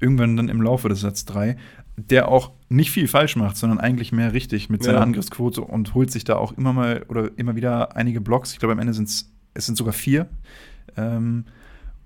irgendwann 0.00 0.36
dann 0.36 0.48
im 0.48 0.62
Laufe 0.62 0.88
des 0.88 1.00
Satz 1.00 1.24
3, 1.24 1.56
der 1.96 2.28
auch 2.28 2.52
nicht 2.68 2.90
viel 2.90 3.08
falsch 3.08 3.36
macht, 3.36 3.56
sondern 3.56 3.78
eigentlich 3.78 4.12
mehr 4.12 4.32
richtig 4.32 4.70
mit 4.70 4.82
seiner 4.82 4.98
ja. 4.98 5.04
Angriffsquote 5.04 5.60
und 5.60 5.94
holt 5.94 6.10
sich 6.10 6.24
da 6.24 6.36
auch 6.36 6.52
immer 6.52 6.72
mal 6.72 7.04
oder 7.08 7.30
immer 7.36 7.56
wieder 7.56 7.96
einige 7.96 8.20
Blocks. 8.20 8.52
Ich 8.52 8.58
glaube, 8.58 8.72
am 8.72 8.78
Ende 8.78 8.94
sind 8.94 9.08
es, 9.08 9.30
es 9.54 9.66
sind 9.66 9.76
sogar 9.76 9.92
vier. 9.92 10.28
Ähm, 10.96 11.44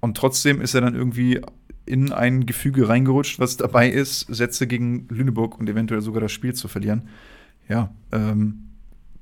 und 0.01 0.17
trotzdem 0.17 0.61
ist 0.61 0.75
er 0.75 0.81
dann 0.81 0.95
irgendwie 0.95 1.41
in 1.85 2.13
ein 2.13 2.47
Gefüge 2.47 2.89
reingerutscht, 2.89 3.39
was 3.39 3.57
dabei 3.57 3.89
ist, 3.89 4.21
Sätze 4.23 4.67
gegen 4.67 5.07
Lüneburg 5.09 5.59
und 5.59 5.69
eventuell 5.69 6.01
sogar 6.01 6.21
das 6.21 6.33
Spiel 6.33 6.55
zu 6.55 6.69
verlieren. 6.69 7.09
Ja, 7.69 7.95
ähm, 8.13 8.66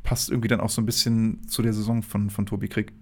passt 0.04 0.30
irgendwie 0.30 0.48
dann 0.48 0.60
auch 0.60 0.70
so 0.70 0.80
ein 0.80 0.86
bisschen 0.86 1.48
zu 1.48 1.62
der 1.62 1.72
Saison 1.72 2.02
von, 2.02 2.30
von 2.30 2.46
Tobi 2.46 2.68
Krieg. 2.68 2.92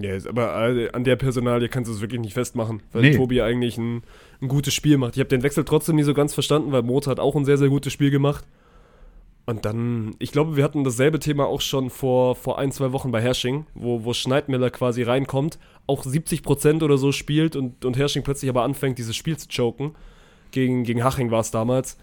Ja, 0.00 0.12
aber 0.28 0.54
an 0.92 1.02
der 1.02 1.16
Personalie 1.16 1.68
kannst 1.68 1.90
du 1.90 1.94
es 1.94 2.00
wirklich 2.00 2.20
nicht 2.20 2.34
festmachen, 2.34 2.80
weil 2.92 3.02
nee. 3.02 3.16
Tobi 3.16 3.42
eigentlich 3.42 3.76
ein, 3.76 4.02
ein, 4.40 4.46
gutes 4.46 4.72
Spiel 4.72 4.96
macht. 4.98 5.16
Ich 5.16 5.20
habe 5.20 5.28
den 5.28 5.42
Wechsel 5.42 5.64
trotzdem 5.64 5.96
nie 5.96 6.04
so 6.04 6.14
ganz 6.14 6.32
verstanden, 6.32 6.70
weil 6.70 6.82
Mozart 6.82 7.18
auch 7.18 7.34
ein 7.34 7.44
sehr, 7.44 7.58
sehr 7.58 7.70
gutes 7.70 7.92
Spiel 7.92 8.12
gemacht. 8.12 8.44
Und 9.46 9.64
dann, 9.64 10.14
ich 10.20 10.30
glaube, 10.30 10.56
wir 10.56 10.62
hatten 10.62 10.84
dasselbe 10.84 11.18
Thema 11.18 11.46
auch 11.46 11.60
schon 11.60 11.90
vor, 11.90 12.36
vor 12.36 12.58
ein, 12.60 12.70
zwei 12.70 12.92
Wochen 12.92 13.10
bei 13.10 13.20
Hersching, 13.20 13.66
wo, 13.74 14.04
wo 14.04 14.12
Schneidmiller 14.12 14.70
quasi 14.70 15.02
reinkommt, 15.02 15.58
auch 15.88 16.04
70% 16.04 16.84
oder 16.84 16.96
so 16.96 17.10
spielt 17.10 17.56
und, 17.56 17.84
und 17.84 17.96
Hersching 17.96 18.22
plötzlich 18.22 18.48
aber 18.48 18.62
anfängt, 18.62 18.98
dieses 18.98 19.16
Spiel 19.16 19.36
zu 19.36 19.48
choken. 19.48 19.96
Gegen, 20.52 20.84
gegen 20.84 21.02
Haching 21.02 21.32
war 21.32 21.40
es 21.40 21.50
damals. 21.50 21.96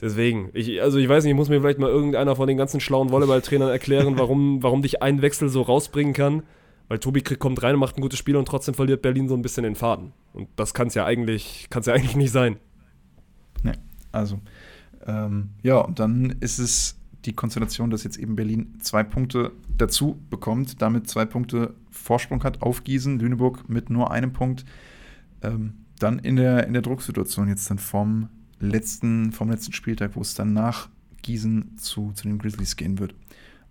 Deswegen, 0.00 0.50
ich, 0.52 0.82
also 0.82 0.98
ich 0.98 1.08
weiß 1.08 1.24
nicht, 1.24 1.30
ich 1.30 1.36
muss 1.36 1.48
mir 1.48 1.60
vielleicht 1.60 1.78
mal 1.78 1.88
irgendeiner 1.88 2.36
von 2.36 2.46
den 2.46 2.58
ganzen 2.58 2.80
schlauen 2.80 3.10
Volleyballtrainern 3.10 3.70
erklären, 3.70 4.14
warum, 4.18 4.62
warum 4.62 4.82
dich 4.82 5.02
ein 5.02 5.22
Wechsel 5.22 5.48
so 5.48 5.62
rausbringen 5.62 6.12
kann. 6.12 6.42
Weil 6.88 6.98
Tobi 7.00 7.20
kommt 7.22 7.62
rein 7.62 7.74
und 7.74 7.80
macht 7.80 7.96
ein 7.96 8.02
gutes 8.02 8.18
Spiel 8.18 8.36
und 8.36 8.46
trotzdem 8.46 8.74
verliert 8.74 9.02
Berlin 9.02 9.28
so 9.28 9.34
ein 9.34 9.42
bisschen 9.42 9.64
den 9.64 9.74
Faden. 9.74 10.12
Und 10.32 10.48
das 10.54 10.72
kann 10.72 10.88
es 10.88 10.94
ja 10.94 11.04
eigentlich, 11.04 11.66
kann's 11.70 11.86
ja 11.86 11.94
eigentlich 11.94 12.16
nicht 12.16 12.30
sein. 12.30 12.56
Ne, 13.62 13.72
also, 14.12 14.38
ähm, 15.06 15.50
ja, 15.62 15.78
und 15.78 15.98
dann 15.98 16.36
ist 16.40 16.58
es 16.58 17.00
die 17.24 17.32
Konstellation, 17.32 17.90
dass 17.90 18.04
jetzt 18.04 18.18
eben 18.18 18.36
Berlin 18.36 18.74
zwei 18.80 19.02
Punkte 19.02 19.50
dazu 19.76 20.18
bekommt, 20.30 20.80
damit 20.80 21.08
zwei 21.08 21.24
Punkte 21.24 21.74
Vorsprung 21.90 22.44
hat 22.44 22.62
auf 22.62 22.84
Gießen, 22.84 23.18
Lüneburg 23.18 23.68
mit 23.68 23.90
nur 23.90 24.12
einem 24.12 24.32
Punkt. 24.32 24.64
Ähm, 25.42 25.74
dann 25.98 26.18
in 26.18 26.36
der, 26.36 26.66
in 26.66 26.72
der 26.72 26.82
Drucksituation 26.82 27.48
jetzt 27.48 27.68
dann 27.68 27.78
vom 27.78 28.28
letzten, 28.60 29.32
vom 29.32 29.50
letzten 29.50 29.72
Spieltag, 29.72 30.16
wo 30.16 30.20
es 30.20 30.34
dann 30.34 30.52
nach 30.52 30.88
Gießen 31.22 31.76
zu, 31.78 32.12
zu 32.12 32.28
den 32.28 32.38
Grizzlies 32.38 32.76
gehen 32.76 32.98
wird. 32.98 33.14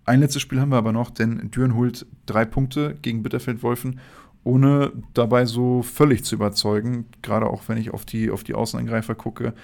Ein 0.04 0.20
letztes 0.20 0.42
Spiel 0.42 0.60
haben 0.60 0.70
wir 0.70 0.76
aber 0.76 0.92
noch, 0.92 1.10
denn 1.10 1.50
Düren 1.50 1.74
holt 1.74 2.06
drei 2.26 2.44
Punkte 2.44 2.96
gegen 3.02 3.22
Bitterfeld-Wolfen, 3.22 3.98
ohne 4.44 4.92
dabei 5.14 5.46
so 5.46 5.82
völlig 5.82 6.24
zu 6.24 6.36
überzeugen. 6.36 7.06
Gerade 7.22 7.46
auch 7.46 7.68
wenn 7.68 7.78
ich 7.78 7.92
auf 7.92 8.04
die, 8.04 8.30
auf 8.30 8.44
die 8.44 8.54
Außenangreifer 8.54 9.16
gucke. 9.16 9.54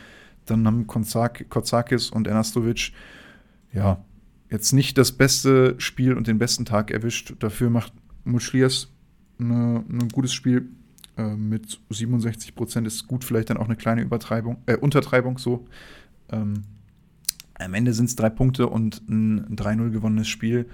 Dann 0.46 0.66
haben 0.66 0.88
Kotsakis 0.88 2.10
und 2.10 2.26
Ernastovic 2.26 2.92
ja 3.72 4.04
jetzt 4.50 4.72
nicht 4.72 4.98
das 4.98 5.12
beste 5.12 5.76
Spiel 5.78 6.14
und 6.14 6.26
den 6.26 6.38
besten 6.38 6.64
Tag 6.64 6.90
erwischt. 6.90 7.34
Dafür 7.38 7.70
macht 7.70 7.92
Muschlias 8.24 8.88
ein 9.38 10.08
gutes 10.12 10.32
Spiel. 10.32 10.68
Äh, 11.16 11.34
mit 11.34 11.80
67 11.90 12.54
Prozent 12.54 12.86
ist 12.86 13.06
gut, 13.06 13.24
vielleicht 13.24 13.50
dann 13.50 13.58
auch 13.58 13.66
eine 13.66 13.76
kleine 13.76 14.02
Übertreibung, 14.02 14.58
äh, 14.66 14.76
Untertreibung 14.76 15.38
so. 15.38 15.66
Ähm, 16.30 16.62
am 17.58 17.74
Ende 17.74 17.92
sind 17.92 18.06
es 18.06 18.16
drei 18.16 18.30
Punkte 18.30 18.68
und 18.68 19.08
ein 19.08 19.56
3-0 19.56 19.90
gewonnenes 19.90 20.28
Spiel. 20.28 20.68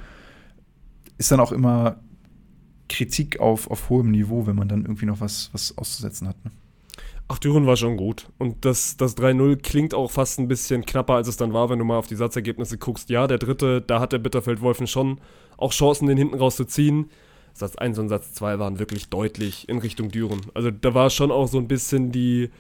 Ist 1.18 1.30
dann 1.32 1.40
auch 1.40 1.52
immer 1.52 2.00
Kritik 2.88 3.40
auf, 3.40 3.70
auf 3.70 3.90
hohem 3.90 4.10
Niveau, 4.10 4.46
wenn 4.46 4.56
man 4.56 4.68
dann 4.68 4.82
irgendwie 4.82 5.06
noch 5.06 5.20
was, 5.20 5.50
was 5.52 5.76
auszusetzen 5.76 6.28
hat. 6.28 6.42
Ne? 6.44 6.52
Ach, 7.26 7.38
Düren 7.38 7.66
war 7.66 7.76
schon 7.76 7.98
gut. 7.98 8.28
Und 8.38 8.64
das, 8.64 8.96
das 8.96 9.16
3-0 9.18 9.56
klingt 9.56 9.92
auch 9.92 10.10
fast 10.10 10.38
ein 10.38 10.48
bisschen 10.48 10.86
knapper, 10.86 11.14
als 11.14 11.28
es 11.28 11.36
dann 11.36 11.52
war, 11.52 11.68
wenn 11.68 11.78
du 11.78 11.84
mal 11.84 11.98
auf 11.98 12.06
die 12.06 12.16
Satzergebnisse 12.16 12.78
guckst. 12.78 13.10
Ja, 13.10 13.26
der 13.26 13.36
dritte, 13.36 13.82
da 13.82 14.00
hat 14.00 14.12
der 14.12 14.18
Bitterfeld-Wolfen 14.18 14.86
schon 14.86 15.20
auch 15.58 15.72
Chancen, 15.72 16.06
den 16.06 16.16
hinten 16.16 16.36
rauszuziehen. 16.36 17.10
Satz 17.54 17.76
1 17.76 17.98
und 17.98 18.08
Satz 18.08 18.32
2 18.34 18.58
waren 18.58 18.78
wirklich 18.78 19.08
deutlich 19.08 19.68
in 19.68 19.78
Richtung 19.78 20.10
Düren. 20.10 20.40
Also 20.54 20.70
da 20.70 20.94
war 20.94 21.10
schon 21.10 21.30
auch 21.30 21.48
so 21.48 21.58
ein 21.58 21.68
bisschen 21.68 22.12
die, 22.12 22.50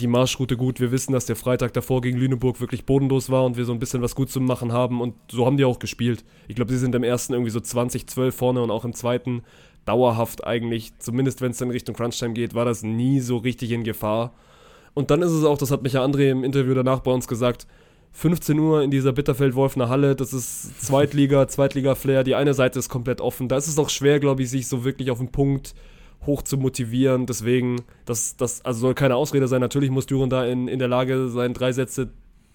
die 0.00 0.06
Marschroute 0.06 0.56
gut. 0.56 0.80
Wir 0.80 0.90
wissen, 0.90 1.12
dass 1.12 1.26
der 1.26 1.36
Freitag 1.36 1.72
davor 1.72 2.00
gegen 2.00 2.18
Lüneburg 2.18 2.60
wirklich 2.60 2.84
bodenlos 2.84 3.30
war 3.30 3.44
und 3.44 3.56
wir 3.56 3.64
so 3.64 3.72
ein 3.72 3.78
bisschen 3.78 4.02
was 4.02 4.14
gut 4.14 4.30
zu 4.30 4.40
machen 4.40 4.72
haben. 4.72 5.00
Und 5.00 5.14
so 5.30 5.46
haben 5.46 5.56
die 5.56 5.64
auch 5.64 5.78
gespielt. 5.78 6.24
Ich 6.46 6.56
glaube, 6.56 6.72
sie 6.72 6.78
sind 6.78 6.94
im 6.94 7.04
ersten 7.04 7.32
irgendwie 7.32 7.50
so 7.50 7.60
20-12 7.60 8.32
vorne 8.32 8.62
und 8.62 8.70
auch 8.70 8.84
im 8.84 8.94
zweiten 8.94 9.42
dauerhaft 9.84 10.46
eigentlich, 10.46 10.98
zumindest 10.98 11.40
wenn 11.40 11.52
es 11.52 11.58
dann 11.58 11.70
Richtung 11.70 11.94
Crunchtime 11.94 12.34
geht, 12.34 12.54
war 12.54 12.66
das 12.66 12.82
nie 12.82 13.20
so 13.20 13.38
richtig 13.38 13.70
in 13.72 13.84
Gefahr. 13.84 14.34
Und 14.92 15.10
dann 15.10 15.22
ist 15.22 15.30
es 15.30 15.44
auch, 15.44 15.56
das 15.56 15.70
hat 15.70 15.82
mich 15.82 15.94
ja 15.94 16.04
André 16.04 16.30
im 16.30 16.44
Interview 16.44 16.74
danach 16.74 17.00
bei 17.00 17.10
uns 17.10 17.26
gesagt, 17.26 17.66
15 18.18 18.58
Uhr 18.58 18.82
in 18.82 18.90
dieser 18.90 19.12
Bitterfeld-Wolfner 19.12 19.88
Halle, 19.88 20.16
das 20.16 20.32
ist 20.32 20.82
Zweitliga, 20.84 21.46
Zweitliga-Flair, 21.46 22.24
die 22.24 22.34
eine 22.34 22.52
Seite 22.52 22.80
ist 22.80 22.88
komplett 22.88 23.20
offen. 23.20 23.46
Da 23.46 23.56
ist 23.56 23.68
es 23.68 23.78
auch 23.78 23.90
schwer, 23.90 24.18
glaube 24.18 24.42
ich, 24.42 24.50
sich 24.50 24.66
so 24.66 24.84
wirklich 24.84 25.12
auf 25.12 25.18
den 25.18 25.30
Punkt 25.30 25.72
hoch 26.26 26.42
zu 26.42 26.56
motivieren. 26.58 27.26
Deswegen, 27.26 27.76
das, 28.06 28.36
das 28.36 28.64
also 28.64 28.80
soll 28.80 28.94
keine 28.94 29.14
Ausrede 29.14 29.46
sein. 29.46 29.60
Natürlich 29.60 29.90
muss 29.90 30.06
Düren 30.06 30.30
da 30.30 30.44
in, 30.44 30.66
in 30.66 30.80
der 30.80 30.88
Lage 30.88 31.28
sein, 31.28 31.54
drei 31.54 31.70
Sätze, 31.70 32.10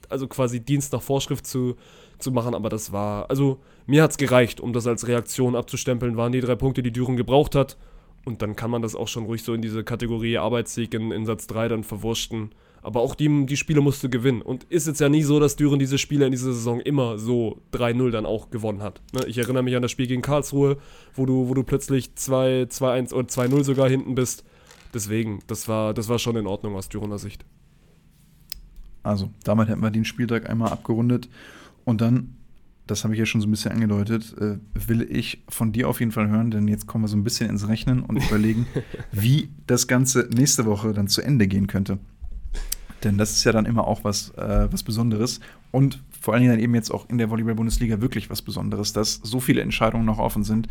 also 0.10 0.28
quasi 0.28 0.60
Dienst 0.60 0.92
nach 0.92 1.02
Vorschrift 1.02 1.48
zu, 1.48 1.78
zu 2.20 2.34
machen, 2.34 2.56
aber 2.56 2.68
das 2.68 2.92
war, 2.92 3.30
also 3.30 3.60
mir 3.86 4.04
hat 4.04 4.12
es 4.12 4.18
gereicht, 4.18 4.60
um 4.60 4.74
das 4.74 4.86
als 4.86 5.08
Reaktion 5.08 5.56
abzustempeln, 5.56 6.18
waren 6.18 6.34
die 6.34 6.42
drei 6.42 6.56
Punkte, 6.56 6.84
die 6.84 6.92
Düren 6.92 7.16
gebraucht 7.16 7.56
hat. 7.56 7.78
Und 8.26 8.42
dann 8.42 8.58
kann 8.58 8.70
man 8.70 8.82
das 8.82 8.96
auch 8.96 9.08
schon 9.08 9.24
ruhig 9.24 9.44
so 9.44 9.54
in 9.54 9.62
diese 9.62 9.86
Kategorie 9.86 10.38
Arbeitssieg 10.38 10.94
in, 10.94 11.14
in 11.14 11.26
Satz 11.26 11.48
3 11.48 11.70
dann 11.70 11.84
verwurschten. 11.86 12.50
Aber 12.84 13.00
auch 13.00 13.16
die, 13.16 13.46
die 13.46 13.58
Spiele 13.58 13.80
musst 13.80 14.04
du 14.04 14.10
gewinnen. 14.10 14.42
Und 14.42 14.66
ist 14.66 14.88
jetzt 14.88 15.00
ja 15.00 15.08
nie 15.08 15.24
so, 15.24 15.40
dass 15.40 15.56
Düren 15.56 15.80
diese 15.80 15.98
Spiele 15.98 16.26
in 16.26 16.32
dieser 16.32 16.54
Saison 16.54 16.82
immer 16.82 17.18
so 17.18 17.62
3-0 17.72 18.12
dann 18.12 18.26
auch 18.26 18.52
gewonnen 18.52 18.84
hat. 18.84 19.02
Ne? 19.14 19.26
Ich 19.26 19.38
erinnere 19.38 19.64
mich 19.64 19.76
an 19.76 19.82
das 19.82 19.92
Spiel 19.92 20.08
gegen 20.08 20.22
Karlsruhe, 20.22 20.78
wo 21.16 21.26
du, 21.26 21.48
wo 21.48 21.54
du 21.54 21.64
plötzlich 21.64 22.12
2-1 22.18 23.14
oder 23.14 23.28
2-0 23.28 23.64
sogar 23.64 23.90
hinten 23.90 24.16
bist. 24.16 24.44
Deswegen, 24.94 25.40
das 25.48 25.68
war, 25.70 25.94
das 25.94 26.10
war 26.10 26.20
schon 26.20 26.36
in 26.36 26.46
Ordnung 26.46 26.76
aus 26.76 26.90
Dürener 26.90 27.18
Sicht. 27.18 27.46
Also, 29.02 29.32
damit 29.44 29.70
hätten 29.70 29.82
wir 29.82 29.92
den 29.92 30.06
Spieltag 30.06 30.50
einmal 30.50 30.72
abgerundet. 30.72 31.30
Und 31.86 32.02
dann, 32.02 32.36
das 32.86 33.04
habe 33.04 33.14
ich 33.14 33.20
ja 33.20 33.26
schon 33.26 33.42
so 33.42 33.48
ein 33.48 33.52
bisschen 33.52 33.72
angedeutet, 33.72 34.36
äh, 34.40 34.58
will 34.74 35.02
ich 35.10 35.44
von 35.50 35.72
dir 35.72 35.90
auf 35.90 36.00
jeden 36.00 36.12
Fall 36.12 36.30
hören, 36.30 36.52
denn 36.52 36.68
jetzt 36.68 36.86
kommen 36.86 37.06
wir 37.06 37.08
so 37.08 37.18
ein 37.18 37.24
bisschen 37.24 37.50
ins 37.50 37.68
Rechnen 37.68 38.04
und 38.04 38.18
überlegen, 38.28 38.68
wie 39.12 39.50
das 39.68 39.88
Ganze 39.88 40.30
nächste 40.34 40.66
Woche 40.66 40.94
dann 40.94 41.08
zu 41.08 41.22
Ende 41.22 41.48
gehen 41.48 41.68
könnte. 41.68 41.98
Denn 43.04 43.18
das 43.18 43.32
ist 43.32 43.44
ja 43.44 43.52
dann 43.52 43.66
immer 43.66 43.88
auch 43.88 44.04
was, 44.04 44.30
äh, 44.32 44.68
was 44.72 44.84
Besonderes 44.84 45.40
und 45.72 46.02
vor 46.22 46.34
allen 46.34 46.44
Dingen 46.44 46.54
dann 46.54 46.64
eben 46.64 46.76
jetzt 46.76 46.92
auch 46.92 47.10
in 47.10 47.18
der 47.18 47.30
Volleyball-Bundesliga 47.30 48.02
wirklich 48.02 48.30
was 48.30 48.42
Besonderes, 48.42 48.94
dass 48.94 49.16
so 49.16 49.40
viele 49.40 49.62
Entscheidungen 49.62 50.06
noch 50.06 50.20
offen 50.20 50.44
sind 50.44 50.68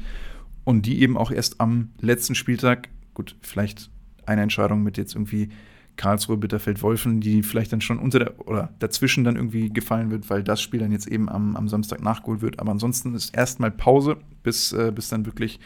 und 0.65 0.87
die 0.87 1.03
eben 1.03 1.17
auch 1.17 1.31
erst 1.31 1.61
am 1.61 1.91
letzten 2.01 2.35
Spieltag, 2.35 2.89
gut, 3.15 3.37
vielleicht 3.41 3.91
eine 4.25 4.43
Entscheidung 4.43 4.83
mit 4.83 4.97
jetzt 4.97 5.15
irgendwie 5.15 5.51
Karlsruhe, 5.97 6.39
Bitterfeld, 6.39 6.83
Wolfen, 6.83 7.21
die 7.21 7.43
vielleicht 7.43 7.73
dann 7.73 7.83
schon 7.83 7.99
unter 7.99 8.19
der 8.19 8.49
oder 8.49 8.71
dazwischen 8.79 9.25
dann 9.25 9.37
irgendwie 9.37 9.69
gefallen 9.71 10.11
wird, 10.11 10.31
weil 10.31 10.43
das 10.43 10.63
Spiel 10.63 10.81
dann 10.81 10.93
jetzt 10.93 11.07
eben 11.07 11.29
am, 11.29 11.55
am 11.55 11.69
Samstag 11.69 12.03
nachgeholt 12.03 12.41
wird. 12.41 12.61
Aber 12.61 12.71
ansonsten 12.71 13.15
ist 13.15 13.37
erstmal 13.37 13.71
Pause, 13.71 14.17
bis, 14.43 14.73
äh, 14.73 14.91
bis 14.95 15.09
dann 15.09 15.27
wirklich 15.27 15.61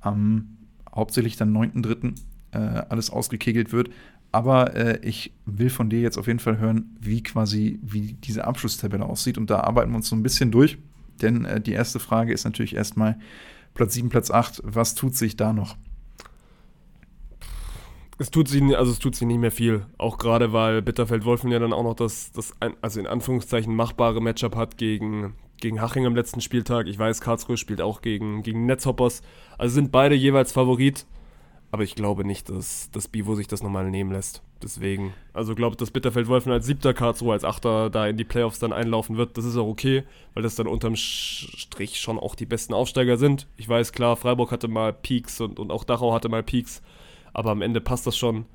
am 0.00 0.14
ähm, 0.14 0.48
hauptsächlich 0.94 1.36
dann 1.36 1.52
9.3. 1.56 2.14
Äh, 2.52 2.86
alles 2.88 3.10
ausgekegelt 3.10 3.72
wird. 3.72 3.90
Aber 4.34 4.74
äh, 4.74 4.98
ich 5.02 5.32
will 5.46 5.70
von 5.70 5.88
dir 5.88 6.00
jetzt 6.00 6.18
auf 6.18 6.26
jeden 6.26 6.40
Fall 6.40 6.58
hören, 6.58 6.96
wie 7.00 7.22
quasi, 7.22 7.78
wie 7.82 8.14
diese 8.14 8.44
Abschlusstabelle 8.44 9.06
aussieht. 9.06 9.38
Und 9.38 9.48
da 9.48 9.60
arbeiten 9.60 9.92
wir 9.92 9.96
uns 9.96 10.08
so 10.08 10.16
ein 10.16 10.24
bisschen 10.24 10.50
durch. 10.50 10.76
Denn 11.22 11.44
äh, 11.44 11.60
die 11.60 11.70
erste 11.70 12.00
Frage 12.00 12.32
ist 12.32 12.42
natürlich 12.42 12.74
erstmal 12.74 13.16
Platz 13.74 13.94
7, 13.94 14.08
Platz 14.08 14.32
8. 14.32 14.60
Was 14.64 14.96
tut 14.96 15.14
sich 15.14 15.36
da 15.36 15.52
noch? 15.52 15.76
es 18.18 18.30
tut 18.32 18.48
sie, 18.48 18.74
also 18.74 18.90
es 18.90 18.98
tut 18.98 19.14
sie 19.14 19.24
nicht 19.24 19.38
mehr 19.38 19.52
viel. 19.52 19.86
Auch 19.98 20.18
gerade, 20.18 20.52
weil 20.52 20.82
Bitterfeld-Wolfen 20.82 21.52
ja 21.52 21.60
dann 21.60 21.72
auch 21.72 21.84
noch 21.84 21.94
das, 21.94 22.32
das, 22.32 22.52
also 22.80 22.98
in 22.98 23.06
Anführungszeichen 23.06 23.74
machbare 23.74 24.20
Matchup 24.20 24.56
hat 24.56 24.78
gegen, 24.78 25.34
gegen 25.60 25.80
Haching 25.80 26.06
am 26.06 26.16
letzten 26.16 26.40
Spieltag. 26.40 26.88
Ich 26.88 26.98
weiß, 26.98 27.20
Karlsruhe 27.20 27.56
spielt 27.56 27.80
auch 27.80 28.02
gegen, 28.02 28.42
gegen 28.42 28.66
Netzhoppers. 28.66 29.22
Also 29.58 29.74
sind 29.74 29.92
beide 29.92 30.16
jeweils 30.16 30.50
Favorit. 30.50 31.06
Aber 31.74 31.82
ich 31.82 31.96
glaube 31.96 32.24
nicht, 32.24 32.50
dass 32.50 32.88
das 32.92 33.08
Bivo 33.08 33.34
sich 33.34 33.48
das 33.48 33.60
nochmal 33.60 33.90
nehmen 33.90 34.12
lässt. 34.12 34.42
Deswegen, 34.62 35.12
also 35.32 35.56
glaube, 35.56 35.74
dass 35.74 35.90
Bitterfeld-Wolfen 35.90 36.52
als 36.52 36.66
siebter, 36.66 36.94
Karlsruhe 36.94 37.32
als 37.32 37.42
achter 37.42 37.90
da 37.90 38.06
in 38.06 38.16
die 38.16 38.22
Playoffs 38.22 38.60
dann 38.60 38.72
einlaufen 38.72 39.16
wird. 39.16 39.36
Das 39.36 39.44
ist 39.44 39.56
auch 39.56 39.66
okay, 39.66 40.04
weil 40.34 40.44
das 40.44 40.54
dann 40.54 40.68
unterm 40.68 40.94
Strich 40.94 41.98
schon 41.98 42.20
auch 42.20 42.36
die 42.36 42.46
besten 42.46 42.74
Aufsteiger 42.74 43.16
sind. 43.16 43.48
Ich 43.56 43.68
weiß, 43.68 43.92
klar, 43.92 44.16
Freiburg 44.16 44.52
hatte 44.52 44.68
mal 44.68 44.92
Peaks 44.92 45.40
und, 45.40 45.58
und 45.58 45.72
auch 45.72 45.82
Dachau 45.82 46.14
hatte 46.14 46.28
mal 46.28 46.44
Peaks 46.44 46.80
aber 47.34 47.50
am 47.50 47.60
Ende 47.60 47.82
passt 47.82 48.06
das 48.06 48.16
schon. 48.16 48.46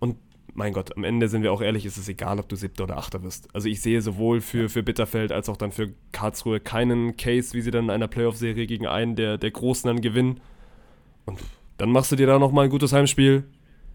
Und 0.00 0.16
mein 0.54 0.72
Gott, 0.72 0.96
am 0.96 1.04
Ende 1.04 1.28
sind 1.28 1.42
wir 1.42 1.52
auch 1.52 1.60
ehrlich, 1.60 1.84
ist 1.84 1.98
es 1.98 2.08
egal, 2.08 2.40
ob 2.40 2.48
du 2.48 2.56
siebter 2.56 2.84
oder 2.84 2.96
achter 2.96 3.22
wirst. 3.22 3.54
Also 3.54 3.68
ich 3.68 3.80
sehe 3.80 4.00
sowohl 4.00 4.40
für, 4.40 4.68
für 4.68 4.82
Bitterfeld 4.82 5.30
als 5.30 5.48
auch 5.48 5.58
dann 5.58 5.70
für 5.70 5.92
Karlsruhe 6.12 6.58
keinen 6.58 7.16
Case, 7.16 7.52
wie 7.52 7.60
sie 7.60 7.70
dann 7.70 7.84
in 7.84 7.90
einer 7.90 8.08
Playoff-Serie 8.08 8.66
gegen 8.66 8.86
einen 8.86 9.14
der, 9.14 9.38
der 9.38 9.50
Großen 9.50 9.86
dann 9.86 10.00
gewinnen. 10.00 10.40
Und 11.26 11.38
dann 11.78 11.90
machst 11.90 12.12
du 12.12 12.16
dir 12.16 12.26
da 12.26 12.38
nochmal 12.38 12.64
ein 12.64 12.70
gutes 12.70 12.92
Heimspiel. 12.92 13.44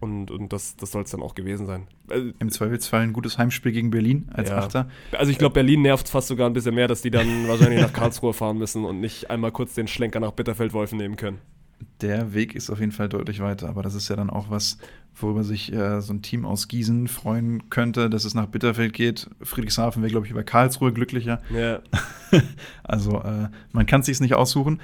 Und, 0.00 0.32
und 0.32 0.52
das, 0.52 0.74
das 0.76 0.90
soll 0.90 1.04
es 1.04 1.12
dann 1.12 1.22
auch 1.22 1.36
gewesen 1.36 1.66
sein. 1.66 1.86
Also, 2.10 2.32
Im 2.40 2.50
Zweifelsfall 2.50 3.02
ein 3.02 3.12
gutes 3.12 3.38
Heimspiel 3.38 3.70
gegen 3.70 3.90
Berlin 3.90 4.28
als 4.32 4.48
ja. 4.50 4.58
Achter. 4.58 4.88
Also 5.12 5.30
ich 5.30 5.38
glaube, 5.38 5.54
Berlin 5.54 5.82
nervt 5.82 6.08
fast 6.08 6.26
sogar 6.26 6.50
ein 6.50 6.52
bisschen 6.52 6.74
mehr, 6.74 6.88
dass 6.88 7.02
die 7.02 7.12
dann 7.12 7.28
wahrscheinlich 7.46 7.80
nach 7.80 7.92
Karlsruhe 7.92 8.32
fahren 8.32 8.58
müssen 8.58 8.84
und 8.84 9.00
nicht 9.00 9.30
einmal 9.30 9.52
kurz 9.52 9.74
den 9.74 9.86
Schlenker 9.86 10.18
nach 10.18 10.32
Bitterfeld-Wolfen 10.32 10.98
nehmen 10.98 11.14
können 11.14 11.38
der 12.00 12.34
Weg 12.34 12.54
ist 12.54 12.70
auf 12.70 12.80
jeden 12.80 12.92
Fall 12.92 13.08
deutlich 13.08 13.40
weiter. 13.40 13.68
Aber 13.68 13.82
das 13.82 13.94
ist 13.94 14.08
ja 14.08 14.16
dann 14.16 14.30
auch 14.30 14.50
was, 14.50 14.78
worüber 15.14 15.44
sich 15.44 15.72
äh, 15.72 16.00
so 16.00 16.12
ein 16.12 16.22
Team 16.22 16.44
aus 16.44 16.68
Gießen 16.68 17.08
freuen 17.08 17.70
könnte, 17.70 18.10
dass 18.10 18.24
es 18.24 18.34
nach 18.34 18.46
Bitterfeld 18.46 18.92
geht. 18.92 19.30
Friedrichshafen 19.42 20.02
wäre, 20.02 20.10
glaube 20.10 20.26
ich, 20.26 20.32
über 20.32 20.42
Karlsruhe 20.42 20.92
glücklicher. 20.92 21.40
Ja. 21.54 21.80
also 22.84 23.22
äh, 23.22 23.48
man 23.72 23.86
kann 23.86 24.00
es 24.00 24.06
sich 24.06 24.20
nicht 24.20 24.34
aussuchen. 24.34 24.80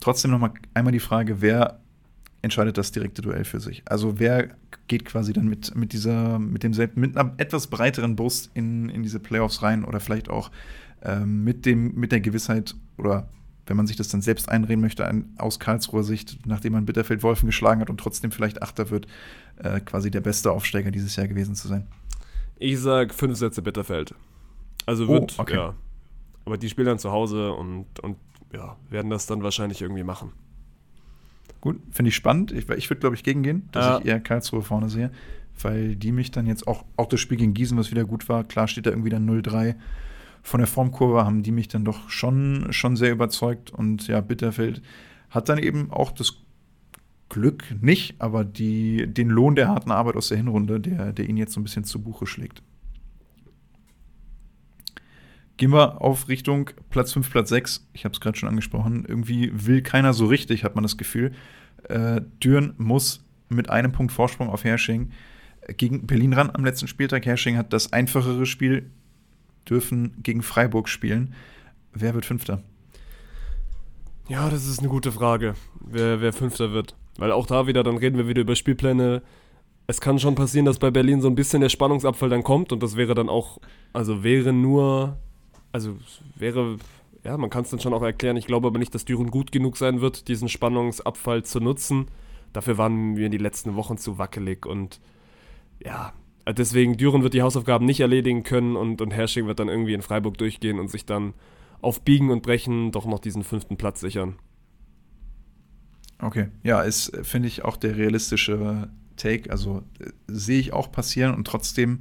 Trotzdem 0.00 0.30
noch 0.30 0.38
mal 0.38 0.52
einmal 0.74 0.92
die 0.92 1.00
Frage, 1.00 1.40
wer 1.40 1.80
entscheidet 2.42 2.76
das 2.76 2.92
direkte 2.92 3.22
Duell 3.22 3.44
für 3.44 3.60
sich? 3.60 3.82
Also 3.86 4.18
wer 4.18 4.48
geht 4.88 5.04
quasi 5.04 5.32
dann 5.32 5.48
mit, 5.48 5.74
mit 5.74 5.92
dieser, 5.92 6.38
mit 6.38 6.62
dem 6.62 6.72
mit 6.94 7.16
einer 7.16 7.32
etwas 7.38 7.68
breiteren 7.68 8.16
Brust 8.16 8.50
in, 8.54 8.88
in 8.88 9.02
diese 9.02 9.20
Playoffs 9.20 9.62
rein 9.62 9.84
oder 9.84 10.00
vielleicht 10.00 10.28
auch 10.28 10.50
ähm, 11.02 11.44
mit 11.44 11.64
dem, 11.64 11.94
mit 11.94 12.12
der 12.12 12.20
Gewissheit 12.20 12.74
oder 12.98 13.28
wenn 13.66 13.76
man 13.76 13.86
sich 13.86 13.96
das 13.96 14.08
dann 14.08 14.22
selbst 14.22 14.48
einreden 14.48 14.80
möchte, 14.80 15.06
ein, 15.06 15.32
aus 15.38 15.60
Karlsruher 15.60 16.02
Sicht, 16.02 16.46
nachdem 16.46 16.72
man 16.72 16.84
Bitterfeld-Wolfen 16.84 17.46
geschlagen 17.46 17.80
hat 17.80 17.90
und 17.90 17.98
trotzdem 17.98 18.32
vielleicht 18.32 18.60
Achter 18.60 18.90
wird, 18.90 19.06
äh, 19.56 19.80
quasi 19.80 20.10
der 20.10 20.20
beste 20.20 20.50
Aufsteiger 20.50 20.90
dieses 20.90 21.14
Jahr 21.16 21.28
gewesen 21.28 21.54
zu 21.54 21.68
sein. 21.68 21.86
Ich 22.58 22.80
sag 22.80 23.14
fünf 23.14 23.38
Sätze 23.38 23.62
Bitterfeld. 23.62 24.14
Also 24.86 25.08
wird, 25.08 25.36
oh, 25.38 25.42
okay. 25.42 25.54
ja. 25.54 25.74
Aber 26.44 26.58
die 26.58 26.68
spielen 26.68 26.88
dann 26.88 26.98
zu 26.98 27.12
Hause 27.12 27.52
und, 27.52 28.00
und 28.00 28.16
ja, 28.52 28.76
werden 28.90 29.10
das 29.10 29.26
dann 29.26 29.42
wahrscheinlich 29.42 29.80
irgendwie 29.80 30.02
machen. 30.02 30.32
Gut, 31.62 31.80
finde 31.90 32.10
ich 32.10 32.14
spannend. 32.14 32.52
Ich, 32.52 32.68
ich 32.68 32.90
würde, 32.90 33.00
glaube 33.00 33.16
ich, 33.16 33.22
gegengehen, 33.22 33.68
dass 33.72 33.86
ja. 33.86 33.98
ich 33.98 34.04
eher 34.04 34.20
Karlsruhe 34.20 34.60
vorne 34.60 34.90
sehe, 34.90 35.10
weil 35.60 35.96
die 35.96 36.12
mich 36.12 36.30
dann 36.30 36.46
jetzt 36.46 36.68
auch, 36.68 36.84
auch 36.98 37.06
das 37.06 37.20
Spiel 37.20 37.38
gegen 37.38 37.54
Gießen, 37.54 37.78
was 37.78 37.90
wieder 37.90 38.04
gut 38.04 38.28
war, 38.28 38.44
klar 38.44 38.68
steht 38.68 38.84
da 38.84 38.90
irgendwie 38.90 39.10
dann 39.10 39.26
0-3 39.26 39.76
von 40.42 40.58
der 40.58 40.66
Formkurve 40.66 41.24
haben 41.24 41.42
die 41.42 41.52
mich 41.52 41.68
dann 41.68 41.84
doch 41.84 42.10
schon, 42.10 42.66
schon 42.70 42.96
sehr 42.96 43.12
überzeugt. 43.12 43.70
Und 43.70 44.08
ja, 44.08 44.20
Bitterfeld 44.20 44.82
hat 45.30 45.48
dann 45.48 45.58
eben 45.58 45.90
auch 45.90 46.10
das 46.10 46.34
Glück 47.28 47.64
nicht, 47.80 48.16
aber 48.20 48.44
die, 48.44 49.06
den 49.06 49.30
Lohn 49.30 49.54
der 49.54 49.68
harten 49.68 49.90
Arbeit 49.90 50.16
aus 50.16 50.28
der 50.28 50.36
Hinrunde, 50.36 50.80
der, 50.80 51.12
der 51.12 51.28
ihn 51.28 51.36
jetzt 51.36 51.52
so 51.52 51.60
ein 51.60 51.64
bisschen 51.64 51.84
zu 51.84 52.02
Buche 52.02 52.26
schlägt. 52.26 52.62
Gehen 55.62 55.72
wir 55.72 56.02
auf 56.02 56.26
Richtung 56.26 56.70
Platz 56.90 57.12
5, 57.12 57.30
Platz 57.30 57.48
6. 57.50 57.86
Ich 57.92 58.04
habe 58.04 58.12
es 58.12 58.20
gerade 58.20 58.36
schon 58.36 58.48
angesprochen. 58.48 59.04
Irgendwie 59.06 59.52
will 59.54 59.80
keiner 59.80 60.12
so 60.12 60.26
richtig, 60.26 60.64
hat 60.64 60.74
man 60.74 60.82
das 60.82 60.96
Gefühl. 60.96 61.30
Äh, 61.88 62.20
Düren 62.42 62.74
muss 62.78 63.24
mit 63.48 63.70
einem 63.70 63.92
Punkt 63.92 64.10
Vorsprung 64.10 64.50
auf 64.50 64.64
Hersching 64.64 65.12
gegen 65.76 66.04
Berlin 66.04 66.32
ran 66.32 66.50
am 66.52 66.64
letzten 66.64 66.88
Spieltag. 66.88 67.26
Hersching 67.26 67.56
hat 67.56 67.72
das 67.72 67.92
einfachere 67.92 68.44
Spiel 68.44 68.90
dürfen 69.70 70.16
gegen 70.24 70.42
Freiburg 70.42 70.88
spielen. 70.88 71.32
Wer 71.94 72.14
wird 72.14 72.24
Fünfter? 72.24 72.64
Ja, 74.28 74.50
das 74.50 74.66
ist 74.66 74.80
eine 74.80 74.88
gute 74.88 75.12
Frage, 75.12 75.54
wer, 75.78 76.20
wer 76.20 76.32
Fünfter 76.32 76.72
wird. 76.72 76.96
Weil 77.18 77.30
auch 77.30 77.46
da 77.46 77.68
wieder, 77.68 77.84
dann 77.84 77.98
reden 77.98 78.18
wir 78.18 78.26
wieder 78.26 78.40
über 78.42 78.56
Spielpläne. 78.56 79.22
Es 79.86 80.00
kann 80.00 80.18
schon 80.18 80.34
passieren, 80.34 80.66
dass 80.66 80.80
bei 80.80 80.90
Berlin 80.90 81.20
so 81.20 81.28
ein 81.28 81.36
bisschen 81.36 81.60
der 81.60 81.68
Spannungsabfall 81.68 82.30
dann 82.30 82.42
kommt 82.42 82.72
und 82.72 82.82
das 82.82 82.96
wäre 82.96 83.14
dann 83.14 83.28
auch, 83.28 83.58
also 83.92 84.24
wäre 84.24 84.52
nur, 84.52 85.18
also 85.72 85.96
wäre, 86.36 86.78
ja, 87.24 87.36
man 87.36 87.50
kann 87.50 87.64
es 87.64 87.70
dann 87.70 87.80
schon 87.80 87.94
auch 87.94 88.02
erklären. 88.02 88.36
Ich 88.36 88.46
glaube 88.46 88.68
aber 88.68 88.78
nicht, 88.78 88.94
dass 88.94 89.04
Düren 89.04 89.30
gut 89.30 89.52
genug 89.52 89.76
sein 89.76 90.00
wird, 90.00 90.28
diesen 90.28 90.48
Spannungsabfall 90.48 91.44
zu 91.44 91.60
nutzen. 91.60 92.06
Dafür 92.52 92.78
waren 92.78 93.16
wir 93.16 93.26
in 93.26 93.32
die 93.32 93.38
letzten 93.38 93.74
Wochen 93.74 93.96
zu 93.96 94.18
wackelig 94.18 94.66
und 94.66 95.00
ja, 95.84 96.12
deswegen 96.46 96.96
Düren 96.96 97.22
wird 97.22 97.34
die 97.34 97.42
Hausaufgaben 97.42 97.86
nicht 97.86 98.00
erledigen 98.00 98.42
können 98.42 98.76
und, 98.76 99.00
und 99.00 99.10
Hersching 99.10 99.46
wird 99.46 99.58
dann 99.58 99.68
irgendwie 99.68 99.94
in 99.94 100.02
Freiburg 100.02 100.38
durchgehen 100.38 100.78
und 100.78 100.88
sich 100.88 101.06
dann 101.06 101.34
auf 101.80 102.02
Biegen 102.02 102.30
und 102.30 102.42
Brechen 102.42 102.92
doch 102.92 103.06
noch 103.06 103.18
diesen 103.18 103.42
fünften 103.42 103.76
Platz 103.76 104.00
sichern. 104.00 104.36
Okay, 106.18 106.48
ja, 106.62 106.82
ist, 106.82 107.16
finde 107.24 107.48
ich, 107.48 107.64
auch 107.64 107.76
der 107.76 107.96
realistische 107.96 108.90
Take. 109.16 109.50
Also 109.50 109.82
äh, 109.98 110.10
sehe 110.28 110.60
ich 110.60 110.72
auch 110.72 110.92
passieren 110.92 111.34
und 111.34 111.46
trotzdem, 111.46 111.98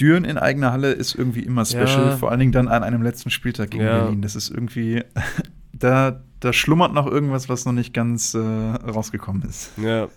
Düren 0.00 0.24
in 0.24 0.38
eigener 0.38 0.72
Halle 0.72 0.92
ist 0.92 1.14
irgendwie 1.14 1.40
immer 1.40 1.64
special, 1.64 2.06
ja. 2.06 2.16
vor 2.16 2.30
allen 2.30 2.40
Dingen 2.40 2.52
dann 2.52 2.68
an 2.68 2.82
einem 2.82 3.02
letzten 3.02 3.30
Spieltag 3.30 3.70
gegen 3.70 3.84
ja. 3.84 4.04
Berlin. 4.04 4.22
Das 4.22 4.36
ist 4.36 4.50
irgendwie, 4.50 5.02
da, 5.72 6.22
da 6.40 6.52
schlummert 6.52 6.92
noch 6.92 7.06
irgendwas, 7.06 7.48
was 7.48 7.64
noch 7.64 7.72
nicht 7.72 7.94
ganz 7.94 8.34
äh, 8.34 8.38
rausgekommen 8.38 9.42
ist. 9.42 9.72
Ja. 9.78 10.08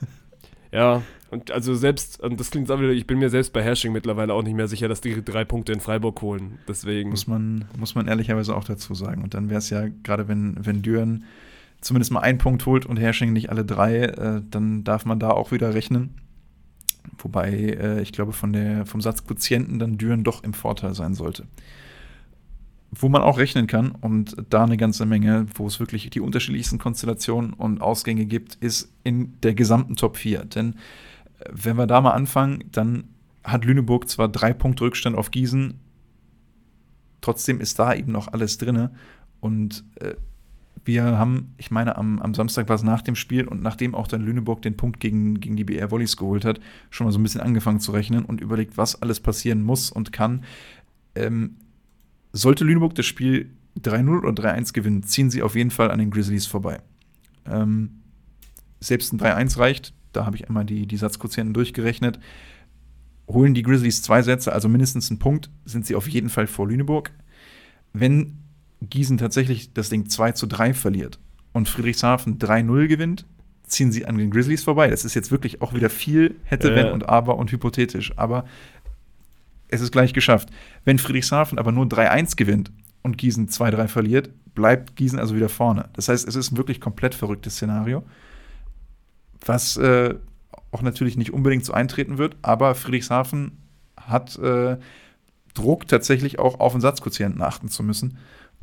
Ja, 0.71 1.01
und 1.31 1.51
also 1.51 1.75
selbst, 1.75 2.19
und 2.19 2.39
das 2.39 2.49
klingt 2.51 2.69
auch 2.71 2.79
wieder, 2.79 2.91
ich 2.91 3.05
bin 3.05 3.19
mir 3.19 3.29
selbst 3.29 3.53
bei 3.53 3.63
Hersching 3.63 3.91
mittlerweile 3.91 4.33
auch 4.33 4.43
nicht 4.43 4.55
mehr 4.55 4.67
sicher, 4.67 4.87
dass 4.87 5.01
die 5.01 5.23
drei 5.23 5.45
Punkte 5.45 5.73
in 5.73 5.79
Freiburg 5.79 6.21
holen. 6.21 6.59
Deswegen. 6.67 7.11
Muss 7.11 7.27
man, 7.27 7.65
muss 7.77 7.95
man 7.95 8.07
ehrlicherweise 8.07 8.55
auch 8.55 8.63
dazu 8.63 8.95
sagen. 8.95 9.23
Und 9.23 9.33
dann 9.33 9.49
wäre 9.49 9.59
es 9.59 9.69
ja, 9.69 9.85
gerade 10.03 10.27
wenn, 10.27 10.57
wenn 10.59 10.81
Düren 10.81 11.25
zumindest 11.81 12.11
mal 12.11 12.21
einen 12.21 12.39
Punkt 12.39 12.65
holt 12.65 12.85
und 12.85 12.97
Hersching 12.97 13.31
nicht 13.31 13.49
alle 13.49 13.63
drei, 13.63 14.01
äh, 14.01 14.41
dann 14.49 14.83
darf 14.83 15.05
man 15.05 15.19
da 15.19 15.29
auch 15.29 15.51
wieder 15.51 15.73
rechnen. 15.73 16.15
Wobei 17.17 17.51
äh, 17.51 18.01
ich 18.01 18.11
glaube, 18.11 18.33
von 18.33 18.53
der, 18.53 18.85
vom 18.85 19.01
Satzquotienten 19.01 19.79
dann 19.79 19.97
Düren 19.97 20.23
doch 20.23 20.43
im 20.43 20.53
Vorteil 20.53 20.93
sein 20.93 21.13
sollte. 21.13 21.47
Wo 22.91 23.07
man 23.07 23.21
auch 23.21 23.37
rechnen 23.37 23.67
kann 23.67 23.91
und 23.91 24.35
da 24.49 24.63
eine 24.63 24.77
ganze 24.77 25.05
Menge, 25.05 25.45
wo 25.53 25.67
es 25.67 25.79
wirklich 25.79 26.09
die 26.09 26.21
unterschiedlichsten 26.21 26.79
Konstellationen 26.79 27.53
und 27.53 27.81
Ausgänge 27.81 28.25
gibt, 28.25 28.55
ist 28.55 28.91
in 29.03 29.39
der 29.41 29.53
gesamten 29.53 29.95
Top 29.95 30.17
4. 30.17 30.45
Denn 30.45 30.75
wenn 31.51 31.77
wir 31.77 31.87
da 31.87 32.01
mal 32.01 32.11
anfangen, 32.11 32.63
dann 32.71 33.05
hat 33.43 33.65
Lüneburg 33.65 34.09
zwar 34.09 34.27
drei 34.27 34.53
Punkte 34.53 34.83
Rückstand 34.85 35.15
auf 35.15 35.31
Gießen, 35.31 35.79
trotzdem 37.21 37.61
ist 37.61 37.79
da 37.79 37.93
eben 37.93 38.11
noch 38.11 38.27
alles 38.27 38.57
drin. 38.57 38.89
Und 39.39 39.83
äh, 39.95 40.15
wir 40.89 41.03
haben, 41.03 41.53
ich 41.57 41.69
meine, 41.69 41.97
am, 41.97 42.19
am 42.19 42.33
Samstag 42.33 42.67
war 42.67 42.75
es 42.75 42.81
nach 42.81 43.03
dem 43.03 43.15
Spiel 43.15 43.47
und 43.47 43.61
nachdem 43.61 43.93
auch 43.93 44.07
dann 44.07 44.21
Lüneburg 44.21 44.63
den 44.63 44.75
Punkt 44.75 44.99
gegen, 44.99 45.39
gegen 45.39 45.55
die 45.55 45.63
BR 45.63 45.91
Volleys 45.91 46.17
geholt 46.17 46.45
hat, 46.45 46.59
schon 46.89 47.05
mal 47.05 47.11
so 47.11 47.19
ein 47.19 47.23
bisschen 47.23 47.41
angefangen 47.41 47.79
zu 47.79 47.91
rechnen 47.91 48.25
und 48.25 48.41
überlegt, 48.41 48.75
was 48.75 48.99
alles 48.99 49.19
passieren 49.19 49.61
muss 49.61 49.91
und 49.91 50.11
kann. 50.11 50.43
Ähm, 51.13 51.57
sollte 52.33 52.63
Lüneburg 52.63 52.95
das 52.95 53.05
Spiel 53.05 53.51
3-0 53.79 54.23
oder 54.25 54.43
3-1 54.43 54.73
gewinnen, 54.73 55.03
ziehen 55.03 55.29
sie 55.29 55.43
auf 55.43 55.55
jeden 55.55 55.69
Fall 55.69 55.91
an 55.91 55.99
den 55.99 56.09
Grizzlies 56.09 56.47
vorbei. 56.47 56.81
Ähm, 57.45 58.01
selbst 58.79 59.13
ein 59.13 59.19
3-1 59.19 59.59
reicht, 59.59 59.93
da 60.11 60.25
habe 60.25 60.37
ich 60.37 60.47
einmal 60.47 60.65
die, 60.65 60.87
die 60.87 60.97
Satzquotienten 60.97 61.53
durchgerechnet. 61.53 62.19
Holen 63.27 63.53
die 63.53 63.61
Grizzlies 63.61 64.01
zwei 64.01 64.23
Sätze, 64.23 64.51
also 64.53 64.67
mindestens 64.67 65.11
einen 65.11 65.19
Punkt, 65.19 65.51
sind 65.65 65.85
sie 65.85 65.93
auf 65.93 66.09
jeden 66.09 66.29
Fall 66.29 66.47
vor 66.47 66.67
Lüneburg. 66.67 67.11
Wenn 67.93 68.39
Gießen 68.81 69.17
tatsächlich 69.17 69.73
das 69.73 69.89
Ding 69.89 70.09
2 70.09 70.33
zu 70.33 70.47
3 70.47 70.73
verliert 70.73 71.19
und 71.53 71.67
Friedrichshafen 71.67 72.39
3-0 72.39 72.87
gewinnt, 72.87 73.25
ziehen 73.63 73.91
sie 73.91 74.05
an 74.05 74.17
den 74.17 74.31
Grizzlies 74.31 74.63
vorbei. 74.63 74.89
Das 74.89 75.05
ist 75.05 75.13
jetzt 75.13 75.31
wirklich 75.31 75.61
auch 75.61 75.73
wieder 75.73 75.89
viel 75.89 76.35
hätte, 76.43 76.71
äh. 76.71 76.75
wenn 76.75 76.91
und 76.91 77.09
aber 77.09 77.37
und 77.37 77.51
hypothetisch. 77.51 78.17
Aber 78.17 78.45
es 79.67 79.81
ist 79.81 79.91
gleich 79.91 80.13
geschafft. 80.13 80.49
Wenn 80.85 80.97
Friedrichshafen 80.97 81.59
aber 81.59 81.71
nur 81.71 81.85
3-1 81.85 82.35
gewinnt 82.35 82.71
und 83.03 83.17
Gießen 83.17 83.49
2-3 83.49 83.87
verliert, 83.87 84.29
bleibt 84.55 84.95
Gießen 84.95 85.19
also 85.19 85.35
wieder 85.35 85.49
vorne. 85.49 85.89
Das 85.93 86.09
heißt, 86.09 86.27
es 86.27 86.35
ist 86.35 86.51
ein 86.51 86.57
wirklich 86.57 86.81
komplett 86.81 87.13
verrücktes 87.13 87.55
Szenario 87.55 88.03
was 89.45 89.77
äh, 89.77 90.15
auch 90.71 90.81
natürlich 90.81 91.17
nicht 91.17 91.33
unbedingt 91.33 91.65
so 91.65 91.73
eintreten 91.73 92.17
wird, 92.17 92.37
aber 92.41 92.75
Friedrichshafen 92.75 93.57
hat 93.97 94.37
äh, 94.39 94.77
Druck, 95.53 95.87
tatsächlich 95.87 96.39
auch 96.39 96.59
auf 96.59 96.73
den 96.73 96.81
Satzquotienten 96.81 97.41
achten 97.41 97.69
zu 97.69 97.83
müssen, 97.83 98.17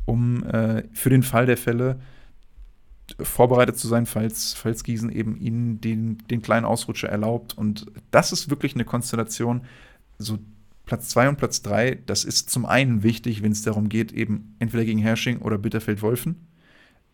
um 0.07 0.43
äh, 0.45 0.83
für 0.93 1.09
den 1.11 1.21
Fall 1.21 1.45
der 1.45 1.57
Fälle 1.57 1.99
vorbereitet 3.21 3.77
zu 3.77 3.87
sein, 3.87 4.05
falls, 4.05 4.53
falls 4.53 4.83
Gießen 4.83 5.11
eben 5.11 5.37
ihnen 5.37 5.79
den, 5.79 6.17
den 6.29 6.41
kleinen 6.41 6.65
Ausrutscher 6.65 7.09
erlaubt. 7.09 7.57
Und 7.57 7.85
das 8.11 8.31
ist 8.31 8.49
wirklich 8.49 8.73
eine 8.73 8.85
Konstellation, 8.85 9.61
so 10.17 10.39
Platz 10.85 11.09
2 11.09 11.29
und 11.29 11.37
Platz 11.37 11.61
3, 11.61 11.99
das 12.05 12.23
ist 12.23 12.49
zum 12.49 12.65
einen 12.65 13.03
wichtig, 13.03 13.43
wenn 13.43 13.51
es 13.51 13.61
darum 13.61 13.89
geht, 13.89 14.13
eben 14.13 14.55
entweder 14.59 14.85
gegen 14.85 14.99
Hersching 14.99 15.39
oder 15.39 15.57
Bitterfeld-Wolfen. 15.57 16.47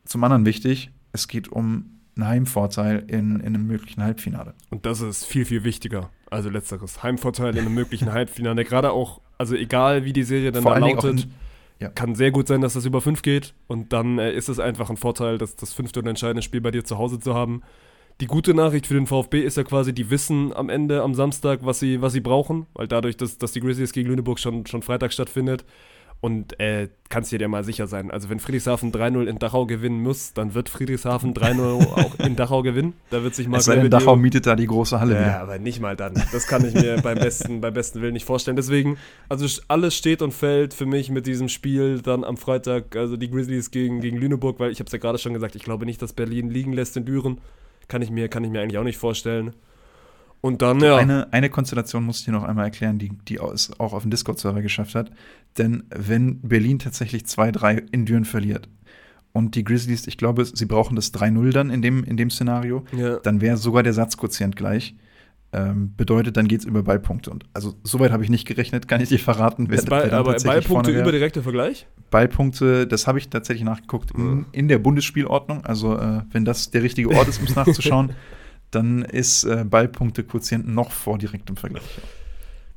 Zum 0.06 0.24
anderen 0.24 0.46
wichtig, 0.46 0.92
es 1.12 1.28
geht 1.28 1.48
um 1.50 2.00
einen 2.16 2.28
Heimvorteil 2.28 3.04
in, 3.08 3.40
in 3.40 3.48
einem 3.48 3.66
möglichen 3.66 4.04
Halbfinale. 4.04 4.54
Und 4.70 4.86
das 4.86 5.02
ist 5.02 5.26
viel, 5.26 5.46
viel 5.46 5.64
wichtiger. 5.64 6.12
Also 6.30 6.50
letzteres. 6.50 7.02
Heimvorteil 7.02 7.56
in 7.56 7.62
einem 7.62 7.74
möglichen 7.74 8.12
Halbfinale. 8.12 8.64
Gerade 8.66 8.92
auch, 8.92 9.22
also 9.40 9.56
egal 9.56 10.06
wie 10.06 10.14
die 10.14 10.24
Serie 10.24 10.52
dann 10.52 10.62
Vor 10.62 10.76
da 10.76 10.80
lautet, 10.80 11.28
ja. 11.80 11.90
kann 11.90 12.16
sehr 12.16 12.32
gut 12.32 12.48
sein, 12.48 12.62
dass 12.62 12.74
das 12.74 12.86
über 12.86 13.02
fünf 13.02 13.22
geht. 13.22 13.54
Und 13.68 13.94
dann 13.94 14.20
äh, 14.20 14.34
ist 14.34 14.50
es 14.50 14.60
einfach 14.60 14.90
ein 14.90 14.98
Vorteil, 14.98 15.38
das, 15.38 15.56
das 15.56 15.74
fünfte 15.74 16.00
und 16.00 16.08
entscheidende 16.08 16.42
Spiel 16.42 16.62
bei 16.62 16.72
dir 16.72 16.84
zu 16.84 16.98
Hause 16.98 17.20
zu 17.20 17.34
haben. 17.34 17.62
Die 18.22 18.28
gute 18.28 18.54
Nachricht 18.54 18.88
für 18.88 18.94
den 18.94 19.08
VfB 19.08 19.42
ist 19.42 19.58
ja 19.58 19.64
quasi, 19.64 19.94
die 19.94 20.10
wissen 20.10 20.54
am 20.54 20.70
Ende, 20.70 21.02
am 21.02 21.16
Samstag, 21.16 21.62
was 21.64 21.80
sie, 21.80 22.02
was 22.02 22.14
sie 22.14 22.22
brauchen. 22.22 22.68
Weil 22.74 22.88
dadurch, 22.88 23.18
dass, 23.18 23.38
dass 23.38 23.52
die 23.52 23.60
Grizzlies 23.60 23.92
gegen 23.92 24.10
Lüneburg 24.10 24.40
schon, 24.40 24.66
schon 24.66 24.84
Freitag 24.84 25.14
stattfindet, 25.14 25.66
und 26.24 26.58
äh, 26.58 26.88
kannst 27.10 27.34
dir 27.34 27.42
ja 27.42 27.50
mal 27.50 27.66
sicher 27.66 27.86
sein. 27.86 28.10
Also 28.10 28.30
wenn 28.30 28.40
Friedrichshafen 28.40 28.94
3-0 28.94 29.26
in 29.26 29.40
Dachau 29.40 29.66
gewinnen 29.66 30.02
muss, 30.02 30.32
dann 30.32 30.54
wird 30.54 30.70
Friedrichshafen 30.70 31.34
3-0 31.34 31.60
auch 31.98 32.18
in 32.26 32.38
Dachau 32.38 32.62
gewinnen. 32.62 32.94
Da 33.10 33.24
wird 33.24 33.36
sich 33.36 33.50
mal. 33.50 33.58
Es 33.58 33.66
sei 33.66 33.76
denn, 33.76 33.92
Dachau 33.92 34.16
mietet 34.16 34.48
da 34.48 34.56
die 34.56 34.66
große 34.66 35.02
Halle. 35.02 35.16
Ja, 35.20 35.42
aber 35.42 35.60
nicht 35.60 35.82
mal 35.82 35.98
dann. 35.98 36.14
Das 36.32 36.48
kann 36.48 36.66
ich 36.66 36.74
mir 36.76 36.96
beim 37.04 37.18
besten, 37.18 37.60
beim 37.60 37.74
besten 37.74 38.02
Willen 38.02 38.14
nicht 38.14 38.26
vorstellen. 38.26 38.56
Deswegen, 38.56 38.98
also 39.28 39.46
alles 39.68 39.98
steht 39.98 40.22
und 40.22 40.34
fällt 40.34 40.74
für 40.74 40.86
mich 40.86 41.10
mit 41.10 41.28
diesem 41.28 41.50
Spiel 41.50 42.02
dann 42.02 42.24
am 42.24 42.38
Freitag, 42.38 42.96
also 42.96 43.18
die 43.18 43.30
Grizzlies 43.30 43.70
gegen, 43.70 44.00
gegen 44.00 44.16
Lüneburg, 44.16 44.62
weil 44.62 44.72
ich 44.72 44.80
habe 44.80 44.88
es 44.88 44.94
ja 44.94 45.00
gerade 45.00 45.18
schon 45.18 45.34
gesagt, 45.34 45.58
ich 45.58 45.64
glaube 45.64 45.86
nicht, 45.86 46.02
dass 46.02 46.14
Berlin 46.14 46.50
liegen 46.50 46.72
lässt 46.72 46.96
in 46.96 47.04
Düren. 47.04 47.42
Kann 47.90 48.02
ich 48.02 48.12
mir, 48.12 48.30
kann 48.30 48.46
ich 48.46 48.50
mir 48.50 48.62
eigentlich 48.62 48.78
auch 48.78 48.86
nicht 48.86 48.98
vorstellen. 48.98 49.54
Und 50.44 50.62
dann, 50.62 50.82
ja. 50.82 50.98
Eine, 50.98 51.32
eine 51.32 51.50
Konstellation 51.50 52.04
muss 52.04 52.20
ich 52.20 52.26
dir 52.26 52.34
noch 52.34 52.44
einmal 52.44 52.66
erklären, 52.66 53.00
die, 53.00 53.14
die 53.30 53.38
es 53.38 53.80
auch 53.80 53.94
auf 53.94 54.02
dem 54.02 54.12
Discord-Server 54.12 54.62
geschafft 54.62 54.94
hat. 54.94 55.10
Denn 55.58 55.86
wenn 55.90 56.42
Berlin 56.42 56.80
tatsächlich 56.80 57.24
2-3 57.24 57.82
in 57.94 58.06
Düren 58.06 58.26
verliert 58.26 58.68
und 59.32 59.56
die 59.56 59.64
Grizzlies, 59.64 60.06
ich 60.06 60.18
glaube, 60.18 60.44
sie 60.44 60.66
brauchen 60.66 60.98
das 60.98 61.14
3-0 61.14 61.52
dann 61.52 61.70
in 61.70 61.82
dem, 61.82 62.04
in 62.04 62.18
dem 62.18 62.30
Szenario, 62.30 62.84
ja. 62.92 63.20
dann 63.20 63.40
wäre 63.40 63.56
sogar 63.56 63.84
der 63.84 63.94
Satzquotient 63.94 64.58
gleich. 64.58 64.98
Ähm, 65.54 65.94
bedeutet, 65.96 66.36
dann 66.36 66.50
geht 66.50 66.60
es 66.60 66.66
über 66.66 66.84
Ballpunkte. 66.84 67.32
Und 67.32 67.46
also 67.54 67.76
soweit 67.84 68.12
habe 68.12 68.26
ich 68.26 68.30
nicht 68.30 68.46
gerechnet, 68.46 68.90
kann 68.90 69.00
ich 69.00 69.08
dir 69.08 69.20
verraten. 69.20 69.68
Wer, 69.70 69.82
Ball, 69.84 70.12
wer 70.12 70.18
aber 70.18 70.36
Ballpunkte 70.36 70.92
über 70.92 71.14
direkter 71.14 71.42
Vergleich? 71.42 71.88
Ballpunkte, 72.12 72.86
das 72.86 73.08
habe 73.08 73.18
ich 73.18 73.30
tatsächlich 73.30 73.64
nachgeguckt, 73.64 74.12
in, 74.12 74.46
in 74.52 74.68
der 74.68 74.80
Bundesspielordnung. 74.80 75.64
Also 75.64 75.98
äh, 75.98 76.24
wenn 76.32 76.44
das 76.44 76.72
der 76.72 76.84
richtige 76.84 77.12
Ort 77.12 77.30
ist, 77.30 77.40
um 77.40 77.46
es 77.46 77.56
nachzuschauen. 77.56 78.12
dann 78.76 79.04
ist 79.04 79.44
äh, 79.44 79.64
Ballpunkte-Quotient 79.66 80.68
noch 80.68 80.92
vor 80.92 81.18
direktem 81.18 81.56
Vergleich. 81.58 81.84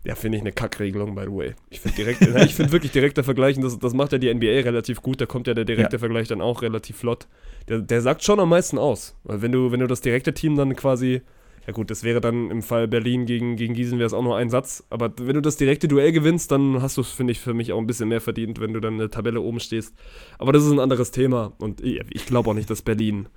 Ja, 0.07 0.15
finde 0.15 0.39
ich 0.39 0.43
eine 0.43 0.53
Kackregelung, 0.53 1.17
by 1.17 1.23
the 1.23 1.33
way. 1.33 1.55
Ich 1.69 1.81
finde 1.81 2.15
finde 2.55 2.71
wirklich 2.71 2.93
direkter 2.93 3.25
Vergleich, 3.25 3.59
das, 3.59 3.77
das 3.77 3.93
macht 3.93 4.13
ja 4.13 4.19
die 4.19 4.33
NBA 4.33 4.61
relativ 4.61 5.03
gut, 5.03 5.21
da 5.21 5.27
kommt 5.27 5.49
ja 5.49 5.55
der 5.55 5.65
direkte 5.65 5.97
ja. 5.97 5.99
Vergleich 5.99 6.29
dann 6.29 6.41
auch 6.41 6.63
relativ 6.63 6.99
flott. 6.99 7.27
Der, 7.69 7.81
der 7.81 8.01
sagt 8.03 8.23
schon 8.23 8.39
am 8.39 8.51
meisten 8.51 8.79
aus. 8.79 9.17
Weil 9.25 9.43
wenn 9.43 9.51
du, 9.51 9.73
wenn 9.73 9.81
du 9.81 9.89
das 9.89 10.03
direkte 10.03 10.33
Team 10.33 10.55
dann 10.55 10.77
quasi, 10.77 11.23
ja 11.67 11.73
gut, 11.73 11.91
das 11.91 12.05
wäre 12.05 12.21
dann 12.21 12.53
im 12.53 12.63
Fall 12.63 12.87
Berlin 12.87 13.27
gegen, 13.27 13.57
gegen 13.57 13.75
Gießen 13.75 13.99
wäre 13.99 14.07
es 14.07 14.13
auch 14.13 14.23
nur 14.23 14.37
ein 14.37 14.49
Satz, 14.49 14.85
aber 14.91 15.13
wenn 15.21 15.35
du 15.35 15.43
das 15.43 15.57
direkte 15.57 15.89
Duell 15.89 16.13
gewinnst, 16.13 16.53
dann 16.53 16.81
hast 16.81 16.99
du 16.99 17.01
es, 17.01 17.11
finde 17.11 17.33
ich, 17.33 17.41
für 17.41 17.53
mich 17.53 17.73
auch 17.73 17.79
ein 17.79 17.89
bisschen 17.89 18.09
mehr 18.09 18.21
verdient, 18.21 18.61
wenn 18.61 18.73
du 18.73 18.79
dann 18.79 18.93
in 18.93 19.01
der 19.01 19.11
Tabelle 19.11 19.41
oben 19.41 19.59
stehst. 19.59 19.93
Aber 20.39 20.53
das 20.53 20.65
ist 20.65 20.71
ein 20.71 20.79
anderes 20.79 21.11
Thema 21.11 21.53
und 21.59 21.81
ich, 21.81 22.01
ich 22.11 22.27
glaube 22.27 22.51
auch 22.51 22.55
nicht, 22.55 22.71
dass 22.71 22.83
Berlin 22.83 23.29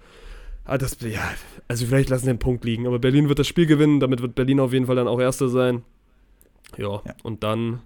Ah, 0.65 0.77
das, 0.77 0.97
ja, 1.01 1.21
also 1.67 1.85
vielleicht 1.85 2.09
lassen 2.09 2.27
wir 2.27 2.33
den 2.33 2.39
Punkt 2.39 2.63
liegen, 2.63 2.85
aber 2.85 2.99
Berlin 2.99 3.27
wird 3.27 3.39
das 3.39 3.47
Spiel 3.47 3.65
gewinnen, 3.65 3.99
damit 3.99 4.21
wird 4.21 4.35
Berlin 4.35 4.59
auf 4.59 4.71
jeden 4.73 4.85
Fall 4.85 4.95
dann 4.95 5.07
auch 5.07 5.19
Erster 5.19 5.49
sein. 5.49 5.83
Ja, 6.77 7.01
ja. 7.05 7.15
und 7.23 7.43
dann 7.43 7.81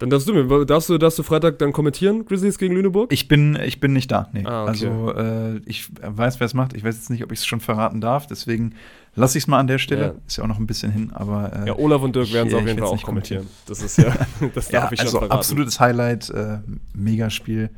dann 0.00 0.08
darfst 0.08 0.26
du 0.26 0.32
mir, 0.32 0.64
darfst 0.64 0.88
du, 0.88 0.96
darfst 0.96 1.18
du 1.18 1.22
Freitag 1.22 1.58
dann 1.58 1.72
kommentieren, 1.72 2.24
Grizzlies 2.24 2.56
gegen 2.56 2.74
Lüneburg? 2.74 3.12
Ich 3.12 3.28
bin, 3.28 3.54
ich 3.62 3.80
bin 3.80 3.92
nicht 3.92 4.10
da, 4.10 4.30
nee. 4.32 4.44
Ah, 4.46 4.62
okay. 4.62 4.70
Also 4.70 5.14
äh, 5.14 5.60
ich 5.66 5.90
weiß, 6.00 6.40
wer 6.40 6.46
es 6.46 6.54
macht. 6.54 6.72
Ich 6.72 6.82
weiß 6.82 6.96
jetzt 6.96 7.10
nicht, 7.10 7.22
ob 7.22 7.32
ich 7.32 7.40
es 7.40 7.46
schon 7.46 7.60
verraten 7.60 8.00
darf, 8.00 8.26
deswegen 8.26 8.74
lasse 9.14 9.36
ich 9.36 9.44
es 9.44 9.48
mal 9.48 9.58
an 9.58 9.66
der 9.66 9.76
Stelle. 9.76 10.02
Ja. 10.02 10.14
Ist 10.26 10.38
ja 10.38 10.44
auch 10.44 10.48
noch 10.48 10.58
ein 10.58 10.66
bisschen 10.66 10.90
hin, 10.90 11.10
aber. 11.12 11.52
Äh, 11.54 11.66
ja, 11.66 11.78
Olaf 11.78 12.00
und 12.00 12.16
Dirk 12.16 12.32
werden 12.32 12.48
es 12.48 12.54
auf 12.54 12.66
jeden 12.66 12.78
Fall 12.78 12.88
auch 12.88 13.02
kommentieren. 13.02 13.46
Das 13.66 13.82
ist 13.82 13.98
ja, 13.98 14.16
das 14.54 14.68
darf 14.70 14.84
ja, 14.84 14.92
ich 14.92 14.98
schon 15.00 15.06
also 15.06 15.18
verraten. 15.18 15.32
Absolutes 15.38 15.78
Highlight, 15.80 16.30
äh, 16.30 16.60
Megaspiel 16.94 17.68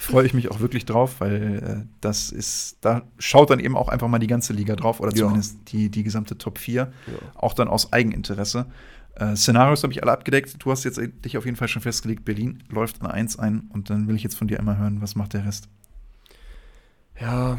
freue 0.00 0.26
ich 0.26 0.34
mich 0.34 0.50
auch 0.50 0.60
wirklich 0.60 0.86
drauf, 0.86 1.16
weil 1.20 1.84
äh, 1.84 1.86
das 2.00 2.30
ist, 2.30 2.78
da 2.80 3.02
schaut 3.18 3.50
dann 3.50 3.60
eben 3.60 3.76
auch 3.76 3.88
einfach 3.88 4.08
mal 4.08 4.18
die 4.18 4.26
ganze 4.26 4.52
Liga 4.52 4.74
drauf 4.74 5.00
oder 5.00 5.14
zumindest 5.14 5.54
ja. 5.54 5.60
die, 5.72 5.90
die 5.90 6.02
gesamte 6.02 6.38
Top 6.38 6.58
4, 6.58 6.82
ja. 6.82 7.12
auch 7.34 7.52
dann 7.52 7.68
aus 7.68 7.92
Eigeninteresse. 7.92 8.66
Äh, 9.16 9.36
Szenarios 9.36 9.82
habe 9.82 9.92
ich 9.92 10.02
alle 10.02 10.12
abgedeckt. 10.12 10.56
Du 10.58 10.70
hast 10.70 10.84
jetzt 10.84 11.00
dich 11.24 11.36
auf 11.36 11.44
jeden 11.44 11.56
Fall 11.56 11.68
schon 11.68 11.82
festgelegt, 11.82 12.24
Berlin 12.24 12.62
läuft 12.70 13.02
an 13.02 13.10
1 13.10 13.38
ein 13.38 13.68
und 13.72 13.90
dann 13.90 14.08
will 14.08 14.16
ich 14.16 14.22
jetzt 14.22 14.36
von 14.36 14.48
dir 14.48 14.58
einmal 14.58 14.78
hören, 14.78 15.02
was 15.02 15.16
macht 15.16 15.34
der 15.34 15.44
Rest? 15.44 15.68
Ja, 17.20 17.58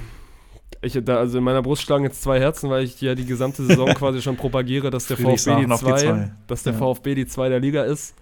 ich, 0.82 0.98
da, 1.04 1.18
also 1.18 1.38
in 1.38 1.44
meiner 1.44 1.62
Brust 1.62 1.84
schlagen 1.84 2.04
jetzt 2.06 2.24
zwei 2.24 2.40
Herzen, 2.40 2.72
weil 2.72 2.84
ich 2.84 3.00
ja 3.02 3.14
die 3.14 3.26
gesamte 3.26 3.64
Saison 3.64 3.88
quasi 3.94 4.20
schon 4.22 4.36
propagiere, 4.36 4.90
dass 4.90 5.06
der 5.06 5.18
VfB 5.18 5.62
die 5.62 5.68
2, 5.68 6.32
dass 6.48 6.64
der 6.64 6.74
ja. 6.74 6.80
VfB 6.80 7.16
die 7.16 7.28
2 7.28 7.50
der 7.50 7.60
Liga 7.60 7.84
ist. 7.84 8.16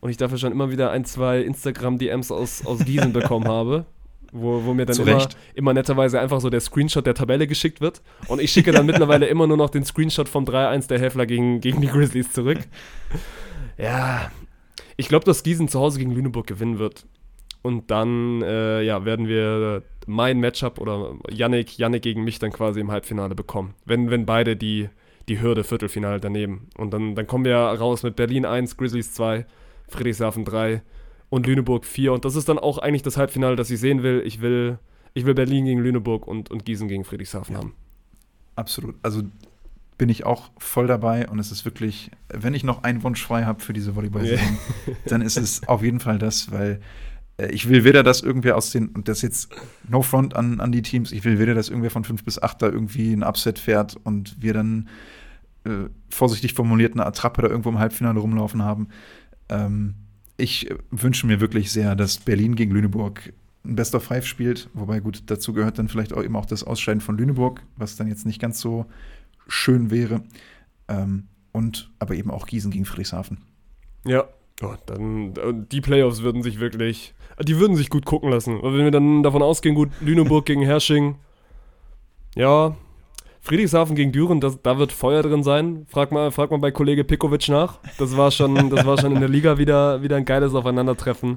Und 0.00 0.10
ich 0.10 0.16
dafür 0.16 0.38
schon 0.38 0.52
immer 0.52 0.70
wieder 0.70 0.90
ein, 0.90 1.04
zwei 1.04 1.40
Instagram-DMs 1.40 2.30
aus, 2.30 2.64
aus 2.64 2.84
Gießen 2.84 3.12
bekommen 3.12 3.48
habe. 3.48 3.86
Wo, 4.32 4.64
wo 4.64 4.74
mir 4.74 4.86
dann 4.86 4.96
immer, 4.96 5.28
immer, 5.54 5.74
netterweise 5.74 6.20
einfach 6.20 6.40
so 6.40 6.50
der 6.50 6.60
Screenshot 6.60 7.04
der 7.04 7.14
Tabelle 7.14 7.48
geschickt 7.48 7.80
wird. 7.80 8.00
Und 8.28 8.40
ich 8.40 8.52
schicke 8.52 8.70
dann 8.70 8.86
mittlerweile 8.86 9.26
immer 9.26 9.48
nur 9.48 9.56
noch 9.56 9.70
den 9.70 9.84
Screenshot 9.84 10.28
vom 10.28 10.44
3-1 10.44 10.86
der 10.86 11.00
Häfler 11.00 11.26
gegen, 11.26 11.60
gegen 11.60 11.80
die 11.80 11.88
Grizzlies 11.88 12.30
zurück. 12.32 12.58
Ja, 13.76 14.30
ich 14.96 15.08
glaube, 15.08 15.24
dass 15.24 15.42
Gießen 15.42 15.66
zu 15.66 15.80
Hause 15.80 15.98
gegen 15.98 16.12
Lüneburg 16.12 16.46
gewinnen 16.46 16.78
wird. 16.78 17.06
Und 17.62 17.90
dann 17.90 18.42
äh, 18.42 18.82
ja, 18.82 19.04
werden 19.04 19.26
wir 19.26 19.82
mein 20.06 20.40
Matchup 20.40 20.78
oder 20.78 21.14
Yannick, 21.30 21.78
Yannick 21.78 22.02
gegen 22.02 22.24
mich 22.24 22.38
dann 22.38 22.52
quasi 22.52 22.80
im 22.80 22.90
Halbfinale 22.90 23.34
bekommen. 23.34 23.74
Wenn, 23.84 24.10
wenn 24.10 24.26
beide 24.26 24.56
die, 24.56 24.88
die 25.28 25.40
Hürde 25.40 25.64
Viertelfinale 25.64 26.20
daneben. 26.20 26.68
Und 26.76 26.92
dann, 26.92 27.14
dann 27.14 27.26
kommen 27.26 27.44
wir 27.44 27.56
raus 27.56 28.02
mit 28.02 28.16
Berlin 28.16 28.44
1, 28.44 28.76
Grizzlies 28.76 29.12
2, 29.12 29.44
Friedrichshafen 29.90 30.44
3 30.44 30.82
und 31.28 31.46
Lüneburg 31.46 31.84
4. 31.84 32.12
Und 32.12 32.24
das 32.24 32.36
ist 32.36 32.48
dann 32.48 32.58
auch 32.58 32.78
eigentlich 32.78 33.02
das 33.02 33.16
Halbfinale, 33.16 33.56
das 33.56 33.70
ich 33.70 33.80
sehen 33.80 34.02
will. 34.02 34.22
Ich 34.24 34.40
will, 34.40 34.78
ich 35.14 35.26
will 35.26 35.34
Berlin 35.34 35.64
gegen 35.64 35.80
Lüneburg 35.80 36.26
und, 36.26 36.50
und 36.50 36.64
Gießen 36.64 36.88
gegen 36.88 37.04
Friedrichshafen 37.04 37.54
ja. 37.54 37.60
haben. 37.60 37.74
Absolut. 38.56 38.96
Also 39.02 39.22
bin 39.96 40.08
ich 40.08 40.24
auch 40.24 40.50
voll 40.56 40.86
dabei 40.86 41.28
und 41.28 41.38
es 41.38 41.52
ist 41.52 41.64
wirklich, 41.64 42.10
wenn 42.28 42.54
ich 42.54 42.64
noch 42.64 42.84
einen 42.84 43.02
Wunsch 43.02 43.22
frei 43.22 43.44
habe 43.44 43.60
für 43.60 43.74
diese 43.74 43.96
Volleyball-Saison, 43.96 44.58
yeah. 44.86 44.96
dann 45.06 45.20
ist 45.20 45.36
es 45.36 45.68
auf 45.68 45.82
jeden 45.82 46.00
Fall 46.00 46.18
das, 46.18 46.50
weil 46.50 46.80
äh, 47.36 47.50
ich 47.52 47.68
will 47.68 47.84
weder, 47.84 48.02
dass 48.02 48.22
irgendwer 48.22 48.56
aus 48.56 48.70
den, 48.70 48.88
und 48.88 49.08
das 49.08 49.20
jetzt 49.20 49.50
no 49.88 50.00
front 50.00 50.36
an, 50.36 50.60
an 50.60 50.72
die 50.72 50.80
Teams, 50.80 51.12
ich 51.12 51.24
will 51.24 51.38
weder, 51.38 51.54
dass 51.54 51.68
irgendwer 51.68 51.90
von 51.90 52.04
5 52.04 52.24
bis 52.24 52.42
8 52.42 52.62
da 52.62 52.66
irgendwie 52.68 53.12
ein 53.12 53.22
Upset 53.22 53.58
fährt 53.58 53.96
und 54.02 54.40
wir 54.40 54.54
dann 54.54 54.88
äh, 55.64 55.90
vorsichtig 56.08 56.54
formuliert 56.54 56.94
eine 56.94 57.04
Attrappe 57.04 57.42
da 57.42 57.48
irgendwo 57.48 57.68
im 57.68 57.78
Halbfinale 57.78 58.20
rumlaufen 58.20 58.62
haben. 58.62 58.88
Ähm, 59.50 59.94
ich 60.36 60.72
wünsche 60.90 61.26
mir 61.26 61.40
wirklich 61.40 61.70
sehr, 61.70 61.94
dass 61.94 62.16
Berlin 62.16 62.54
gegen 62.56 62.72
Lüneburg 62.72 63.32
ein 63.64 63.76
Best 63.76 63.94
of 63.94 64.04
Five 64.04 64.26
spielt, 64.26 64.70
wobei 64.72 65.00
gut, 65.00 65.24
dazu 65.26 65.52
gehört 65.52 65.78
dann 65.78 65.88
vielleicht 65.88 66.14
auch 66.14 66.22
eben 66.22 66.36
auch 66.36 66.46
das 66.46 66.64
Ausscheiden 66.64 67.02
von 67.02 67.18
Lüneburg, 67.18 67.62
was 67.76 67.96
dann 67.96 68.08
jetzt 68.08 68.24
nicht 68.24 68.40
ganz 68.40 68.58
so 68.58 68.86
schön 69.48 69.90
wäre. 69.90 70.22
Ähm, 70.88 71.24
und 71.52 71.90
aber 71.98 72.14
eben 72.14 72.30
auch 72.30 72.46
Gießen 72.46 72.70
gegen 72.70 72.86
Friedrichshafen. 72.86 73.38
Ja, 74.06 74.24
oh, 74.62 74.74
dann 74.86 75.34
äh, 75.36 75.52
die 75.70 75.80
Playoffs 75.82 76.22
würden 76.22 76.42
sich 76.42 76.60
wirklich 76.60 77.12
die 77.42 77.58
würden 77.58 77.76
sich 77.76 77.90
gut 77.90 78.04
gucken 78.04 78.30
lassen. 78.30 78.62
Wenn 78.62 78.84
wir 78.84 78.90
dann 78.90 79.22
davon 79.22 79.42
ausgehen, 79.42 79.74
gut, 79.74 79.90
Lüneburg 80.00 80.46
gegen 80.46 80.62
Hersching, 80.62 81.16
ja, 82.34 82.76
Friedrichshafen 83.42 83.96
gegen 83.96 84.12
Düren, 84.12 84.40
das, 84.40 84.60
da 84.62 84.78
wird 84.78 84.92
Feuer 84.92 85.22
drin 85.22 85.42
sein. 85.42 85.86
Frag 85.88 86.12
mal, 86.12 86.30
frag 86.30 86.50
mal 86.50 86.58
bei 86.58 86.70
Kollege 86.70 87.04
Pikovic 87.04 87.48
nach. 87.48 87.78
Das 87.98 88.16
war 88.16 88.30
schon, 88.30 88.70
das 88.70 88.84
war 88.84 88.98
schon 88.98 89.14
in 89.14 89.20
der 89.20 89.30
Liga 89.30 89.56
wieder, 89.56 90.02
wieder 90.02 90.16
ein 90.16 90.26
geiles 90.26 90.54
Aufeinandertreffen. 90.54 91.36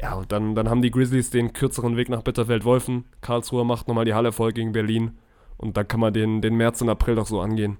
Ja, 0.00 0.14
und 0.14 0.30
dann, 0.30 0.54
dann 0.54 0.68
haben 0.68 0.82
die 0.82 0.90
Grizzlies 0.90 1.30
den 1.30 1.52
kürzeren 1.52 1.96
Weg 1.96 2.08
nach 2.08 2.22
Bitterfeld-Wolfen. 2.22 3.04
Karlsruhe 3.20 3.64
macht 3.64 3.88
nochmal 3.88 4.04
die 4.04 4.14
Halle 4.14 4.32
voll 4.32 4.52
gegen 4.52 4.72
Berlin. 4.72 5.12
Und 5.56 5.76
dann 5.76 5.88
kann 5.88 6.00
man 6.00 6.12
den, 6.12 6.42
den 6.42 6.56
März 6.56 6.82
und 6.82 6.88
April 6.88 7.14
doch 7.14 7.26
so 7.26 7.40
angehen. 7.40 7.78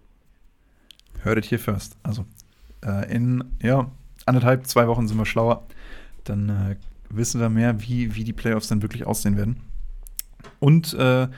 Hört 1.22 1.44
hier 1.44 1.58
first. 1.58 1.96
Also, 2.02 2.24
äh, 2.84 3.12
in 3.14 3.44
ja, 3.62 3.90
anderthalb, 4.24 4.66
zwei 4.66 4.88
Wochen 4.88 5.08
sind 5.08 5.18
wir 5.18 5.26
schlauer. 5.26 5.66
Dann 6.24 6.48
äh, 6.48 6.76
wissen 7.10 7.40
wir 7.40 7.48
mehr, 7.48 7.82
wie, 7.82 8.14
wie 8.14 8.24
die 8.24 8.32
Playoffs 8.32 8.68
dann 8.68 8.82
wirklich 8.82 9.06
aussehen 9.06 9.36
werden. 9.36 9.60
Und 10.58 10.94
äh, 10.94 11.28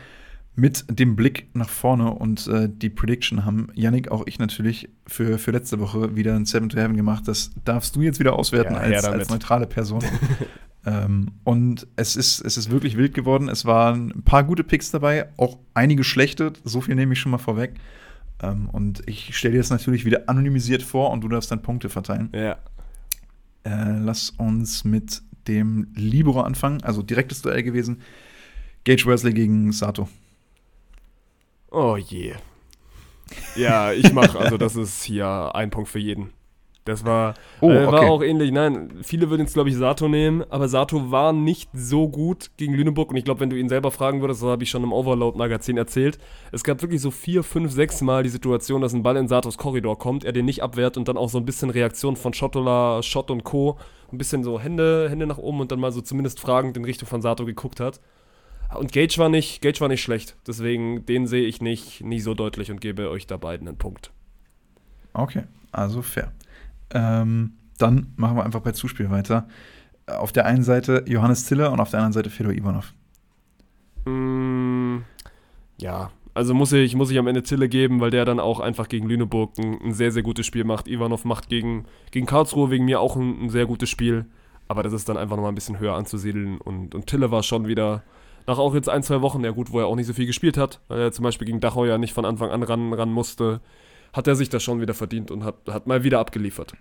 mit 0.57 0.85
dem 0.89 1.17
Blick 1.17 1.49
nach 1.55 1.69
vorne 1.69 2.13
und 2.13 2.47
äh, 2.47 2.69
die 2.71 2.91
Prediction 2.91 3.45
haben 3.45 3.69
Yannick, 3.75 4.11
auch 4.11 4.23
ich 4.27 4.39
natürlich 4.39 4.89
für, 5.07 5.39
für 5.39 5.51
letzte 5.51 5.81
Woche 5.81 6.15
wieder 6.15 6.37
ein 6.37 6.45
Seven 6.45 6.69
to 6.69 6.77
Heaven 6.77 6.97
gemacht. 6.97 7.27
Das 7.27 7.51
darfst 7.65 7.97
du 7.97 8.03
jetzt 8.03 8.21
wieder 8.21 8.35
auswerten 8.39 8.75
ja, 8.75 8.81
als, 8.81 9.05
als 9.05 9.31
neutrale 9.31 9.67
Person. 9.67 10.05
ähm, 10.87 11.33
und 11.43 11.89
es 11.97 12.15
ist, 12.15 12.41
es 12.41 12.57
ist 12.57 12.71
wirklich 12.71 12.97
wild 12.97 13.15
geworden. 13.15 13.49
Es 13.49 13.65
waren 13.65 14.13
ein 14.13 14.23
paar 14.23 14.45
gute 14.45 14.63
Picks 14.63 14.93
dabei, 14.93 15.29
auch 15.37 15.59
einige 15.75 16.05
schlechte. 16.05 16.53
So 16.63 16.81
viel 16.81 16.95
nehme 16.95 17.15
ich 17.15 17.19
schon 17.19 17.33
mal 17.33 17.39
vorweg. 17.39 17.75
Ähm, 18.41 18.69
und 18.71 19.03
ich 19.07 19.37
stelle 19.37 19.53
dir 19.53 19.59
das 19.61 19.71
natürlich 19.71 20.05
wieder 20.05 20.29
anonymisiert 20.29 20.83
vor 20.83 21.11
und 21.11 21.23
du 21.23 21.29
darfst 21.29 21.51
dann 21.51 21.63
Punkte 21.63 21.89
verteilen. 21.89 22.31
Ja. 22.33 22.59
Äh, 23.65 23.99
lass 23.99 24.31
uns 24.31 24.85
mit 24.85 25.23
dem 25.49 25.89
Libero 25.95 26.43
anfangen, 26.43 26.83
also 26.83 27.03
direktes 27.03 27.43
Duell 27.43 27.65
gewesen. 27.65 28.03
Gage 28.85 29.07
Wesley 29.07 29.33
gegen 29.33 29.73
Sato. 29.73 30.09
Oh 31.75 31.97
je. 31.97 32.35
Ja, 33.57 33.93
ich 33.93 34.13
mache, 34.13 34.39
also 34.39 34.57
das 34.57 34.77
ist 34.77 35.03
hier 35.03 35.51
ein 35.55 35.71
Punkt 35.71 35.89
für 35.91 35.99
jeden. 35.99 36.33
Das 36.85 37.05
war, 37.05 37.35
oh, 37.63 37.71
äh, 37.71 37.87
war 37.87 38.03
auch 38.03 38.23
ähnlich. 38.23 38.53
Nein, 38.53 38.91
viele 39.03 39.31
würden 39.31 39.41
jetzt, 39.41 39.55
glaube 39.55 39.71
ich, 39.71 39.77
Sato 39.77 40.07
nehmen, 40.07 40.45
aber 40.51 40.69
Sato 40.69 41.11
war 41.11 41.33
nicht 41.33 41.71
so 41.73 42.09
gut 42.09 42.51
gegen 42.59 42.75
Lüneburg. 42.75 43.11
Und 43.11 43.17
ich 43.17 43.25
glaube, 43.25 43.41
wenn 43.41 43.49
du 43.49 43.57
ihn 43.57 43.71
selber 43.71 43.91
fragen 43.91 44.21
würdest, 44.21 44.43
das 44.43 44.51
habe 44.51 44.63
ich 44.63 44.71
schon 44.71 44.85
im 44.85 44.93
Overload-Magazin 44.93 45.79
erzählt. 45.79 46.19
Es 46.53 46.63
gab 46.63 46.83
wirklich 46.83 47.01
so 47.01 47.11
vier, 47.11 47.43
fünf, 47.43 47.73
sechs 47.73 48.03
Mal 48.03 48.23
die 48.23 48.29
Situation, 48.29 48.83
dass 48.83 48.93
ein 48.93 49.03
Ball 49.03 49.17
in 49.17 49.29
Satos 49.29 49.57
Korridor 49.57 49.99
kommt, 49.99 50.25
er 50.25 50.33
den 50.33 50.45
nicht 50.45 50.63
abwehrt 50.63 50.99
und 50.99 51.09
dann 51.09 51.17
auch 51.17 51.31
so 51.31 51.39
ein 51.39 51.47
bisschen 51.47 51.71
Reaktion 51.71 52.17
von 52.17 52.35
Schottola, 52.35 53.03
Schott 53.03 53.31
und 53.31 53.45
Co. 53.45 53.79
Ein 54.13 54.19
bisschen 54.19 54.45
so 54.45 54.61
Hände, 54.61 55.09
Hände 55.09 55.27
nach 55.27 55.39
oben 55.39 55.61
und 55.61 55.73
dann 55.73 55.81
mal 55.81 55.91
so 55.91 56.03
zumindest 56.03 56.39
fragend 56.39 56.77
in 56.77 56.85
Richtung 56.85 57.09
von 57.09 57.23
Sato 57.23 57.47
geguckt 57.47 57.81
hat. 57.81 57.99
Und 58.77 58.93
Gage 58.93 59.19
war 59.19 59.29
nicht, 59.29 59.63
Gage 59.63 59.81
war 59.81 59.89
nicht 59.89 60.03
schlecht. 60.03 60.37
Deswegen, 60.47 61.07
den 61.07 61.27
sehe 61.27 61.47
ich 61.47 61.61
nicht, 61.61 62.03
nicht 62.03 62.25
so 62.25 62.35
deutlich 62.35 62.71
und 62.71 62.81
gebe 62.81 63.09
euch 63.11 63.27
da 63.27 63.37
beiden 63.37 63.69
einen 63.69 63.79
Punkt. 63.79 64.11
Okay, 65.13 65.45
also 65.71 66.03
fair. 66.03 66.33
Ähm, 66.91 67.53
dann 67.79 68.13
machen 68.17 68.37
wir 68.37 68.45
einfach 68.45 68.61
bei 68.61 68.73
Zuspiel 68.73 69.11
weiter. 69.11 69.49
Auf 70.07 70.33
der 70.33 70.47
einen 70.47 70.63
Seite 70.63 71.05
Johannes 71.07 71.47
Ziller 71.47 71.73
und 71.73 71.81
auf 71.81 71.91
der 71.91 72.01
anderen 72.01 72.13
Seite 72.13 72.31
Fedor 72.31 72.53
Ivanov. 72.53 72.93
Mm, 74.05 74.99
ja, 75.79 76.11
also 76.35 76.53
muss 76.53 76.73
ich, 76.73 76.97
muss 76.97 77.11
ich 77.11 77.19
am 77.19 77.29
Ende 77.29 77.45
Zille 77.45 77.69
geben, 77.69 78.01
weil 78.01 78.11
der 78.11 78.25
dann 78.25 78.41
auch 78.41 78.59
einfach 78.59 78.89
gegen 78.89 79.09
Lüneburg 79.09 79.57
ein, 79.59 79.81
ein 79.81 79.93
sehr, 79.93 80.11
sehr 80.11 80.25
gutes 80.25 80.47
Spiel 80.47 80.65
macht. 80.65 80.89
Ivanov 80.89 81.25
macht 81.25 81.49
gegen, 81.49 81.85
gegen 82.11 82.27
Karlsruhe 82.27 82.71
wegen 82.71 82.85
mir 82.85 83.01
auch 83.01 83.17
ein, 83.17 83.45
ein 83.45 83.51
sehr 83.51 83.67
gutes 83.67 83.89
Spiel. 83.89 84.27
Aber 84.67 84.83
das 84.83 84.93
ist 84.93 85.09
dann 85.09 85.17
einfach 85.17 85.37
nochmal 85.37 85.53
ein 85.53 85.57
bisschen 85.57 85.79
höher 85.79 85.95
anzusiedeln. 85.95 86.59
Und, 86.59 86.95
und 86.95 87.07
Tille 87.07 87.31
war 87.31 87.43
schon 87.43 87.69
wieder, 87.69 88.03
nach 88.47 88.59
auch 88.59 88.75
jetzt 88.75 88.89
ein, 88.89 89.03
zwei 89.03 89.23
Wochen, 89.23 89.43
ja 89.45 89.51
gut, 89.51 89.73
wo 89.73 89.81
er 89.81 89.87
auch 89.87 89.97
nicht 89.97 90.07
so 90.07 90.13
viel 90.13 90.27
gespielt 90.27 90.57
hat, 90.57 90.81
weil 90.89 91.01
er 91.01 91.13
zum 91.13 91.23
Beispiel 91.23 91.47
gegen 91.47 91.61
Dachau 91.61 91.85
ja 91.85 91.99
nicht 91.99 92.13
von 92.13 92.25
Anfang 92.25 92.51
an 92.51 92.63
ran, 92.63 92.93
ran 92.93 93.11
musste, 93.11 93.61
hat 94.13 94.27
er 94.27 94.37
sich 94.37 94.49
das 94.49 94.63
schon 94.63 94.81
wieder 94.81 94.95
verdient 94.95 95.31
und 95.31 95.45
hat, 95.45 95.57
hat 95.69 95.87
mal 95.87 96.05
wieder 96.05 96.21
abgeliefert. 96.21 96.75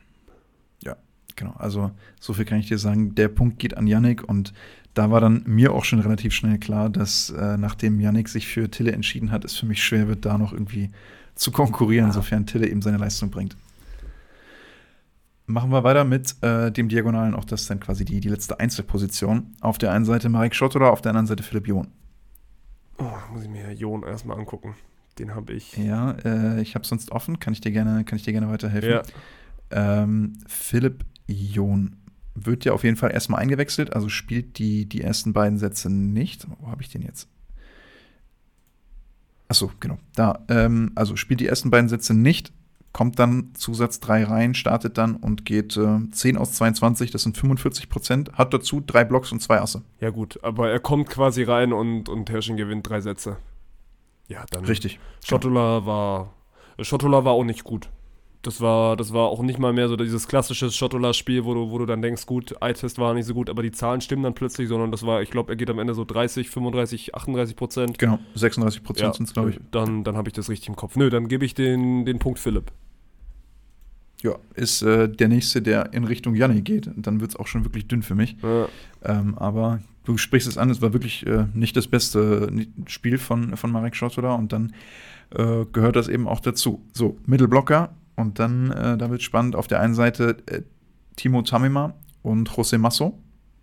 Ja, 0.84 0.98
genau. 1.36 1.54
Also 1.58 1.92
so 2.20 2.34
viel 2.34 2.46
kann 2.46 2.60
ich 2.60 2.68
dir 2.68 2.78
sagen. 2.78 3.16
Der 3.16 3.28
Punkt 3.28 3.60
geht 3.60 3.78
an 3.78 3.88
Yannick 3.88 4.24
und 4.24 4.54
da 4.94 5.10
war 5.10 5.22
dann 5.22 5.44
mir 5.46 5.74
auch 5.74 5.86
schon 5.86 6.00
relativ 6.00 6.34
schnell 6.34 6.60
klar, 6.60 6.90
dass 6.90 7.32
äh, 7.32 7.58
nachdem 7.58 8.00
Yannick 8.00 8.30
sich 8.30 8.48
für 8.48 8.70
Tille 8.70 8.92
entschieden 8.92 9.32
hat, 9.32 9.44
es 9.44 9.56
für 9.56 9.66
mich 9.66 9.84
schwer 9.84 10.08
wird, 10.08 10.26
da 10.26 10.38
noch 10.38 10.54
irgendwie 10.54 10.92
zu 11.36 11.52
konkurrieren, 11.52 12.08
ja. 12.08 12.14
sofern 12.14 12.46
Tille 12.46 12.68
eben 12.68 12.82
seine 12.82 12.98
Leistung 12.98 13.32
bringt. 13.32 13.58
Machen 15.46 15.72
wir 15.72 15.84
weiter 15.84 16.06
mit 16.06 16.42
äh, 16.42 16.72
dem 16.72 16.88
Diagonalen, 16.88 17.36
auch 17.36 17.44
das 17.44 17.62
ist 17.62 17.70
dann 17.70 17.80
quasi 17.80 18.06
die, 18.06 18.22
die 18.22 18.30
letzte 18.30 18.60
Einzelposition. 18.60 19.56
Auf 19.60 19.78
der 19.78 19.92
einen 19.92 20.06
Seite 20.06 20.30
Marek 20.30 20.56
Schottola, 20.56 20.90
auf 20.90 21.02
der 21.02 21.10
anderen 21.10 21.28
Seite 21.28 21.44
Philipp 21.44 21.68
John. 21.68 21.88
Oh, 22.98 23.12
muss 23.34 23.44
ich 23.44 23.50
mir 23.50 23.72
John 23.74 24.04
erstmal 24.04 24.38
angucken. 24.38 24.76
Den 25.20 25.36
habe 25.36 25.54
ich. 25.54 25.78
Ja, 25.78 26.12
äh, 26.24 26.62
ich 26.62 26.76
habe 26.76 26.86
sonst 26.86 27.12
offen. 27.12 27.40
Kann 27.40 27.54
ich 27.54 27.62
dir 27.62 27.72
gerne, 27.72 28.04
kann 28.04 28.18
ich 28.18 28.24
dir 28.24 28.32
gerne 28.32 28.50
weiterhelfen? 28.50 28.90
Ja. 28.90 29.04
Ähm, 30.04 30.38
Philipp 30.48 31.04
John 31.28 31.98
wird 32.36 32.66
ja 32.66 32.74
auf 32.74 32.84
jeden 32.84 32.96
Fall 32.96 33.12
erstmal 33.12 33.42
eingewechselt, 33.42 33.94
also 33.94 34.10
spielt 34.10 34.58
die, 34.58 34.86
die 34.88 35.02
ersten 35.02 35.34
beiden 35.34 35.58
Sätze 35.58 35.90
nicht. 35.90 36.48
Wo 36.60 36.68
habe 36.68 36.82
ich 36.82 36.90
den 36.90 37.02
jetzt? 37.02 37.28
Achso, 39.48 39.72
genau. 39.80 40.00
Da, 40.16 40.44
ähm, 40.48 40.92
also 40.96 41.16
spielt 41.16 41.40
die 41.40 41.48
ersten 41.48 41.70
beiden 41.70 41.90
Sätze 41.90 42.14
nicht, 42.14 42.52
kommt 42.94 43.20
dann 43.20 43.54
Zusatz 43.56 44.00
3 44.00 44.24
rein, 44.26 44.54
startet 44.54 44.98
dann 44.98 45.16
und 45.16 45.46
geht 45.46 45.76
äh, 45.76 46.00
10 46.12 46.38
aus 46.38 46.54
22, 46.54 47.12
das 47.12 47.24
sind 47.24 47.38
45 47.38 47.90
Prozent, 47.90 48.32
hat 48.34 48.54
dazu 48.54 48.82
drei 48.86 49.04
Blocks 49.04 49.32
und 49.32 49.42
zwei 49.42 49.60
Asse. 49.60 49.82
Ja, 50.00 50.12
gut, 50.12 50.40
aber 50.44 50.70
er 50.70 50.80
kommt 50.80 51.10
quasi 51.10 51.44
rein 51.44 51.74
und, 51.74 52.08
und 52.08 52.30
Herrschen 52.30 52.56
gewinnt 52.56 52.88
drei 52.88 53.02
Sätze. 53.02 53.38
Ja, 54.28 54.46
dann. 54.52 54.66
Richtig. 54.66 55.00
Schottola 55.26 55.86
war. 55.86 56.34
Schottola 56.80 57.26
war 57.26 57.34
auch 57.34 57.44
nicht 57.44 57.64
gut. 57.64 57.90
Das 58.44 58.60
war, 58.60 58.98
das 58.98 59.14
war 59.14 59.30
auch 59.30 59.42
nicht 59.42 59.58
mal 59.58 59.72
mehr 59.72 59.88
so 59.88 59.96
dieses 59.96 60.28
klassische 60.28 60.70
Schottola-Spiel, 60.70 61.46
wo 61.46 61.54
du, 61.54 61.72
wo 61.72 61.78
du 61.78 61.86
dann 61.86 62.02
denkst, 62.02 62.26
gut, 62.26 62.54
Eye-Test 62.60 63.00
war 63.00 63.14
nicht 63.14 63.26
so 63.26 63.34
gut, 63.34 63.50
aber 63.50 63.64
die 63.64 63.72
Zahlen 63.72 64.02
stimmen 64.02 64.24
dann 64.24 64.34
plötzlich, 64.34 64.68
sondern 64.68 64.92
das 64.92 65.06
war, 65.06 65.22
ich 65.22 65.32
glaube, 65.32 65.54
er 65.54 65.56
geht 65.56 65.70
am 65.70 65.80
Ende 65.80 65.94
so 65.94 66.04
30, 66.04 66.50
35, 66.50 67.16
38 67.16 67.56
Prozent. 67.56 68.00
Genau, 68.00 68.20
36 68.36 68.84
Prozent 68.84 69.08
Ja, 69.08 69.14
sind 69.14 69.28
es, 69.28 69.34
glaube 69.34 69.52
ich. 69.52 69.60
Dann, 69.72 70.04
dann 70.04 70.18
habe 70.18 70.28
ich 70.28 70.34
das 70.34 70.50
richtig 70.50 70.68
im 70.68 70.76
Kopf. 70.76 70.98
Nö, 70.98 71.10
dann 71.10 71.30
gebe 71.30 71.46
ich 71.46 71.54
den, 71.54 72.06
den 72.06 72.20
Punkt 72.20 72.38
Philipp. 72.38 72.72
Ja, 74.22 74.36
ist 74.56 74.82
äh, 74.82 75.08
der 75.08 75.30
nächste, 75.30 75.62
der 75.62 75.94
in 75.94 76.04
Richtung 76.04 76.36
Janni 76.36 76.62
geht. 76.62 76.90
Dann 76.98 77.22
wird 77.22 77.32
es 77.32 77.36
auch 77.38 77.48
schon 77.48 77.64
wirklich 77.64 77.88
dünn 77.88 78.04
für 78.04 78.16
mich. 78.16 78.36
Ja. 78.42 78.68
Ähm, 79.04 79.38
aber 79.38 79.80
du 80.04 80.18
sprichst 80.18 80.50
es 80.50 80.58
an, 80.58 80.70
es 80.70 80.82
war 80.82 80.92
wirklich 80.92 81.26
äh, 81.26 81.46
nicht 81.54 81.78
das 81.78 81.88
beste 81.88 82.52
Spiel 82.88 83.18
von, 83.18 83.56
von 83.56 83.72
Marek 83.72 83.96
Schottola 83.96 84.36
und 84.36 84.52
dann 84.52 84.74
äh, 85.32 85.66
gehört 85.72 85.96
das 85.96 86.10
eben 86.10 86.28
auch 86.28 86.42
dazu. 86.42 86.86
So, 86.94 87.18
Mittelblocker 87.26 87.94
und 88.16 88.40
dann, 88.40 88.72
äh, 88.72 88.98
da 88.98 89.10
wird 89.10 89.22
spannend, 89.22 89.56
auf 89.56 89.68
der 89.68 89.80
einen 89.80 89.94
Seite 89.94 90.38
äh, 90.48 90.62
Timo 91.16 91.42
Tamima 91.42 91.94
und 92.22 92.50
José 92.50 92.78
Masso, 92.78 93.20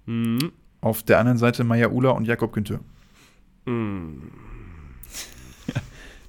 Mhm. 0.06 0.52
auf 0.81 1.02
der 1.02 1.18
anderen 1.18 1.39
Seite 1.39 1.62
Maya 1.64 1.89
Ula 1.89 2.10
und 2.10 2.24
Jakob 2.27 2.52
Günther. 2.52 2.81
Mhm. 3.66 4.31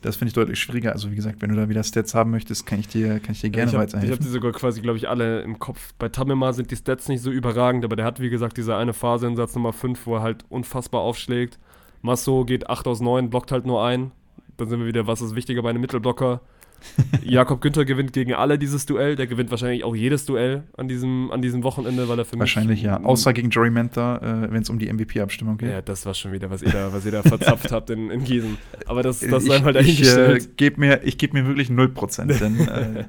Das 0.04 0.16
finde 0.16 0.30
ich 0.30 0.34
deutlich 0.34 0.60
schwieriger. 0.60 0.94
Also 0.94 1.12
wie 1.12 1.16
gesagt, 1.16 1.44
wenn 1.44 1.52
du 1.52 1.56
da 1.56 1.70
wieder 1.70 1.84
Stats 1.84 2.16
haben 2.16 2.32
möchtest, 2.32 2.66
kann 2.66 2.80
ich 2.80 2.88
dir, 2.88 3.20
kann 3.20 3.34
ich 3.34 3.42
dir 3.42 3.52
gerne 3.52 3.70
ich 3.70 3.76
habe 3.76 3.84
weiterhelfen. 3.86 4.14
hab 4.16 4.20
die 4.20 4.30
sogar 4.30 4.52
quasi, 4.52 4.82
glaube 4.82 4.98
ich, 4.98 5.08
alle 5.08 5.42
im 5.44 5.60
Kopf. 5.60 5.94
Bei 6.00 6.10
Tamima 6.10 6.54
sind 6.54 6.72
die 6.72 6.76
Stats 6.76 7.08
nicht 7.08 7.22
so 7.22 7.30
überragend, 7.30 7.86
aber 7.86 7.96
der 7.96 8.06
hat, 8.06 8.20
wie 8.20 8.32
gesagt, 8.32 8.58
diese 8.58 8.76
eine 8.76 8.94
Phase 8.94 9.28
in 9.28 9.36
Satz 9.36 9.54
Nummer 9.54 9.74
5, 9.74 10.08
wo 10.08 10.16
er 10.16 10.24
halt 10.24 10.44
unfassbar 10.50 11.02
aufschlägt. 11.02 11.60
Masso 12.02 12.46
geht 12.46 12.68
8 12.68 12.88
aus 12.88 13.00
9, 13.00 13.30
blockt 13.30 13.52
halt 13.52 13.68
nur 13.68 13.86
ein. 13.86 14.12
Dann 14.58 14.70
sind 14.70 14.80
wir 14.80 14.88
wieder, 14.88 15.06
was 15.06 15.22
ist 15.22 15.36
wichtiger 15.36 15.62
bei 15.62 15.70
einem 15.70 15.82
Mittelblocker? 15.82 16.42
Jakob 17.24 17.62
Günther 17.62 17.86
gewinnt 17.86 18.14
gegen 18.14 18.34
alle 18.34 18.58
dieses 18.58 18.86
Duell. 18.86 19.16
Der 19.16 19.28
gewinnt 19.28 19.52
wahrscheinlich 19.52 19.84
auch 19.84 19.96
jedes 19.96 20.26
Duell 20.26 20.64
an 20.78 20.88
diesem, 20.88 21.32
an 21.32 21.42
diesem 21.42 21.64
Wochenende, 21.64 22.08
weil 22.10 22.20
er 22.20 22.26
für 22.26 22.38
Wahrscheinlich 22.40 22.80
mich. 22.80 22.84
ja. 22.84 23.02
Außer 23.04 23.34
gegen 23.34 23.50
Jory 23.50 23.70
Menta, 23.70 24.18
äh, 24.18 24.52
wenn 24.52 24.62
es 24.62 24.70
um 24.70 24.80
die 24.80 24.92
MVP-Abstimmung 24.92 25.58
geht. 25.58 25.70
Ja, 25.70 25.82
das 25.82 26.06
war 26.06 26.14
schon 26.14 26.32
wieder, 26.32 26.50
was 26.50 26.62
ihr 26.62 26.72
da, 26.72 26.92
was 26.94 27.06
ihr 27.06 27.12
da 27.12 27.22
verzapft 27.24 27.72
habt 27.72 27.90
in, 27.90 28.10
in 28.12 28.24
Gießen. 28.24 28.58
Aber 28.86 29.04
das, 29.04 29.20
das 29.20 29.46
sei 29.46 29.58
ich, 29.58 29.64
mal 29.64 29.70
ich, 29.76 29.78
äh, 29.78 29.84
dahingestellt. 29.84 30.58
gebe 30.58 30.80
mir, 30.80 31.04
ich 31.04 31.18
geb 31.18 31.34
mir 31.34 31.46
wirklich 31.48 31.70
0%, 31.70 32.40
denn 32.40 32.60
äh, 32.68 33.06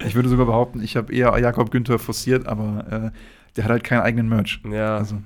ich 0.06 0.14
würde 0.14 0.28
sogar 0.28 0.46
behaupten, 0.46 0.82
ich 0.82 0.96
habe 0.96 1.12
eher 1.12 1.36
Jakob 1.38 1.70
Günther 1.70 1.98
forciert, 1.98 2.46
aber 2.46 3.12
äh, 3.12 3.18
der 3.56 3.64
hat 3.64 3.70
halt 3.70 3.84
keinen 3.84 4.00
eigenen 4.02 4.28
Merch. 4.28 4.60
ja. 4.70 4.96
Also, 4.98 5.16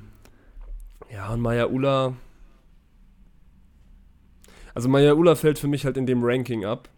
Ja, 1.12 1.28
und 1.30 1.40
Maya 1.40 1.66
Ula. 1.66 2.14
Also 4.74 4.88
Maya 4.88 5.14
Ula 5.14 5.34
fällt 5.34 5.58
für 5.58 5.68
mich 5.68 5.84
halt 5.84 5.96
in 5.96 6.06
dem 6.06 6.22
Ranking 6.22 6.64
ab. 6.64 6.88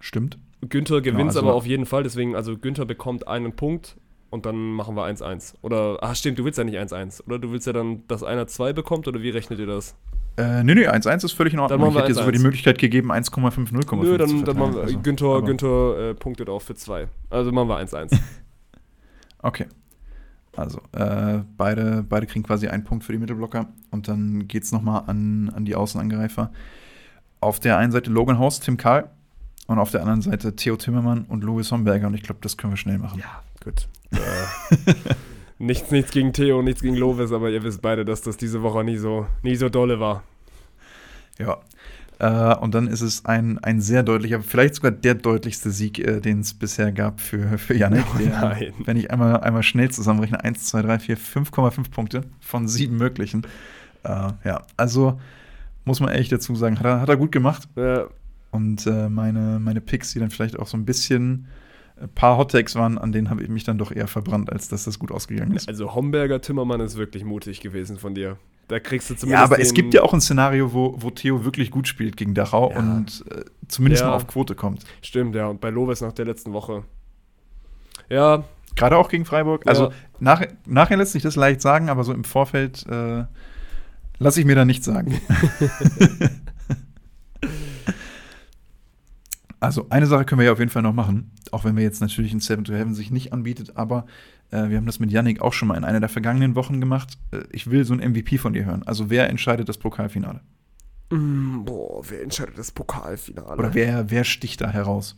Stimmt. 0.00 0.38
Günther 0.68 1.00
gewinnt 1.00 1.28
also- 1.28 1.40
aber 1.40 1.54
auf 1.54 1.66
jeden 1.66 1.86
Fall, 1.86 2.02
deswegen, 2.02 2.34
also 2.36 2.56
Günther 2.58 2.84
bekommt 2.84 3.26
einen 3.28 3.54
Punkt 3.54 3.96
und 4.30 4.46
dann 4.46 4.56
machen 4.72 4.94
wir 4.96 5.04
1-1. 5.04 5.54
Oder, 5.62 5.98
ah 6.02 6.14
stimmt, 6.14 6.38
du 6.38 6.44
willst 6.44 6.58
ja 6.58 6.64
nicht 6.64 6.78
1-1. 6.78 7.22
Oder 7.26 7.38
du 7.38 7.50
willst 7.52 7.66
ja 7.66 7.72
dann, 7.72 8.06
dass 8.08 8.22
einer 8.22 8.46
2 8.46 8.72
bekommt, 8.72 9.08
oder 9.08 9.22
wie 9.22 9.30
rechnet 9.30 9.58
ihr 9.58 9.66
das? 9.66 9.94
Äh, 10.36 10.62
nee, 10.62 10.74
nee, 10.74 10.86
1-1 10.86 11.24
ist 11.24 11.32
völlig 11.32 11.54
in 11.54 11.58
Ordnung. 11.60 11.80
machen 11.80 11.90
Ich 11.90 11.94
wir 11.96 12.00
hätte 12.02 12.12
dir 12.12 12.14
sogar 12.18 12.32
die 12.32 12.38
1-1. 12.38 12.42
Möglichkeit 12.42 12.78
gegeben, 12.78 13.10
1,5, 13.10 13.72
0,5 13.72 14.02
Nö, 14.02 14.16
dann, 14.18 14.44
dann 14.44 14.58
machen 14.58 14.74
wir, 14.74 14.82
Also, 14.82 14.98
Günther, 15.00 15.42
Günther 15.42 16.10
äh, 16.10 16.14
punktet 16.14 16.48
auch 16.48 16.62
für 16.62 16.74
2. 16.74 17.08
Also 17.30 17.52
machen 17.52 17.68
wir 17.68 17.78
1-1. 17.78 18.18
Okay. 19.42 19.66
Also, 20.56 20.80
äh, 20.92 21.38
beide, 21.56 22.04
beide 22.06 22.26
kriegen 22.26 22.44
quasi 22.44 22.68
einen 22.68 22.84
Punkt 22.84 23.04
für 23.04 23.12
die 23.12 23.18
Mittelblocker 23.18 23.68
und 23.90 24.08
dann 24.08 24.46
geht 24.48 24.64
es 24.64 24.72
nochmal 24.72 25.04
an, 25.06 25.50
an 25.54 25.64
die 25.64 25.74
Außenangreifer. 25.74 26.52
Auf 27.40 27.60
der 27.60 27.78
einen 27.78 27.90
Seite 27.92 28.10
Logan 28.10 28.38
Haus, 28.38 28.60
Tim 28.60 28.76
Karl 28.76 29.10
und 29.70 29.78
auf 29.78 29.92
der 29.92 30.00
anderen 30.00 30.20
Seite 30.20 30.56
Theo 30.56 30.76
Timmermann 30.76 31.26
und 31.28 31.44
Louis 31.44 31.70
Homberger 31.70 32.08
und 32.08 32.14
ich 32.14 32.24
glaube, 32.24 32.40
das 32.42 32.56
können 32.56 32.72
wir 32.72 32.76
schnell 32.76 32.98
machen. 32.98 33.20
ja, 33.20 33.40
gut. 33.62 33.86
Äh, 34.10 34.94
nichts, 35.60 35.92
nichts 35.92 36.10
gegen 36.10 36.32
Theo, 36.32 36.60
nichts 36.60 36.82
gegen 36.82 36.96
Lovis, 36.96 37.30
aber 37.30 37.50
ihr 37.50 37.62
wisst 37.62 37.80
beide, 37.80 38.04
dass 38.04 38.20
das 38.20 38.36
diese 38.36 38.62
Woche 38.62 38.82
nie 38.82 38.96
so, 38.96 39.28
nie 39.44 39.54
so 39.54 39.68
dolle 39.68 40.00
war. 40.00 40.24
Ja. 41.38 41.58
Äh, 42.18 42.56
und 42.56 42.74
dann 42.74 42.88
ist 42.88 43.00
es 43.00 43.24
ein, 43.26 43.60
ein 43.60 43.80
sehr 43.80 44.02
deutlicher, 44.02 44.40
vielleicht 44.42 44.74
sogar 44.74 44.90
der 44.90 45.14
deutlichste 45.14 45.70
Sieg, 45.70 46.00
äh, 46.00 46.20
den 46.20 46.40
es 46.40 46.52
bisher 46.52 46.90
gab 46.90 47.20
für, 47.20 47.56
für 47.56 47.74
Yannick. 47.74 48.06
Oh 48.12 48.18
der, 48.18 48.40
nein. 48.40 48.72
Wenn 48.84 48.96
ich 48.96 49.12
einmal, 49.12 49.38
einmal 49.38 49.62
schnell 49.62 49.92
zusammenrechne, 49.92 50.42
1, 50.42 50.66
2, 50.66 50.82
3, 50.82 50.98
4, 50.98 51.16
5,5 51.16 51.90
Punkte 51.92 52.24
von 52.40 52.66
sieben 52.66 52.96
möglichen. 52.96 53.42
Äh, 54.02 54.32
ja, 54.44 54.62
also 54.76 55.20
muss 55.84 56.00
man 56.00 56.10
ehrlich 56.10 56.28
dazu 56.28 56.56
sagen, 56.56 56.80
hat 56.80 56.86
er, 56.86 57.00
hat 57.00 57.08
er 57.08 57.16
gut 57.16 57.30
gemacht. 57.30 57.68
Ja, 57.76 58.08
Und 58.50 58.86
äh, 58.86 59.08
meine, 59.08 59.58
meine 59.60 59.80
Picks, 59.80 60.12
die 60.12 60.18
dann 60.18 60.30
vielleicht 60.30 60.58
auch 60.58 60.66
so 60.66 60.76
ein 60.76 60.84
bisschen 60.84 61.46
ein 62.00 62.08
paar 62.08 62.36
Hottakes 62.38 62.74
waren, 62.74 62.98
an 62.98 63.12
denen 63.12 63.30
habe 63.30 63.42
ich 63.42 63.48
mich 63.48 63.64
dann 63.64 63.78
doch 63.78 63.92
eher 63.92 64.08
verbrannt, 64.08 64.50
als 64.50 64.68
dass 64.68 64.84
das 64.84 64.98
gut 64.98 65.12
ausgegangen 65.12 65.54
ist. 65.54 65.68
Also 65.68 65.94
Homberger 65.94 66.40
Timmermann 66.40 66.80
ist 66.80 66.96
wirklich 66.96 67.24
mutig 67.24 67.60
gewesen 67.60 67.98
von 67.98 68.14
dir. 68.14 68.38
Da 68.68 68.80
kriegst 68.80 69.10
du 69.10 69.14
Ja, 69.14 69.18
zumindest. 69.20 69.44
aber 69.44 69.60
es 69.60 69.74
gibt 69.74 69.94
ja 69.94 70.02
auch 70.02 70.14
ein 70.14 70.20
Szenario, 70.20 70.72
wo, 70.72 70.94
wo 70.98 71.10
Theo 71.10 71.44
wirklich 71.44 71.70
gut 71.70 71.88
spielt 71.88 72.16
gegen 72.16 72.34
Dachau 72.34 72.70
Ja. 72.72 72.78
und 72.78 73.24
äh, 73.30 73.44
zumindest 73.68 74.02
Ja. 74.02 74.08
mal 74.10 74.16
auf 74.16 74.26
Quote 74.26 74.54
kommt. 74.54 74.84
Stimmt, 75.02 75.34
ja. 75.34 75.46
Und 75.48 75.60
bei 75.60 75.70
Lovis 75.70 76.00
nach 76.00 76.12
der 76.12 76.24
letzten 76.24 76.52
Woche. 76.52 76.84
Ja, 78.08 78.44
Gerade 78.76 78.96
auch 78.96 79.08
gegen 79.08 79.24
Freiburg. 79.24 79.66
Also 79.66 79.86
Ja. 79.86 79.90
nach, 80.20 80.42
nachher 80.66 80.96
lässt 80.96 81.12
sich 81.12 81.22
das 81.24 81.34
leicht 81.36 81.60
sagen, 81.60 81.88
aber 81.90 82.04
so 82.04 82.12
im 82.14 82.22
Vorfeld 82.24 82.86
äh, 82.88 83.24
lasse 84.18 84.40
ich 84.40 84.46
mir 84.46 84.54
da 84.54 84.64
nichts 84.64 84.86
sagen. 84.86 85.20
also 89.60 89.86
eine 89.90 90.06
Sache 90.06 90.24
können 90.24 90.40
wir 90.40 90.46
ja 90.46 90.52
auf 90.52 90.58
jeden 90.58 90.70
Fall 90.70 90.82
noch 90.82 90.94
machen, 90.94 91.32
auch 91.52 91.64
wenn 91.64 91.76
wir 91.76 91.82
jetzt 91.82 92.00
natürlich 92.00 92.32
in 92.32 92.40
Seven 92.40 92.64
to 92.64 92.72
Heaven 92.72 92.94
sich 92.94 93.10
nicht 93.10 93.32
anbietet, 93.32 93.76
aber 93.76 94.06
äh, 94.50 94.68
wir 94.68 94.76
haben 94.78 94.86
das 94.86 94.98
mit 94.98 95.12
Yannick 95.12 95.40
auch 95.40 95.52
schon 95.52 95.68
mal 95.68 95.76
in 95.76 95.84
einer 95.84 96.00
der 96.00 96.08
vergangenen 96.08 96.54
Wochen 96.54 96.80
gemacht. 96.80 97.18
Äh, 97.30 97.42
ich 97.52 97.70
will 97.70 97.84
so 97.84 97.94
ein 97.94 98.00
MVP 98.00 98.38
von 98.38 98.52
dir 98.52 98.64
hören. 98.64 98.82
Also 98.84 99.10
wer 99.10 99.28
entscheidet 99.28 99.68
das 99.68 99.78
Pokalfinale? 99.78 100.40
Mm, 101.10 101.64
boah, 101.64 102.02
wer 102.08 102.22
entscheidet 102.22 102.58
das 102.58 102.70
Pokalfinale? 102.72 103.58
Oder 103.58 103.74
wer, 103.74 104.10
wer 104.10 104.24
sticht 104.24 104.60
da 104.60 104.70
heraus? 104.70 105.16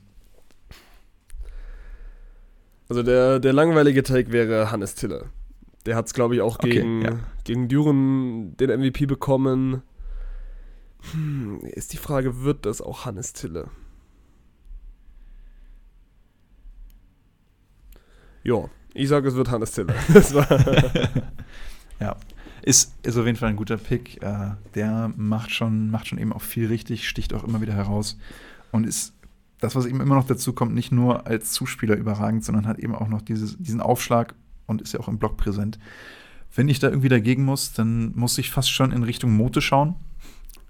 Also 2.88 3.02
der, 3.02 3.38
der 3.38 3.52
langweilige 3.52 4.02
Take 4.02 4.32
wäre 4.32 4.70
Hannes 4.70 4.94
Tille. 4.94 5.26
Der 5.86 5.96
hat 5.96 6.06
es, 6.06 6.14
glaube 6.14 6.34
ich, 6.34 6.40
auch 6.40 6.58
Okay, 6.58 6.70
gegen, 6.70 7.02
ja. 7.02 7.18
gegen 7.44 7.68
Düren 7.68 8.56
den 8.56 8.70
MVP 8.80 9.06
bekommen. 9.06 9.82
Hm, 11.12 11.60
ist 11.62 11.92
die 11.92 11.96
Frage, 11.96 12.42
wird 12.42 12.66
das 12.66 12.80
auch 12.80 13.06
Hannes 13.06 13.32
Tille? 13.32 13.68
Ja, 18.44 18.68
ich 18.94 19.08
sage, 19.08 19.28
es 19.28 19.34
wird 19.34 19.50
Hannes 19.50 19.76
war 20.34 20.48
Ja, 22.00 22.16
ist, 22.62 22.94
ist 23.02 23.16
auf 23.16 23.26
jeden 23.26 23.38
Fall 23.38 23.50
ein 23.50 23.56
guter 23.56 23.76
Pick. 23.76 24.22
Äh, 24.22 24.52
der 24.74 25.12
macht 25.16 25.50
schon, 25.50 25.90
macht 25.90 26.08
schon 26.08 26.18
eben 26.18 26.32
auch 26.32 26.42
viel 26.42 26.66
richtig, 26.66 27.08
sticht 27.08 27.32
auch 27.34 27.44
immer 27.44 27.60
wieder 27.60 27.74
heraus 27.74 28.18
und 28.70 28.86
ist 28.86 29.14
das, 29.60 29.76
was 29.76 29.86
eben 29.86 30.00
immer 30.00 30.16
noch 30.16 30.26
dazu 30.26 30.52
kommt, 30.52 30.74
nicht 30.74 30.90
nur 30.90 31.26
als 31.26 31.52
Zuspieler 31.52 31.96
überragend, 31.96 32.44
sondern 32.44 32.66
hat 32.66 32.78
eben 32.80 32.94
auch 32.94 33.08
noch 33.08 33.22
dieses, 33.22 33.56
diesen 33.58 33.80
Aufschlag 33.80 34.34
und 34.66 34.82
ist 34.82 34.92
ja 34.92 35.00
auch 35.00 35.08
im 35.08 35.18
Block 35.18 35.36
präsent. 35.36 35.78
Wenn 36.54 36.68
ich 36.68 36.80
da 36.80 36.88
irgendwie 36.88 37.08
dagegen 37.08 37.44
muss, 37.44 37.72
dann 37.72 38.12
muss 38.16 38.36
ich 38.38 38.50
fast 38.50 38.70
schon 38.70 38.92
in 38.92 39.04
Richtung 39.04 39.32
Mote 39.36 39.62
schauen, 39.62 39.94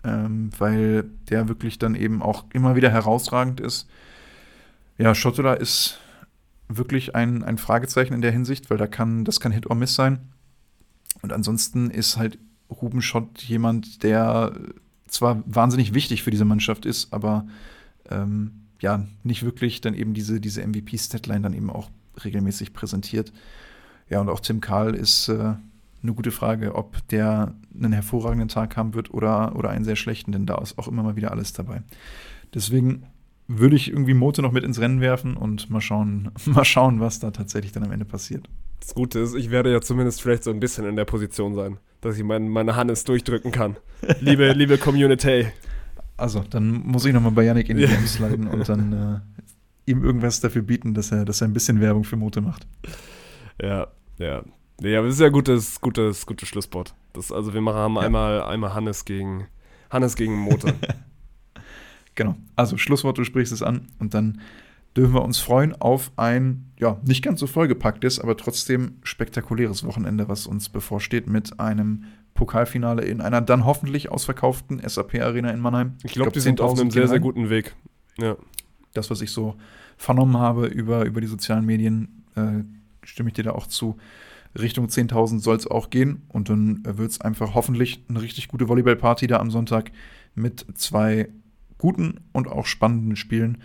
ähm, 0.05 0.51
weil 0.59 1.05
der 1.31 1.49
wirklich 1.49 1.79
dann 1.79 1.95
eben 1.95 2.23
auch 2.23 2.45
immer 2.53 2.77
wieder 2.77 2.91
herausragend 2.91 3.61
ist. 3.61 3.89
Ja, 4.99 5.15
Schottola 5.15 5.55
ist 5.55 5.99
wirklich 6.77 7.15
ein, 7.15 7.43
ein 7.43 7.59
Fragezeichen 7.59 8.15
in 8.15 8.23
der 8.23 8.33
Hinsicht, 8.33 8.71
weil 8.71 8.79
da 8.79 8.87
kann, 8.87 9.25
das 9.25 9.41
kann 9.41 9.53
Hit 9.53 9.69
or 9.69 9.77
Miss 9.77 9.95
sein. 9.95 10.33
Und 11.23 11.33
ansonsten 11.33 11.91
ist 11.91 12.17
halt 12.17 12.39
Ruben 12.71 13.03
Schott 13.03 13.43
jemand, 13.43 14.03
der 14.03 14.53
zwar 15.09 15.43
wahnsinnig 15.47 15.95
wichtig 15.95 16.23
für 16.23 16.31
diese 16.31 16.45
Mannschaft 16.45 16.87
ist, 16.87 17.13
aber 17.13 17.47
ähm, 18.11 18.63
ja, 18.81 19.07
nicht 19.23 19.45
wirklich 19.45 19.81
dann 19.81 19.95
eben 19.95 20.15
diese, 20.15 20.41
diese 20.41 20.67
MVP-Statline 20.67 21.43
dann 21.43 21.55
eben 21.55 21.71
auch 21.71 21.91
regelmäßig 22.25 22.73
präsentiert. 22.73 23.33
Ja, 24.09 24.21
und 24.21 24.29
auch 24.29 24.41
Tim 24.41 24.61
Karl 24.61 24.95
ist 24.95 25.29
äh, 25.29 25.55
eine 26.03 26.15
gute 26.15 26.33
Frage, 26.33 26.75
ob 26.75 27.07
der 27.09 27.55
einen 27.75 27.93
hervorragenden 27.93 28.49
Tag 28.49 28.77
haben 28.77 28.95
wird 28.95 29.15
oder, 29.15 29.55
oder 29.57 29.71
einen 29.71 29.85
sehr 29.85 29.97
schlechten, 29.97 30.33
denn 30.33 30.47
da 30.47 30.59
ist 30.59 30.79
auch 30.79 30.89
immer 30.89 31.03
mal 31.03 31.17
wieder 31.17 31.31
alles 31.31 31.53
dabei. 31.53 31.83
Deswegen 32.55 33.05
würde 33.49 33.77
ich 33.77 33.91
irgendwie 33.91 34.15
Mote 34.15 34.41
noch 34.43 34.53
mit 34.53 34.65
ins 34.65 34.81
Rennen 34.81 35.01
werfen 35.01 35.37
und 35.37 35.69
mal 35.71 35.81
schauen, 35.81 36.31
mal 36.47 36.65
schauen, 36.65 37.01
was 37.01 37.19
da 37.21 37.31
tatsächlich 37.31 37.73
dann 37.73 37.85
am 37.85 37.93
Ende 37.93 38.05
passiert. 38.05 38.49
das 38.81 38.95
Gute 38.95 39.19
ist, 39.21 39.35
ich 39.35 39.51
werde 39.51 39.71
ja 39.73 39.81
zumindest 39.81 40.23
vielleicht 40.23 40.45
so 40.45 40.51
ein 40.51 40.61
bisschen 40.61 40.87
in 40.87 40.97
der 40.97 41.05
Position 41.05 41.55
sein, 41.55 41.79
dass 42.01 42.17
ich 42.17 42.25
mein, 42.25 42.49
meine 42.49 42.77
Hannes 42.77 43.05
durchdrücken 43.05 43.53
kann. 43.53 43.77
Liebe, 44.21 44.53
liebe 44.53 44.79
Community. 44.79 45.47
Also, 46.17 46.41
dann 46.49 46.83
muss 46.85 47.05
ich 47.05 47.13
nochmal 47.13 47.33
bei 47.33 47.45
Yannick 47.45 47.69
in 47.69 47.77
die 47.79 47.85
Ja. 47.85 47.89
DMs 47.89 48.15
sliden 48.15 48.47
und 48.47 48.69
dann 48.69 48.93
äh, 49.27 49.91
ihm 49.91 50.05
irgendwas 50.05 50.41
dafür 50.41 50.63
bieten, 50.63 50.95
dass 50.95 51.11
er, 51.11 51.25
dass 51.25 51.41
er 51.41 51.49
ein 51.49 51.53
bisschen 51.53 51.81
Werbung 51.81 52.05
für 52.05 52.17
Mote 52.17 52.41
macht. 52.41 52.67
Ja, 53.61 53.89
ja. 54.19 54.43
Nee, 54.81 54.97
aber 54.97 55.07
das 55.07 55.17
ist 55.17 55.21
ja 55.21 55.29
gutes, 55.29 55.81
gutes, 55.81 56.27
gutes 56.27 56.49
Schlusswort. 56.49 56.95
Das, 57.13 57.31
also 57.33 57.55
wir 57.55 57.61
machen 57.61 57.77
haben 57.79 57.95
Ja. 57.97 58.01
einmal, 58.03 58.43
einmal 58.43 58.75
Hannes 58.75 59.05
gegen 59.05 59.47
Hannes 59.91 60.17
gegen 60.17 60.37
Motor. 60.37 60.73
Genau. 62.15 62.37
Also, 62.57 62.77
Schlusswort, 62.77 63.19
du 63.19 63.25
sprichst 63.25 63.53
es 63.53 63.63
an 63.63 63.89
und 63.99 64.15
dann 64.15 64.41
dürfen 64.97 65.15
wir 65.15 65.23
uns 65.23 65.39
freuen 65.39 65.75
auf 65.75 66.13
ein, 66.17 66.71
ja, 66.79 66.99
nicht 67.05 67.23
ganz 67.23 67.41
so 67.41 67.47
vollgepacktes, 67.47 68.21
aber 68.21 68.37
trotzdem 68.37 68.97
spektakuläres 69.03 69.85
Wochenende, 69.85 70.29
was 70.29 70.47
uns 70.47 70.69
bevorsteht 70.69 71.27
mit 71.27 71.59
einem 71.59 72.05
Pokalfinale 72.35 73.03
in 73.03 73.21
einer 73.21 73.41
dann 73.41 73.65
hoffentlich 73.65 74.11
ausverkauften 74.11 74.81
SAP-Arena 74.87 75.51
in 75.51 75.61
Mannheim. 75.61 75.95
Ich 76.03 76.13
glaube, 76.13 76.27
glaub, 76.27 76.33
die 76.35 76.41
sind 76.41 76.61
auf 76.61 76.79
einem 76.79 76.91
sehr, 76.91 77.09
sehr 77.09 77.21
guten 77.21 77.51
Weg. 77.51 77.75
Ja. 78.19 78.37
Das, 78.95 79.11
was 79.11 79.21
ich 79.21 79.31
so 79.31 79.57
vernommen 79.97 80.37
habe 80.37 80.67
über, 80.67 81.05
über 81.05 81.21
die 81.21 81.27
sozialen 81.27 81.65
Medien, 81.65 82.25
äh, 82.35 82.65
stimme 83.05 83.29
ich 83.29 83.35
dir 83.35 83.45
da 83.45 83.53
auch 83.53 83.67
zu. 83.67 83.97
Richtung 84.59 84.87
10.000 84.87 85.41
soll 85.41 85.57
es 85.57 85.67
auch 85.67 85.89
gehen 85.89 86.23
und 86.29 86.51
dann 86.51 86.83
wird 86.85 87.11
es 87.11 87.21
einfach 87.21 87.55
hoffentlich 87.55 88.05
eine 88.09 88.21
richtig 88.21 88.49
gute 88.49 88.69
Volleyballparty 88.69 89.27
da 89.27 89.39
am 89.39 89.51
Sonntag 89.51 89.93
mit 90.35 90.67
zwei 90.75 91.29
guten 91.83 92.21
und 92.31 92.47
auch 92.47 92.67
spannenden 92.67 93.17
Spielen 93.17 93.59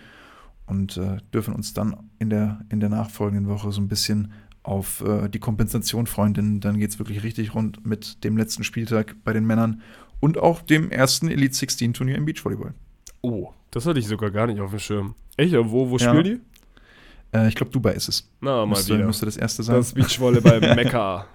und 0.66 0.96
äh, 0.96 1.18
dürfen 1.32 1.54
uns 1.54 1.72
dann 1.72 1.96
in 2.18 2.30
der, 2.30 2.60
in 2.68 2.80
der 2.80 2.88
nachfolgenden 2.88 3.48
Woche 3.48 3.70
so 3.70 3.80
ein 3.80 3.86
bisschen 3.86 4.32
auf 4.64 5.02
äh, 5.02 5.28
die 5.28 5.38
Kompensation 5.38 6.08
freuen, 6.08 6.34
denn 6.34 6.58
dann 6.58 6.78
geht 6.78 6.90
es 6.90 6.98
wirklich 6.98 7.22
richtig 7.22 7.54
rund 7.54 7.86
mit 7.86 8.24
dem 8.24 8.36
letzten 8.36 8.64
Spieltag 8.64 9.14
bei 9.22 9.32
den 9.32 9.46
Männern 9.46 9.82
und 10.18 10.36
auch 10.36 10.62
dem 10.62 10.90
ersten 10.90 11.28
Elite 11.28 11.54
16 11.54 11.94
Turnier 11.94 12.16
im 12.16 12.24
Beachvolleyball. 12.24 12.74
Oh, 13.20 13.52
das 13.70 13.86
hatte 13.86 14.00
ich 14.00 14.08
sogar 14.08 14.32
gar 14.32 14.48
nicht 14.48 14.60
auf 14.60 14.70
dem 14.70 14.80
Schirm. 14.80 15.14
Echt? 15.36 15.54
Wo, 15.54 15.88
wo 15.88 15.96
ja. 15.96 16.08
spielen 16.08 16.24
die? 16.24 17.38
Äh, 17.38 17.46
ich 17.46 17.54
glaube, 17.54 17.70
Dubai 17.70 17.92
ist 17.92 18.08
es. 18.08 18.28
Na, 18.40 18.66
mal 18.66 18.66
müsste, 18.66 18.94
wieder. 18.94 19.06
Müsste 19.06 19.26
das 19.26 19.36
erste 19.36 19.62
sein. 19.62 19.76
Das 19.76 19.92
Beachvolleyball 19.92 20.60
Mekka. 20.74 21.26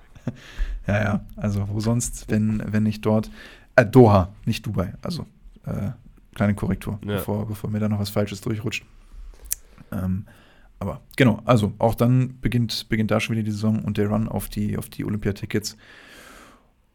ja, 0.86 1.02
ja. 1.02 1.26
Also, 1.38 1.66
wo 1.70 1.80
sonst, 1.80 2.26
wenn, 2.28 2.62
wenn 2.68 2.84
nicht 2.84 3.06
dort. 3.06 3.32
Äh, 3.78 3.86
Doha, 3.86 4.34
nicht 4.46 4.66
Dubai. 4.66 4.96
Also, 5.02 5.26
äh, 5.66 5.92
kleine 6.34 6.56
Korrektur, 6.56 7.00
ja. 7.06 7.16
bevor, 7.16 7.48
bevor 7.48 7.70
mir 7.70 7.80
da 7.80 7.90
noch 7.90 8.00
was 8.00 8.10
Falsches 8.10 8.42
durchrutscht. 8.42 8.86
Ähm, 9.92 10.26
aber 10.80 11.02
genau, 11.16 11.42
also 11.46 11.74
auch 11.78 11.96
dann 11.96 12.40
beginnt, 12.42 12.90
beginnt 12.90 13.12
da 13.12 13.20
schon 13.20 13.36
wieder 13.36 13.44
die 13.46 13.52
Saison 13.52 13.84
und 13.84 13.98
der 13.98 14.08
Run 14.10 14.28
auf 14.28 14.50
die, 14.50 14.78
auf 14.78 14.90
die 14.90 15.06
Olympiatickets. 15.06 15.78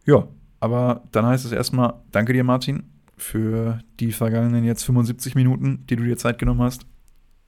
Ja, 0.04 0.28
aber 0.60 1.04
dann 1.12 1.26
heißt 1.26 1.44
es 1.44 1.52
erstmal, 1.52 1.94
danke 2.12 2.32
dir, 2.32 2.44
Martin, 2.44 2.84
für 3.16 3.80
die 4.00 4.12
vergangenen 4.12 4.64
jetzt 4.64 4.84
75 4.84 5.34
Minuten, 5.34 5.84
die 5.88 5.96
du 5.96 6.04
dir 6.04 6.16
Zeit 6.16 6.38
genommen 6.38 6.62
hast. 6.62 6.86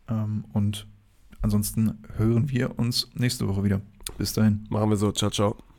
Ähm, 0.09 0.45
und 0.53 0.87
ansonsten 1.43 1.99
hören 2.17 2.51
wir 2.51 2.79
uns 2.79 3.11
nächste 3.15 3.49
Woche 3.49 3.65
wieder. 3.65 3.81
Bis 4.19 4.33
dahin. 4.33 4.67
Machen 4.71 4.91
wir 4.91 4.97
so. 4.97 5.13
Ciao, 5.13 5.31
ciao. 5.31 5.70